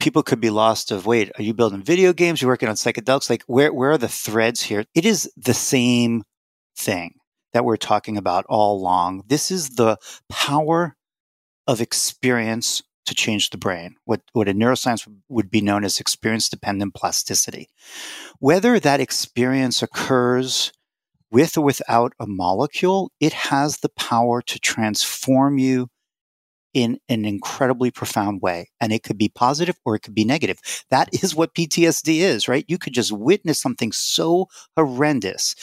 people 0.03 0.25
could 0.25 0.41
be 0.41 0.51
lost 0.51 0.91
of 0.91 1.07
wait, 1.07 1.31
are 1.39 1.43
you 1.43 1.55
building 1.55 1.81
video 1.81 2.13
games? 2.13 2.43
You're 2.43 2.51
working 2.51 2.69
on 2.69 2.75
psychedelics? 2.75 3.31
Like 3.31 3.45
where 3.47 3.73
where 3.73 3.93
are 3.93 3.99
the 3.99 4.09
threads 4.09 4.63
here? 4.63 4.85
It 4.97 5.07
is 5.07 5.31
the 5.37 5.55
same 5.55 6.25
thing 6.77 7.15
that 7.53 7.65
we're 7.65 7.77
talking 7.77 8.17
about 8.17 8.45
all 8.49 8.77
along. 8.77 9.23
This 9.29 9.53
is 9.53 9.71
the 9.71 9.97
power 10.29 10.97
of 11.69 11.81
experience 11.81 12.83
to 13.07 13.15
change 13.15 13.51
the 13.51 13.59
brain, 13.59 13.97
what, 14.05 14.23
what 14.33 14.49
in 14.49 14.59
neuroscience 14.59 15.09
would 15.29 15.51
be 15.51 15.61
known 15.61 15.85
as 15.85 16.01
experience 16.01 16.49
dependent 16.49 16.95
plasticity. 16.95 17.69
Whether 18.39 18.81
that 18.81 19.01
experience 19.01 19.83
occurs 19.83 20.73
with 21.31 21.57
or 21.57 21.63
without 21.63 22.13
a 22.19 22.27
molecule, 22.27 23.11
it 23.21 23.33
has 23.33 23.79
the 23.79 23.89
power 23.91 24.43
to 24.43 24.59
transform 24.59 25.59
you 25.59 25.89
in 26.75 26.99
an 27.09 27.25
incredibly 27.25 27.91
profound 27.91 28.41
way. 28.43 28.71
And 28.81 28.93
it 28.93 29.03
could 29.03 29.19
be 29.19 29.29
positive 29.29 29.77
or 29.85 29.95
it 29.95 30.01
could 30.01 30.15
be 30.15 30.25
negative. 30.25 30.59
That 30.91 31.09
is 31.23 31.35
what 31.35 31.55
PTSD 31.55 32.21
is, 32.21 32.49
right? 32.49 32.65
You 32.69 32.79
could 32.79 32.95
just 32.95 33.13
witness 33.13 33.61
something 33.61 33.93
so 33.93 34.49
horrendous 34.77 35.55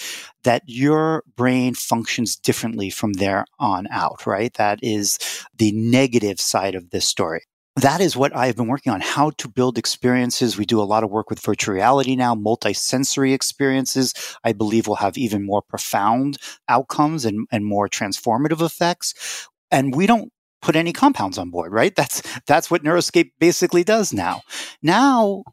that 0.43 0.63
your 0.65 1.23
brain 1.35 1.73
functions 1.73 2.35
differently 2.35 2.89
from 2.89 3.13
there 3.13 3.45
on 3.59 3.87
out, 3.91 4.25
right? 4.25 4.53
That 4.55 4.79
is 4.81 5.17
the 5.55 5.71
negative 5.71 6.39
side 6.39 6.75
of 6.75 6.89
this 6.91 7.07
story. 7.07 7.41
That 7.75 8.01
is 8.01 8.17
what 8.17 8.35
I've 8.35 8.57
been 8.57 8.67
working 8.67 8.91
on 8.91 8.99
how 8.99 9.29
to 9.37 9.47
build 9.47 9.77
experiences. 9.77 10.57
We 10.57 10.65
do 10.65 10.81
a 10.81 10.83
lot 10.83 11.05
of 11.05 11.11
work 11.11 11.29
with 11.29 11.39
virtual 11.39 11.75
reality 11.75 12.15
now, 12.15 12.35
multi-sensory 12.35 13.31
experiences. 13.31 14.13
I 14.43 14.51
believe 14.51 14.87
will 14.87 14.95
have 14.95 15.17
even 15.17 15.45
more 15.45 15.61
profound 15.61 16.37
outcomes 16.67 17.23
and, 17.23 17.47
and 17.51 17.65
more 17.65 17.87
transformative 17.87 18.61
effects. 18.61 19.47
And 19.71 19.95
we 19.95 20.07
don't 20.07 20.33
put 20.61 20.75
any 20.75 20.93
compounds 20.93 21.37
on 21.37 21.49
board, 21.49 21.71
right? 21.71 21.95
That's 21.95 22.21
that's 22.45 22.69
what 22.69 22.83
Neuroscape 22.83 23.31
basically 23.39 23.83
does 23.83 24.13
now. 24.13 24.41
Now 24.81 25.43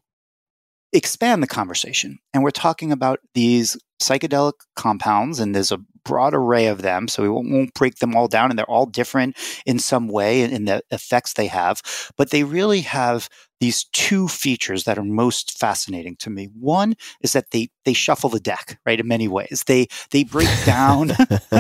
expand 0.93 1.43
the 1.43 1.47
conversation. 1.47 2.19
And 2.33 2.43
we're 2.43 2.51
talking 2.51 2.93
about 2.93 3.21
these 3.35 3.77
psychedelic 4.01 4.55
compounds, 4.75 5.41
and 5.41 5.55
there's 5.55 5.73
a 5.73 5.81
broad 6.05 6.35
array 6.35 6.67
of 6.67 6.83
them. 6.83 7.09
So 7.09 7.23
we 7.23 7.29
won't, 7.29 7.51
won't 7.51 7.75
break 7.75 7.97
them 7.97 8.15
all 8.15 8.29
down, 8.29 8.51
and 8.51 8.59
they're 8.59 8.71
all 8.71 8.87
different 8.87 9.37
in 9.67 9.79
some 9.79 10.09
way 10.09 10.43
in, 10.43 10.51
in 10.53 10.65
the 10.65 10.83
effects 10.91 11.35
they 11.35 11.49
have. 11.49 11.83
But 12.17 12.31
they 12.31 12.45
really 12.45 12.81
have 12.83 13.29
these 13.61 13.85
two 13.85 14.29
features 14.29 14.85
that 14.85 14.99
are 14.99 15.05
most 15.05 15.59
fascinating 15.59 16.17
to 16.17 16.31
me. 16.31 16.49
One 16.59 16.95
is 17.21 17.33
that 17.33 17.51
they 17.51 17.71
they 17.85 17.93
shuffle 17.93 18.31
the 18.31 18.41
deck, 18.41 18.79
right? 18.85 19.01
In 19.01 19.09
many 19.09 19.29
ways, 19.29 19.65
they 19.67 19.89
they 20.11 20.25
break 20.25 20.49
down 20.65 21.09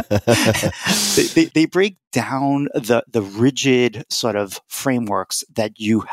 they, 1.16 1.22
they, 1.34 1.44
they 1.54 1.66
break 1.66 1.96
down 2.12 2.68
the 2.74 3.04
the 3.10 3.22
rigid 3.22 4.04
sort 4.10 4.36
of 4.36 4.60
frameworks 4.68 5.44
that 5.54 5.78
you 5.78 6.04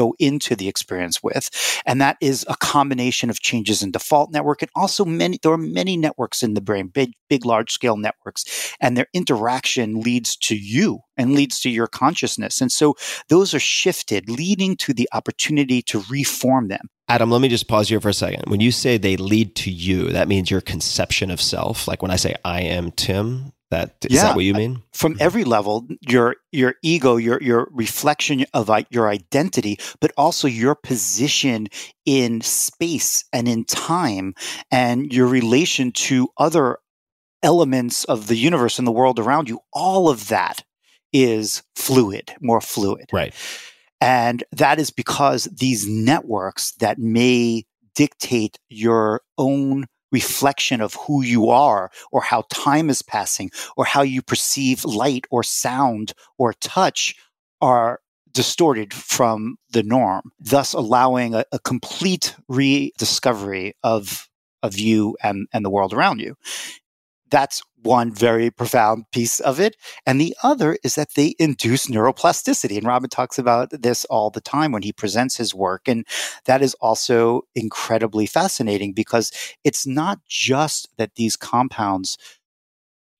go 0.00 0.14
into 0.18 0.56
the 0.56 0.66
experience 0.66 1.22
with 1.22 1.50
and 1.84 2.00
that 2.00 2.16
is 2.22 2.46
a 2.48 2.56
combination 2.56 3.28
of 3.28 3.40
changes 3.40 3.82
in 3.82 3.90
default 3.90 4.32
network 4.32 4.62
and 4.62 4.70
also 4.74 5.04
many 5.04 5.38
there 5.42 5.52
are 5.52 5.58
many 5.58 5.94
networks 5.94 6.42
in 6.42 6.54
the 6.54 6.60
brain 6.60 6.86
big 6.86 7.12
big 7.28 7.44
large 7.44 7.70
scale 7.70 7.98
networks 7.98 8.74
and 8.80 8.96
their 8.96 9.08
interaction 9.12 10.00
leads 10.00 10.36
to 10.36 10.56
you 10.56 11.00
and 11.18 11.34
leads 11.34 11.60
to 11.60 11.68
your 11.68 11.86
consciousness 11.86 12.62
and 12.62 12.72
so 12.72 12.94
those 13.28 13.52
are 13.52 13.60
shifted 13.60 14.30
leading 14.30 14.74
to 14.74 14.94
the 14.94 15.08
opportunity 15.12 15.82
to 15.82 16.02
reform 16.08 16.68
them 16.68 16.88
Adam, 17.08 17.28
let 17.28 17.42
me 17.42 17.48
just 17.48 17.66
pause 17.66 17.88
here 17.88 18.00
for 18.00 18.08
a 18.08 18.14
second. 18.14 18.44
When 18.46 18.60
you 18.60 18.70
say 18.70 18.96
they 18.96 19.16
lead 19.16 19.56
to 19.56 19.70
you, 19.72 20.10
that 20.10 20.28
means 20.28 20.48
your 20.48 20.60
conception 20.60 21.32
of 21.32 21.40
self. 21.40 21.88
Like 21.88 22.02
when 22.02 22.12
I 22.12 22.14
say 22.14 22.36
I 22.44 22.60
am 22.60 22.92
Tim, 22.92 23.52
that 23.70 23.94
is 24.04 24.16
Yeah. 24.16 24.22
that 24.24 24.36
what 24.36 24.44
you 24.44 24.54
mean? 24.54 24.82
from 24.92 25.12
mm-hmm. 25.14 25.22
every 25.22 25.44
level 25.44 25.86
your 26.00 26.36
your 26.52 26.74
ego 26.82 27.16
your 27.16 27.40
your 27.42 27.68
reflection 27.70 28.44
of 28.52 28.70
your 28.90 29.08
identity 29.08 29.78
but 30.00 30.12
also 30.16 30.46
your 30.48 30.74
position 30.74 31.68
in 32.04 32.40
space 32.40 33.24
and 33.32 33.48
in 33.48 33.64
time 33.64 34.34
and 34.70 35.12
your 35.12 35.26
relation 35.26 35.92
to 35.92 36.28
other 36.36 36.78
elements 37.42 38.04
of 38.04 38.26
the 38.26 38.36
universe 38.36 38.78
and 38.78 38.86
the 38.86 38.92
world 38.92 39.18
around 39.18 39.48
you 39.48 39.60
all 39.72 40.08
of 40.08 40.28
that 40.28 40.62
is 41.12 41.62
fluid 41.76 42.32
more 42.40 42.60
fluid 42.60 43.06
Right. 43.12 43.34
and 44.00 44.44
that 44.52 44.78
is 44.78 44.90
because 44.90 45.44
these 45.44 45.88
networks 45.88 46.72
that 46.80 46.98
may 46.98 47.64
dictate 47.94 48.58
your 48.68 49.22
own 49.38 49.86
reflection 50.10 50.80
of 50.80 50.94
who 50.94 51.22
you 51.22 51.48
are 51.48 51.90
or 52.12 52.20
how 52.20 52.44
time 52.50 52.90
is 52.90 53.02
passing 53.02 53.50
or 53.76 53.84
how 53.84 54.02
you 54.02 54.22
perceive 54.22 54.84
light 54.84 55.26
or 55.30 55.42
sound 55.42 56.12
or 56.38 56.52
touch 56.54 57.14
are 57.60 58.00
distorted 58.32 58.94
from 58.94 59.56
the 59.72 59.82
norm, 59.82 60.30
thus 60.38 60.72
allowing 60.72 61.34
a, 61.34 61.44
a 61.52 61.58
complete 61.58 62.34
rediscovery 62.48 63.74
of 63.82 64.28
of 64.62 64.78
you 64.78 65.16
and, 65.22 65.48
and 65.52 65.64
the 65.64 65.70
world 65.70 65.94
around 65.94 66.20
you. 66.20 66.36
That's 67.30 67.62
one 67.82 68.12
very 68.12 68.50
profound 68.50 69.04
piece 69.12 69.40
of 69.40 69.58
it. 69.58 69.76
And 70.04 70.20
the 70.20 70.36
other 70.42 70.76
is 70.84 70.96
that 70.96 71.14
they 71.14 71.34
induce 71.38 71.86
neuroplasticity. 71.86 72.76
And 72.76 72.86
Robin 72.86 73.08
talks 73.08 73.38
about 73.38 73.70
this 73.70 74.04
all 74.06 74.30
the 74.30 74.40
time 74.40 74.72
when 74.72 74.82
he 74.82 74.92
presents 74.92 75.36
his 75.36 75.54
work. 75.54 75.88
And 75.88 76.06
that 76.44 76.62
is 76.62 76.74
also 76.80 77.42
incredibly 77.54 78.26
fascinating 78.26 78.92
because 78.92 79.32
it's 79.64 79.86
not 79.86 80.18
just 80.28 80.88
that 80.98 81.14
these 81.14 81.36
compounds 81.36 82.18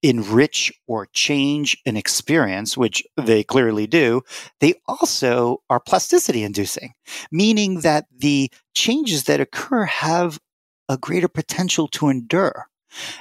enrich 0.02 0.72
or 0.86 1.06
change 1.12 1.76
an 1.84 1.96
experience, 1.96 2.76
which 2.76 3.02
they 3.16 3.44
clearly 3.44 3.86
do, 3.86 4.22
they 4.60 4.74
also 4.88 5.58
are 5.68 5.80
plasticity 5.80 6.42
inducing, 6.42 6.94
meaning 7.30 7.80
that 7.80 8.06
the 8.16 8.50
changes 8.74 9.24
that 9.24 9.40
occur 9.40 9.84
have 9.84 10.38
a 10.88 10.96
greater 10.96 11.28
potential 11.28 11.86
to 11.86 12.08
endure. 12.08 12.69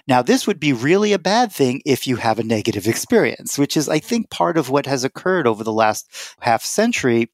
Now, 0.08 0.22
this 0.22 0.48
would 0.48 0.60
be 0.60 0.74
really 0.74 1.14
a 1.14 1.20
bad 1.20 1.52
thing 1.52 1.82
if 1.86 2.08
you 2.08 2.18
have 2.18 2.40
a 2.40 2.44
negative 2.44 2.88
experience, 2.88 3.58
which 3.58 3.78
is, 3.78 3.88
I 3.90 4.00
think, 4.00 4.30
part 4.30 4.58
of 4.58 4.70
what 4.70 4.86
has 4.86 5.04
occurred 5.04 5.48
over 5.48 5.64
the 5.64 5.74
last 5.74 6.10
half 6.42 6.64
century 6.64 7.30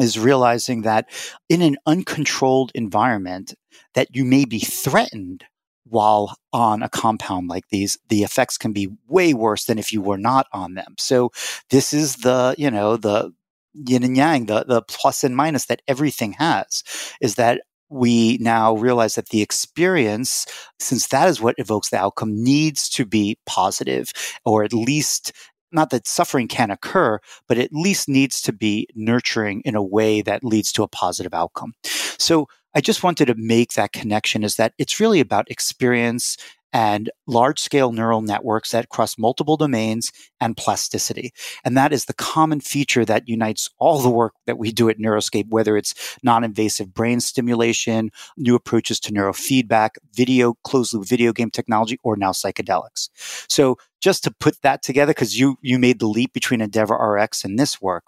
is 0.00 0.18
realizing 0.18 0.82
that 0.82 1.08
in 1.48 1.62
an 1.62 1.76
uncontrolled 1.86 2.70
environment 2.74 3.54
that 3.94 4.14
you 4.14 4.24
may 4.24 4.44
be 4.44 4.58
threatened 4.58 5.44
while 5.88 6.36
on 6.52 6.82
a 6.82 6.88
compound 6.88 7.48
like 7.48 7.68
these 7.70 7.96
the 8.08 8.22
effects 8.22 8.58
can 8.58 8.72
be 8.72 8.88
way 9.08 9.32
worse 9.32 9.64
than 9.64 9.78
if 9.78 9.92
you 9.92 10.02
were 10.02 10.18
not 10.18 10.46
on 10.52 10.74
them. 10.74 10.94
So 10.98 11.30
this 11.70 11.92
is 11.92 12.16
the 12.16 12.54
you 12.58 12.70
know 12.70 12.96
the 12.96 13.32
yin 13.72 14.02
and 14.02 14.16
yang 14.16 14.46
the 14.46 14.64
the 14.64 14.82
plus 14.82 15.22
and 15.22 15.36
minus 15.36 15.66
that 15.66 15.82
everything 15.86 16.32
has 16.32 16.82
is 17.20 17.36
that 17.36 17.62
we 17.88 18.38
now 18.38 18.74
realize 18.76 19.14
that 19.14 19.28
the 19.28 19.42
experience 19.42 20.46
since 20.78 21.08
that 21.08 21.28
is 21.28 21.40
what 21.40 21.54
evokes 21.58 21.90
the 21.90 21.98
outcome 21.98 22.42
needs 22.42 22.88
to 22.90 23.04
be 23.04 23.38
positive 23.46 24.12
or 24.44 24.64
at 24.64 24.72
least 24.72 25.32
not 25.72 25.90
that 25.90 26.06
suffering 26.06 26.48
can 26.48 26.70
occur, 26.70 27.18
but 27.48 27.58
at 27.58 27.72
least 27.72 28.08
needs 28.08 28.40
to 28.42 28.52
be 28.52 28.88
nurturing 28.94 29.62
in 29.64 29.74
a 29.74 29.82
way 29.82 30.22
that 30.22 30.44
leads 30.44 30.72
to 30.72 30.82
a 30.82 30.88
positive 30.88 31.34
outcome. 31.34 31.74
So 32.18 32.46
I 32.74 32.80
just 32.80 33.02
wanted 33.02 33.26
to 33.26 33.34
make 33.36 33.72
that 33.72 33.92
connection 33.92 34.44
is 34.44 34.56
that 34.56 34.74
it's 34.78 35.00
really 35.00 35.18
about 35.20 35.50
experience 35.50 36.36
and 36.72 37.10
large 37.26 37.58
scale 37.58 37.92
neural 37.92 38.22
networks 38.22 38.70
that 38.70 38.88
cross 38.88 39.16
multiple 39.18 39.56
domains 39.56 40.12
and 40.40 40.56
plasticity. 40.56 41.32
And 41.64 41.76
that 41.76 41.92
is 41.92 42.04
the 42.04 42.14
common 42.14 42.60
feature 42.60 43.04
that 43.04 43.28
unites 43.28 43.70
all 43.78 44.00
the 44.00 44.10
work 44.10 44.34
that 44.46 44.58
we 44.58 44.72
do 44.72 44.88
at 44.88 44.98
Neuroscape, 44.98 45.48
whether 45.48 45.76
it's 45.76 45.94
non 46.22 46.44
invasive 46.44 46.92
brain 46.92 47.20
stimulation, 47.20 48.10
new 48.36 48.54
approaches 48.54 49.00
to 49.00 49.12
neurofeedback, 49.12 49.90
video, 50.12 50.54
closed 50.64 50.92
loop 50.94 51.06
video 51.06 51.32
game 51.32 51.50
technology, 51.50 51.98
or 52.02 52.16
now 52.16 52.32
psychedelics. 52.32 53.08
So 53.48 53.76
just 54.00 54.24
to 54.24 54.30
put 54.30 54.60
that 54.62 54.82
together, 54.82 55.10
because 55.10 55.38
you, 55.38 55.56
you 55.62 55.78
made 55.78 55.98
the 55.98 56.08
leap 56.08 56.32
between 56.32 56.60
Endeavor 56.60 56.94
RX 56.94 57.44
and 57.44 57.58
this 57.58 57.80
work. 57.80 58.04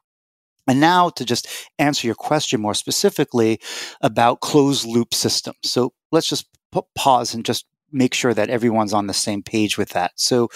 And 0.67 0.81
now 0.81 1.09
to 1.11 1.25
just 1.25 1.49
answer 1.79 2.07
your 2.07 2.15
question 2.15 2.61
more 2.61 2.75
specifically 2.75 3.59
about 4.03 4.41
closed 4.41 4.87
loop 4.87 5.15
systems. 5.15 5.57
So 5.65 5.95
let's 6.13 6.29
just 6.29 6.47
pause 6.95 7.33
and 7.33 7.45
just 7.45 7.65
make 7.93 8.15
sure 8.15 8.35
that 8.35 8.51
everyone's 8.51 8.93
on 8.93 9.06
the 9.06 9.15
same 9.15 9.43
page 9.43 9.78
with 9.78 9.90
that. 9.90 10.12
So 10.16 10.48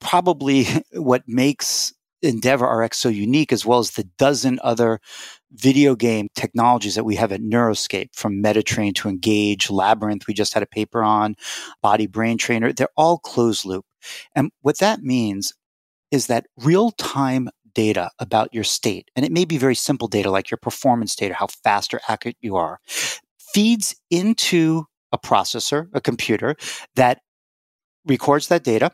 probably 0.00 0.66
what 0.92 1.22
makes 1.26 1.92
Endeavor 2.22 2.66
RX 2.66 2.98
so 2.98 3.08
unique, 3.08 3.52
as 3.52 3.66
well 3.66 3.80
as 3.80 3.92
the 3.92 4.08
dozen 4.16 4.60
other 4.62 5.00
video 5.50 5.96
game 5.96 6.28
technologies 6.36 6.94
that 6.94 7.04
we 7.04 7.16
have 7.16 7.32
at 7.32 7.40
Neuroscape, 7.40 8.14
from 8.14 8.42
MediTrain 8.42 8.94
to 8.94 9.08
Engage, 9.08 9.70
Labyrinth, 9.70 10.26
we 10.28 10.34
just 10.34 10.54
had 10.54 10.62
a 10.62 10.66
paper 10.66 11.02
on, 11.02 11.34
Body 11.82 12.06
Brain 12.06 12.38
Trainer, 12.38 12.72
they're 12.72 12.88
all 12.96 13.18
closed 13.18 13.64
loop. 13.64 13.84
And 14.36 14.52
what 14.60 14.78
that 14.78 15.02
means 15.02 15.52
is 16.12 16.28
that 16.28 16.46
real 16.56 16.92
time 16.92 17.48
data 17.74 18.10
about 18.18 18.54
your 18.54 18.64
state, 18.64 19.10
and 19.16 19.24
it 19.24 19.32
may 19.32 19.44
be 19.44 19.58
very 19.58 19.74
simple 19.74 20.06
data 20.06 20.30
like 20.30 20.50
your 20.50 20.58
performance 20.58 21.16
data, 21.16 21.34
how 21.34 21.48
fast 21.64 21.92
or 21.92 22.00
accurate 22.08 22.36
you 22.40 22.54
are, 22.54 22.78
feeds 23.52 23.96
into 24.10 24.86
a 25.12 25.18
processor, 25.18 25.88
a 25.92 26.00
computer 26.00 26.56
that 26.96 27.20
records 28.06 28.48
that 28.48 28.64
data, 28.64 28.92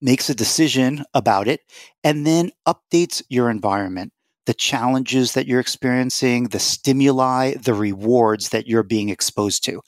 makes 0.00 0.28
a 0.28 0.34
decision 0.34 1.04
about 1.14 1.48
it, 1.48 1.60
and 2.02 2.26
then 2.26 2.50
updates 2.66 3.22
your 3.28 3.48
environment, 3.48 4.12
the 4.46 4.54
challenges 4.54 5.34
that 5.34 5.46
you're 5.46 5.60
experiencing, 5.60 6.48
the 6.48 6.58
stimuli, 6.58 7.54
the 7.54 7.72
rewards 7.72 8.48
that 8.48 8.66
you're 8.66 8.82
being 8.82 9.08
exposed 9.08 9.64
to. 9.64 9.80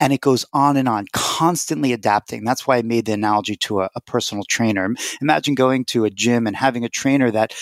And 0.00 0.14
it 0.14 0.22
goes 0.22 0.46
on 0.54 0.78
and 0.78 0.88
on, 0.88 1.04
constantly 1.12 1.92
adapting. 1.92 2.44
That's 2.44 2.66
why 2.66 2.78
I 2.78 2.82
made 2.82 3.04
the 3.04 3.12
analogy 3.12 3.56
to 3.56 3.82
a, 3.82 3.90
a 3.94 4.00
personal 4.00 4.44
trainer. 4.44 4.88
Imagine 5.20 5.54
going 5.54 5.84
to 5.86 6.06
a 6.06 6.10
gym 6.10 6.46
and 6.46 6.56
having 6.56 6.84
a 6.84 6.88
trainer 6.88 7.30
that 7.30 7.54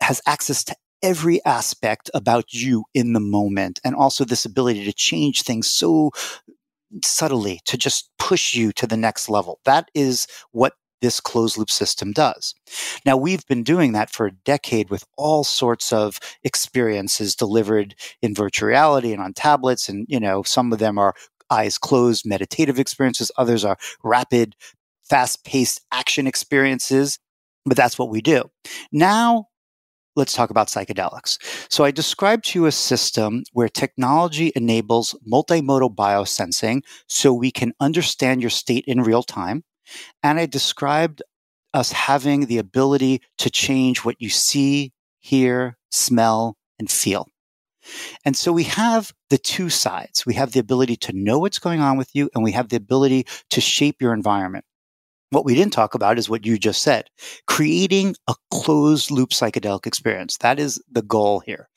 has 0.00 0.20
access 0.26 0.64
to 0.64 0.74
every 1.04 1.44
aspect 1.44 2.10
about 2.14 2.52
you 2.52 2.84
in 2.94 3.12
the 3.12 3.20
moment 3.20 3.78
and 3.84 3.94
also 3.94 4.24
this 4.24 4.44
ability 4.44 4.84
to 4.86 4.92
change 4.92 5.42
things 5.42 5.68
so 5.68 6.10
subtly 7.02 7.60
to 7.64 7.76
just 7.76 8.10
push 8.18 8.54
you 8.54 8.72
to 8.72 8.86
the 8.86 8.96
next 8.96 9.28
level. 9.28 9.60
That 9.64 9.90
is 9.94 10.26
what 10.52 10.74
this 11.00 11.20
closed 11.20 11.58
loop 11.58 11.70
system 11.70 12.12
does. 12.12 12.54
Now, 13.04 13.16
we've 13.16 13.46
been 13.46 13.62
doing 13.62 13.92
that 13.92 14.10
for 14.10 14.26
a 14.26 14.32
decade 14.32 14.88
with 14.88 15.04
all 15.18 15.44
sorts 15.44 15.92
of 15.92 16.18
experiences 16.42 17.36
delivered 17.36 17.94
in 18.22 18.34
virtual 18.34 18.68
reality 18.68 19.12
and 19.12 19.20
on 19.20 19.34
tablets. 19.34 19.88
And, 19.88 20.06
you 20.08 20.18
know, 20.18 20.42
some 20.42 20.72
of 20.72 20.78
them 20.78 20.98
are 20.98 21.14
eyes 21.50 21.76
closed 21.76 22.24
meditative 22.24 22.78
experiences, 22.78 23.30
others 23.36 23.66
are 23.66 23.76
rapid, 24.02 24.56
fast 25.02 25.44
paced 25.44 25.82
action 25.92 26.26
experiences. 26.26 27.18
But 27.66 27.76
that's 27.76 27.98
what 27.98 28.08
we 28.08 28.20
do. 28.20 28.50
Now, 28.90 29.48
let's 30.16 30.32
talk 30.32 30.50
about 30.50 30.68
psychedelics. 30.68 31.38
So 31.70 31.84
I 31.84 31.90
described 31.90 32.44
to 32.46 32.60
you 32.60 32.66
a 32.66 32.72
system 32.72 33.42
where 33.52 33.68
technology 33.68 34.52
enables 34.54 35.14
multimodal 35.30 35.94
biosensing 35.94 36.82
so 37.08 37.32
we 37.32 37.50
can 37.50 37.72
understand 37.80 38.40
your 38.40 38.50
state 38.50 38.84
in 38.86 39.02
real 39.02 39.22
time. 39.22 39.64
And 40.22 40.38
I 40.38 40.46
described 40.46 41.22
us 41.72 41.92
having 41.92 42.46
the 42.46 42.58
ability 42.58 43.20
to 43.38 43.50
change 43.50 44.04
what 44.04 44.20
you 44.20 44.30
see, 44.30 44.92
hear, 45.18 45.76
smell, 45.90 46.56
and 46.78 46.90
feel. 46.90 47.28
And 48.24 48.36
so 48.36 48.52
we 48.52 48.64
have 48.64 49.12
the 49.28 49.38
two 49.38 49.68
sides. 49.68 50.24
We 50.24 50.34
have 50.34 50.52
the 50.52 50.60
ability 50.60 50.96
to 50.96 51.12
know 51.12 51.38
what's 51.38 51.58
going 51.58 51.80
on 51.80 51.98
with 51.98 52.10
you, 52.14 52.30
and 52.34 52.42
we 52.42 52.52
have 52.52 52.68
the 52.68 52.76
ability 52.76 53.26
to 53.50 53.60
shape 53.60 54.00
your 54.00 54.14
environment. 54.14 54.64
What 55.34 55.44
we 55.44 55.56
didn't 55.56 55.72
talk 55.72 55.96
about 55.96 56.16
is 56.16 56.30
what 56.30 56.46
you 56.46 56.56
just 56.58 56.80
said 56.80 57.10
creating 57.48 58.14
a 58.28 58.36
closed 58.52 59.10
loop 59.10 59.30
psychedelic 59.30 59.84
experience. 59.84 60.36
That 60.38 60.60
is 60.60 60.80
the 60.88 61.02
goal 61.02 61.40
here. 61.40 61.68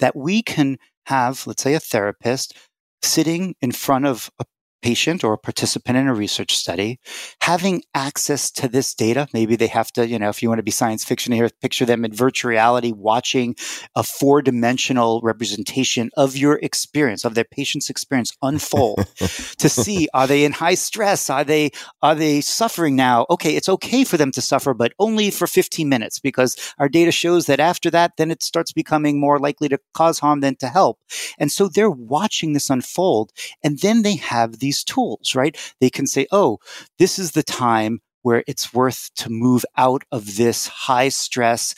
That 0.00 0.14
we 0.14 0.42
can 0.42 0.76
have, 1.06 1.46
let's 1.46 1.62
say, 1.62 1.72
a 1.72 1.80
therapist 1.80 2.54
sitting 3.00 3.54
in 3.62 3.72
front 3.72 4.04
of 4.04 4.30
a 4.38 4.44
patient 4.82 5.24
or 5.24 5.32
a 5.32 5.38
participant 5.38 5.98
in 5.98 6.06
a 6.06 6.14
research 6.14 6.54
study 6.54 6.98
having 7.42 7.82
access 7.94 8.50
to 8.50 8.68
this 8.68 8.94
data 8.94 9.28
maybe 9.32 9.56
they 9.56 9.66
have 9.66 9.90
to 9.92 10.06
you 10.06 10.18
know 10.18 10.28
if 10.28 10.42
you 10.42 10.48
want 10.48 10.58
to 10.58 10.62
be 10.62 10.70
science 10.70 11.04
fiction 11.04 11.32
here 11.32 11.48
picture 11.60 11.84
them 11.84 12.04
in 12.04 12.12
virtual 12.12 12.50
reality 12.50 12.92
watching 12.92 13.54
a 13.94 14.02
four-dimensional 14.02 15.20
representation 15.22 16.10
of 16.16 16.36
your 16.36 16.58
experience 16.62 17.24
of 17.24 17.34
their 17.34 17.44
patient's 17.44 17.90
experience 17.90 18.32
unfold 18.42 19.06
to 19.58 19.68
see 19.68 20.08
are 20.14 20.26
they 20.26 20.44
in 20.44 20.52
high 20.52 20.74
stress? 20.74 21.30
Are 21.30 21.44
they 21.44 21.70
are 22.02 22.14
they 22.14 22.40
suffering 22.40 22.96
now? 22.96 23.26
Okay 23.30 23.56
it's 23.56 23.68
okay 23.68 24.04
for 24.04 24.16
them 24.16 24.32
to 24.32 24.40
suffer 24.40 24.74
but 24.74 24.92
only 24.98 25.30
for 25.30 25.46
15 25.46 25.88
minutes 25.88 26.18
because 26.18 26.56
our 26.78 26.88
data 26.88 27.12
shows 27.12 27.46
that 27.46 27.60
after 27.60 27.90
that 27.90 28.12
then 28.16 28.30
it 28.30 28.42
starts 28.42 28.72
becoming 28.72 29.20
more 29.20 29.38
likely 29.38 29.68
to 29.68 29.78
cause 29.94 30.18
harm 30.18 30.40
than 30.40 30.56
to 30.56 30.68
help. 30.68 30.98
And 31.38 31.50
so 31.50 31.68
they're 31.68 31.90
watching 31.90 32.52
this 32.52 32.70
unfold 32.70 33.32
and 33.62 33.78
then 33.80 34.02
they 34.02 34.16
have 34.16 34.58
these 34.58 34.65
these 34.66 34.82
tools, 34.82 35.34
right? 35.36 35.56
They 35.80 35.90
can 35.90 36.06
say, 36.08 36.26
oh, 36.32 36.58
this 36.98 37.18
is 37.18 37.32
the 37.32 37.44
time 37.44 38.00
where 38.22 38.42
it's 38.48 38.74
worth 38.74 39.10
to 39.14 39.30
move 39.30 39.64
out 39.76 40.02
of 40.10 40.36
this 40.36 40.66
high 40.66 41.08
stress, 41.08 41.74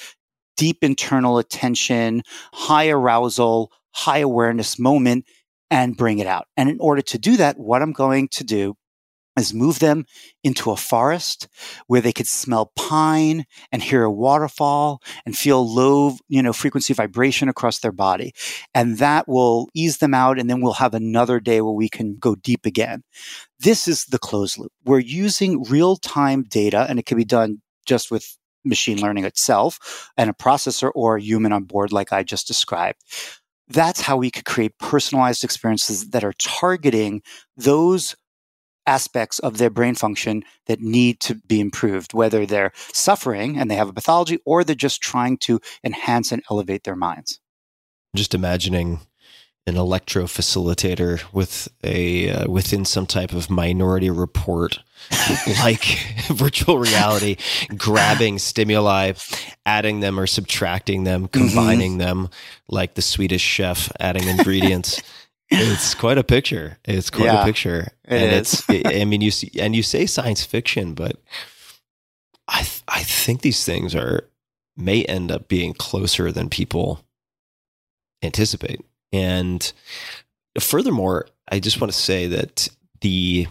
deep 0.57 0.79
internal 0.83 1.37
attention, 1.37 2.23
high 2.55 2.89
arousal, 2.89 3.71
high 3.91 4.21
awareness 4.21 4.79
moment 4.79 5.27
and 5.71 5.99
bring 5.99 6.19
it 6.19 6.27
out. 6.27 6.47
And 6.57 6.71
in 6.71 6.79
order 6.81 7.03
to 7.03 7.19
do 7.19 7.37
that, 7.37 7.59
what 7.59 7.83
I'm 7.83 7.93
going 7.93 8.29
to 8.29 8.45
do 8.45 8.75
is 9.39 9.55
move 9.55 9.79
them 9.79 10.05
into 10.43 10.71
a 10.71 10.77
forest 10.77 11.49
where 11.87 12.01
they 12.01 12.13
could 12.13 12.27
smell 12.27 12.73
pine 12.77 13.45
and 13.73 13.83
hear 13.83 14.05
a 14.05 14.13
waterfall 14.13 15.03
and 15.25 15.37
feel 15.37 15.67
low, 15.67 16.17
you 16.29 16.43
know, 16.43 16.53
frequency 16.53 16.95
vibration 16.95 17.49
across 17.49 17.79
their 17.79 17.93
body. 17.93 18.33
And 18.75 18.99
that 18.99 19.29
will 19.29 19.69
ease 19.75 19.99
them 19.99 20.15
out. 20.15 20.39
And 20.39 20.49
then 20.49 20.61
we'll 20.61 20.75
have 20.75 20.95
another 20.95 21.41
day 21.41 21.61
where 21.61 21.73
we 21.73 21.89
can 21.89 22.17
go 22.17 22.35
deep 22.35 22.67
again. 22.67 23.03
This 23.61 23.89
is 23.89 24.05
the 24.07 24.19
closed 24.19 24.59
loop. 24.59 24.73
We're 24.85 24.99
using 24.99 25.63
real 25.65 25.97
time 25.97 26.45
data 26.45 26.87
and 26.89 26.99
it 26.99 27.07
can 27.07 27.17
be 27.17 27.25
done 27.25 27.63
just 27.87 28.11
with 28.11 28.37
machine 28.65 29.01
learning 29.01 29.25
itself 29.25 30.11
and 30.17 30.29
a 30.29 30.35
processor 30.35 30.91
or 30.95 31.17
a 31.17 31.23
human 31.23 31.53
on 31.53 31.65
board, 31.65 31.93
like 31.93 32.13
I 32.13 32.23
just 32.23 32.47
described 32.47 33.03
that's 33.69 34.01
how 34.01 34.17
we 34.17 34.31
could 34.31 34.45
create 34.45 34.79
personalized 34.79 35.45
experiences 35.45 36.11
that 36.11 36.25
are 36.25 36.33
targeting 36.35 37.23
those 37.57 38.17
aspects 38.89 39.39
of 39.41 39.59
their 39.59 39.71
brain 39.71 39.95
function 39.95 40.43
that 40.67 40.81
need 40.81 41.21
to 41.21 41.35
be 41.35 41.61
improved, 41.61 42.15
whether 42.15 42.47
they're 42.47 42.73
suffering 42.93 43.59
and 43.59 43.71
they 43.71 43.77
have 43.77 43.89
a 43.89 43.93
pathology 43.93 44.39
or 44.47 44.65
they're 44.65 44.75
just 44.75 45.03
trying 45.03 45.37
to 45.37 45.61
enhance 45.85 46.33
and 46.33 46.43
elevate 46.51 46.85
their 46.85 46.97
minds. 46.97 47.39
Just 48.17 48.35
imagining 48.35 49.01
an 49.67 49.77
electro 49.77 50.25
facilitator 50.25 51.23
with 51.35 51.69
a 51.85 52.31
uh, 52.31 52.51
within 52.51 52.87
some 52.87 53.05
type 53.05 53.33
of 53.33 53.51
minority 53.51 54.09
report 54.09 54.79
like 55.63 55.85
virtual 56.29 56.79
reality 56.79 57.37
grabbing 57.77 58.39
stimuli 58.39 59.13
adding 59.67 60.01
them 60.01 60.19
or 60.19 60.27
subtracting 60.27 61.05
them 61.05 61.29
combining 61.29 61.99
them 61.99 62.31
like 62.69 62.95
the 62.95 63.03
swedish 63.03 63.43
chef 63.43 63.93
adding 64.01 64.27
ingredients 64.27 65.03
it's 65.51 65.95
quite 65.95 66.19
a 66.19 66.25
picture 66.25 66.79
it's 66.85 67.11
quite 67.11 67.25
Yeah, 67.27 67.43
a 67.43 67.45
picture 67.45 67.81
it 67.81 67.93
and 68.23 68.33
is. 68.33 68.65
it's 68.69 68.87
i 69.01 69.05
mean 69.05 69.21
you 69.21 69.31
see 69.31 69.51
and 69.59 69.75
you 69.75 69.83
say 69.83 70.05
science 70.07 70.45
fiction 70.45 70.95
but 70.95 71.17
i 72.49 72.59
th- 72.63 72.83
i 72.89 73.03
think 73.03 73.41
these 73.41 73.65
things 73.65 73.95
are 73.95 74.29
may 74.77 75.05
end 75.05 75.31
up 75.33 75.49
being 75.49 75.75
closer 75.75 76.31
than 76.31 76.49
people 76.49 77.03
anticipate. 78.23 78.81
And 79.13 79.73
furthermore, 80.61 81.27
I 81.51 81.59
just 81.61 81.81
want 81.81 81.93
to 81.93 81.99
say 81.99 82.27
that 82.29 82.69
the 83.01 83.47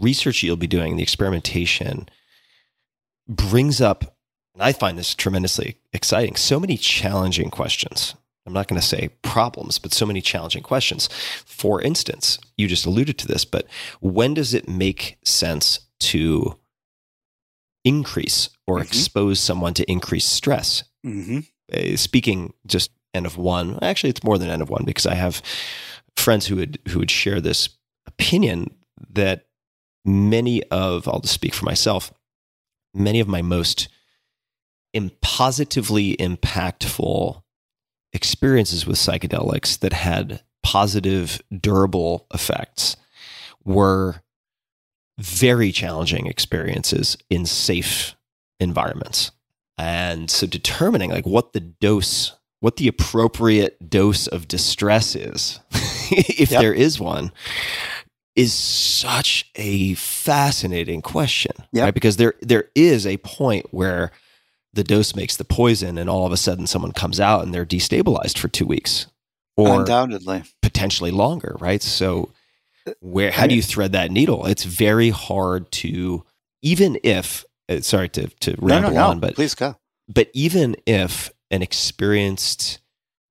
research 0.00 0.42
you'll 0.42 0.56
be 0.56 0.66
doing, 0.68 0.96
the 0.96 1.02
experimentation, 1.02 2.08
brings 3.28 3.80
up, 3.80 4.16
and 4.54 4.62
I 4.62 4.72
find 4.72 4.96
this 4.98 5.14
tremendously 5.14 5.76
exciting, 5.92 6.36
so 6.36 6.60
many 6.60 6.76
challenging 6.76 7.50
questions. 7.50 8.14
I'm 8.46 8.52
not 8.52 8.68
going 8.68 8.80
to 8.80 8.86
say 8.86 9.08
problems, 9.22 9.78
but 9.78 9.94
so 9.94 10.04
many 10.04 10.20
challenging 10.20 10.62
questions. 10.62 11.08
For 11.46 11.80
instance, 11.80 12.38
you 12.58 12.68
just 12.68 12.84
alluded 12.86 13.16
to 13.18 13.26
this, 13.26 13.44
but 13.44 13.66
when 14.00 14.34
does 14.34 14.52
it 14.52 14.68
make 14.68 15.16
sense 15.24 15.80
to 16.00 16.58
increase 17.84 18.50
or 18.66 18.78
Mhm. 18.78 18.82
expose 18.86 19.40
someone 19.40 19.74
to 19.74 19.90
increased 19.90 20.30
stress? 20.30 20.84
hmm 21.02 21.40
uh, 21.72 21.96
speaking 21.96 22.52
just 22.66 22.90
N 23.14 23.24
of 23.24 23.38
one, 23.38 23.78
actually, 23.80 24.10
it's 24.10 24.22
more 24.22 24.36
than 24.38 24.50
N 24.50 24.60
of 24.60 24.68
one 24.68 24.84
because 24.84 25.06
I 25.06 25.14
have 25.14 25.40
friends 26.16 26.46
who 26.46 26.56
would 26.56 26.78
who 26.88 26.98
would 26.98 27.10
share 27.10 27.40
this 27.40 27.70
opinion 28.06 28.74
that 29.10 29.46
many 30.04 30.62
of 30.64 31.08
I'll 31.08 31.20
just 31.20 31.32
speak 31.34 31.54
for 31.54 31.64
myself. 31.64 32.12
Many 32.92 33.20
of 33.20 33.28
my 33.28 33.40
most 33.40 33.88
im- 34.92 35.10
positively 35.22 36.16
impactful 36.18 37.42
experiences 38.14 38.86
with 38.86 38.96
psychedelics 38.96 39.78
that 39.80 39.92
had 39.92 40.42
positive, 40.62 41.42
durable 41.60 42.26
effects 42.32 42.96
were 43.64 44.22
very 45.18 45.70
challenging 45.72 46.26
experiences 46.26 47.16
in 47.28 47.44
safe 47.46 48.16
environments. 48.60 49.30
And 49.76 50.30
so 50.30 50.46
determining 50.46 51.10
like 51.10 51.26
what 51.26 51.52
the 51.52 51.60
dose, 51.60 52.32
what 52.60 52.76
the 52.76 52.88
appropriate 52.88 53.90
dose 53.90 54.26
of 54.26 54.48
distress 54.48 55.14
is, 55.14 55.60
if 56.10 56.50
Yep. 56.50 56.60
there 56.60 56.74
is 56.74 56.98
one, 57.00 57.32
is 58.36 58.52
such 58.52 59.50
a 59.54 59.94
fascinating 59.94 61.02
question. 61.02 61.52
Yep. 61.72 61.84
Right? 61.84 61.94
Because 61.94 62.16
there 62.16 62.34
there 62.40 62.70
is 62.74 63.06
a 63.06 63.16
point 63.18 63.66
where 63.70 64.10
the 64.74 64.84
dose 64.84 65.14
makes 65.14 65.36
the 65.36 65.44
poison 65.44 65.98
and 65.98 66.10
all 66.10 66.26
of 66.26 66.32
a 66.32 66.36
sudden 66.36 66.66
someone 66.66 66.92
comes 66.92 67.20
out 67.20 67.44
and 67.44 67.54
they're 67.54 67.66
destabilized 67.66 68.38
for 68.38 68.48
two 68.48 68.66
weeks. 68.66 69.06
Or 69.56 69.80
Undoubtedly. 69.80 70.42
potentially 70.62 71.10
longer, 71.12 71.56
right? 71.60 71.80
So 71.82 72.30
where 73.00 73.30
how 73.30 73.46
do 73.46 73.54
you 73.54 73.62
thread 73.62 73.92
that 73.92 74.10
needle? 74.10 74.46
It's 74.46 74.64
very 74.64 75.10
hard 75.10 75.70
to 75.72 76.24
even 76.62 76.98
if 77.04 77.44
uh, 77.68 77.80
sorry 77.80 78.08
to 78.10 78.26
to 78.40 78.50
No, 78.52 78.56
ramble 78.60 78.90
no, 78.90 78.96
no. 78.96 79.06
on, 79.10 79.20
but 79.20 79.34
Please 79.36 79.54
go. 79.54 79.76
but 80.08 80.28
even 80.34 80.76
if 80.86 81.30
an 81.50 81.62
experienced 81.62 82.80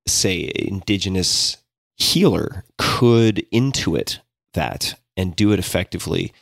say 0.06 0.50
indigenous 0.54 1.58
healer 1.96 2.64
could 2.78 3.46
intuit 3.52 4.18
that 4.54 4.98
and 5.16 5.36
do 5.36 5.52
it 5.52 5.58
effectively 5.58 6.32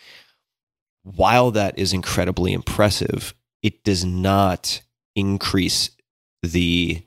while 1.03 1.51
that 1.51 1.79
is 1.79 1.93
incredibly 1.93 2.53
impressive 2.53 3.35
it 3.62 3.83
does 3.85 4.05
not 4.05 4.81
increase 5.14 5.90
the 6.43 7.02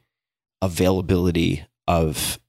availability 0.62 1.66
of 1.88 2.40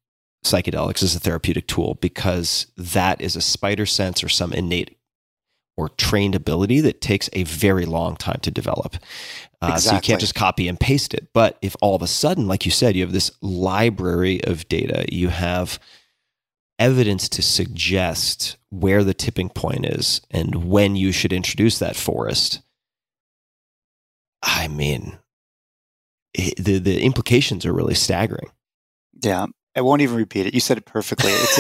psychedelics 0.44 1.02
as 1.02 1.14
a 1.14 1.20
therapeutic 1.20 1.66
tool 1.66 1.94
because 2.00 2.66
that 2.76 3.20
is 3.20 3.36
a 3.36 3.40
spider 3.40 3.84
sense 3.86 4.22
or 4.22 4.28
some 4.28 4.52
innate 4.52 4.96
or 5.76 5.90
trained 5.90 6.34
ability 6.34 6.80
that 6.80 7.00
takes 7.00 7.28
a 7.34 7.42
very 7.44 7.84
long 7.84 8.16
time 8.16 8.38
to 8.40 8.50
develop. 8.50 8.96
Uh, 9.60 9.76
So 9.76 9.94
you 9.94 10.00
can't 10.00 10.20
just 10.20 10.34
copy 10.34 10.68
and 10.68 10.80
paste 10.80 11.12
it. 11.12 11.28
But 11.34 11.58
if 11.60 11.76
all 11.82 11.94
of 11.94 12.00
a 12.02 12.06
sudden, 12.06 12.48
like 12.48 12.64
you 12.64 12.70
said, 12.70 12.96
you 12.96 13.02
have 13.02 13.12
this 13.12 13.30
library 13.42 14.42
of 14.44 14.66
data, 14.68 15.04
you 15.12 15.28
have 15.28 15.78
evidence 16.78 17.28
to 17.30 17.42
suggest 17.42 18.56
where 18.70 19.04
the 19.04 19.14
tipping 19.14 19.48
point 19.50 19.84
is 19.86 20.20
and 20.30 20.66
when 20.66 20.96
you 20.96 21.12
should 21.12 21.32
introduce 21.32 21.78
that 21.78 21.96
forest. 21.96 22.60
I 24.42 24.68
mean, 24.68 25.18
the 26.58 26.78
the 26.78 27.02
implications 27.02 27.64
are 27.66 27.72
really 27.72 27.94
staggering. 27.94 28.50
Yeah. 29.22 29.46
I 29.76 29.82
won't 29.82 30.00
even 30.00 30.16
repeat 30.16 30.46
it. 30.46 30.54
You 30.54 30.60
said 30.60 30.78
it 30.78 30.86
perfectly. 30.86 31.32
It's, 31.32 31.58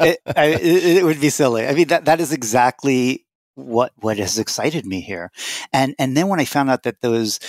it, 0.00 0.18
I, 0.36 0.44
it, 0.44 0.98
it 0.98 1.04
would 1.04 1.20
be 1.20 1.28
silly. 1.28 1.66
I 1.66 1.74
mean, 1.74 1.88
that, 1.88 2.04
that 2.04 2.20
is 2.20 2.32
exactly 2.32 3.26
what, 3.56 3.92
what 3.96 4.18
has 4.18 4.38
excited 4.38 4.86
me 4.86 5.00
here. 5.00 5.32
And, 5.72 5.94
and 5.98 6.16
then 6.16 6.28
when 6.28 6.38
I 6.38 6.44
found 6.44 6.70
out 6.70 6.84
that 6.84 7.00
those 7.00 7.40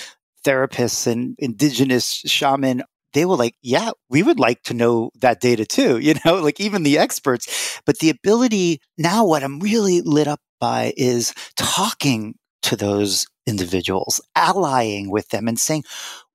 therapists 0.43 1.05
and 1.05 1.35
indigenous 1.37 2.23
shaman, 2.25 2.81
they 3.13 3.25
were 3.25 3.35
like, 3.35 3.55
yeah, 3.61 3.91
we 4.09 4.23
would 4.23 4.39
like 4.39 4.63
to 4.63 4.73
know 4.73 5.11
that 5.21 5.41
data 5.41 5.63
too, 5.63 5.97
you 5.99 6.15
know, 6.25 6.35
like 6.41 6.59
even 6.59 6.81
the 6.81 6.97
experts. 6.97 7.79
But 7.85 7.99
the 7.99 8.09
ability 8.09 8.81
now, 8.97 9.25
what 9.25 9.43
I'm 9.43 9.59
really 9.59 10.01
lit 10.01 10.27
up 10.27 10.41
by 10.59 10.93
is 10.97 11.35
talking 11.55 12.35
to 12.63 12.75
those 12.75 13.27
individuals, 13.45 14.19
allying 14.35 15.11
with 15.11 15.29
them 15.29 15.47
and 15.47 15.59
saying, 15.59 15.83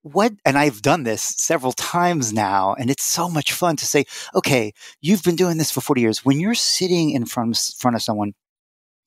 what, 0.05 0.35
and 0.45 0.59
I've 0.59 0.83
done 0.83 1.05
this 1.05 1.23
several 1.23 1.73
times 1.73 2.33
now, 2.33 2.75
and 2.79 2.91
it's 2.91 3.05
so 3.05 3.29
much 3.29 3.53
fun 3.53 3.77
to 3.77 3.87
say, 3.87 4.05
okay, 4.35 4.73
you've 5.01 5.23
been 5.23 5.35
doing 5.35 5.57
this 5.57 5.71
for 5.71 5.81
40 5.81 6.03
years. 6.03 6.25
When 6.25 6.39
you're 6.39 6.55
sitting 6.55 7.11
in 7.11 7.25
front 7.25 7.57
of, 7.57 7.79
front 7.79 7.97
of 7.97 8.03
someone, 8.03 8.35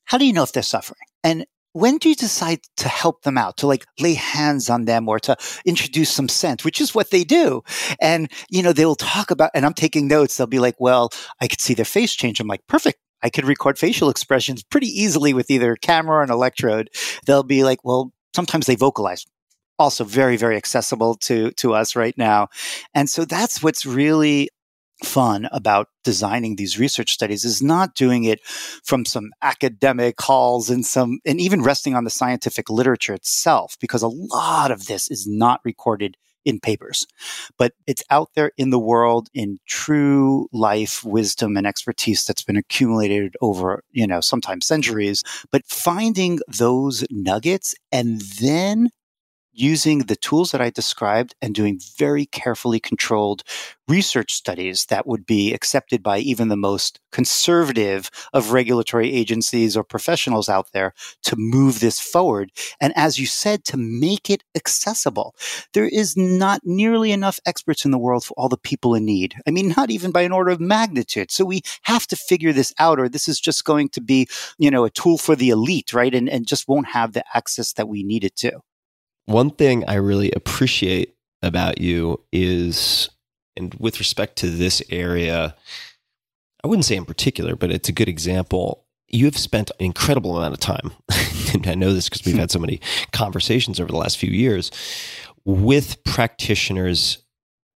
how 0.05 0.17
do 0.17 0.25
you 0.25 0.33
know 0.33 0.41
if 0.41 0.53
they're 0.53 0.63
suffering? 0.63 0.97
And 1.23 1.45
when 1.73 1.99
do 1.99 2.09
you 2.09 2.15
decide 2.15 2.61
to 2.77 2.87
help 2.87 3.21
them 3.21 3.37
out, 3.37 3.57
to 3.57 3.67
like 3.67 3.85
lay 3.99 4.15
hands 4.15 4.71
on 4.71 4.85
them 4.85 5.07
or 5.07 5.19
to 5.19 5.37
introduce 5.65 6.09
some 6.09 6.27
scent, 6.27 6.65
which 6.65 6.81
is 6.81 6.95
what 6.95 7.11
they 7.11 7.23
do? 7.23 7.61
And, 8.01 8.31
you 8.49 8.63
know, 8.63 8.73
they'll 8.73 8.95
talk 8.95 9.29
about, 9.29 9.51
and 9.53 9.67
I'm 9.67 9.75
taking 9.75 10.07
notes. 10.07 10.35
They'll 10.35 10.47
be 10.47 10.57
like, 10.57 10.77
well, 10.79 11.11
I 11.39 11.47
could 11.47 11.61
see 11.61 11.75
their 11.75 11.85
face 11.85 12.15
change. 12.15 12.39
I'm 12.39 12.47
like, 12.47 12.65
perfect. 12.67 12.97
I 13.21 13.29
could 13.29 13.45
record 13.45 13.77
facial 13.77 14.09
expressions 14.09 14.63
pretty 14.63 14.87
easily 14.87 15.35
with 15.35 15.51
either 15.51 15.75
camera 15.75 16.17
or 16.17 16.23
an 16.23 16.31
electrode. 16.31 16.89
They'll 17.27 17.43
be 17.43 17.63
like, 17.63 17.83
well, 17.83 18.11
sometimes 18.35 18.65
they 18.65 18.75
vocalize. 18.75 19.27
Also 19.79 20.03
very, 20.03 20.37
very 20.37 20.57
accessible 20.57 21.15
to, 21.15 21.51
to 21.51 21.73
us 21.73 21.95
right 21.95 22.17
now. 22.17 22.47
And 22.93 23.09
so 23.09 23.25
that's 23.25 23.61
what's 23.61 23.85
really 23.85 24.49
fun 25.03 25.47
about 25.51 25.89
designing 26.03 26.55
these 26.55 26.79
research 26.79 27.11
studies 27.11 27.45
is 27.45 27.61
not 27.61 27.93
doing 27.93 28.23
it 28.23 28.43
from 28.45 29.05
some 29.05 29.31
academic 29.41 30.19
halls 30.19 30.69
and 30.69 30.85
some 30.85 31.19
and 31.25 31.39
even 31.39 31.61
resting 31.61 31.95
on 31.95 32.03
the 32.03 32.09
scientific 32.09 32.69
literature 32.69 33.13
itself 33.13 33.77
because 33.79 34.01
a 34.01 34.07
lot 34.07 34.71
of 34.71 34.87
this 34.87 35.09
is 35.11 35.27
not 35.27 35.61
recorded 35.63 36.17
in 36.45 36.59
papers 36.59 37.05
but 37.59 37.73
it's 37.85 38.03
out 38.09 38.29
there 38.33 38.51
in 38.57 38.71
the 38.71 38.79
world 38.79 39.27
in 39.35 39.59
true 39.67 40.47
life 40.51 41.03
wisdom 41.03 41.57
and 41.57 41.67
expertise 41.67 42.23
that's 42.25 42.43
been 42.43 42.57
accumulated 42.57 43.35
over 43.41 43.83
you 43.91 44.07
know 44.07 44.21
sometimes 44.21 44.65
centuries 44.65 45.23
but 45.51 45.63
finding 45.67 46.39
those 46.47 47.05
nuggets 47.11 47.75
and 47.91 48.21
then 48.39 48.89
using 49.57 49.99
the 49.99 50.15
tools 50.15 50.51
that 50.51 50.61
I 50.61 50.69
described 50.69 51.33
and 51.41 51.55
doing 51.55 51.79
very 51.97 52.27
carefully 52.27 52.79
controlled 52.79 53.43
research 53.87 54.33
studies 54.33 54.85
that 54.85 55.07
would 55.07 55.25
be 55.25 55.53
accepted 55.53 56.03
by 56.03 56.19
even 56.19 56.49
the 56.49 56.57
most 56.57 56.99
conservative 57.11 58.11
of 58.33 58.51
regulatory 58.51 59.11
agencies 59.11 59.75
or 59.75 59.83
professionals 59.83 60.47
out 60.47 60.67
there 60.73 60.93
to 61.23 61.35
move 61.37 61.79
this 61.79 61.99
forward. 61.99 62.51
And 62.79 62.93
as 62.95 63.17
you 63.17 63.25
said, 63.25 63.63
to 63.65 63.77
make 63.77 64.29
it 64.29 64.43
accessible. 64.55 65.35
There 65.73 65.87
is 65.87 66.15
not 66.15 66.61
nearly 66.63 67.11
enough 67.11 67.39
experts 67.45 67.83
in 67.83 67.91
the 67.91 67.97
world 67.97 68.25
for 68.25 68.35
all 68.37 68.49
the 68.49 68.57
people 68.57 68.93
in 68.93 69.05
need. 69.05 69.35
I 69.47 69.51
mean, 69.51 69.73
not 69.75 69.89
even 69.89 70.11
by 70.11 70.21
an 70.21 70.33
order 70.33 70.51
of 70.51 70.59
magnitude. 70.59 71.31
So 71.31 71.45
we 71.45 71.61
have 71.83 72.05
to 72.07 72.15
figure 72.15 72.53
this 72.53 72.73
out, 72.77 72.99
or 72.99 73.09
this 73.09 73.27
is 73.27 73.39
just 73.39 73.65
going 73.65 73.89
to 73.89 74.01
be, 74.01 74.27
you 74.59 74.69
know, 74.69 74.85
a 74.85 74.91
tool 74.91 75.17
for 75.17 75.35
the 75.35 75.49
elite, 75.49 75.93
right? 75.93 76.13
And, 76.13 76.29
and 76.29 76.45
just 76.45 76.67
won't 76.67 76.87
have 76.87 77.13
the 77.13 77.23
access 77.33 77.73
that 77.73 77.87
we 77.87 78.03
need 78.03 78.23
it 78.23 78.35
to. 78.37 78.61
One 79.27 79.51
thing 79.51 79.83
I 79.87 79.95
really 79.95 80.31
appreciate 80.31 81.15
about 81.41 81.81
you 81.81 82.21
is, 82.31 83.09
and 83.57 83.73
with 83.75 83.99
respect 83.99 84.37
to 84.37 84.49
this 84.49 84.81
area, 84.89 85.53
I 86.63 86.67
wouldn't 86.67 86.85
say 86.85 86.95
in 86.95 87.03
particular, 87.03 87.57
but 87.57 87.69
it's 87.69 87.89
a 87.89 87.93
good 87.93 88.07
example. 88.07 88.85
You 89.09 89.25
have 89.25 89.37
spent 89.37 89.69
an 89.79 89.85
incredible 89.85 90.37
amount 90.37 90.53
of 90.53 90.61
time, 90.61 90.93
and 91.53 91.67
I 91.67 91.75
know 91.75 91.93
this 91.93 92.07
because 92.07 92.25
we've 92.25 92.37
had 92.37 92.51
so 92.51 92.59
many 92.59 92.79
conversations 93.11 93.81
over 93.81 93.91
the 93.91 93.97
last 93.97 94.17
few 94.17 94.31
years 94.31 94.71
with 95.43 96.01
practitioners 96.05 97.17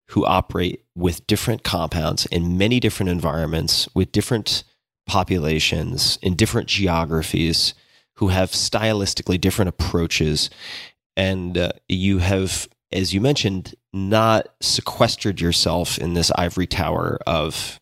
who 0.09 0.25
operate 0.25 0.83
with 0.95 1.25
different 1.25 1.63
compounds 1.63 2.27
in 2.27 2.59
many 2.59 2.79
different 2.79 3.09
environments, 3.09 3.89
with 3.95 4.11
different 4.11 4.63
populations, 5.07 6.19
in 6.21 6.35
different 6.35 6.67
geographies, 6.67 7.73
who 8.19 8.27
have 8.27 8.51
stylistically 8.51 9.39
different 9.39 9.69
approaches. 9.69 10.49
And 11.19 11.57
uh, 11.57 11.71
you 11.89 12.19
have, 12.19 12.69
as 12.93 13.13
you 13.13 13.19
mentioned, 13.19 13.75
not 13.91 14.47
sequestered 14.61 15.41
yourself 15.41 15.97
in 15.97 16.13
this 16.13 16.31
ivory 16.35 16.65
tower 16.65 17.19
of 17.27 17.79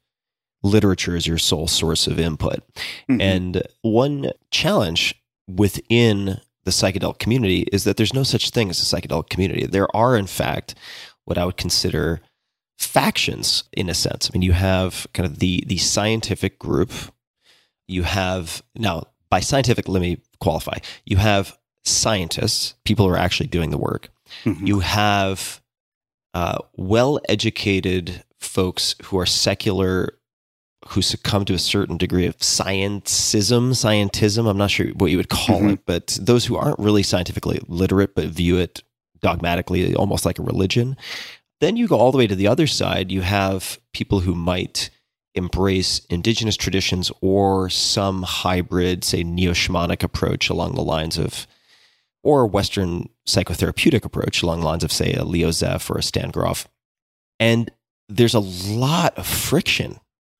literature 0.63 1.15
as 1.15 1.27
your 1.27 1.37
sole 1.37 1.67
source 1.67 2.07
of 2.07 2.19
input. 2.19 2.63
Mhm. 3.07 3.21
And 3.21 3.63
one 3.83 4.31
challenge 4.49 5.13
within 5.47 6.41
the 6.65 6.71
psychedelic 6.71 7.19
community 7.19 7.67
is 7.71 7.83
that 7.83 7.95
there's 7.95 8.13
no 8.13 8.23
such 8.23 8.49
thing 8.49 8.71
as 8.71 8.81
a 8.81 8.95
psychedelic 8.95 9.29
community. 9.29 9.67
There 9.67 9.95
are, 9.95 10.17
in 10.17 10.27
fact, 10.27 10.73
what 11.25 11.37
I 11.37 11.45
would 11.45 11.57
consider 11.57 12.21
factions 12.79 13.63
in 13.71 13.87
a 13.87 13.93
sense. 13.93 14.29
I 14.29 14.33
mean, 14.33 14.41
you 14.41 14.53
have 14.53 15.07
kind 15.13 15.25
of 15.27 15.39
the 15.39 15.63
the 15.67 15.77
scientific 15.77 16.57
group. 16.57 16.91
You 17.87 18.03
have 18.03 18.63
now 18.75 19.03
by 19.29 19.41
scientific, 19.41 19.87
let 19.87 20.01
me 20.01 20.21
qualify. 20.39 20.77
You 21.05 21.17
have 21.17 21.56
scientists, 21.87 22.73
people 22.85 23.05
who 23.07 23.13
are 23.13 23.17
actually 23.17 23.47
doing 23.47 23.69
the 23.71 23.77
work. 23.77 24.09
Mhm. 24.45 24.67
You 24.67 24.79
have 24.79 25.61
uh, 26.33 26.59
well 26.75 27.19
educated 27.29 28.23
folks 28.39 28.95
who 29.05 29.17
are 29.17 29.25
secular, 29.25 30.13
who 30.89 31.01
succumb 31.01 31.45
to 31.45 31.53
a 31.53 31.59
certain 31.59 31.97
degree 31.97 32.25
of 32.27 32.37
scientism, 32.37 33.71
scientism. 33.71 34.47
I'm 34.49 34.57
not 34.57 34.69
sure 34.71 34.87
what 34.89 35.11
you 35.11 35.17
would 35.17 35.29
call 35.29 35.61
Mhm. 35.61 35.73
it, 35.73 35.79
but 35.85 36.17
those 36.21 36.45
who 36.45 36.55
aren't 36.55 36.79
really 36.79 37.03
scientifically 37.03 37.59
literate 37.67 38.13
but 38.15 38.25
view 38.25 38.57
it 38.57 38.83
dogmatically, 39.21 39.95
almost 39.95 40.25
like 40.25 40.37
a 40.37 40.43
religion. 40.43 40.95
Then 41.59 41.75
you 41.75 41.87
go 41.87 41.97
all 41.97 42.11
the 42.11 42.19
way 42.19 42.27
to 42.27 42.35
the 42.35 42.47
other 42.47 42.67
side. 42.67 43.11
You 43.11 43.21
have 43.21 43.79
people 43.93 44.19
who 44.19 44.35
might 44.35 44.91
embrace 45.33 46.01
indigenous 46.09 46.55
traditions 46.57 47.11
or 47.21 47.69
some 47.69 48.21
hybrid, 48.23 49.03
say, 49.03 49.23
neo 49.23 49.53
shamanic 49.53 50.03
approach 50.03 50.49
along 50.49 50.75
the 50.75 50.83
lines 50.83 51.17
of, 51.17 51.47
or 52.23 52.41
a 52.41 52.47
Western 52.47 53.09
psychotherapeutic 53.25 54.03
approach 54.03 54.41
along 54.41 54.61
the 54.61 54.65
lines 54.65 54.83
of, 54.83 54.91
say, 54.91 55.13
a 55.13 55.23
Leo 55.23 55.49
Zeff 55.49 55.89
or 55.89 55.97
a 55.97 56.03
Stan 56.03 56.31
Grof. 56.31 56.67
And 57.39 57.71
there's 58.09 58.33
a 58.33 58.39
lot 58.39 59.17
of 59.17 59.27
friction 59.27 59.99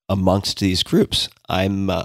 amongst 0.10 0.60
these 0.60 0.84
groups. 0.84 1.30
I'm 1.50 1.90
uh, 1.90 2.04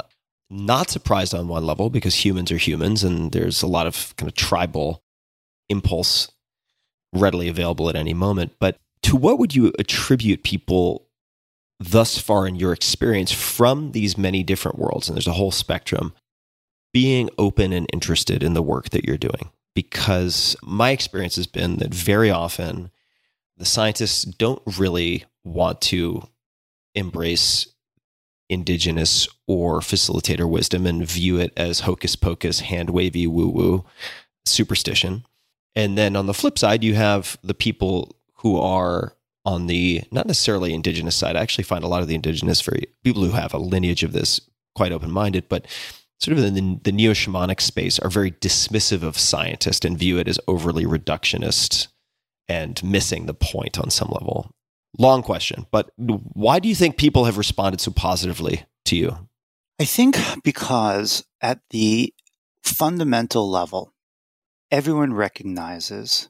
not 0.51 0.91
surprised 0.91 1.35
on 1.35 1.49
one 1.49 1.65
level 1.65 1.89
because 1.89 2.25
humans 2.25 2.53
are 2.53 2.59
humans 2.59 3.03
and 3.03 3.33
there's 3.33 3.63
a 3.63 3.67
lot 3.67 3.87
of 3.87 4.15
kind 4.17 4.29
of 4.29 4.35
tribal 4.35 5.03
impulse 5.69 6.31
readily 7.13 7.49
available 7.49 7.89
at 7.89 7.97
any 7.97 8.15
moment. 8.15 8.53
But 8.59 8.77
to 9.05 9.17
what 9.17 9.39
would 9.39 9.55
you 9.55 9.73
attribute 9.79 10.43
people 10.43 11.09
thus 11.81 12.19
far 12.19 12.47
in 12.47 12.57
your 12.57 12.73
experience 12.73 13.33
from 13.33 13.93
these 13.93 14.19
many 14.19 14.43
different 14.43 14.79
worlds? 14.79 15.09
And 15.09 15.17
there's 15.17 15.27
a 15.27 15.33
whole 15.33 15.51
spectrum 15.51 16.13
being 16.93 17.31
open 17.39 17.73
and 17.73 17.87
interested 17.93 18.43
in 18.43 18.55
the 18.55 18.63
work 18.63 18.91
that 18.91 19.05
you're 19.05 19.17
doing. 19.17 19.51
Because 19.75 20.57
my 20.63 20.91
experience 20.91 21.37
has 21.37 21.47
been 21.47 21.77
that 21.77 21.95
very 21.95 22.31
often 22.31 22.91
the 23.57 23.65
scientists 23.65 24.23
don't 24.23 24.63
really 24.79 25.25
want 25.45 25.81
to 25.81 26.29
embrace 26.95 27.67
indigenous 28.49 29.29
or 29.47 29.81
facilitator 29.81 30.49
wisdom 30.49 30.87
and 30.87 31.07
view 31.07 31.39
it 31.39 31.53
as 31.57 31.81
hocus 31.81 32.17
pocus, 32.17 32.61
hand 32.61 32.91
wavy, 32.91 33.27
woo 33.27 33.49
woo 33.49 33.85
superstition. 34.45 35.25
And 35.75 35.97
then 35.97 36.17
on 36.17 36.27
the 36.27 36.35
flip 36.35 36.59
side, 36.59 36.85
you 36.85 36.95
have 36.95 37.39
the 37.43 37.55
people 37.55 38.17
who 38.37 38.61
are 38.61 39.17
on 39.45 39.67
the 39.67 40.03
not 40.11 40.27
necessarily 40.27 40.75
indigenous 40.75 41.17
side. 41.17 41.37
I 41.37 41.41
actually 41.41 41.65
find 41.65 41.83
a 41.83 41.89
lot 41.89 42.03
of 42.03 42.09
the 42.09 42.15
indigenous 42.15 42.61
very 42.61 42.87
people 43.03 43.23
who 43.23 43.33
have 43.33 43.55
a 43.55 43.59
lineage 43.59 44.05
of 44.05 44.13
this 44.13 44.41
quite 44.75 44.93
open 44.93 45.11
minded, 45.11 45.49
but 45.49 45.67
sort 46.23 46.39
of 46.39 46.45
in 46.45 46.55
the, 46.55 46.81
the 46.85 46.93
neo 46.93 47.13
shamanic 47.13 47.61
space 47.61 47.99
are 47.99 48.11
very 48.11 48.31
dismissive 48.33 49.03
of 49.03 49.19
scientists 49.19 49.85
and 49.85 49.99
view 49.99 50.19
it 50.19 50.29
as 50.29 50.39
overly 50.47 50.85
reductionist 50.85 51.89
and 52.49 52.83
missing 52.85 53.27
the 53.27 53.35
point 53.35 53.79
on 53.79 53.91
some 53.91 54.09
level. 54.09 54.51
Long 54.99 55.23
question, 55.23 55.67
but 55.71 55.91
why 55.97 56.59
do 56.59 56.69
you 56.69 56.75
think 56.75 56.97
people 56.97 57.25
have 57.25 57.39
responded 57.39 57.81
so 57.81 57.91
positively 57.91 58.65
to 58.85 58.97
you? 58.97 59.29
I 59.81 59.85
think 59.85 60.19
because 60.45 61.25
at 61.41 61.61
the 61.71 62.13
fundamental 62.63 63.51
level, 63.51 63.95
everyone 64.71 65.15
recognizes 65.15 66.29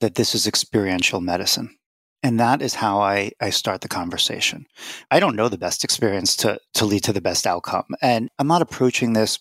that 0.00 0.14
this 0.14 0.34
is 0.34 0.46
experiential 0.46 1.20
medicine. 1.20 1.76
And 2.24 2.40
that 2.40 2.62
is 2.62 2.74
how 2.74 3.00
I, 3.00 3.32
I 3.38 3.50
start 3.50 3.82
the 3.82 3.88
conversation. 3.88 4.66
I 5.10 5.20
don't 5.20 5.36
know 5.36 5.50
the 5.50 5.58
best 5.58 5.84
experience 5.84 6.34
to, 6.36 6.58
to 6.72 6.86
lead 6.86 7.04
to 7.04 7.12
the 7.12 7.20
best 7.20 7.46
outcome. 7.46 7.84
And 8.00 8.30
I'm 8.38 8.46
not 8.46 8.62
approaching 8.62 9.12
this 9.12 9.38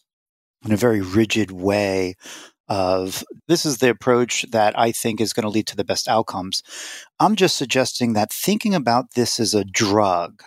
in 0.65 0.73
a 0.73 0.77
very 0.77 0.99
rigid 0.99 1.49
way 1.49 2.15
of 2.68 3.23
this 3.47 3.65
is 3.65 3.77
the 3.77 3.89
approach 3.89 4.45
that 4.51 4.77
I 4.77 4.91
think 4.91 5.22
is 5.22 5.31
going 5.31 5.43
to 5.43 5.49
lead 5.49 5.68
to 5.68 5.77
the 5.77 5.85
best 5.85 6.10
outcomes. 6.10 6.61
I'm 7.22 7.38
just 7.38 7.55
suggesting 7.55 8.14
that 8.14 8.34
thinking 8.34 8.76
about 8.76 9.14
this 9.15 9.39
as 9.39 9.53
a 9.53 9.64
drug 9.64 10.43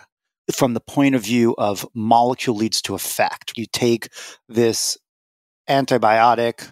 from 0.51 0.75
the 0.75 0.79
point 0.79 1.15
of 1.15 1.23
view 1.23 1.55
of 1.57 1.87
molecule 1.95 2.55
leads 2.55 2.83
to 2.83 2.93
effect. 2.93 3.53
You 3.57 3.65
take 3.65 4.09
this 4.47 4.95
antibiotic, 5.67 6.71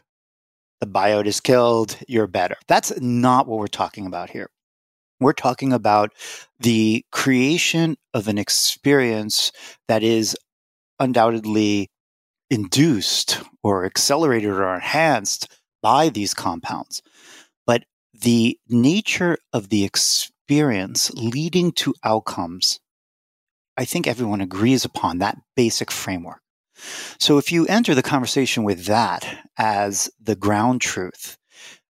the 0.80 0.88
biota 0.88 1.28
is 1.28 1.42
killed, 1.42 1.98
you're 2.08 2.28
better. 2.28 2.56
That's 2.68 3.00
not 3.02 3.48
what 3.48 3.58
we're 3.58 3.68
talking 3.68 4.06
about 4.06 4.30
here. 4.30 4.50
We're 5.20 5.34
talking 5.34 5.72
about 5.72 6.12
the 6.60 7.06
creation 7.12 7.98
of 8.14 8.28
an 8.28 8.38
experience 8.38 9.52
that 9.88 10.04
is 10.04 10.36
undoubtedly 11.00 11.90
induced 12.50 13.42
or 13.64 13.86
accelerated 13.86 14.50
or 14.50 14.76
enhanced 14.76 15.48
by 15.82 16.10
these 16.10 16.34
compounds. 16.34 17.02
But 17.66 17.86
the 18.14 18.58
nature 18.70 19.38
of 19.54 19.70
the 19.70 19.84
experience 19.84 21.12
leading 21.14 21.72
to 21.74 21.94
outcomes, 22.04 22.80
I 23.78 23.86
think 23.86 24.08
everyone 24.08 24.42
agrees 24.42 24.86
upon 24.86 25.20
that 25.20 25.38
basic 25.56 25.92
framework. 25.92 26.42
So 27.20 27.38
if 27.38 27.52
you 27.52 27.66
enter 27.68 27.96
the 27.96 28.04
conversation 28.04 28.64
with 28.64 28.86
that 28.86 29.48
as 29.58 30.10
the 30.22 30.36
ground 30.36 30.82
truth, 30.82 31.38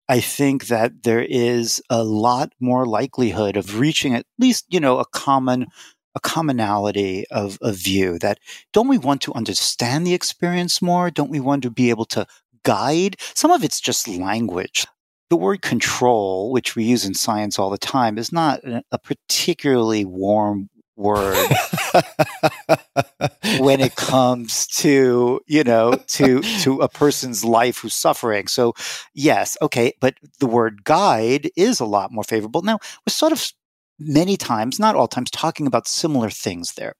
I 0.07 0.19
think 0.19 0.67
that 0.67 1.03
there 1.03 1.23
is 1.23 1.81
a 1.89 2.03
lot 2.03 2.53
more 2.59 2.85
likelihood 2.85 3.57
of 3.57 3.79
reaching 3.79 4.13
at 4.13 4.25
least, 4.37 4.65
you 4.69 4.79
know, 4.79 4.99
a 4.99 5.05
common 5.05 5.67
a 6.15 6.19
commonality 6.21 7.25
of, 7.29 7.57
of 7.61 7.75
view 7.75 8.17
that 8.19 8.39
don't 8.71 8.87
we 8.87 8.97
want 8.97 9.21
to 9.21 9.33
understand 9.33 10.07
the 10.07 10.13
experience 10.13 10.81
more? 10.81 11.11
Don't 11.11 11.29
we 11.29 11.41
want 11.41 11.61
to 11.63 11.69
be 11.69 11.89
able 11.89 12.05
to 12.05 12.25
guide? 12.63 13.17
Some 13.35 13.51
of 13.51 13.63
it's 13.63 13.81
just 13.81 14.07
language. 14.07 14.87
The 15.29 15.35
word 15.35 15.61
control, 15.61 16.51
which 16.53 16.75
we 16.75 16.85
use 16.85 17.03
in 17.03 17.15
science 17.15 17.59
all 17.59 17.69
the 17.69 17.77
time, 17.77 18.17
is 18.17 18.31
not 18.31 18.63
a, 18.63 18.81
a 18.91 18.97
particularly 18.97 20.05
warm 20.05 20.69
word 20.95 21.47
when 23.59 23.79
it 23.81 23.95
comes 23.95 24.67
to 24.67 25.41
you 25.47 25.63
know 25.63 25.93
to 26.07 26.41
to 26.41 26.81
a 26.81 26.89
person's 26.89 27.43
life 27.43 27.79
who's 27.79 27.95
suffering 27.95 28.47
so 28.47 28.73
yes 29.13 29.57
okay 29.61 29.93
but 29.99 30.15
the 30.39 30.45
word 30.45 30.83
guide 30.83 31.49
is 31.55 31.79
a 31.79 31.85
lot 31.85 32.11
more 32.11 32.23
favorable 32.23 32.61
now 32.61 32.79
we're 33.05 33.11
sort 33.11 33.31
of 33.31 33.51
many 33.99 34.37
times 34.37 34.79
not 34.79 34.95
all 34.95 35.07
times 35.07 35.31
talking 35.31 35.67
about 35.67 35.87
similar 35.87 36.29
things 36.29 36.73
there 36.73 36.95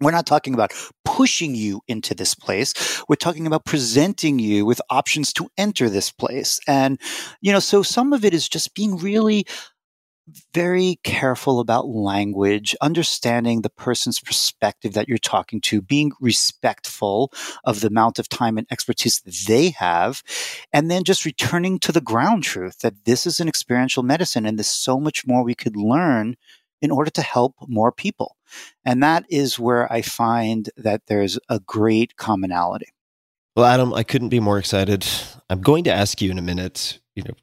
we're 0.00 0.10
not 0.10 0.26
talking 0.26 0.52
about 0.52 0.72
pushing 1.04 1.54
you 1.54 1.80
into 1.88 2.14
this 2.14 2.34
place. 2.34 3.02
We're 3.08 3.16
talking 3.16 3.46
about 3.46 3.64
presenting 3.64 4.38
you 4.38 4.66
with 4.66 4.80
options 4.90 5.32
to 5.34 5.48
enter 5.56 5.88
this 5.88 6.12
place. 6.12 6.60
And, 6.68 7.00
you 7.40 7.50
know, 7.50 7.60
so 7.60 7.82
some 7.82 8.12
of 8.12 8.24
it 8.24 8.34
is 8.34 8.48
just 8.48 8.74
being 8.74 8.98
really 8.98 9.46
very 10.52 10.98
careful 11.04 11.60
about 11.60 11.88
language, 11.88 12.74
understanding 12.80 13.62
the 13.62 13.70
person's 13.70 14.18
perspective 14.20 14.92
that 14.94 15.08
you're 15.08 15.18
talking 15.18 15.60
to, 15.60 15.80
being 15.80 16.12
respectful 16.20 17.32
of 17.64 17.80
the 17.80 17.86
amount 17.86 18.18
of 18.18 18.28
time 18.28 18.58
and 18.58 18.66
expertise 18.70 19.20
that 19.20 19.34
they 19.46 19.70
have, 19.70 20.22
and 20.72 20.90
then 20.90 21.04
just 21.04 21.24
returning 21.24 21.78
to 21.78 21.92
the 21.92 22.00
ground 22.00 22.42
truth 22.42 22.80
that 22.80 23.04
this 23.04 23.26
is 23.26 23.38
an 23.38 23.48
experiential 23.48 24.02
medicine 24.02 24.46
and 24.46 24.58
there's 24.58 24.66
so 24.66 24.98
much 24.98 25.26
more 25.26 25.44
we 25.44 25.54
could 25.54 25.76
learn 25.76 26.36
in 26.82 26.90
order 26.90 27.10
to 27.10 27.22
help 27.22 27.54
more 27.66 27.92
people. 27.92 28.36
And 28.84 29.02
that 29.02 29.24
is 29.28 29.58
where 29.58 29.90
I 29.92 30.02
find 30.02 30.68
that 30.76 31.02
there's 31.06 31.38
a 31.48 31.60
great 31.60 32.16
commonality. 32.16 32.88
Well, 33.56 33.64
Adam, 33.64 33.94
I 33.94 34.02
couldn't 34.02 34.28
be 34.28 34.40
more 34.40 34.58
excited. 34.58 35.06
I'm 35.48 35.62
going 35.62 35.84
to 35.84 35.92
ask 35.92 36.20
you 36.20 36.30
in 36.30 36.38
a 36.38 36.42
minute, 36.42 36.98
you 37.14 37.22
know, 37.22 37.34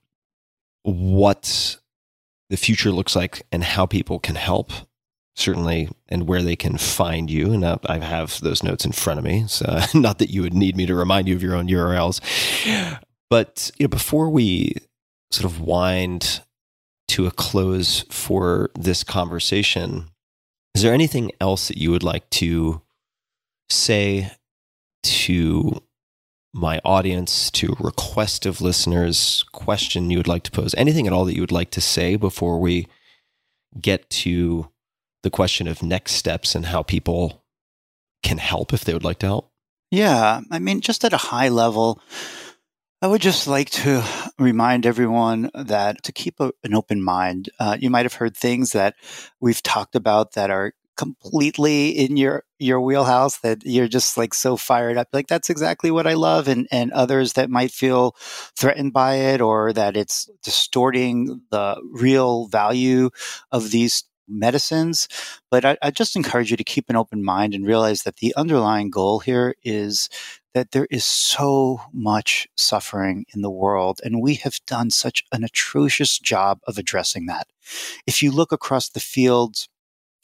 what 0.84 1.78
the 2.54 2.58
future 2.58 2.92
looks 2.92 3.16
like 3.16 3.48
and 3.52 3.64
how 3.64 3.88
people 3.88 4.20
can 4.20 4.36
help, 4.36 4.72
certainly, 5.36 5.90
and 6.08 6.28
where 6.28 6.44
they 6.44 6.56
can 6.56 6.78
find 6.78 7.28
you. 7.28 7.52
And 7.52 7.66
I 7.66 7.98
have 7.98 8.40
those 8.42 8.62
notes 8.62 8.86
in 8.86 8.92
front 8.92 9.18
of 9.18 9.26
me. 9.26 9.46
So, 9.48 9.80
not 9.96 10.20
that 10.20 10.30
you 10.30 10.44
would 10.44 10.54
need 10.54 10.78
me 10.78 10.86
to 10.86 10.94
remind 10.94 11.28
you 11.28 11.36
of 11.36 11.42
your 11.42 11.56
own 11.56 11.68
URLs. 11.68 12.22
But, 13.28 13.72
you 13.80 13.86
know, 13.86 13.90
before 13.90 14.30
we 14.30 14.76
sort 15.32 15.52
of 15.52 15.62
wind 15.62 16.42
to 17.08 17.26
a 17.26 17.32
close 17.32 18.02
for 18.12 18.70
this 18.76 19.04
conversation, 19.04 20.12
is 20.76 20.84
there 20.84 20.94
anything 20.94 21.32
else 21.42 21.70
that 21.70 21.78
you 21.78 21.90
would 21.90 22.04
like 22.04 22.30
to 22.30 22.84
say 23.68 24.32
to 25.02 25.82
my 26.54 26.80
audience, 26.86 27.50
to 27.52 27.76
request 27.80 28.46
of 28.46 28.62
listeners, 28.62 29.44
question 29.52 30.12
you 30.12 30.18
would 30.18 30.28
like 30.28 30.44
to 30.44 30.52
pose, 30.52 30.76
anything 30.76 31.08
at 31.08 31.14
all 31.14 31.26
that 31.26 31.36
you 31.36 31.42
would 31.42 31.52
like 31.52 31.72
to 31.72 31.82
say 31.82 32.16
before 32.16 32.60
we 32.60 32.88
get 33.80 34.10
to 34.10 34.70
the 35.24 35.32
question 35.32 35.68
of 35.68 35.82
next 35.82 36.14
steps 36.14 36.54
and 36.54 36.68
how 36.68 36.84
people 36.84 37.44
can 38.22 38.38
help 38.38 38.72
if 38.72 38.86
they 38.86 38.94
would 38.94 39.04
like 39.04 39.20
to 39.20 39.26
help? 39.26 39.52
Yeah, 39.90 40.42
I 40.52 40.60
mean, 40.60 40.82
just 40.82 41.04
at 41.04 41.14
a 41.14 41.18
high 41.18 41.50
level, 41.50 42.02
I 43.02 43.08
would 43.08 43.22
just 43.22 43.48
like 43.48 43.70
to 43.72 44.04
remind 44.40 44.86
everyone 44.86 45.52
that 45.54 46.04
to 46.04 46.12
keep 46.12 46.40
a, 46.40 46.52
an 46.64 46.74
open 46.74 47.02
mind. 47.02 47.50
Uh, 47.60 47.78
you 47.80 47.90
might 47.90 48.06
have 48.06 48.14
heard 48.14 48.38
things 48.38 48.72
that 48.72 48.96
we've 49.40 49.62
talked 49.62 49.96
about 49.96 50.34
that 50.34 50.50
are 50.50 50.74
completely 50.96 51.90
in 51.90 52.18
your 52.18 52.44
your 52.60 52.80
wheelhouse 52.80 53.40
that 53.40 53.66
you're 53.66 53.88
just 53.88 54.18
like 54.18 54.34
so 54.34 54.56
fired 54.56 54.98
up 54.98 55.08
like 55.12 55.28
that's 55.28 55.50
exactly 55.50 55.90
what 55.90 56.06
i 56.06 56.14
love 56.14 56.48
and 56.48 56.68
and 56.72 56.92
others 56.92 57.34
that 57.34 57.50
might 57.50 57.72
feel 57.72 58.16
threatened 58.56 58.94
by 58.94 59.16
it 59.16 59.42
or 59.42 59.74
that 59.74 59.98
it's 59.98 60.30
distorting 60.44 61.42
the 61.52 61.82
real 61.92 62.48
value 62.48 63.10
of 63.52 63.72
these 63.72 64.04
medicines 64.28 65.08
but 65.52 65.66
I, 65.66 65.78
I 65.82 65.92
just 65.92 66.16
encourage 66.16 66.52
you 66.52 66.58
to 66.58 66.64
keep 66.64 66.90
an 66.90 66.96
open 66.96 67.24
mind 67.24 67.54
and 67.54 67.66
realize 67.66 68.04
that 68.04 68.18
the 68.18 68.34
underlying 68.36 68.90
goal 68.90 69.20
here 69.20 69.56
is 69.64 70.10
that 70.54 70.72
there 70.72 70.88
is 70.92 71.04
so 71.04 71.82
much 71.92 72.48
suffering 72.56 73.26
in 73.34 73.42
the 73.42 73.50
world, 73.50 74.00
and 74.04 74.22
we 74.22 74.36
have 74.36 74.60
done 74.68 74.92
such 74.92 75.24
an 75.32 75.44
atrocious 75.44 76.20
job 76.20 76.60
of 76.68 76.78
addressing 76.78 77.26
that. 77.26 77.48
If 78.06 78.22
you 78.22 78.32
look 78.32 78.52
across 78.52 78.90
the 78.90 79.00
fields 79.00 79.68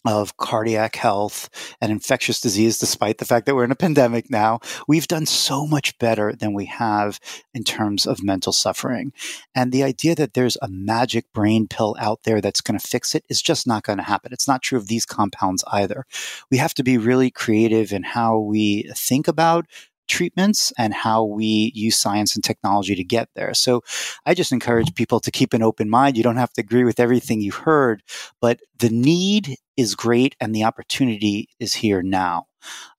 of 0.05 0.37
cardiac 0.37 0.95
health 0.95 1.49
and 1.81 1.91
infectious 1.91 2.39
disease, 2.39 2.77
despite 2.79 3.17
the 3.17 3.25
fact 3.25 3.45
that 3.45 3.55
we're 3.55 3.65
in 3.65 3.71
a 3.71 3.75
pandemic 3.75 4.29
now, 4.29 4.59
we've 4.87 5.07
done 5.07 5.25
so 5.25 5.67
much 5.67 5.97
better 5.99 6.33
than 6.33 6.53
we 6.53 6.65
have 6.65 7.19
in 7.53 7.63
terms 7.63 8.05
of 8.05 8.23
mental 8.23 8.53
suffering. 8.53 9.11
And 9.53 9.71
the 9.71 9.83
idea 9.83 10.15
that 10.15 10.33
there's 10.33 10.57
a 10.61 10.69
magic 10.69 11.25
brain 11.33 11.67
pill 11.67 11.95
out 11.99 12.23
there 12.23 12.41
that's 12.41 12.61
going 12.61 12.79
to 12.79 12.87
fix 12.87 13.13
it 13.13 13.25
is 13.29 13.41
just 13.41 13.67
not 13.67 13.83
going 13.83 13.97
to 13.97 14.03
happen. 14.03 14.31
It's 14.31 14.47
not 14.47 14.61
true 14.61 14.77
of 14.77 14.87
these 14.87 15.05
compounds 15.05 15.63
either. 15.67 16.05
We 16.49 16.57
have 16.57 16.73
to 16.75 16.83
be 16.83 16.97
really 16.97 17.29
creative 17.29 17.91
in 17.91 18.03
how 18.03 18.39
we 18.39 18.89
think 18.95 19.27
about 19.27 19.65
treatments 20.09 20.73
and 20.77 20.93
how 20.93 21.23
we 21.23 21.71
use 21.75 21.95
science 21.95 22.35
and 22.35 22.43
technology 22.43 22.95
to 22.95 23.03
get 23.03 23.29
there. 23.35 23.53
So 23.53 23.83
I 24.25 24.33
just 24.33 24.51
encourage 24.51 24.95
people 24.95 25.19
to 25.21 25.31
keep 25.31 25.53
an 25.53 25.63
open 25.63 25.89
mind. 25.89 26.17
You 26.17 26.23
don't 26.23 26.37
have 26.37 26.51
to 26.53 26.61
agree 26.61 26.83
with 26.83 26.99
everything 26.99 27.41
you've 27.41 27.55
heard, 27.55 28.01
but 28.41 28.59
the 28.77 28.89
need 28.89 29.55
is 29.79 29.95
great 29.95 30.35
and 30.39 30.53
the 30.53 30.63
opportunity 30.63 31.49
is 31.59 31.73
here 31.73 32.01
now. 32.01 32.47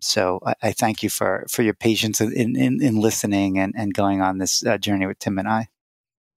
So 0.01 0.41
I, 0.45 0.55
I 0.63 0.73
thank 0.73 1.03
you 1.03 1.11
for, 1.11 1.45
for 1.49 1.63
your 1.63 1.75
patience 1.75 2.21
in, 2.21 2.57
in, 2.57 2.83
in 2.83 3.01
listening 3.01 3.59
and, 3.59 3.75
and 3.77 3.93
going 3.93 4.23
on 4.23 4.39
this 4.39 4.65
uh, 4.65 4.79
journey 4.79 5.07
with 5.07 5.19
Tim 5.19 5.39
and 5.39 5.49
I. 5.49 5.69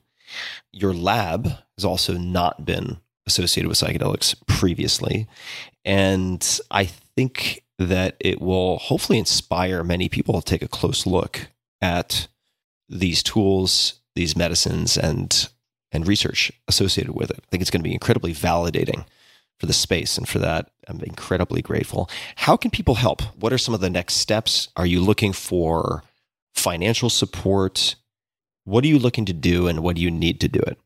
Your 0.72 0.92
lab 0.92 1.46
has 1.76 1.84
also 1.84 2.14
not 2.14 2.64
been 2.64 2.98
associated 3.26 3.68
with 3.68 3.78
psychedelics 3.78 4.34
previously. 4.46 5.26
And 5.84 6.60
I 6.70 6.84
think 6.84 7.62
that 7.78 8.16
it 8.20 8.40
will 8.40 8.78
hopefully 8.78 9.18
inspire 9.18 9.82
many 9.82 10.08
people 10.08 10.40
to 10.40 10.44
take 10.44 10.62
a 10.62 10.68
close 10.68 11.06
look 11.06 11.48
at 11.80 12.28
these 12.88 13.22
tools, 13.22 14.00
these 14.14 14.36
medicines, 14.36 14.96
and 14.96 15.48
and 15.94 16.08
research 16.08 16.50
associated 16.68 17.14
with 17.14 17.30
it. 17.30 17.38
I 17.38 17.46
think 17.50 17.60
it's 17.60 17.70
going 17.70 17.82
to 17.82 17.88
be 17.88 17.92
incredibly 17.92 18.32
validating 18.32 19.04
for 19.58 19.66
the 19.66 19.72
space, 19.72 20.16
and 20.16 20.28
for 20.28 20.38
that, 20.38 20.70
I'm 20.88 21.00
incredibly 21.00 21.62
grateful. 21.62 22.08
How 22.36 22.56
can 22.56 22.70
people 22.70 22.96
help? 22.96 23.22
What 23.38 23.52
are 23.52 23.58
some 23.58 23.74
of 23.74 23.80
the 23.80 23.90
next 23.90 24.14
steps? 24.14 24.68
Are 24.76 24.86
you 24.86 25.00
looking 25.00 25.32
for 25.32 26.02
financial 26.54 27.10
support? 27.10 27.94
What 28.64 28.84
are 28.84 28.88
you 28.88 28.98
looking 28.98 29.24
to 29.26 29.32
do, 29.32 29.66
and 29.68 29.82
what 29.82 29.96
do 29.96 30.02
you 30.02 30.10
need 30.10 30.40
to 30.40 30.48
do 30.48 30.60
it? 30.60 30.78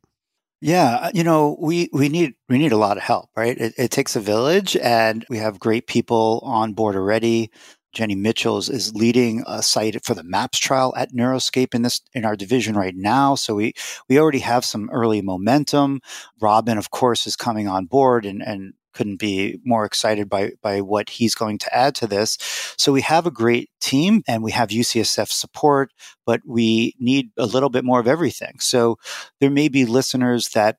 Yeah, 0.67 0.97
uh, 0.97 1.11
you 1.15 1.23
know, 1.23 1.57
we, 1.61 1.89
we 1.93 2.09
need 2.09 2.35
we 2.49 2.59
need 2.59 2.73
a 2.73 2.77
lot 2.77 2.97
of 2.97 3.05
help, 3.05 3.31
right? 3.37 3.57
It, 3.57 3.75
it 3.79 3.93
takes 3.93 4.17
a 4.17 4.21
village, 4.21 4.77
and 4.77 5.25
we 5.31 5.39
have 5.39 5.61
great 5.61 5.87
people 5.87 6.41
on 6.43 6.73
board 6.73 6.97
already. 6.97 7.53
Jenny 7.93 8.17
Mitchell 8.17 8.59
is, 8.59 8.69
is 8.69 8.93
leading 8.93 9.45
a 9.47 9.63
site 9.63 10.05
for 10.05 10.15
the 10.15 10.25
MAPS 10.25 10.59
trial 10.59 10.93
at 10.97 11.13
Neuroscape 11.13 11.73
in 11.73 11.83
this 11.83 12.01
in 12.15 12.25
our 12.25 12.35
division 12.35 12.75
right 12.75 12.97
now. 12.97 13.37
So 13.37 13.55
we 13.55 13.75
we 14.09 14.19
already 14.19 14.41
have 14.41 14.65
some 14.65 14.91
early 14.91 15.23
momentum. 15.23 16.01
Robin, 16.41 16.79
of 16.79 16.91
course, 16.91 17.29
is 17.29 17.37
coming 17.37 17.69
on 17.69 17.87
board 17.87 18.27
and 18.27 18.43
and 18.43 18.73
couldn't 18.97 19.19
be 19.19 19.61
more 19.65 19.85
excited 19.85 20.29
by 20.29 20.53
by 20.63 20.81
what 20.81 21.11
he's 21.11 21.35
going 21.35 21.59
to 21.59 21.77
add 21.77 21.95
to 21.97 22.07
this. 22.07 22.39
So 22.79 22.93
we 22.93 23.03
have 23.03 23.27
a 23.27 23.31
great 23.31 23.71
team 23.81 24.23
and 24.27 24.43
we 24.43 24.53
have 24.53 24.71
UCSF 24.71 25.31
support, 25.31 25.93
but 26.25 26.41
we 26.47 26.95
need 26.99 27.31
a 27.37 27.47
little 27.47 27.69
bit 27.69 27.85
more 27.85 28.01
of 28.01 28.09
everything. 28.09 28.59
So 28.59 28.99
there 29.41 29.51
may 29.51 29.69
be 29.69 29.85
listeners 29.85 30.49
that 30.51 30.79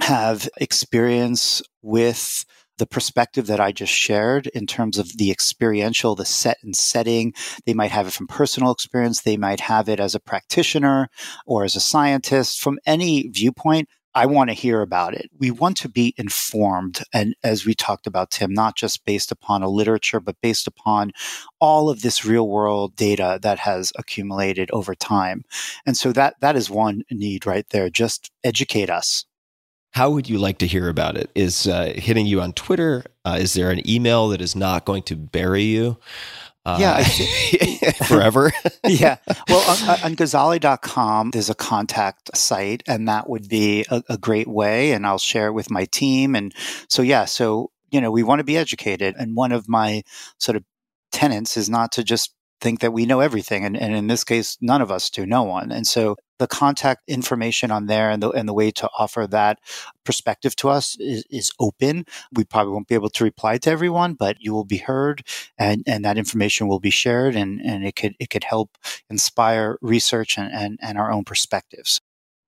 have 0.00 0.48
experience 0.58 1.62
with 1.82 2.44
the 2.78 2.86
perspective 2.86 3.46
that 3.46 3.60
I 3.60 3.72
just 3.72 3.92
shared 3.92 4.48
in 4.48 4.66
terms 4.66 4.98
of 4.98 5.16
the 5.16 5.30
experiential, 5.30 6.14
the 6.14 6.26
set 6.26 6.58
and 6.62 6.76
setting. 6.76 7.32
They 7.64 7.74
might 7.74 7.90
have 7.90 8.06
it 8.06 8.12
from 8.12 8.26
personal 8.26 8.70
experience. 8.70 9.22
They 9.22 9.36
might 9.36 9.60
have 9.60 9.88
it 9.88 9.98
as 9.98 10.14
a 10.14 10.20
practitioner 10.20 11.08
or 11.46 11.64
as 11.64 11.76
a 11.76 11.80
scientist. 11.80 12.60
From 12.60 12.78
any 12.84 13.28
viewpoint, 13.28 13.88
I 14.16 14.24
want 14.24 14.48
to 14.48 14.54
hear 14.54 14.80
about 14.80 15.12
it. 15.12 15.30
We 15.38 15.50
want 15.50 15.76
to 15.78 15.90
be 15.90 16.14
informed. 16.16 17.02
And 17.12 17.36
as 17.44 17.66
we 17.66 17.74
talked 17.74 18.06
about, 18.06 18.30
Tim, 18.30 18.54
not 18.54 18.74
just 18.74 19.04
based 19.04 19.30
upon 19.30 19.62
a 19.62 19.68
literature, 19.68 20.20
but 20.20 20.40
based 20.40 20.66
upon 20.66 21.12
all 21.60 21.90
of 21.90 22.00
this 22.00 22.24
real 22.24 22.48
world 22.48 22.96
data 22.96 23.38
that 23.42 23.58
has 23.58 23.92
accumulated 23.98 24.70
over 24.72 24.94
time. 24.94 25.44
And 25.84 25.98
so 25.98 26.12
that, 26.12 26.36
that 26.40 26.56
is 26.56 26.70
one 26.70 27.02
need 27.10 27.44
right 27.44 27.66
there. 27.68 27.90
Just 27.90 28.30
educate 28.42 28.88
us. 28.88 29.26
How 29.90 30.08
would 30.10 30.30
you 30.30 30.38
like 30.38 30.58
to 30.58 30.66
hear 30.66 30.88
about 30.88 31.18
it? 31.18 31.30
Is 31.34 31.66
uh, 31.66 31.92
hitting 31.94 32.24
you 32.24 32.40
on 32.40 32.54
Twitter? 32.54 33.04
Uh, 33.26 33.36
is 33.38 33.52
there 33.52 33.70
an 33.70 33.86
email 33.88 34.28
that 34.28 34.40
is 34.40 34.56
not 34.56 34.86
going 34.86 35.02
to 35.04 35.16
bury 35.16 35.64
you? 35.64 35.98
Uh, 36.66 36.78
yeah, 36.80 37.04
forever. 38.06 38.52
yeah. 38.84 39.18
Well, 39.48 39.60
on, 39.70 40.00
on 40.02 40.16
Gazzaley.com, 40.16 41.30
there's 41.30 41.48
a 41.48 41.54
contact 41.54 42.36
site, 42.36 42.82
and 42.88 43.08
that 43.08 43.30
would 43.30 43.48
be 43.48 43.86
a, 43.88 44.02
a 44.08 44.18
great 44.18 44.48
way. 44.48 44.90
And 44.90 45.06
I'll 45.06 45.18
share 45.18 45.46
it 45.46 45.52
with 45.52 45.70
my 45.70 45.84
team. 45.84 46.34
And 46.34 46.52
so, 46.88 47.02
yeah, 47.02 47.24
so, 47.24 47.70
you 47.90 48.00
know, 48.00 48.10
we 48.10 48.24
want 48.24 48.40
to 48.40 48.44
be 48.44 48.56
educated. 48.56 49.14
And 49.16 49.36
one 49.36 49.52
of 49.52 49.68
my 49.68 50.02
sort 50.38 50.56
of 50.56 50.64
tenants 51.12 51.56
is 51.56 51.70
not 51.70 51.92
to 51.92 52.02
just 52.02 52.34
think 52.60 52.80
that 52.80 52.92
we 52.92 53.06
know 53.06 53.20
everything. 53.20 53.64
And, 53.64 53.76
and 53.76 53.94
in 53.94 54.08
this 54.08 54.24
case, 54.24 54.58
none 54.60 54.82
of 54.82 54.90
us 54.90 55.08
do, 55.08 55.24
no 55.24 55.44
one. 55.44 55.70
And 55.70 55.86
so 55.86 56.16
the 56.38 56.46
contact 56.46 57.02
information 57.08 57.70
on 57.70 57.86
there 57.86 58.10
and 58.10 58.22
the, 58.22 58.30
and 58.30 58.48
the 58.48 58.52
way 58.52 58.70
to 58.70 58.88
offer 58.98 59.26
that 59.26 59.58
perspective 60.04 60.54
to 60.56 60.68
us 60.68 60.96
is, 60.98 61.24
is 61.30 61.50
open. 61.58 62.06
We 62.32 62.44
probably 62.44 62.72
won't 62.72 62.88
be 62.88 62.94
able 62.94 63.10
to 63.10 63.24
reply 63.24 63.58
to 63.58 63.70
everyone, 63.70 64.14
but 64.14 64.36
you 64.40 64.52
will 64.52 64.64
be 64.64 64.78
heard 64.78 65.22
and, 65.58 65.82
and 65.86 66.04
that 66.04 66.18
information 66.18 66.68
will 66.68 66.80
be 66.80 66.90
shared 66.90 67.36
and, 67.36 67.60
and 67.60 67.86
it 67.86 67.96
could, 67.96 68.14
it 68.18 68.30
could 68.30 68.44
help 68.44 68.76
inspire 69.10 69.78
research 69.80 70.38
and, 70.38 70.52
and, 70.52 70.78
and 70.82 70.98
our 70.98 71.10
own 71.10 71.24
perspectives. 71.24 72.00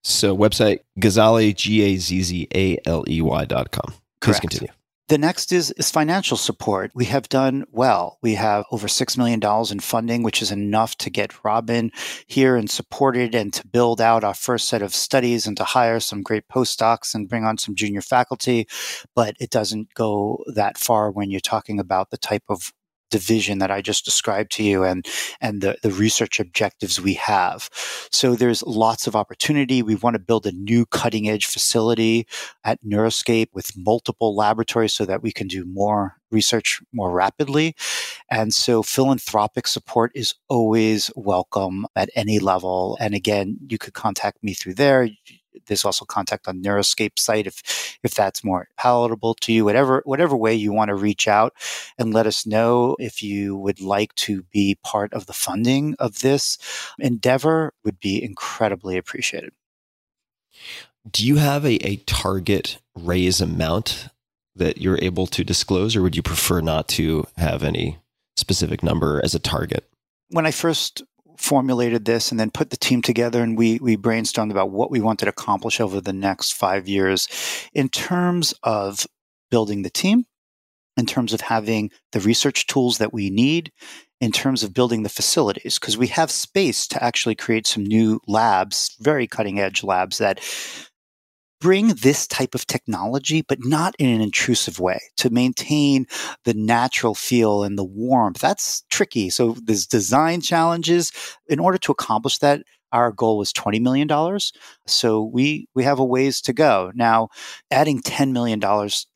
So 0.05 0.37
website 0.37 0.81
Gazzaley, 0.99 1.55
G-A-Z-Z-A-L-E-Y 1.55 3.45
dot 3.45 3.71
com. 3.71 3.93
Please 4.21 4.39
Correct. 4.39 4.41
continue. 4.41 4.73
The 5.09 5.17
next 5.17 5.53
is, 5.53 5.71
is 5.79 5.91
financial 5.91 6.37
support. 6.37 6.91
We 6.95 7.07
have 7.07 7.31
done 7.31 7.65
well. 7.73 8.19
We 8.21 8.35
have 8.35 8.67
over 8.71 8.89
$6 8.89 9.17
million 9.17 9.41
in 9.71 9.81
funding, 9.81 10.23
which 10.23 10.43
is 10.43 10.53
enough 10.53 10.97
to 10.99 11.09
get 11.09 11.43
Robin 11.45 11.91
here 12.27 12.57
and 12.57 12.69
supported 12.69 13.35
and 13.35 13.51
to 13.55 13.67
build 13.67 14.03
out 14.03 14.23
our 14.23 14.35
first 14.35 14.69
set 14.69 14.83
of 14.83 14.95
studies 14.95 15.47
and 15.47 15.57
to 15.57 15.65
hire 15.65 15.99
some 15.99 16.21
great 16.21 16.47
postdocs 16.49 17.15
and 17.15 17.27
bring 17.27 17.45
on 17.45 17.57
some 17.57 17.75
junior 17.75 18.03
faculty. 18.03 18.69
But 19.15 19.35
it 19.41 19.49
doesn't 19.49 19.95
go 19.95 20.45
that 20.55 20.77
far 20.77 21.11
when 21.11 21.31
you're 21.31 21.41
talking 21.41 21.81
about 21.81 22.11
the 22.11 22.19
type 22.19 22.45
of 22.51 22.75
division 23.11 23.59
that 23.59 23.71
I 23.71 23.81
just 23.81 24.05
described 24.05 24.53
to 24.53 24.63
you 24.63 24.85
and 24.85 25.07
and 25.41 25.61
the, 25.61 25.77
the 25.83 25.91
research 25.91 26.41
objectives 26.41 27.01
we 27.01 27.15
have. 27.15 27.69
So 28.11 28.35
there's 28.35 28.63
lots 28.63 29.07
of 29.07 29.17
opportunity. 29.17 29.83
We 29.83 29.95
want 29.95 30.15
to 30.15 30.21
build 30.21 30.47
a 30.47 30.53
new 30.53 30.87
cutting 30.87 31.29
edge 31.29 31.47
facility 31.47 32.27
at 32.65 32.83
Neuroscape 32.85 33.49
with 33.53 33.77
multiple 33.77 34.35
laboratories 34.35 34.95
so 34.95 35.05
that 35.07 35.23
we 35.23 35.33
can 35.33 35.47
do 35.47 35.65
more 35.65 36.17
research 36.31 36.81
more 36.93 37.11
rapidly. 37.11 37.75
And 38.31 38.53
so 38.53 38.83
philanthropic 38.83 39.67
support 39.67 40.13
is 40.15 40.35
always 40.49 41.11
welcome 41.17 41.87
at 41.97 42.11
any 42.15 42.39
level. 42.39 42.99
And 43.01 43.15
again, 43.15 43.59
you 43.69 43.79
could 43.79 43.95
contact 43.95 44.43
me 44.43 44.53
through 44.53 44.75
there 44.75 45.09
there's 45.67 45.85
also 45.85 46.05
contact 46.05 46.49
on 46.49 46.63
Neuroscape 46.63 47.19
site 47.19 47.47
if 47.47 47.99
if 48.03 48.15
that's 48.15 48.45
more 48.45 48.69
palatable 48.77 49.35
to 49.35 49.53
you. 49.53 49.65
Whatever 49.65 50.03
whatever 50.05 50.37
way 50.37 50.55
you 50.55 50.73
want 50.73 50.89
to 50.89 50.95
reach 50.95 51.29
out 51.29 51.53
and 51.99 52.15
let 52.15 52.27
us 52.27 52.47
know 52.47 52.97
if 52.99 53.23
you 53.23 53.57
would 53.57 53.81
like 53.81 54.15
to 54.17 54.43
be 54.53 54.79
part 54.83 55.13
of 55.13 55.27
the 55.27 55.33
funding 55.33 55.95
of 55.99 56.21
this 56.21 56.59
endeavor 56.99 57.73
would 57.85 57.99
be 58.01 58.23
incredibly 58.23 58.97
appreciated. 58.97 59.53
Do 61.11 61.27
you 61.27 61.37
have 61.37 61.65
a, 61.65 61.77
a 61.87 61.97
target 61.97 62.79
raise 62.95 63.41
amount 63.41 64.09
that 64.57 64.79
you're 64.79 64.99
able 65.01 65.27
to 65.29 65.45
disclose, 65.45 65.97
or 65.97 66.03
would 66.03 66.17
you 66.17 66.23
prefer 66.23 66.61
not 66.61 66.89
to 66.89 67.27
have 67.37 67.63
any 67.63 67.99
specific 68.37 68.83
number 68.83 69.21
as 69.25 69.35
a 69.35 69.39
target? 69.39 69.89
When 70.31 70.47
I 70.47 70.51
first 70.51 71.03
formulated 71.39 72.05
this 72.05 72.31
and 72.31 72.39
then 72.39 72.51
put 72.51 72.71
the 72.71 72.77
team 72.77 73.01
together 73.01 73.43
and 73.43 73.57
we 73.57 73.79
we 73.79 73.97
brainstormed 73.97 74.51
about 74.51 74.71
what 74.71 74.91
we 74.91 75.01
wanted 75.01 75.27
to 75.27 75.31
accomplish 75.31 75.81
over 75.81 76.01
the 76.01 76.13
next 76.13 76.53
five 76.53 76.89
years 76.89 77.29
in 77.73 77.89
terms 77.89 78.53
of 78.63 79.07
building 79.51 79.83
the 79.83 79.91
team 79.91 80.27
in 80.99 81.07
terms 81.07 81.33
of 81.33 81.41
having 81.41 81.91
the 82.13 82.21
research 82.21 82.67
tools 82.67 82.99
that 82.99 83.13
we 83.13 83.31
need 83.31 83.73
in 84.21 84.33
terms 84.33 84.65
of 84.65 84.75
building 84.75 85.05
the 85.05 85.09
facilities. 85.09 85.79
Because 85.79 85.97
we 85.97 86.09
have 86.09 86.31
space 86.31 86.89
to 86.89 87.03
actually 87.03 87.37
create 87.37 87.67
some 87.67 87.85
new 87.85 88.21
labs 88.27 88.97
very 89.01 89.27
cutting 89.27 89.61
edge 89.61 89.85
labs 89.85 90.19
that 90.19 90.41
bring 91.61 91.89
this 91.89 92.27
type 92.27 92.55
of 92.55 92.67
technology, 92.67 93.43
but 93.43 93.59
not 93.65 93.95
in 93.99 94.09
an 94.09 94.21
intrusive 94.21 94.79
way 94.79 95.01
to 95.17 95.31
maintain 95.31 96.07
the 96.45 96.55
natural 96.55 97.15
feel 97.15 97.63
and 97.63 97.79
the 97.79 97.85
warmth. 97.85 98.41
That's 98.41 98.85
tricky. 98.91 99.31
So 99.31 99.57
there's 99.63 99.87
design 99.87 100.41
challenges. 100.41 101.13
In 101.49 101.59
order 101.59 101.79
to 101.79 101.93
accomplish 101.93 102.39
that, 102.39 102.63
our 102.93 103.13
goal 103.13 103.39
was 103.39 103.53
$20 103.53 103.81
million. 103.81 104.09
So 104.87 105.23
we, 105.23 105.69
we 105.75 105.85
have 105.85 105.99
a 105.99 106.05
ways 106.05 106.41
to 106.43 106.53
go. 106.53 106.91
Now, 106.95 107.29
adding 107.71 108.01
$10 108.01 108.33
million 108.33 108.61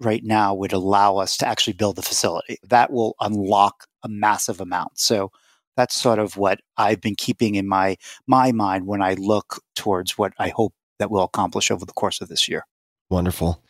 right 0.01 0.23
now 0.23 0.55
would 0.55 0.73
allow 0.73 1.16
us 1.16 1.36
to 1.39 1.48
actually 1.48 1.73
build 1.74 1.97
the 1.97 2.02
facility. 2.02 2.59
That 2.69 2.93
will 2.93 3.14
unlock 3.20 3.86
a 4.02 4.09
massive 4.09 4.60
amount. 4.60 4.98
So 4.98 5.31
that's 5.77 5.94
sort 5.94 6.19
of 6.19 6.36
what 6.36 6.60
I've 6.77 7.01
been 7.01 7.14
keeping 7.14 7.55
in 7.55 7.66
my, 7.66 7.97
my 8.27 8.52
mind 8.52 8.86
when 8.86 9.01
I 9.01 9.14
look 9.14 9.62
towards 9.74 10.19
what 10.19 10.35
I 10.39 10.51
hope 10.51 10.74
that 11.03 11.11
we'll 11.11 11.24
accomplish 11.24 11.70
over 11.70 11.85
the 11.85 11.93
course 11.93 12.20
of 12.20 12.29
this 12.29 12.49
year. 12.49 12.65
Wonderful. 13.11 13.61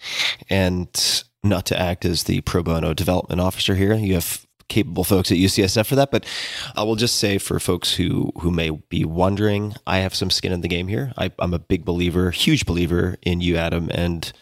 And 0.50 1.24
not 1.42 1.66
to 1.66 1.78
act 1.78 2.04
as 2.04 2.24
the 2.24 2.42
pro 2.42 2.62
bono 2.62 2.94
development 2.94 3.40
officer 3.40 3.74
here, 3.74 3.94
you 3.94 4.14
have 4.14 4.46
capable 4.68 5.04
folks 5.04 5.32
at 5.32 5.38
UCSF 5.38 5.86
for 5.86 5.96
that. 5.96 6.10
But 6.10 6.26
I 6.76 6.82
will 6.82 6.96
just 6.96 7.16
say 7.16 7.38
for 7.38 7.58
folks 7.58 7.94
who 7.94 8.30
who 8.40 8.50
may 8.50 8.70
be 8.70 9.04
wondering, 9.04 9.74
I 9.86 9.98
have 9.98 10.14
some 10.14 10.30
skin 10.30 10.52
in 10.52 10.60
the 10.60 10.68
game 10.68 10.88
here. 10.88 11.12
I, 11.16 11.30
am 11.40 11.54
a 11.54 11.58
big 11.58 11.84
believer, 11.84 12.30
huge 12.30 12.66
believer 12.66 13.16
in 13.22 13.40
you, 13.40 13.56
Adam, 13.56 13.90
and 13.92 14.32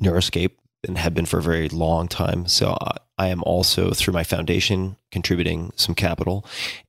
Neuroscape, 0.00 0.52
and 0.86 0.96
have 0.96 1.14
been 1.14 1.26
for 1.26 1.38
a 1.38 1.42
very 1.42 1.68
long 1.68 2.06
time. 2.06 2.46
So 2.46 2.76
I, 2.80 2.96
I 3.18 3.28
am 3.28 3.42
also 3.42 3.90
through 3.90 4.14
my 4.14 4.24
foundation 4.24 4.96
contributing 5.10 5.72
some 5.74 5.94
capital, 5.94 6.46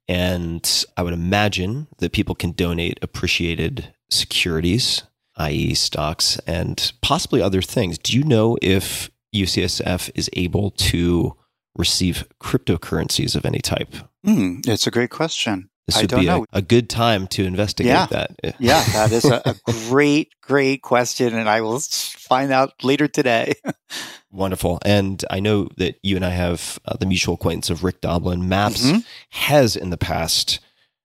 and 0.07 0.85
I 0.95 1.03
would 1.03 1.13
imagine 1.13 1.87
that 1.97 2.11
people 2.11 2.35
can 2.35 2.51
donate 2.51 2.99
appreciated 3.01 3.93
securities 4.09 5.03
i.e., 5.41 5.73
stocks 5.73 6.39
and 6.47 6.93
possibly 7.01 7.41
other 7.41 7.61
things. 7.61 7.97
Do 7.97 8.17
you 8.17 8.23
know 8.23 8.57
if 8.61 9.09
UCSF 9.35 10.11
is 10.15 10.29
able 10.33 10.71
to 10.71 11.35
receive 11.75 12.27
cryptocurrencies 12.41 13.35
of 13.35 13.45
any 13.45 13.59
type? 13.59 13.95
Mm, 14.25 14.67
it's 14.67 14.87
a 14.87 14.91
great 14.91 15.09
question. 15.09 15.69
This 15.87 16.01
would 16.01 16.21
be 16.21 16.27
a, 16.27 16.43
a, 16.53 16.61
good 16.61 16.89
time 16.89 17.27
to 17.27 17.43
investigate 17.43 17.91
yeah. 17.91 18.05
that. 18.11 18.55
yeah, 18.59 18.83
that 18.93 19.11
is 19.11 19.25
a, 19.25 19.41
a 19.45 19.55
great, 19.89 20.31
great 20.41 20.81
question, 20.83 21.35
and 21.35 21.49
I 21.49 21.61
will 21.61 21.79
find 21.79 22.51
out 22.51 22.83
later 22.83 23.07
today. 23.07 23.53
Wonderful. 24.31 24.79
And 24.85 25.23
I 25.29 25.39
know 25.39 25.67
that 25.77 25.95
you 26.03 26.15
and 26.15 26.23
I 26.23 26.29
have 26.29 26.79
uh, 26.85 26.95
the 26.97 27.05
mutual 27.05 27.33
acquaintance 27.33 27.69
of 27.69 27.83
Rick 27.83 28.01
Doblin. 28.01 28.47
MAPS 28.47 28.85
mm-hmm. 28.85 28.99
has 29.31 29.75
in 29.75 29.89
the 29.89 29.97
past 29.97 30.59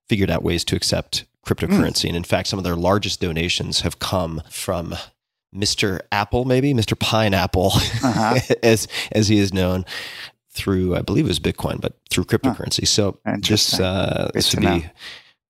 figured 0.07 0.29
out 0.29 0.43
ways 0.43 0.63
to 0.65 0.75
accept 0.75 1.25
cryptocurrency. 1.47 2.05
Mm. 2.05 2.09
And 2.09 2.17
in 2.17 2.23
fact, 2.23 2.47
some 2.47 2.59
of 2.59 2.63
their 2.63 2.75
largest 2.75 3.21
donations 3.21 3.81
have 3.81 3.99
come 3.99 4.41
from 4.49 4.95
Mr. 5.55 6.01
Apple, 6.11 6.45
maybe 6.45 6.73
Mr. 6.73 6.97
Pineapple, 6.97 7.71
uh-huh. 7.73 8.39
as 8.63 8.87
as 9.11 9.27
he 9.27 9.39
is 9.39 9.53
known 9.53 9.85
through, 10.51 10.95
I 10.95 11.01
believe 11.01 11.25
it 11.25 11.29
was 11.29 11.39
Bitcoin, 11.39 11.79
but 11.79 11.93
through 12.09 12.25
cryptocurrency. 12.25 12.87
So 12.87 13.19
this 13.41 13.79
uh, 13.79 14.29
this 14.33 14.53
would 14.53 14.61
be 14.61 14.89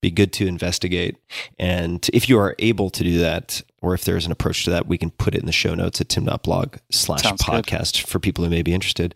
be 0.02 0.12
good 0.12 0.32
to 0.34 0.48
investigate. 0.48 1.18
And 1.58 2.08
if 2.14 2.30
you 2.30 2.38
are 2.38 2.56
able 2.60 2.90
to 2.92 3.04
do 3.04 3.18
that, 3.20 3.64
or 3.82 3.96
if 3.96 4.06
there's 4.06 4.28
an 4.28 4.32
approach 4.32 4.64
to 4.66 4.70
that, 4.70 4.88
we 4.88 4.98
can 4.98 5.10
put 5.10 5.34
it 5.34 5.40
in 5.40 5.48
the 5.48 5.52
show 5.52 5.74
notes 5.74 6.00
at 6.00 6.10
tim.blog 6.10 6.78
slash 6.92 7.24
podcast 7.24 8.06
for 8.06 8.20
people 8.20 8.44
who 8.44 8.50
may 8.50 8.62
be 8.62 8.74
interested. 8.74 9.16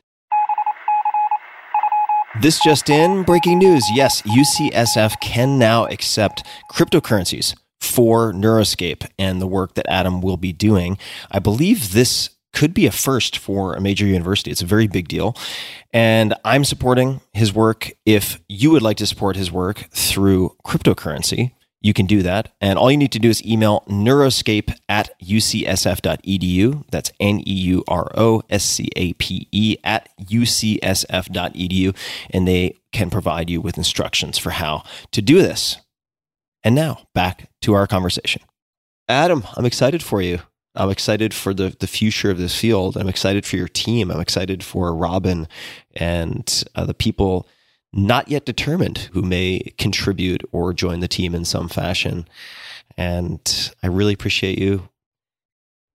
This 2.40 2.62
just 2.62 2.90
in 2.90 3.24
breaking 3.24 3.60
news. 3.60 3.84
Yes, 3.94 4.22
UCSF 4.22 5.20
can 5.20 5.60
now 5.60 5.86
accept 5.88 6.46
cryptocurrencies 6.72 7.56
for 7.82 8.32
Neuroscape 8.32 9.06
and 9.20 9.42
the 9.42 9.48
work 9.48 9.74
that 9.74 9.86
Adam 9.90 10.22
will 10.22 10.38
be 10.38 10.54
doing. 10.54 10.98
I 11.30 11.40
believe 11.40 11.92
this 11.92 12.30
could 12.54 12.74
be 12.74 12.86
a 12.86 12.92
first 12.92 13.38
for 13.38 13.76
a 13.76 13.82
major 13.82 14.06
university. 14.06 14.50
It's 14.50 14.62
a 14.62 14.66
very 14.66 14.88
big 14.88 15.10
deal. 15.10 15.36
And 15.92 16.34
I'm 16.46 16.64
supporting 16.64 17.20
his 17.34 17.54
work. 17.54 17.92
If 18.06 18.40
you 18.48 18.72
would 18.72 18.82
like 18.82 18.98
to 18.98 19.08
support 19.08 19.36
his 19.36 19.52
work 19.52 19.90
through 19.92 20.56
cryptocurrency, 20.66 21.52
you 21.82 21.94
can 21.94 22.06
do 22.06 22.22
that. 22.22 22.54
And 22.62 22.78
all 22.78 22.92
you 22.92 22.98
need 22.98 23.12
to 23.12 23.20
do 23.20 23.30
is 23.30 23.44
email 23.46 23.84
neuroscape 23.88 24.74
at 24.88 25.10
ucsf.edu. 25.20 26.84
That's 26.92 27.12
N 27.20 27.40
E 27.40 27.54
U 27.54 27.84
R 27.88 28.12
O 28.16 28.44
S 28.50 28.64
C 28.64 28.90
A 28.96 29.14
P 29.14 29.48
E 29.52 29.78
at 29.84 30.10
ucsf.edu. 30.22 31.96
And 32.30 32.48
they 32.48 32.78
can 32.92 33.10
provide 33.10 33.50
you 33.50 33.60
with 33.62 33.78
instructions 33.78 34.38
for 34.38 34.52
how 34.52 34.84
to 35.12 35.22
do 35.22 35.42
this. 35.42 35.78
And 36.64 36.76
now 36.76 37.08
back 37.14 37.50
to 37.62 37.74
our 37.74 37.88
conversation. 37.88 38.44
Adam, 39.10 39.44
I'm 39.58 39.66
excited 39.66 40.04
for 40.04 40.22
you. 40.22 40.40
I'm 40.76 40.90
excited 40.90 41.34
for 41.34 41.54
the, 41.54 41.76
the 41.80 41.88
future 41.88 42.32
of 42.32 42.38
this 42.38 42.58
field. 42.58 42.96
I'm 42.96 43.10
excited 43.10 43.46
for 43.46 43.58
your 43.58 43.68
team. 43.68 44.10
I'm 44.10 44.22
excited 44.22 44.64
for 44.64 44.96
Robin 44.96 45.48
and 45.96 46.64
uh, 46.76 46.86
the 46.86 46.94
people 46.94 47.48
not 47.94 48.30
yet 48.30 48.46
determined 48.46 49.10
who 49.14 49.22
may 49.22 49.74
contribute 49.78 50.44
or 50.52 50.74
join 50.74 51.00
the 51.00 51.08
team 51.08 51.36
in 51.36 51.46
some 51.46 51.68
fashion. 51.68 52.28
And 52.98 53.74
I 53.84 53.88
really 53.88 54.14
appreciate 54.14 54.60
you 54.60 54.90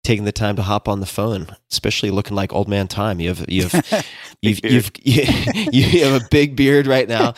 taking 0.07 0.25
the 0.25 0.33
time 0.33 0.55
to 0.55 0.63
hop 0.63 0.89
on 0.89 1.01
the 1.01 1.07
phone, 1.07 1.49
especially 1.73 2.11
looking 2.11 2.37
like 2.37 2.53
old 2.53 2.69
man 2.69 2.87
time. 2.87 3.19
You 3.19 3.31
have 3.31 3.45
you 3.49 3.65
have 3.65 4.07
you've, 4.41 4.61
you've 4.65 4.91
you 5.05 6.05
have 6.05 6.23
a 6.23 6.25
big 6.31 6.55
beard 6.55 6.87
right 6.87 7.09
now, 7.09 7.33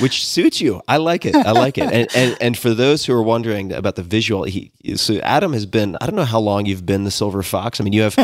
which 0.00 0.26
suits 0.26 0.60
you. 0.60 0.80
I 0.88 0.96
like 0.96 1.26
it. 1.26 1.36
I 1.36 1.52
like 1.52 1.76
it. 1.76 1.92
And 1.92 2.08
and, 2.16 2.36
and 2.40 2.58
for 2.58 2.70
those 2.70 3.04
who 3.04 3.12
are 3.12 3.22
wondering 3.22 3.70
about 3.70 3.96
the 3.96 4.02
visual, 4.02 4.44
he 4.44 4.72
so 4.94 5.16
Adam 5.18 5.52
has 5.52 5.66
been. 5.66 5.96
I 6.00 6.06
don't 6.06 6.16
know 6.16 6.24
how 6.24 6.40
long 6.40 6.64
you've 6.64 6.86
been 6.86 7.04
the 7.04 7.10
Silver 7.10 7.42
Fox. 7.42 7.80
I 7.80 7.84
mean, 7.84 7.92
you 7.92 8.02
have 8.02 8.16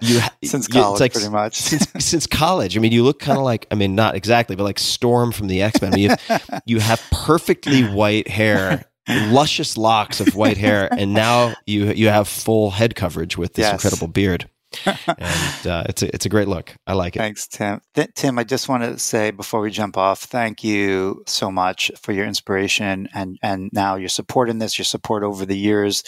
you 0.00 0.20
since 0.48 0.66
college, 0.66 1.00
like, 1.00 1.12
pretty 1.12 1.28
much 1.28 1.56
since 1.56 1.86
since 1.98 2.26
college. 2.26 2.78
I 2.78 2.80
mean, 2.80 2.92
you 2.92 3.04
look 3.04 3.18
kind 3.18 3.36
of 3.36 3.44
like. 3.44 3.66
I 3.70 3.74
mean, 3.74 3.94
not 3.94 4.14
exactly, 4.14 4.56
but 4.56 4.64
like 4.64 4.78
Storm 4.78 5.32
from 5.32 5.48
the 5.48 5.60
X 5.60 5.82
Men. 5.82 5.92
I 5.92 5.96
mean, 5.96 6.02
you 6.04 6.16
have, 6.28 6.62
you 6.64 6.80
have 6.80 7.02
perfectly 7.10 7.82
white 7.82 8.26
hair 8.26 8.86
luscious 9.08 9.76
locks 9.76 10.20
of 10.20 10.34
white 10.34 10.58
hair, 10.58 10.88
and 10.98 11.14
now 11.14 11.54
you 11.66 11.86
you 11.92 12.08
have 12.08 12.28
full 12.28 12.70
head 12.70 12.94
coverage 12.94 13.36
with 13.36 13.54
this 13.54 13.64
yes. 13.64 13.72
incredible 13.72 14.08
beard. 14.08 14.48
and 14.84 15.66
uh, 15.66 15.84
it's 15.88 16.02
a 16.02 16.14
it's 16.14 16.26
a 16.26 16.28
great 16.28 16.46
look. 16.46 16.76
I 16.86 16.92
like 16.92 17.16
it. 17.16 17.20
Thanks, 17.20 17.48
Tim. 17.48 17.80
Th- 17.94 18.10
Tim, 18.14 18.38
I 18.38 18.44
just 18.44 18.68
want 18.68 18.82
to 18.82 18.98
say 18.98 19.30
before 19.30 19.60
we 19.60 19.70
jump 19.70 19.96
off, 19.96 20.20
thank 20.24 20.62
you 20.62 21.22
so 21.26 21.50
much 21.50 21.90
for 21.98 22.12
your 22.12 22.26
inspiration 22.26 23.08
and 23.14 23.38
and 23.42 23.70
now 23.72 23.96
your 23.96 24.10
support 24.10 24.50
in 24.50 24.58
this, 24.58 24.78
your 24.78 24.84
support 24.84 25.22
over 25.22 25.46
the 25.46 25.56
years, 25.56 26.02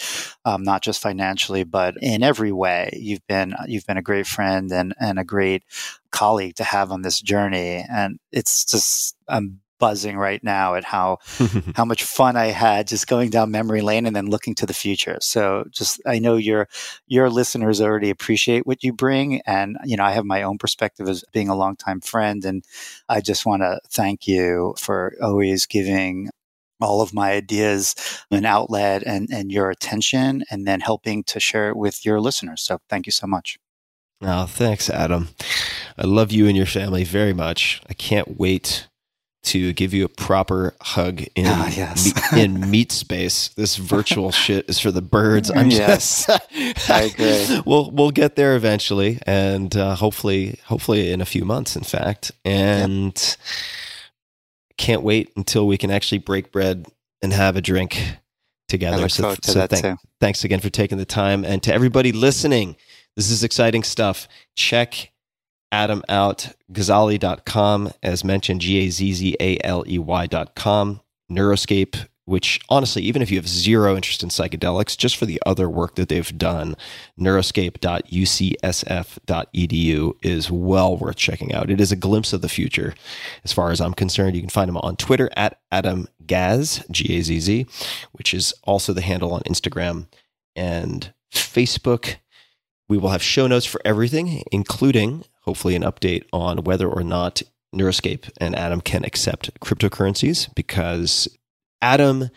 um, 0.45 0.61
not 0.61 0.83
just 0.83 1.01
financially, 1.01 1.63
but 1.63 1.95
in 2.01 2.21
every 2.21 2.51
way. 2.51 2.91
You've 2.93 3.25
been 3.27 3.55
you've 3.65 3.87
been 3.87 3.97
a 3.97 4.03
great 4.03 4.27
friend 4.27 4.71
and 4.71 4.93
and 4.99 5.17
a 5.17 5.23
great 5.23 5.63
colleague 6.11 6.55
to 6.55 6.63
have 6.63 6.91
on 6.91 7.01
this 7.01 7.19
journey, 7.19 7.83
and 7.89 8.19
it's 8.31 8.63
just 8.65 9.15
I'm 9.27 9.61
buzzing 9.81 10.15
right 10.15 10.41
now 10.43 10.75
at 10.75 10.85
how 10.85 11.17
how 11.75 11.83
much 11.83 12.03
fun 12.03 12.37
I 12.37 12.45
had 12.45 12.87
just 12.87 13.07
going 13.07 13.31
down 13.31 13.51
memory 13.51 13.81
lane 13.81 14.05
and 14.05 14.15
then 14.15 14.27
looking 14.27 14.55
to 14.55 14.65
the 14.67 14.73
future. 14.73 15.17
So 15.19 15.65
just 15.71 15.99
I 16.05 16.19
know 16.19 16.37
your 16.37 16.69
your 17.07 17.29
listeners 17.29 17.81
already 17.81 18.11
appreciate 18.11 18.65
what 18.65 18.83
you 18.83 18.93
bring, 18.93 19.41
and 19.41 19.77
you 19.83 19.97
know 19.97 20.05
I 20.05 20.11
have 20.11 20.23
my 20.23 20.43
own 20.43 20.57
perspective 20.57 21.09
as 21.09 21.25
being 21.33 21.49
a 21.49 21.55
longtime 21.55 22.01
friend, 22.01 22.45
and 22.45 22.63
I 23.09 23.19
just 23.19 23.45
want 23.45 23.63
to 23.63 23.81
thank 23.89 24.27
you 24.27 24.75
for 24.77 25.15
always 25.21 25.65
giving 25.65 26.29
all 26.79 27.01
of 27.01 27.13
my 27.13 27.31
ideas 27.31 27.95
an 28.31 28.45
outlet 28.45 29.03
and, 29.05 29.29
and 29.31 29.51
your 29.51 29.69
attention 29.69 30.43
and 30.49 30.67
then 30.67 30.79
helping 30.79 31.23
to 31.23 31.39
share 31.39 31.69
it 31.69 31.77
with 31.77 32.03
your 32.03 32.19
listeners. 32.19 32.63
So 32.63 32.79
thank 32.89 33.05
you 33.05 33.11
so 33.11 33.27
much. 33.27 33.59
Oh, 34.23 34.45
thanks, 34.45 34.89
Adam. 34.89 35.29
I 35.97 36.05
love 36.05 36.31
you 36.31 36.47
and 36.47 36.55
your 36.55 36.65
family 36.65 37.03
very 37.03 37.33
much. 37.33 37.81
I 37.89 37.93
can't 37.93 38.39
wait 38.39 38.87
to 39.43 39.73
give 39.73 39.93
you 39.93 40.05
a 40.05 40.07
proper 40.07 40.75
hug 40.81 41.21
in 41.35 41.47
Ah, 41.47 41.67
yes. 41.75 42.31
me- 42.33 42.41
in 42.43 42.69
meat 42.69 42.91
space. 42.91 43.47
This 43.49 43.75
virtual 43.75 44.31
shit 44.43 44.69
is 44.69 44.79
for 44.79 44.91
the 44.91 45.01
birds. 45.01 45.49
I'm 45.49 45.69
Yes. 45.71 46.25
just 46.27 46.89
I 46.89 47.01
agree. 47.03 47.61
we'll 47.65 47.89
we'll 47.91 48.11
get 48.11 48.35
there 48.35 48.55
eventually, 48.55 49.19
and 49.25 49.75
uh, 49.75 49.95
hopefully, 49.95 50.59
hopefully 50.65 51.11
in 51.11 51.21
a 51.21 51.25
few 51.25 51.43
months, 51.45 51.75
in 51.75 51.83
fact. 51.83 52.31
And 52.45 53.37
can't 54.77 55.03
wait 55.03 55.31
until 55.35 55.67
we 55.67 55.77
can 55.77 55.91
actually 55.91 56.17
break 56.19 56.51
bread 56.51 56.85
and 57.21 57.33
have 57.33 57.55
a 57.55 57.61
drink 57.61 58.17
together. 58.67 59.09
So, 59.09 59.35
to 59.35 59.51
so 59.51 59.67
thank- 59.67 59.99
thanks 60.19 60.43
again 60.43 60.59
for 60.59 60.69
taking 60.69 60.97
the 60.97 61.05
time, 61.05 61.43
and 61.45 61.61
to 61.63 61.73
everybody 61.73 62.11
listening. 62.11 62.75
This 63.17 63.29
is 63.29 63.43
exciting 63.43 63.83
stuff. 63.83 64.27
Check 64.55 65.11
Adam 65.71 66.03
out, 66.09 66.49
Gazzaley.com, 66.71 67.91
as 68.03 68.23
mentioned, 68.23 68.61
G 68.61 68.79
A 68.79 68.89
Z 68.89 69.13
Z 69.13 69.37
A 69.39 69.59
L 69.63 69.83
E 69.87 69.99
Y.com, 69.99 71.01
Neuroscape, 71.31 72.07
which 72.25 72.59
honestly, 72.69 73.01
even 73.03 73.21
if 73.21 73.29
you 73.31 73.37
have 73.37 73.47
zero 73.47 73.95
interest 73.95 74.23
in 74.23 74.29
psychedelics, 74.29 74.97
just 74.97 75.15
for 75.17 75.25
the 75.25 75.41
other 75.45 75.69
work 75.69 75.95
that 75.95 76.09
they've 76.09 76.37
done, 76.37 76.75
neuroscape.ucsf.edu 77.19 80.13
is 80.21 80.51
well 80.51 80.97
worth 80.97 81.15
checking 81.15 81.53
out. 81.53 81.69
It 81.69 81.79
is 81.81 81.91
a 81.91 81.97
glimpse 81.97 82.31
of 82.31 82.41
the 82.41 82.49
future 82.49 82.93
as 83.43 83.51
far 83.51 83.71
as 83.71 83.81
I'm 83.81 83.93
concerned. 83.93 84.35
You 84.35 84.41
can 84.41 84.49
find 84.49 84.69
him 84.69 84.77
on 84.77 84.95
Twitter 84.95 85.29
at 85.35 85.59
Adam 85.71 86.07
Gaz, 86.25 86.85
G 86.91 87.17
A 87.17 87.21
Z 87.21 87.39
Z, 87.39 87.65
which 88.11 88.33
is 88.33 88.53
also 88.63 88.93
the 88.93 89.01
handle 89.01 89.33
on 89.33 89.41
Instagram 89.41 90.07
and 90.55 91.13
Facebook. 91.33 92.15
We 92.87 92.97
will 92.97 93.09
have 93.09 93.23
show 93.23 93.47
notes 93.47 93.65
for 93.65 93.81
everything, 93.85 94.43
including 94.51 95.23
hopefully 95.41 95.75
an 95.75 95.83
update 95.83 96.23
on 96.31 96.63
whether 96.63 96.87
or 96.87 97.03
not 97.03 97.41
Neuroscape 97.75 98.29
and 98.39 98.55
Adam 98.55 98.81
can 98.81 99.05
accept 99.05 99.57
cryptocurrencies 99.59 100.53
because 100.55 101.27
Adam 101.81 102.29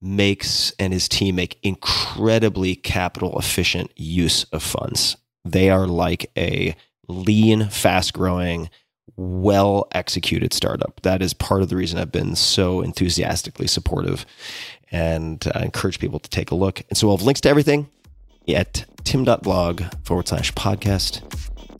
makes 0.00 0.72
and 0.78 0.92
his 0.92 1.08
team 1.08 1.36
make 1.36 1.58
incredibly 1.62 2.74
capital 2.74 3.38
efficient 3.38 3.90
use 3.96 4.44
of 4.44 4.62
funds. 4.62 5.16
They 5.44 5.70
are 5.70 5.86
like 5.86 6.30
a 6.36 6.74
lean, 7.08 7.68
fast 7.68 8.12
growing, 8.12 8.70
well 9.16 9.88
executed 9.92 10.52
startup. 10.52 11.00
That 11.02 11.22
is 11.22 11.34
part 11.34 11.62
of 11.62 11.68
the 11.68 11.76
reason 11.76 11.98
I've 11.98 12.12
been 12.12 12.36
so 12.36 12.80
enthusiastically 12.80 13.66
supportive 13.66 14.24
and 14.90 15.44
I 15.54 15.64
encourage 15.64 15.98
people 15.98 16.18
to 16.20 16.30
take 16.30 16.50
a 16.50 16.54
look. 16.54 16.82
And 16.88 16.96
so 16.96 17.06
we'll 17.06 17.16
have 17.16 17.26
links 17.26 17.40
to 17.42 17.48
everything 17.48 17.88
at 18.48 18.84
tim.blog 19.04 19.82
forward 20.04 20.28
slash 20.28 20.52
podcast. 20.52 21.22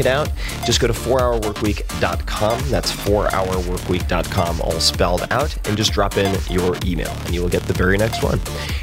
it 0.00 0.06
out. 0.06 0.30
Just 0.64 0.80
go 0.80 0.86
to 0.86 0.92
4hourworkweek.com. 0.92 2.70
That's 2.70 2.92
4hourworkweek.com, 2.92 4.60
all 4.60 4.80
spelled 4.80 5.26
out, 5.30 5.68
and 5.68 5.76
just 5.76 5.92
drop 5.92 6.16
in 6.16 6.36
your 6.50 6.76
email, 6.84 7.10
and 7.24 7.34
you 7.34 7.42
will 7.42 7.48
get 7.48 7.62
the 7.62 7.74
very 7.74 7.96
next 7.96 8.22
one. 8.22 8.40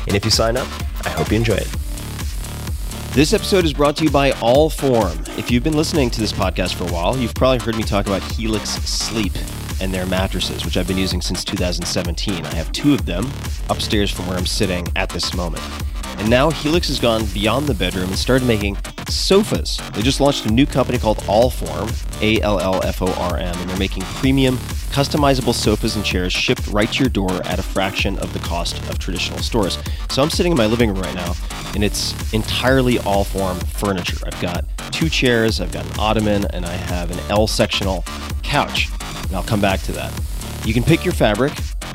And 0.08 0.16
if 0.16 0.26
you 0.26 0.32
sign 0.32 0.58
up, 0.58 0.68
I 1.06 1.10
hope 1.10 1.32
you 1.32 1.38
enjoy 1.38 1.56
it. 1.56 1.68
This 3.14 3.34
episode 3.34 3.66
is 3.66 3.74
brought 3.74 3.98
to 3.98 4.06
you 4.06 4.10
by 4.10 4.32
Allform. 4.32 5.38
If 5.38 5.52
you've 5.52 5.64
been 5.64 5.76
listening 5.76 6.10
to 6.12 6.22
this 6.22 6.32
podcast 6.32 6.76
for 6.76 6.86
a 6.86 6.92
while, 6.94 7.18
you've 7.18 7.34
probably 7.34 7.60
heard 7.60 7.76
me 7.76 7.84
talk 7.84 8.08
about 8.08 8.22
Helix 8.24 8.70
Sleep 8.70 9.34
and 9.82 9.94
their 9.94 10.06
mattresses, 10.06 10.64
which 10.64 10.78
I've 10.78 10.88
been 10.88 10.98
using 10.98 11.20
since 11.20 11.44
2017. 11.44 12.46
I 12.46 12.56
have 12.56 12.72
two 12.72 12.94
of 12.94 13.06
them 13.06 13.30
upstairs 13.70 14.12
from 14.12 14.28
where 14.28 14.38
I'm 14.38 14.46
sitting 14.46 14.88
at 14.96 15.10
this 15.10 15.34
moment. 15.34 15.62
And 16.20 16.30
now 16.30 16.50
Helix 16.52 16.88
has 16.88 17.00
gone 17.00 17.26
beyond 17.34 17.68
the 17.68 17.74
bedroom 17.74 18.10
and 18.10 18.18
started 18.18 18.48
making 18.48 18.78
sofas. 19.08 19.80
They 19.94 20.02
just 20.02 20.20
launched 20.20 20.46
a 20.46 20.52
new 20.52 20.66
company 20.66 20.98
called 20.98 21.18
Allform, 21.20 21.92
A 22.22 22.42
L 22.42 22.60
L 22.60 22.82
F 22.84 23.02
O 23.02 23.12
R 23.14 23.38
M, 23.38 23.56
and 23.58 23.70
they're 23.70 23.78
making 23.78 24.04
premium, 24.04 24.58
customizable 24.92 25.54
sofas 25.54 25.96
and 25.96 26.06
chairs 26.06 26.32
shipped 26.32 26.68
right 26.68 26.92
to 26.92 27.00
your 27.00 27.10
door 27.10 27.32
at 27.46 27.60
a 27.60 27.64
fraction 27.64 28.20
of 28.20 28.32
the 28.34 28.40
cost 28.40 28.78
of 28.90 29.00
traditional 29.00 29.40
stores. 29.40 29.78
So 30.10 30.22
I'm 30.22 30.30
sitting 30.30 30.52
in 30.52 30.58
my 30.58 30.68
living 30.68 30.90
room 30.90 31.02
right 31.02 31.16
now, 31.16 31.34
and 31.74 31.84
it's 31.84 32.34
entirely 32.34 32.96
Allform 32.98 33.66
furniture. 33.68 34.18
I've 34.26 34.40
got 34.42 34.66
two 34.92 35.10
chairs, 35.10 35.60
I've 35.60 35.72
got 35.72 35.86
an 35.86 36.00
ottoman, 36.00 36.46
and 36.54 36.66
I 36.66 36.74
have 36.74 37.10
an 37.10 37.20
L 37.30 37.48
sectional 37.48 38.04
couch. 38.44 38.90
And 39.24 39.36
I'll 39.36 39.44
come 39.44 39.62
back 39.62 39.82
to 39.84 39.92
that. 39.94 40.12
You 40.66 40.74
can 40.74 40.84
pick 40.84 41.04
your 41.04 41.14
fabric. 41.14 41.54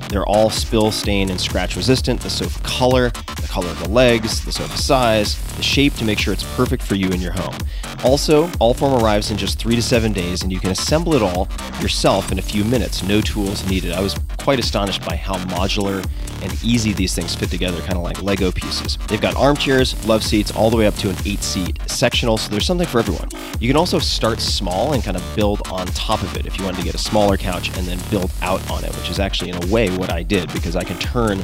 They're 0.08 0.26
all 0.26 0.50
spill, 0.50 0.92
stain, 0.92 1.30
and 1.30 1.40
scratch 1.40 1.76
resistant. 1.76 2.20
The 2.20 2.30
sofa 2.30 2.60
color, 2.60 3.10
the 3.10 3.48
color 3.48 3.68
of 3.68 3.82
the 3.82 3.88
legs, 3.88 4.44
the 4.44 4.52
sofa 4.52 4.76
size, 4.76 5.36
the 5.56 5.62
shape 5.62 5.94
to 5.94 6.04
make 6.04 6.18
sure 6.18 6.32
it's 6.32 6.44
perfect 6.56 6.82
for 6.82 6.94
you 6.94 7.10
and 7.10 7.20
your 7.20 7.32
home. 7.32 7.56
Also, 8.04 8.46
Allform 8.60 9.02
arrives 9.02 9.30
in 9.30 9.36
just 9.36 9.58
three 9.58 9.74
to 9.74 9.82
seven 9.82 10.12
days, 10.12 10.42
and 10.42 10.52
you 10.52 10.60
can 10.60 10.70
assemble 10.70 11.14
it 11.14 11.22
all 11.22 11.48
yourself 11.80 12.30
in 12.30 12.38
a 12.38 12.42
few 12.42 12.64
minutes. 12.64 13.02
No 13.02 13.20
tools 13.20 13.68
needed. 13.68 13.92
I 13.92 14.00
was 14.00 14.14
quite 14.38 14.58
astonished 14.58 15.04
by 15.04 15.16
how 15.16 15.34
modular 15.46 16.06
and 16.42 16.64
easy 16.64 16.92
these 16.92 17.14
things 17.14 17.34
fit 17.34 17.50
together, 17.50 17.80
kind 17.80 17.96
of 17.96 18.02
like 18.02 18.22
Lego 18.22 18.52
pieces. 18.52 18.98
They've 19.08 19.20
got 19.20 19.34
armchairs, 19.36 20.06
love 20.06 20.22
seats, 20.22 20.50
all 20.54 20.70
the 20.70 20.76
way 20.76 20.86
up 20.86 20.94
to 20.96 21.10
an 21.10 21.16
eight 21.24 21.42
seat 21.42 21.78
sectional, 21.86 22.38
so 22.38 22.50
there's 22.50 22.66
something 22.66 22.86
for 22.86 22.98
everyone. 22.98 23.28
You 23.58 23.68
can 23.68 23.76
also 23.76 23.98
start 23.98 24.40
small 24.40 24.92
and 24.92 25.02
kind 25.02 25.16
of 25.16 25.24
build 25.34 25.66
on 25.68 25.86
top 25.88 26.22
of 26.22 26.36
it 26.36 26.46
if 26.46 26.58
you 26.58 26.64
wanted 26.64 26.78
to 26.78 26.84
get 26.84 26.94
a 26.94 26.98
smaller 26.98 27.36
couch 27.36 27.76
and 27.76 27.86
then 27.86 27.98
build 28.10 28.30
out 28.56 28.70
on 28.70 28.84
it, 28.84 28.94
which 28.96 29.10
is 29.10 29.18
actually, 29.18 29.50
in 29.50 29.62
a 29.62 29.66
way, 29.72 29.88
what 29.96 30.10
I 30.10 30.22
did 30.22 30.52
because 30.52 30.76
I 30.76 30.84
can 30.84 30.98
turn 30.98 31.42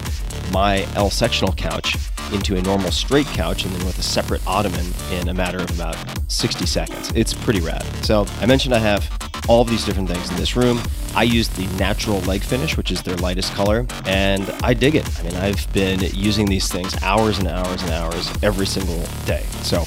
my 0.53 0.87
L 0.95 1.11
sectional 1.11 1.53
couch 1.53 1.97
into 2.33 2.57
a 2.57 2.63
normal 2.63 2.91
straight 2.91 3.27
couch 3.27 3.65
and 3.65 3.75
then 3.75 3.85
with 3.87 3.99
a 3.99 4.03
separate 4.03 4.47
ottoman 4.47 4.87
in 5.13 5.29
a 5.29 5.35
matter 5.35 5.59
of 5.59 5.71
about 5.71 5.97
60 6.29 6.67
seconds. 6.67 7.13
It's 7.15 7.35
pretty 7.35 7.61
rad. 7.61 7.83
So 8.05 8.27
I 8.41 8.47
mentioned 8.47 8.75
I 8.75 8.79
have 8.79 9.09
all 9.49 9.61
of 9.61 9.69
these 9.69 9.85
different 9.85 10.09
things 10.09 10.31
in 10.31 10.37
this 10.37 10.57
room. 10.57 10.81
I 11.15 11.25
used 11.25 11.55
the 11.57 11.67
natural 11.77 12.21
leg 12.21 12.43
finish, 12.43 12.77
which 12.77 12.91
is 12.91 13.03
their 13.03 13.17
lightest 13.17 13.53
color, 13.55 13.87
and 14.07 14.49
I 14.63 14.73
dig 14.73 14.95
it. 14.95 15.07
I 15.19 15.23
mean, 15.25 15.35
I've 15.35 15.71
been 15.73 16.01
using 16.15 16.47
these 16.47 16.71
things 16.71 17.01
hours 17.03 17.39
and 17.39 17.49
hours 17.49 17.83
and 17.83 17.91
hours 17.91 18.33
every 18.43 18.67
single 18.67 19.03
day. 19.27 19.45
So 19.63 19.85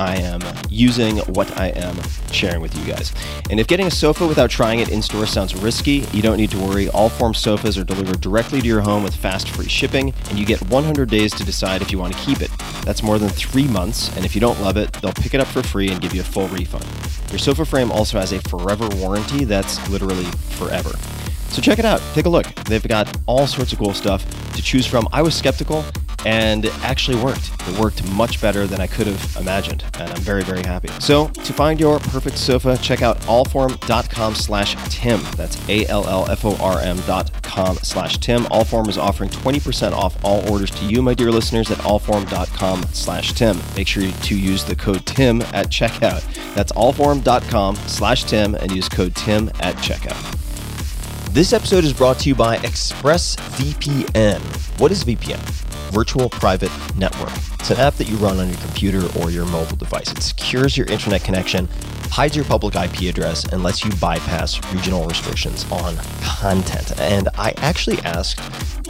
I 0.00 0.16
am 0.16 0.40
using 0.70 1.18
what 1.18 1.54
I 1.58 1.66
am 1.68 1.94
sharing 2.32 2.62
with 2.62 2.74
you 2.74 2.90
guys. 2.90 3.12
And 3.50 3.60
if 3.60 3.66
getting 3.66 3.86
a 3.86 3.90
sofa 3.90 4.26
without 4.26 4.48
trying 4.48 4.80
it 4.80 4.88
in 4.88 5.02
store 5.02 5.26
sounds 5.26 5.54
risky, 5.54 6.06
you 6.12 6.22
don't 6.22 6.38
need 6.38 6.50
to 6.52 6.58
worry. 6.58 6.86
Allform 6.86 7.36
sofas 7.36 7.76
are 7.76 7.84
delivered 7.84 8.22
directly 8.22 8.62
to 8.62 8.66
your 8.66 8.80
home 8.80 9.02
with 9.02 9.14
fast 9.14 9.50
free 9.50 9.68
shipping, 9.68 10.14
and 10.30 10.38
you 10.38 10.46
get 10.46 10.58
100 10.70 11.10
days 11.10 11.34
to 11.34 11.44
decide 11.44 11.82
if 11.82 11.92
you 11.92 11.98
want 11.98 12.14
to 12.14 12.18
keep 12.20 12.40
it. 12.40 12.50
That's 12.86 13.02
more 13.02 13.18
than 13.18 13.28
three 13.28 13.68
months, 13.68 14.14
and 14.16 14.24
if 14.24 14.34
you 14.34 14.40
don't 14.40 14.58
love 14.62 14.78
it, 14.78 14.90
they'll 14.94 15.12
pick 15.12 15.34
it 15.34 15.40
up 15.40 15.48
for 15.48 15.62
free 15.62 15.90
and 15.90 16.00
give 16.00 16.14
you 16.14 16.22
a 16.22 16.24
full 16.24 16.48
refund. 16.48 16.86
Your 17.30 17.38
sofa 17.38 17.66
frame 17.66 17.92
also 17.92 18.18
has 18.18 18.32
a 18.32 18.40
forever 18.48 18.88
warranty 18.96 19.44
that's 19.44 19.86
literally 19.90 20.24
forever. 20.56 20.96
So 21.50 21.60
check 21.60 21.78
it 21.78 21.84
out. 21.84 22.00
Take 22.14 22.24
a 22.24 22.30
look. 22.30 22.46
They've 22.64 22.82
got 22.82 23.14
all 23.26 23.46
sorts 23.46 23.72
of 23.74 23.78
cool 23.78 23.92
stuff 23.92 24.24
to 24.54 24.62
choose 24.62 24.86
from. 24.86 25.08
I 25.12 25.20
was 25.20 25.34
skeptical. 25.34 25.84
And 26.24 26.64
it 26.66 26.84
actually 26.84 27.22
worked. 27.22 27.50
It 27.68 27.78
worked 27.78 28.08
much 28.12 28.40
better 28.40 28.66
than 28.66 28.80
I 28.80 28.86
could 28.86 29.06
have 29.06 29.36
imagined, 29.36 29.84
and 29.98 30.10
I'm 30.10 30.20
very, 30.20 30.42
very 30.42 30.62
happy. 30.62 30.88
So 31.00 31.28
to 31.28 31.52
find 31.52 31.78
your 31.80 31.98
perfect 31.98 32.38
sofa, 32.38 32.78
check 32.78 33.02
out 33.02 33.18
allform.com 33.20 34.34
slash 34.34 34.76
Tim. 34.88 35.20
That's 35.36 35.56
A-L-L-F-O-R-M 35.68 37.00
dot 37.06 37.42
com 37.42 37.76
slash 37.78 38.18
Tim. 38.18 38.44
Allform 38.44 38.88
is 38.88 38.98
offering 38.98 39.30
20% 39.30 39.92
off 39.92 40.22
all 40.24 40.48
orders 40.50 40.70
to 40.72 40.84
you, 40.86 41.02
my 41.02 41.14
dear 41.14 41.30
listeners, 41.30 41.70
at 41.70 41.78
allform.com 41.78 42.82
slash 42.92 43.32
Tim. 43.32 43.58
Make 43.76 43.88
sure 43.88 44.10
to 44.10 44.38
use 44.38 44.64
the 44.64 44.76
code 44.76 45.06
TIM 45.06 45.42
at 45.42 45.68
checkout. 45.68 46.22
That's 46.54 46.72
allform.com 46.72 47.76
slash 47.76 48.24
Tim 48.24 48.54
and 48.54 48.72
use 48.72 48.88
code 48.88 49.14
TIM 49.14 49.48
at 49.60 49.74
checkout. 49.76 50.36
This 51.32 51.52
episode 51.52 51.84
is 51.84 51.92
brought 51.92 52.18
to 52.20 52.28
you 52.28 52.34
by 52.34 52.56
ExpressVPN. 52.58 54.40
What 54.80 54.90
is 54.90 55.04
VPN? 55.04 55.69
Virtual 55.90 56.28
Private 56.28 56.70
Network. 56.96 57.32
It's 57.58 57.70
an 57.70 57.78
app 57.78 57.94
that 57.94 58.08
you 58.08 58.16
run 58.16 58.38
on 58.38 58.48
your 58.48 58.58
computer 58.58 59.06
or 59.18 59.30
your 59.30 59.46
mobile 59.46 59.76
device. 59.76 60.10
It 60.12 60.22
secures 60.22 60.76
your 60.76 60.86
internet 60.86 61.22
connection, 61.22 61.68
hides 62.10 62.34
your 62.34 62.44
public 62.44 62.74
IP 62.74 63.02
address, 63.02 63.44
and 63.52 63.62
lets 63.62 63.84
you 63.84 63.90
bypass 64.00 64.60
regional 64.72 65.06
restrictions 65.06 65.70
on 65.70 65.96
content. 66.22 66.98
And 67.00 67.28
I 67.36 67.52
actually 67.58 67.98
asked 68.00 68.40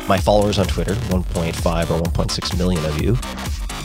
my 0.08 0.18
followers 0.18 0.58
on 0.58 0.66
Twitter, 0.66 0.94
1.5 0.94 1.90
or 1.90 2.02
1.6 2.02 2.58
million 2.58 2.84
of 2.84 3.00
you, 3.00 3.16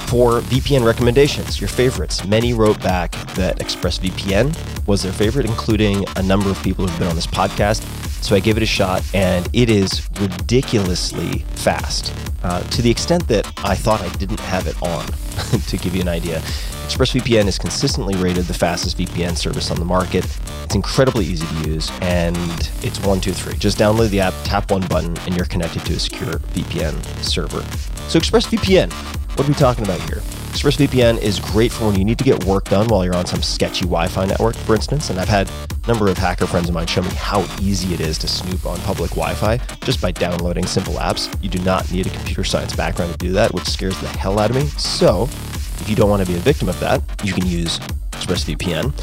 for 0.08 0.42
VPN 0.42 0.86
recommendations, 0.86 1.60
your 1.60 1.68
favorites. 1.68 2.26
Many 2.26 2.54
wrote 2.54 2.82
back 2.82 3.12
that 3.34 3.58
ExpressVPN 3.58 4.88
was 4.88 5.02
their 5.02 5.12
favorite, 5.12 5.48
including 5.48 6.06
a 6.16 6.22
number 6.22 6.50
of 6.50 6.62
people 6.62 6.88
who've 6.88 7.00
been 7.00 7.08
on 7.08 7.16
this 7.16 7.28
podcast. 7.28 7.84
So 8.26 8.36
I 8.36 8.40
gave 8.40 8.58
it 8.58 8.64
a 8.64 8.66
shot, 8.66 9.04
and 9.14 9.48
it 9.54 9.70
is 9.70 10.10
ridiculously 10.20 11.46
fast 11.58 12.12
uh, 12.42 12.64
to 12.64 12.82
the 12.82 12.90
extent 12.90 13.28
that 13.28 13.46
I 13.64 13.76
thought 13.76 14.02
I 14.02 14.10
didn't 14.16 14.40
have 14.40 14.66
it 14.66 14.82
on. 14.82 15.06
to 15.68 15.78
give 15.78 15.94
you 15.94 16.02
an 16.02 16.08
idea, 16.08 16.40
ExpressVPN 16.88 17.46
is 17.46 17.60
consistently 17.60 18.16
rated 18.16 18.46
the 18.46 18.54
fastest 18.56 18.98
VPN 18.98 19.38
service 19.38 19.70
on 19.70 19.78
the 19.78 19.86
market. 19.86 20.26
It's 20.64 20.74
incredibly 20.74 21.24
easy 21.24 21.46
to 21.46 21.70
use, 21.70 21.92
and 22.02 22.36
it's 22.82 23.00
one, 23.02 23.22
two, 23.22 23.32
three. 23.32 23.58
Just 23.58 23.78
download 23.78 24.10
the 24.10 24.22
app, 24.22 24.34
tap 24.44 24.72
one 24.72 24.88
button, 24.88 25.16
and 25.28 25.38
you're 25.38 25.46
connected 25.46 25.86
to 25.86 25.94
a 25.94 26.00
secure 26.00 26.40
VPN 26.56 27.00
server. 27.24 27.62
So, 28.10 28.18
ExpressVPN, 28.18 28.92
what 29.36 29.46
are 29.46 29.50
we 29.50 29.56
talking 29.56 29.84
about 29.84 30.00
here? 30.10 30.22
ExpressVPN 30.56 31.22
is 31.22 31.42
great 31.42 31.70
for 31.70 31.88
when 31.88 32.00
you 32.00 32.06
need 32.06 32.18
to 32.18 32.24
get 32.24 32.46
work 32.46 32.70
done 32.70 32.88
while 32.88 33.04
you're 33.04 33.16
on 33.16 33.26
some 33.26 33.42
sketchy 33.42 33.82
Wi 33.82 34.08
Fi 34.08 34.26
network, 34.26 34.56
for 34.56 34.76
instance. 34.76 35.10
And 35.10 35.20
I've 35.20 35.28
had 35.28 35.50
a 35.50 35.88
number 35.88 36.08
of 36.08 36.18
hacker 36.18 36.48
friends 36.48 36.70
of 36.70 36.74
mine 36.74 36.88
show 36.88 37.02
me 37.02 37.10
how 37.10 37.42
easy 37.60 37.94
it 37.94 38.00
is 38.00 38.18
to 38.20 38.30
snoop 38.30 38.66
on 38.66 38.80
public 38.80 39.12
Wi 39.12 39.34
Fi 39.34 39.58
just 39.84 40.02
by 40.02 40.12
downloading 40.12 40.66
simple 40.66 40.94
apps. 40.94 41.36
You 41.44 41.50
do 41.50 41.60
not 41.64 41.92
need 41.92 42.08
a 42.08 42.10
computer 42.12 42.46
science 42.46 42.74
background 42.74 43.12
to 43.12 43.18
do 43.18 43.34
that, 43.34 43.54
which 43.54 43.66
scares 43.66 44.00
the 44.00 44.08
hell 44.08 44.40
out 44.40 44.52
of 44.52 44.56
me. 44.56 44.68
So, 44.78 45.24
if 45.24 45.90
you 45.90 45.98
don't 45.98 46.10
want 46.10 46.26
to 46.26 46.32
be 46.32 46.38
a 46.38 46.42
victim 46.42 46.70
of 46.70 46.80
that, 46.80 47.02
you 47.22 47.34
can 47.34 47.46
use 47.46 47.80
ExpressVPN. 48.12 48.94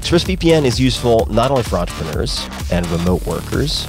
ExpressVPN 0.00 0.64
is 0.64 0.80
useful 0.80 1.26
not 1.30 1.50
only 1.50 1.62
for 1.62 1.76
entrepreneurs 1.76 2.48
and 2.72 2.86
remote 2.86 3.26
workers, 3.26 3.86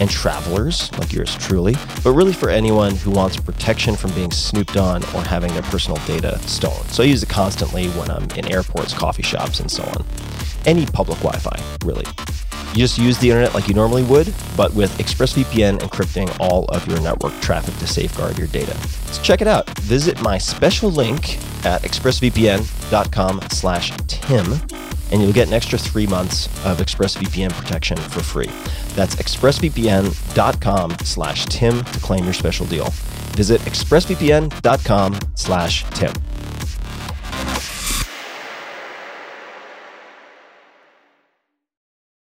and 0.00 0.10
travelers 0.10 0.90
like 0.98 1.12
yours 1.12 1.34
truly, 1.36 1.74
but 2.02 2.12
really 2.12 2.32
for 2.32 2.50
anyone 2.50 2.94
who 2.94 3.10
wants 3.10 3.36
protection 3.36 3.96
from 3.96 4.12
being 4.12 4.30
snooped 4.30 4.76
on 4.76 5.02
or 5.14 5.22
having 5.22 5.52
their 5.52 5.62
personal 5.62 5.98
data 6.06 6.38
stolen. 6.40 6.86
So 6.88 7.02
I 7.02 7.06
use 7.06 7.22
it 7.22 7.28
constantly 7.28 7.88
when 7.90 8.10
I'm 8.10 8.28
in 8.30 8.50
airports, 8.52 8.92
coffee 8.92 9.22
shops, 9.22 9.60
and 9.60 9.70
so 9.70 9.82
on. 9.84 10.04
Any 10.64 10.86
public 10.86 11.18
Wi 11.18 11.38
Fi, 11.38 11.60
really. 11.84 12.04
You 12.76 12.82
just 12.82 12.98
use 12.98 13.16
the 13.18 13.30
internet 13.30 13.54
like 13.54 13.68
you 13.68 13.74
normally 13.74 14.02
would, 14.02 14.34
but 14.54 14.74
with 14.74 14.90
ExpressVPN 14.98 15.78
encrypting 15.78 16.34
all 16.38 16.66
of 16.66 16.86
your 16.86 17.00
network 17.00 17.32
traffic 17.40 17.74
to 17.76 17.86
safeguard 17.86 18.36
your 18.36 18.48
data. 18.48 18.76
So 19.12 19.22
check 19.22 19.40
it 19.40 19.48
out. 19.48 19.66
Visit 19.78 20.20
my 20.20 20.36
special 20.36 20.90
link 20.90 21.38
at 21.64 21.82
expressvpn.com 21.82 23.40
slash 23.50 23.92
Tim, 24.08 24.60
and 25.12 25.22
you'll 25.22 25.32
get 25.32 25.48
an 25.48 25.54
extra 25.54 25.78
three 25.78 26.06
months 26.06 26.46
of 26.64 26.78
ExpressVPN 26.78 27.52
protection 27.52 27.96
for 27.96 28.20
free. 28.20 28.50
That's 28.94 29.16
expressvpn.com 29.16 30.96
slash 31.04 31.46
Tim 31.46 31.84
to 31.84 32.00
claim 32.00 32.24
your 32.24 32.34
special 32.34 32.66
deal. 32.66 32.86
Visit 33.36 33.60
expressvpn.com 33.62 35.18
slash 35.34 35.84
Tim. 35.90 36.12